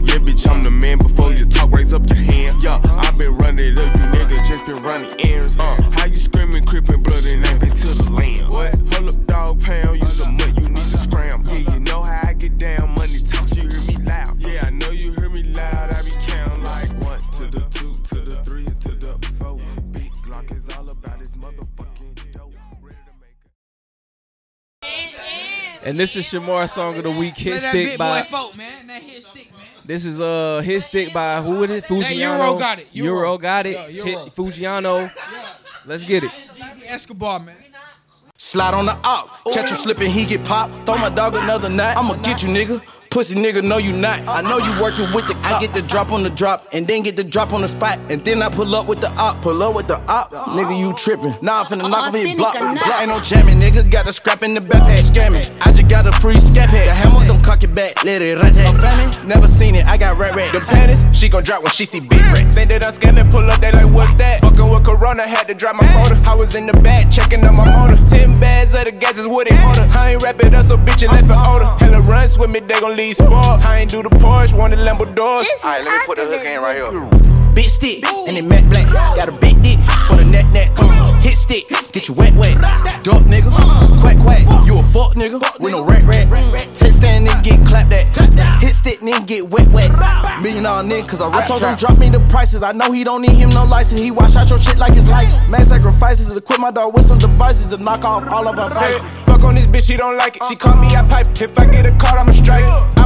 [25.85, 28.21] And this is Shamar song of the week, hit Let stick big by.
[28.21, 28.87] boy folk, man.
[28.87, 29.61] That hit stick, man.
[29.85, 31.83] This is uh hit stick by who is it?
[31.85, 32.15] Fujiano.
[32.17, 32.87] Euro Gotit.
[32.93, 33.37] Euro, Euro.
[33.37, 33.73] got it.
[33.73, 34.23] Yeah, Euro.
[34.23, 35.11] Hit Fujiano.
[35.85, 36.31] Let's get it.
[36.87, 37.55] Escobar, man.
[38.37, 40.85] Slide on the op, catch him slipping, he get popped.
[40.85, 41.95] Throw my dog another night.
[41.97, 42.81] I'ma get you, nigga.
[43.09, 44.19] Pussy nigga, no you not.
[44.27, 45.42] I know you working with the cop.
[45.53, 47.99] I get the drop on the drop, and then get the drop on the spot,
[48.09, 49.41] and then I pull up with the op.
[49.41, 51.35] Pull up with the op, nigga, you tripping.
[51.41, 52.57] Nah, I'm finna knock off his block.
[52.57, 53.89] Block ain't no jamming, nigga.
[53.89, 55.45] Got a scrap in the backpack, scamming.
[55.65, 56.85] I just got a free scat pack.
[56.85, 59.85] The hammer, don't cock it back, let it right I'm famine, never seen it.
[59.85, 60.53] I got rat rat.
[60.53, 62.55] The panties, she gon' drop when she see big racks.
[62.55, 64.41] Think that I'm scamming, pull up, they like, what's that?
[64.41, 66.19] Fucking with Corona, had to drop my quota.
[66.25, 68.01] I was in the back, checking on my motor.
[68.07, 69.85] Ten bags of the gas is what they order.
[69.93, 71.69] I ain't wrap it up, so bitch, it left it older.
[71.77, 73.61] Hella runs with me, they gon' leave spoiled.
[73.61, 75.42] I ain't do the Porsche, want the Lambo doors.
[75.63, 77.53] Alright, let me put the hook in right here.
[77.53, 78.87] Big stick, and it matte black.
[79.15, 80.71] Got a big dick for the neck neck.
[80.77, 82.57] Uh, hit stick, get you wet wet.
[83.03, 83.51] Duck nigga,
[84.01, 84.41] quack quack.
[84.65, 86.29] You a fuck nigga with no rat rat.
[86.73, 88.07] Text stand nigga get clapped at.
[88.61, 89.91] Hit stick nigga get wet wet.
[90.41, 92.63] Million dollar nigga cause I rap I told him drop me the prices.
[92.63, 94.01] I know he don't need him no license.
[94.01, 95.47] He wash out your shit like his license.
[95.49, 98.69] Man sacrifices to quit my dog with some devices to knock off all of our
[98.69, 99.17] vices.
[99.19, 100.43] Fuck on this bitch, she don't like it.
[100.49, 101.27] She call me, I pipe.
[101.39, 102.63] If I get a card, I'ma strike.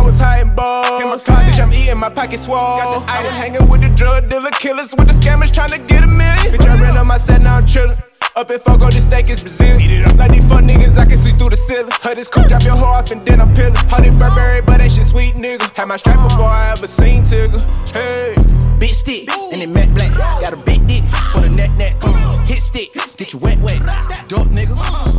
[0.08, 1.02] Was high and ball.
[1.02, 2.56] In my closet, in my pocket swole.
[2.56, 6.08] I was hanging with the drug dealer killers, with the scammers trying to get a
[6.08, 6.56] million.
[6.56, 8.02] Bitch, I ran on my set, now I'm chillin'.
[8.38, 9.78] Up in Fogo, the steak is Brazil.
[9.78, 10.16] Eat it up.
[10.16, 11.92] Like these fuck niggas, I can see through the ceiling.
[12.02, 13.76] Her this cool, drop your hoe off and then I'm peeling.
[13.92, 15.70] Honey Burberry, but that shit sweet nigga.
[15.76, 17.60] Had my strap before I ever seen Tigger.
[17.92, 18.57] Hey.
[18.80, 20.12] Big stick, and it matte black.
[20.42, 22.02] Got a big dick for the neck neck.
[22.46, 23.80] Hit stick, get you wet wet.
[24.28, 24.76] Duck nigga,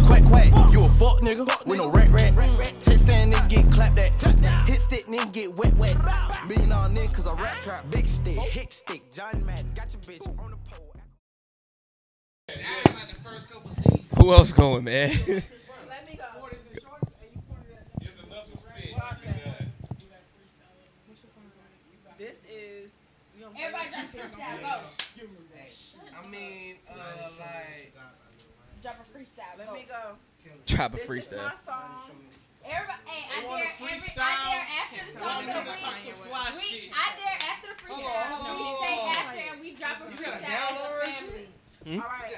[0.07, 0.47] quack quack.
[0.73, 2.35] You a fuck nigga with no rat rat.
[2.81, 4.13] Test stand nigga get clapped at.
[4.69, 5.97] Hit stick nigga get wet wet.
[6.47, 7.85] Million dollar nigga cause I rap trap.
[7.91, 9.03] Big stick, hit stick.
[9.13, 10.95] John Madden got your bitch on the pole.
[14.19, 15.13] Who else going, man?
[22.19, 22.91] This is.
[23.41, 24.37] Everybody drop a freestyle.
[24.37, 24.38] Go.
[24.49, 26.95] I mean, uh,
[27.39, 27.93] like.
[28.83, 29.59] Drop a freestyle.
[29.59, 30.15] Let me go.
[30.67, 32.11] Drop a This is my song.
[32.69, 34.45] Everybody, hey, I You want dare, a every, I freestyle?
[34.45, 35.47] dare after the song.
[35.47, 36.91] Let me we- talk some fly we, shit.
[36.93, 38.29] I dare after the freestyle.
[38.29, 38.85] Hold on, we hold on.
[38.85, 41.49] stay after and we drop a You got freestyle down as on a her family.
[41.89, 42.01] Hmm?
[42.01, 42.35] All right.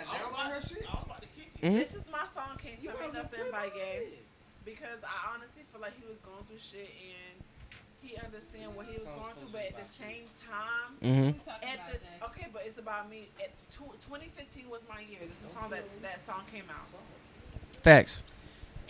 [1.61, 1.77] Mhm.
[1.77, 2.57] This is my song.
[2.63, 4.17] Can't tell me nothing by Gabe
[4.65, 7.10] because I honestly feel like he was going through shit and he
[8.31, 11.35] understand what he was going through, but at the same time, Mhm.
[11.67, 13.29] at the okay, but it's about me.
[13.43, 15.19] At tw 2015 was my year.
[15.27, 16.87] This is a song that that song came out.
[17.83, 18.23] Facts.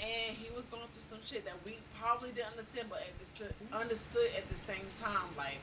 [0.00, 4.30] and he was going through some shit that we probably didn't understand, but understood, understood
[4.34, 5.28] at the same time.
[5.36, 5.58] Like,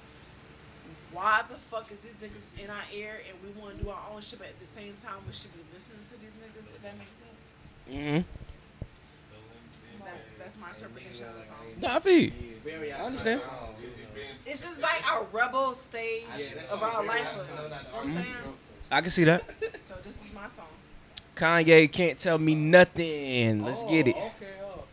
[1.12, 4.00] why the fuck is these niggas in our ear and we want to do our
[4.14, 6.70] own shit, but at the same time we should be listening to these niggas?
[6.70, 7.50] If that makes sense.
[7.90, 8.22] Mm-hmm.
[10.06, 11.58] That's that's my interpretation of the song.
[11.82, 12.94] Nah, I feel you.
[12.94, 13.42] I understand.
[14.48, 16.24] This is like our rebel stage
[16.72, 17.28] of our life.
[17.36, 18.26] You know I'm saying?
[18.90, 19.44] I can see that.
[19.84, 20.66] So this is my song.
[21.36, 23.66] Kanye can't tell me nothing.
[23.66, 24.16] Let's get it.
[24.18, 24.32] Oh,
[24.64, 24.84] oh.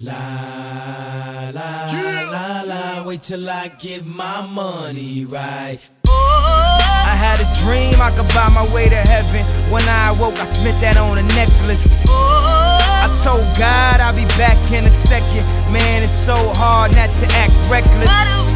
[0.00, 5.78] La la la la, wait till I get my money right.
[6.08, 9.44] I had a dream I could buy my way to heaven.
[9.70, 12.02] When I awoke, I spent that on a necklace.
[12.08, 15.44] I told God I'll be back in a second.
[15.70, 18.55] Man, it's so hard not to act reckless.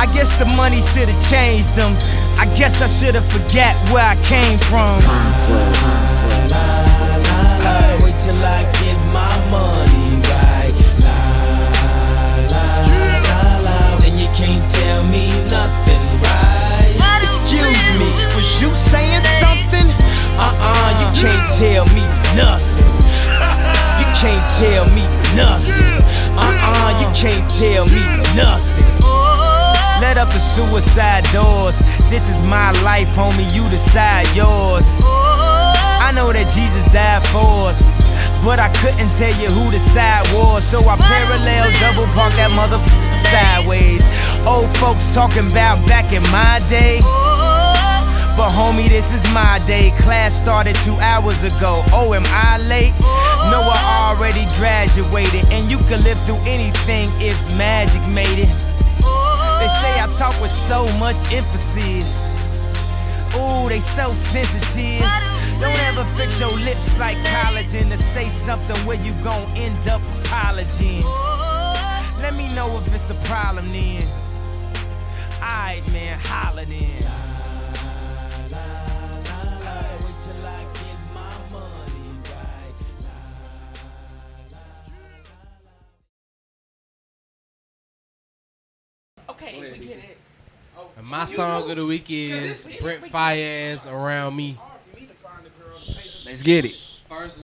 [0.00, 1.92] I guess the money should've changed them.
[2.40, 4.96] I guess I should've forget where I came from.
[8.00, 10.72] Wait till I get my money right.
[11.04, 11.20] La
[12.48, 12.64] la
[13.28, 16.96] la la, and you can't tell me nothing right.
[17.20, 19.84] Excuse me, was you saying something?
[20.40, 22.08] Uh-uh, you can't tell me
[22.40, 22.88] nothing.
[24.00, 25.04] You can't tell me
[25.36, 26.00] nothing.
[26.40, 28.00] Uh-uh, you can't tell me
[28.32, 29.09] nothing.
[30.00, 31.78] Let up the suicide doors.
[32.08, 33.52] This is my life, homie.
[33.52, 34.88] You decide yours.
[35.04, 37.84] I know that Jesus died for us.
[38.42, 40.64] But I couldn't tell you who the side was.
[40.64, 44.00] So I parallel double park that motherfucker sideways.
[44.48, 47.00] Old folks talking about back in my day.
[48.40, 49.92] But homie, this is my day.
[50.00, 51.84] Class started two hours ago.
[51.92, 52.96] Oh, am I late?
[53.52, 55.44] No, I already graduated.
[55.52, 58.70] And you could live through anything if magic made it.
[60.20, 62.34] Talk with so much emphasis.
[63.34, 65.00] Ooh, they so sensitive.
[65.58, 70.02] Don't ever fix your lips like collagen to say something where you gon' end up
[70.20, 71.02] apologizing.
[72.20, 74.02] Let me know if it's a problem then.
[75.40, 77.29] Alright, man, holla then.
[91.00, 94.58] And my song of the week is Brent Faiyaz Around Me.
[96.26, 96.72] Let's get it.
[97.08, 97.40] First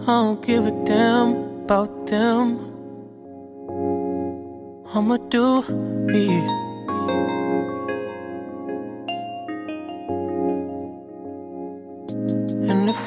[0.00, 2.60] I don't give a damn about them.
[4.94, 5.62] I'ma do
[6.06, 6.71] me.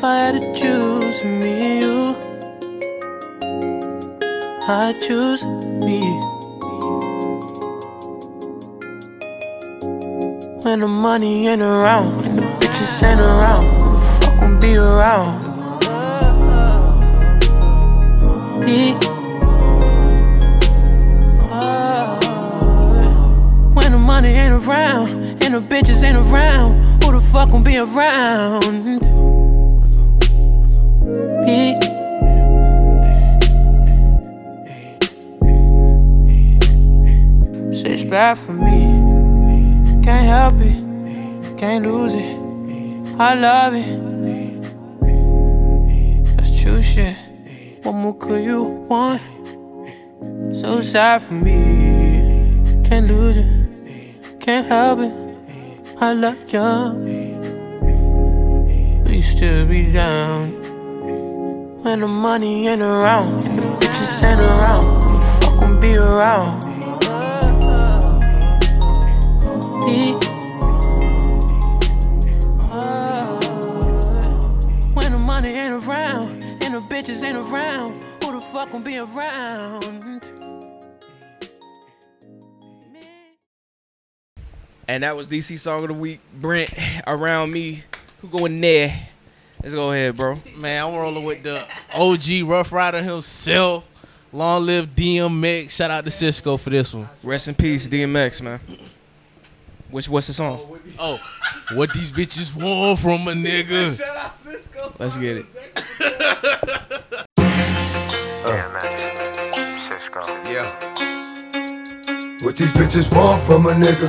[0.07, 2.15] I had to choose me, you,
[4.67, 5.43] I'd choose
[5.83, 5.99] me.
[10.61, 14.75] When the money ain't around and the bitches ain't around, who the fuck gon' be
[14.75, 15.41] around?
[18.67, 18.93] Yeah.
[23.73, 25.09] When the money ain't around
[25.43, 29.14] and the bitches ain't around, who the fuck gon' be around?
[38.15, 38.81] Bad for me.
[40.01, 41.57] Can't help it.
[41.57, 42.31] Can't lose it.
[43.19, 43.91] I love it.
[46.37, 47.17] That's true shit.
[47.83, 49.21] What more could you want?
[50.55, 51.59] So sad for me.
[52.87, 53.51] Can't lose it.
[54.39, 55.13] Can't help it.
[55.99, 56.69] I love you.
[59.07, 60.51] We still be down.
[61.83, 64.85] When the money ain't around and the bitches ain't around,
[65.41, 66.64] fuck gon' be around?
[78.75, 80.21] Gon' be around?
[84.85, 86.19] And that was DC song of the week.
[86.33, 86.73] Brent
[87.07, 87.85] around me.
[88.19, 89.07] Who going there?
[89.63, 90.37] Let's go ahead, bro.
[90.57, 93.85] Man, I'm rolling with the OG Ruff Ryder himself.
[94.33, 95.71] Long live DMX.
[95.71, 97.07] Shout out to Cisco for this one.
[97.23, 98.59] Rest in peace, DMX, man.
[99.89, 100.59] Which what's the song?
[100.99, 101.17] Oh,
[101.75, 104.99] what these bitches want from a nigga?
[104.99, 105.45] Let's get it.
[112.55, 114.07] What these bitches want from a nigga?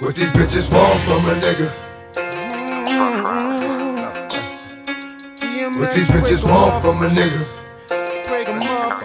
[0.00, 1.70] What these bitches want from a nigga?
[5.78, 7.44] What these bitches want from a nigga?
[8.24, 9.02] Break 'em off.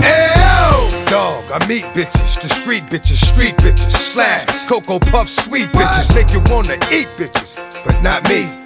[0.00, 1.06] Ayo!
[1.10, 6.40] Dog, I meet bitches, discreet bitches, street bitches, slash, Cocoa Puff, sweet bitches, make you
[6.50, 8.65] wanna eat bitches, but not me.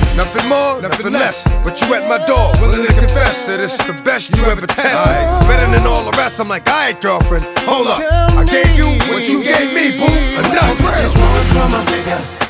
[0.15, 1.43] Nothing more, nothing less.
[1.63, 5.47] But you at my door, willing to confess that it's the best you ever tested.
[5.47, 6.39] Better than all the rest.
[6.39, 7.99] I'm like, alright, girlfriend, hold up.
[8.35, 10.11] I gave you what you gave me, boo.
[10.39, 10.77] Enough.
[11.53, 12.41] from a nigga.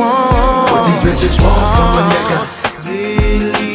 [0.00, 2.38] What these bitches want from a nigga?
[2.86, 3.69] Really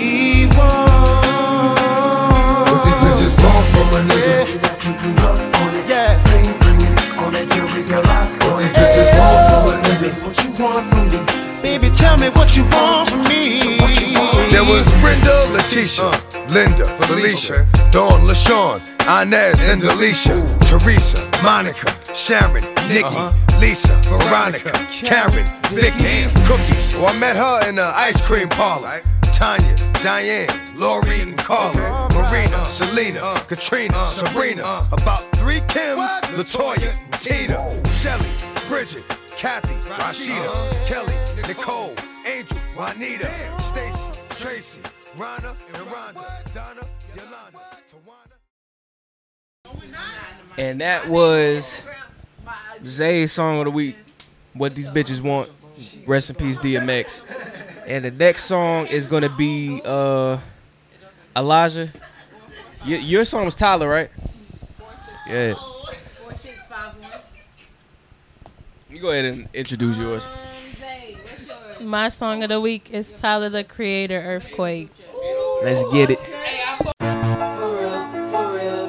[12.26, 13.78] me what you want from me.
[14.50, 16.45] There was Brenda, Letitia, uh.
[16.50, 18.82] Linda, Felicia, Dawn, LaShawn,
[19.22, 22.88] Inez, and Alicia, Teresa, Monica, Sharon, uh-huh.
[22.90, 26.95] Nikki, Lisa, Veronica, Karen, Vicky, Cookies.
[26.95, 29.02] Oh, I met her in the ice cream parlor.
[29.34, 33.40] Tanya, Diane, Lori, and Carla, Marina, Selena, uh.
[33.42, 34.06] Katrina, uh.
[34.06, 38.30] Sabrina, about three Kims, Latoya, Tina, Shelly,
[38.68, 39.04] Bridget,
[39.36, 41.14] Kathy, Rashida, Kelly,
[41.48, 41.94] Nicole,
[42.26, 44.80] Angel, Juanita, Stacy, Tracy,
[45.16, 46.82] Rana, and Rhonda, Donna,
[47.16, 47.60] Yolanda,
[50.58, 51.82] And that was
[52.84, 53.95] Zay's song of the week.
[54.54, 55.50] What these bitches want.
[56.08, 57.22] Rest in peace, DMX.
[57.86, 60.40] And the next song is gonna be uh
[61.36, 61.92] Elijah.
[62.88, 64.10] Y- your song was Tyler, right?
[65.28, 65.54] Yeah.
[68.90, 70.26] You go ahead and introduce yours.
[71.86, 74.90] My song of the week is Tyler the Creator, Earthquake.
[75.62, 76.18] Let's get it.
[76.18, 76.96] For
[77.80, 78.88] real, for real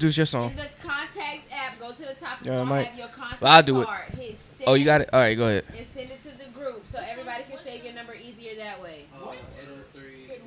[0.00, 0.54] introduce your song.
[0.56, 1.78] The contacts app.
[1.78, 2.38] Go to the top.
[2.42, 2.86] Yeah, Yeah, Mike.
[2.86, 3.86] have your contact Well, I'll do it.
[3.86, 4.08] card.
[4.16, 5.10] Hit send Oh, you got it.
[5.12, 5.64] All right, go ahead.
[5.76, 9.04] And send it to the group so everybody can save your number easier that way.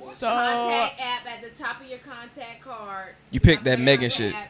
[0.01, 3.13] So contact app at the top of your contact card.
[3.29, 4.33] You picked that Contact Megan shit.
[4.33, 4.49] app,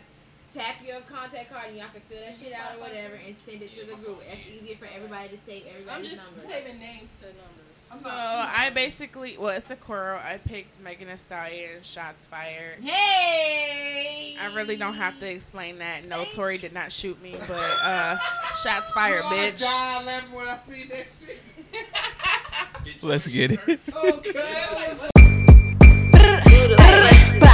[0.54, 3.62] Tap your contact card and y'all can fill that shit out or whatever and send
[3.62, 4.22] it to the group.
[4.26, 6.42] That's easier for everybody to save everybody's just number.
[6.42, 7.53] saving names to numbers.
[8.02, 10.20] So I basically, well, it's the Coral.
[10.20, 12.84] I picked Megan Thee Stallion, Shots Fired.
[12.84, 14.36] Hey!
[14.42, 16.08] I really don't have to explain that.
[16.08, 18.18] No, Tory did not shoot me, but uh,
[18.64, 19.64] Shots Fired, bitch.
[19.66, 21.40] I laughed when I see that shit.
[23.04, 25.14] Let's get it.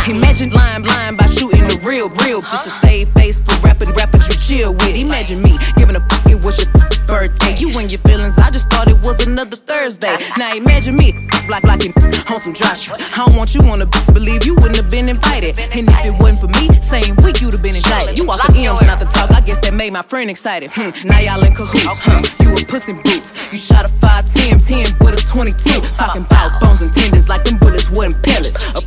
[0.09, 2.41] Imagine lying blind by shooting the real, real.
[2.41, 4.97] Just to save face for rapping rappers you chill with.
[4.97, 6.69] Imagine me giving a f- it was your
[7.05, 7.53] birthday.
[7.61, 10.15] You and your feelings, I just thought it was another Thursday.
[10.37, 11.13] Now imagine me
[11.45, 11.93] block blocking
[12.29, 12.97] on some dry shit.
[13.13, 15.59] I don't want you on b- believe you wouldn't have been invited.
[15.77, 18.17] And if it wasn't for me, same week you'd have been indicted.
[18.17, 19.29] You walk the M's, not the talk.
[19.29, 20.71] I guess that made my friend excited.
[20.73, 20.89] Hmm.
[21.05, 22.01] Now y'all in cahoots.
[22.01, 22.21] Huh.
[22.41, 23.29] You a puss in boots.
[23.53, 25.53] You shot a 5'10, 10 with a 22.
[25.97, 28.57] Talking about bones and tendons like them bullets wasn't pellets.
[28.73, 28.81] A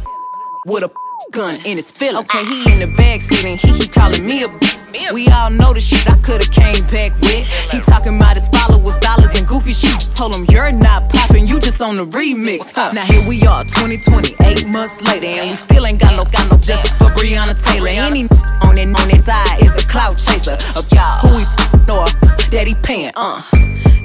[0.67, 0.91] with a
[1.33, 2.29] gun in his feelings.
[2.31, 5.73] Okay, he in the backseat and he keep calling me a b- We all know
[5.73, 7.43] the shit I coulda came back with.
[7.73, 9.99] He talking about his followers, dollars, and goofy shit.
[10.15, 12.75] Told him you're not popping, you just on the remix.
[12.75, 12.93] Huh.
[12.93, 16.47] Now here we are, 2020, eight months later, and we still ain't got no got
[16.51, 17.91] no justice for Breonna Taylor.
[17.91, 18.31] Any
[18.63, 20.55] on that on that side is a clout chaser.
[20.79, 21.47] Of y'all who he
[21.91, 22.07] know
[22.55, 23.11] that he paying.
[23.17, 23.43] Uh,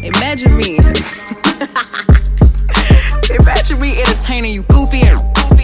[0.01, 0.79] imagine me.
[3.27, 5.57] Imagine me entertaining you goofy and Who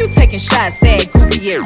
[0.00, 1.64] you taking shots at, goofy and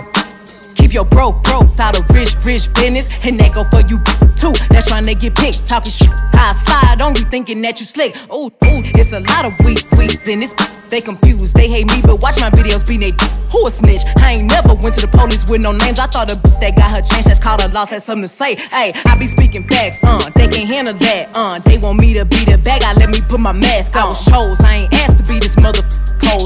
[0.75, 3.07] Keep your broke, broke, out of rich, rich business.
[3.25, 3.97] And that go for you
[4.35, 4.53] too.
[4.75, 5.67] That's trying to get picked.
[5.69, 6.11] Talking shit.
[6.35, 8.13] I slide on you thinking that you slick.
[8.35, 10.53] Ooh, ooh, it's a lot of weak, weak in this.
[10.91, 13.15] They confused, they hate me, but watch my videos be they
[13.51, 14.03] Who a snitch?
[14.19, 15.99] I ain't never went to the police with no names.
[15.99, 18.29] I thought a bitch that got her chance that's called a loss had something to
[18.29, 18.57] say.
[18.57, 22.25] Hey, I be speaking facts, uh, they can't handle that, uh, they want me to
[22.27, 24.03] be the bad guy, let me put my mask on.
[24.03, 25.83] I was chose, I ain't asked to be this mother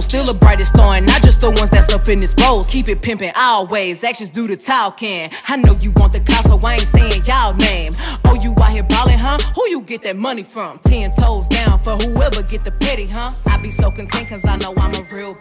[0.09, 2.67] Still the brightest star, and not just the ones that's up in this rose.
[2.67, 5.31] Keep it pimping always, actions do the talking.
[5.47, 7.93] I know you want the clout, so I ain't saying y'all name.
[8.25, 9.37] Oh, you out here ballin', huh?
[9.55, 10.79] Who you get that money from?
[10.79, 13.31] Ten toes down for whoever get the petty, huh?
[13.47, 15.37] I be so content cause I know I'm a real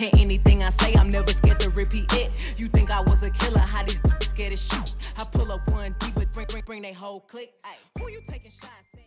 [0.00, 2.30] And anything I say, I'm never scared to repeat it.
[2.56, 4.94] You think I was a killer, how these scared to shoot?
[5.18, 7.52] I pull up one deep, but bring, bring, bring they whole clique.
[7.64, 9.00] Ay, who you taking shots at?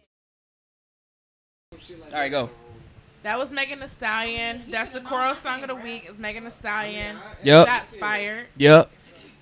[2.13, 2.49] All right, go.
[3.27, 4.63] That was Megan Thee Stallion.
[4.69, 6.05] That's the Coral song of the week.
[6.07, 7.17] Is Megan Thee Stallion.
[7.43, 7.67] Yep.
[7.67, 8.45] Shots fired.
[8.55, 8.89] Yep.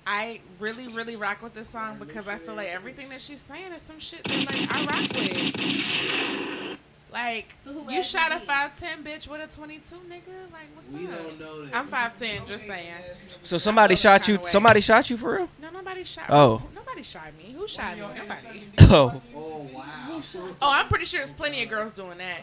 [0.04, 3.70] I really, really rock with this song because I feel like everything that she's saying
[3.70, 6.65] is some shit that like I rock with.
[7.16, 7.54] Like
[7.88, 10.52] you shot a five ten bitch with a twenty two nigga.
[10.52, 11.16] Like what's We up?
[11.16, 11.74] don't know that.
[11.74, 12.44] I'm five ten.
[12.44, 12.92] Just saying.
[13.42, 14.38] So somebody shot you.
[14.42, 15.48] Somebody shot you for real?
[15.62, 16.26] No, nobody shot.
[16.28, 16.62] Oh.
[16.74, 17.54] Nobody shot me.
[17.56, 18.02] Who shot me?
[18.02, 18.64] Nobody.
[18.80, 19.22] Oh.
[19.34, 20.20] Oh wow.
[20.60, 22.40] Oh, I'm pretty sure there's plenty of girls doing that.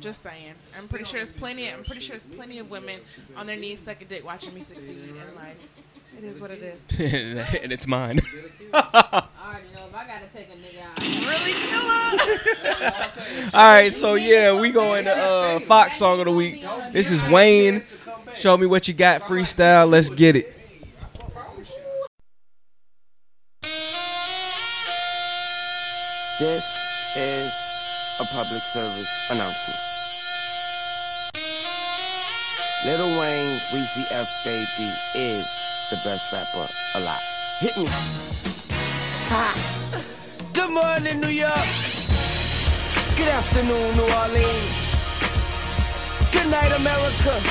[0.00, 0.54] Just saying.
[0.76, 1.72] I'm pretty sure there's plenty.
[1.72, 2.98] I'm pretty sure there's plenty of women
[3.36, 5.56] on their knees sucking dick watching me succeed in life.
[6.18, 6.88] It is what it is.
[7.62, 8.18] and it's mine.
[9.48, 11.00] I already know if I gotta take a nigga out.
[11.26, 13.50] Really killer.
[13.54, 16.62] All right, so yeah, we going to uh, Fox song of the week.
[16.92, 17.82] This is Wayne.
[18.34, 19.88] Show me what you got, freestyle.
[19.88, 20.54] Let's get it.
[26.38, 26.66] This
[27.16, 27.54] is
[28.20, 29.80] a public service announcement.
[32.84, 35.46] Little Wayne, Weezy F Baby is
[35.88, 37.22] the best rapper alive.
[37.60, 38.57] Hit me.
[39.28, 41.68] Good morning, New York.
[43.14, 44.72] Good afternoon, New Orleans.
[46.32, 47.36] Good night, America.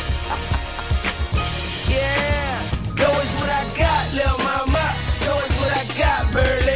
[1.88, 2.64] yeah.
[2.98, 4.96] Know it's what I got, Lil Mama.
[5.22, 6.67] Know it's what I got, Bird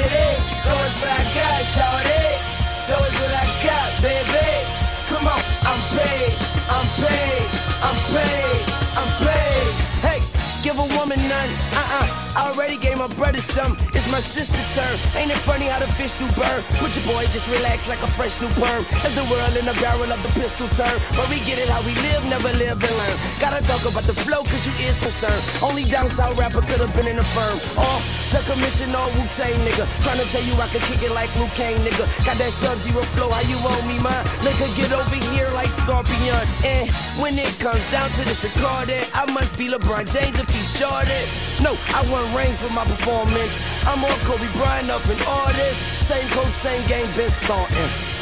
[12.35, 12.51] uh-uh.
[12.51, 13.77] Already gave my brother some.
[13.93, 14.95] It's my sister turn.
[15.15, 16.61] Ain't it funny how the fish do burn?
[16.83, 18.83] Put your boy just relax like a fresh new perm.
[19.07, 20.97] As the world in the barrel of the pistol turn.
[21.15, 23.17] But we get it how we live, never live and learn.
[23.39, 25.41] Gotta talk about the flow cause you is concerned.
[25.63, 27.57] Only down south rapper could have been in the firm.
[27.79, 27.99] Oh,
[28.35, 29.87] the commission on Wu Tang nigga.
[30.03, 32.03] Trying to tell you I could kick it like Liu Kang nigga.
[32.25, 34.25] Got that sub zero flow, how you owe me mine?
[34.43, 36.43] Nigga, get over here like Scorpion.
[36.67, 40.73] And when it comes down to this recording, I must be LeBron James if he's
[40.79, 41.23] Jordan.
[41.61, 43.59] No, I won rings with my performance.
[43.85, 45.77] I'm more Kobe Bryant up all this.
[46.05, 48.20] Same coach, same game, been starting.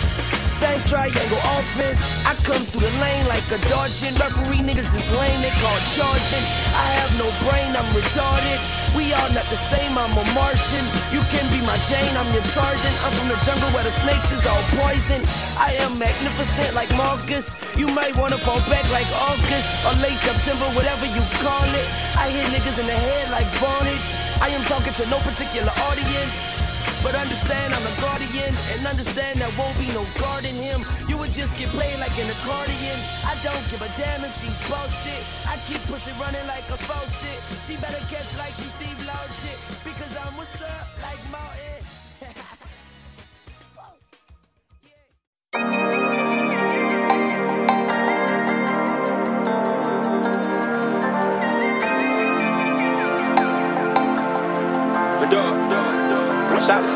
[0.49, 2.01] Same triangle offense.
[2.27, 4.11] I come through the lane like a dodging.
[4.19, 6.45] Referee niggas is lame, they call charging.
[6.75, 8.59] I have no brain, I'm retarded.
[8.91, 10.85] We all not the same, I'm a Martian.
[11.15, 12.91] You can be my Jane, I'm your Tarzan.
[13.05, 15.21] I'm from the jungle where the snakes is all poison.
[15.55, 17.55] I am magnificent like Marcus.
[17.77, 21.87] You might wanna fall back like August or late September, whatever you call it.
[22.19, 24.11] I hit niggas in the head like Vonage.
[24.41, 26.68] I am talking to no particular audience.
[27.03, 30.83] But understand I'm a guardian, and understand there won't be no guard in him.
[31.07, 32.97] You would just get played like an accordion.
[33.23, 35.23] I don't give a damn if she's bullshit.
[35.47, 37.39] I keep pussy running like a faucet.
[37.65, 39.29] She better catch like she Steve Loud.
[39.83, 41.68] Because I'm what's up like Martin.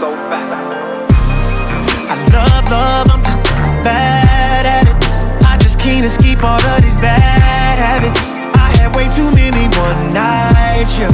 [0.04, 0.52] So fat.
[2.12, 3.40] I love love, I'm just
[3.88, 4.98] bad at it.
[5.48, 8.20] I just can't escape all of these bad habits.
[8.60, 11.08] I had way too many one nights, yeah.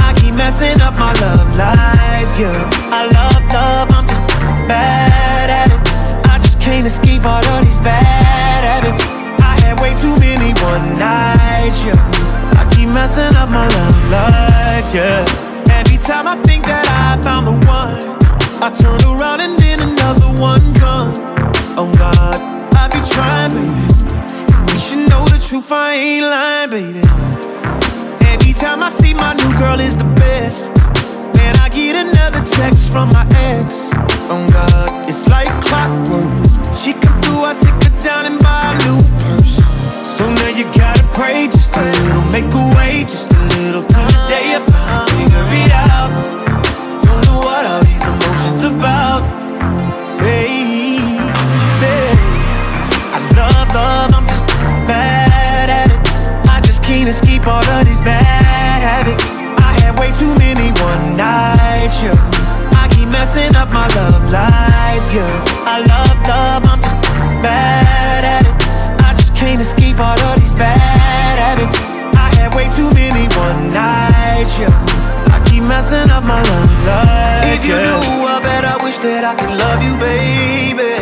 [0.00, 2.56] I keep messing up my love life, yeah.
[2.88, 4.24] I love love, I'm just
[4.64, 5.82] bad at it.
[6.32, 9.12] I just can't escape all of these bad habits.
[9.44, 12.00] I had way too many one nights, yeah.
[12.56, 15.20] I keep messing up my love life, yeah.
[15.68, 18.21] Every time I think that I found the one,
[18.62, 21.10] I turn around and then another one come.
[21.74, 22.38] Oh God,
[22.78, 23.90] I be trying, baby.
[24.70, 27.02] You should know the truth, I ain't lying, baby.
[28.30, 30.76] Every time I see my new girl is the best.
[31.34, 33.90] Then I get another text from my ex.
[34.30, 36.30] Oh God, it's like clockwork.
[36.70, 39.58] She come through, I take her down and buy a new purse.
[39.58, 43.82] So now you gotta pray just a little, make a way just a little.
[43.82, 46.14] Till the day you finally figure it out.
[47.02, 47.91] Don't know what all
[48.62, 49.22] these about,
[50.18, 51.18] baby.
[53.14, 54.46] I love love, I'm just
[54.86, 56.48] bad at it.
[56.48, 59.24] I just can't escape all of these bad habits.
[59.58, 62.14] I had way too many one nights, yeah.
[62.78, 65.26] I keep messing up my love life, yeah.
[65.66, 66.96] I love love, I'm just
[67.42, 68.54] bad at it.
[69.02, 71.78] I just can't escape all of these bad habits.
[72.14, 75.21] I had way too many one nights, yeah.
[75.52, 77.60] I keep messing up my love life.
[77.60, 77.84] If you yeah.
[77.84, 80.96] knew, I bet I wish that I could love you, baby.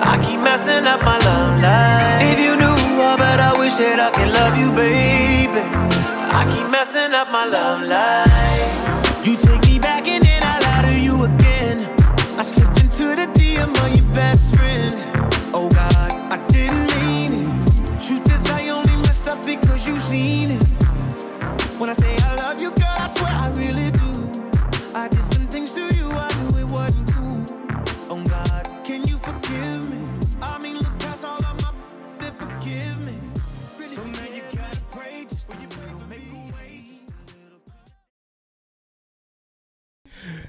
[0.00, 2.24] I keep messing up my love life.
[2.24, 5.60] If you knew, I bet I wish that I could love you, baby.
[6.32, 8.72] I keep messing up my love life.
[9.20, 11.84] You take me back and then I lie to you again.
[12.40, 14.96] I slipped into the DM of your best friend.
[15.52, 18.00] Oh God, I didn't mean it.
[18.00, 20.62] Truth is, I only messed up because you seen it.
[21.76, 22.19] When I say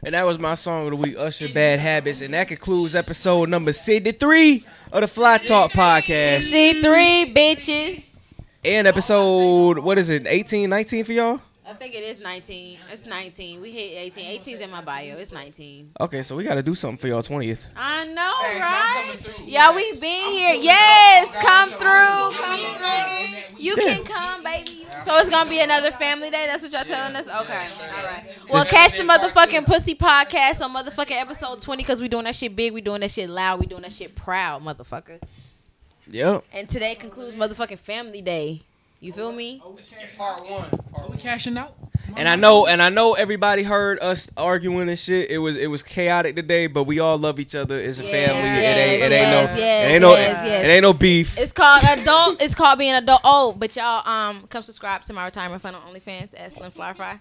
[0.03, 2.21] And that was my song of the week, Usher Bad Habits.
[2.21, 6.41] And that concludes episode number 63 of the Fly Talk podcast.
[6.41, 8.03] 63 bitches.
[8.65, 11.41] And episode, what is it, 18, 19 for y'all?
[11.63, 12.79] I think it is 19.
[12.89, 13.61] It's 19.
[13.61, 14.25] We hit 18.
[14.25, 15.15] 18 is in my bio.
[15.17, 15.91] It's 19.
[15.99, 17.65] Okay, so we got to do something for y'all 20th.
[17.75, 19.17] I know, right?
[19.45, 20.55] Yeah, we been here.
[20.55, 22.37] Yes, come through.
[22.37, 23.57] Come through.
[23.59, 24.87] You can come, baby.
[25.05, 26.45] So it's gonna be another family day.
[26.47, 27.27] That's what y'all telling us.
[27.27, 28.23] Okay, all right.
[28.49, 32.55] Well, catch the motherfucking pussy podcast on motherfucking episode 20 because we doing that shit
[32.55, 32.73] big.
[32.73, 33.59] We doing that shit loud.
[33.59, 35.21] We doing that shit proud, motherfucker.
[36.07, 36.43] Yep.
[36.53, 38.61] And today concludes motherfucking family day.
[39.01, 39.59] You feel me?
[40.15, 40.69] Part one.
[40.93, 41.75] Are we cashing out?
[42.15, 45.31] And I know, and I know everybody heard us arguing and shit.
[45.31, 48.19] It was, it was chaotic today, but we all love each other It's a family.
[48.19, 50.65] it ain't, it ain't yes, no, yes, it ain't no, yes, yes.
[50.65, 51.35] it ain't no beef.
[51.39, 52.41] It's called adult.
[52.43, 53.21] it's called being adult.
[53.23, 56.93] Oh, but y'all um come subscribe to my retirement fund on OnlyFans at Slim Fly
[56.93, 57.19] Fry.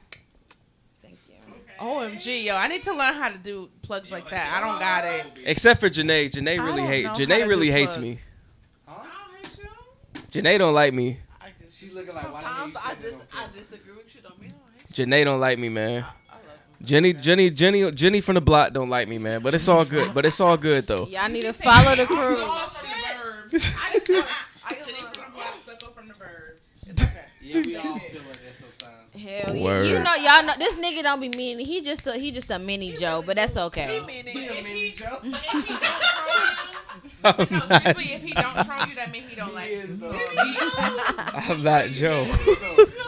[1.00, 1.34] Thank you.
[1.80, 4.52] OMG, yo, I need to learn how to do plugs like that.
[4.54, 5.44] I don't got it.
[5.46, 6.30] Except for Janae.
[6.30, 7.02] Janae really don't hate.
[7.04, 8.26] know how Janae to really do hates plugs.
[8.86, 8.94] me.
[10.30, 11.20] Janae don't like me.
[11.80, 14.20] She's looking like Sometimes I just I disagree with you.
[14.20, 16.04] Don't mean I Janae don't like me, man.
[16.82, 19.40] Jenny, Jenny, Jenny, Jenny from the block don't like me, man.
[19.40, 20.12] But it's all good.
[20.12, 21.06] But it's all good though.
[21.06, 22.36] Y'all need to follow the crew.
[27.42, 29.12] Yeah, we all feel like that sometimes.
[29.14, 29.82] Hell yeah.
[29.82, 31.58] You know, y'all know this nigga don't be mean.
[31.60, 34.00] He just a, he just a mini Joe, but that's okay.
[37.24, 39.82] No, seriously, if he don't troll you, that means he don't like you.
[41.50, 42.24] I'm not Joe.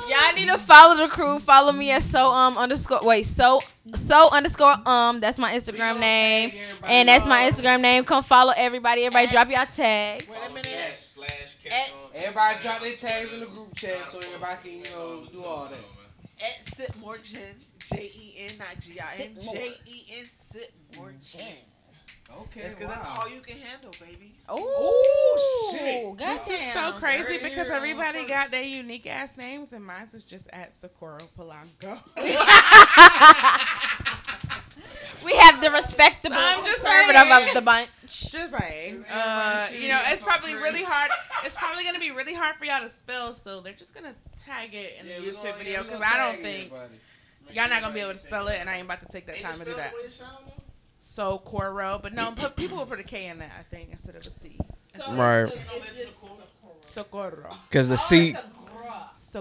[0.09, 1.39] Y'all need to follow the crew.
[1.39, 3.61] Follow me at so um underscore wait so
[3.95, 6.53] so underscore um that's my Instagram name
[6.85, 8.05] and that's my Instagram name.
[8.05, 9.05] Come follow everybody.
[9.05, 10.27] Everybody drop y'all tags.
[12.15, 15.69] Everybody drop their tags in the group chat so everybody can, you know, do all
[15.69, 15.79] that.
[16.45, 17.55] At Sit Morgan,
[17.93, 21.17] J E N, not G I N, J E N, Sit Morgan.
[22.41, 24.33] Okay, That's because that's all you can handle, baby.
[24.49, 26.19] Oh shit.
[26.19, 27.01] this is so goddamn.
[27.01, 31.99] crazy because everybody got their unique ass names, and mine is just at Socorro Polanco.
[35.25, 37.49] We have the respectable I'm just conservative saying.
[37.49, 37.89] of the bunch.
[38.31, 41.11] Just saying, uh, you know, it's probably really hard.
[41.45, 44.75] It's probably gonna be really hard for y'all to spell, so they're just gonna tag
[44.75, 46.95] it in the we YouTube gonna- video because gonna I don't think everybody.
[47.53, 49.39] y'all not gonna be able to spell it, and I ain't about to take that
[49.41, 49.93] time to do that.
[51.05, 54.15] So Coro, but no, put, people will put a K in that I think instead
[54.15, 54.57] of a C.
[55.11, 55.53] Right.
[56.85, 57.51] Socorro.
[57.73, 58.37] Cause the C.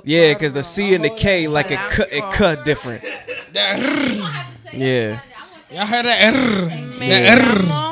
[0.04, 3.04] Yeah, cause the C and the K like it cut it cut different.
[4.74, 5.20] Yeah.
[5.70, 6.34] Y'all heard that?
[6.34, 7.92] Rrr.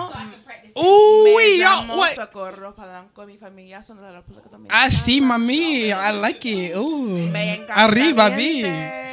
[0.82, 2.16] Ooh, me y'all what?
[2.16, 4.86] Socorro Polanco, mi familia son de la República Dominicana.
[4.86, 5.92] I see, mami.
[5.92, 6.76] I like it.
[6.78, 7.28] Ooh.
[7.28, 8.62] Me encanta Arriba, mi vi.
[8.62, 9.10] gente.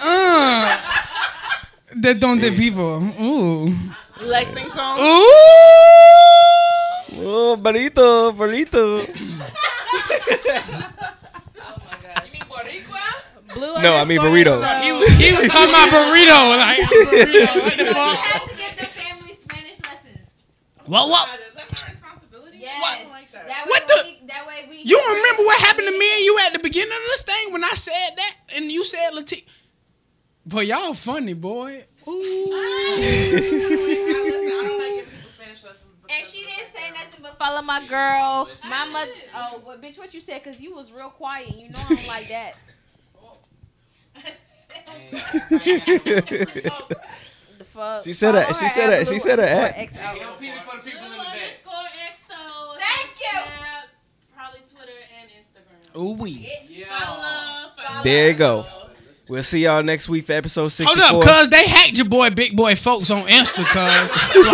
[0.00, 0.76] Uh,
[1.94, 2.98] de donde vivo.
[3.20, 3.72] Ooh.
[4.20, 4.98] Lexington.
[4.98, 5.24] Ooh.
[7.20, 9.00] Oh, burrito, burrito.
[13.54, 14.60] Blue No, I mean burrito.
[14.82, 16.58] He, was- he was talking about burrito.
[16.58, 17.62] Like, burrito.
[17.64, 18.16] What the fuck?
[18.18, 20.28] have to get the family Spanish lessons.
[20.84, 21.28] What, what?
[22.52, 23.06] Yes.
[23.32, 26.08] That way What when the- we- that way we You remember what happened to me
[26.16, 29.12] and you at the beginning of this thing when I said that and you said
[29.14, 29.44] Latif?
[30.48, 31.84] But y'all funny, boy.
[32.06, 32.16] And
[36.24, 38.48] she didn't say nothing but follow my girl.
[38.64, 39.10] My mother.
[39.34, 40.42] Oh, well, bitch, what you said?
[40.42, 41.54] Cause you was real quiet.
[41.54, 42.54] You know I don't like that.
[47.58, 48.04] the fuck.
[48.04, 49.42] She said that- she said at that- she said oh.
[49.42, 50.14] that underscore
[52.08, 52.78] XO.
[52.78, 53.38] Thank you.
[54.34, 56.00] Probably Twitter and Instagram.
[56.00, 56.50] Ooh wee.
[58.02, 58.87] There you go.
[59.28, 62.56] We'll see y'all next week for episode Hold up, cuz they hacked your boy Big
[62.56, 63.74] Boy Folks on Insta, cuz.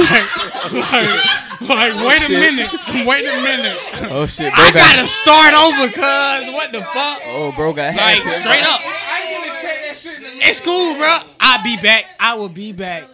[0.72, 2.70] like, like, like, wait a minute.
[3.06, 3.78] Wait a minute.
[4.10, 6.52] Oh shit, bro I got- gotta start over, cuz.
[6.54, 7.20] What the fuck?
[7.26, 8.80] Oh, bro got Like, straight up.
[10.46, 11.18] It's cool, bro.
[11.38, 12.06] I'll be back.
[12.18, 13.04] I will be back.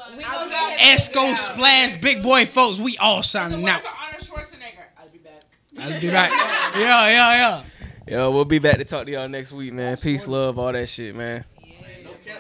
[0.78, 2.78] Esco Splash, Big Boy Folks.
[2.80, 3.82] We all signing out.
[3.84, 5.44] I'll be back.
[5.78, 6.30] I'll be back.
[6.76, 7.62] Yeah, yeah, yeah.
[8.08, 9.97] Yo, we'll be back to talk to y'all next week, man.
[9.97, 11.44] Peace, love, all that shit, man.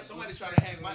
[0.00, 0.88] Somebody try to hack my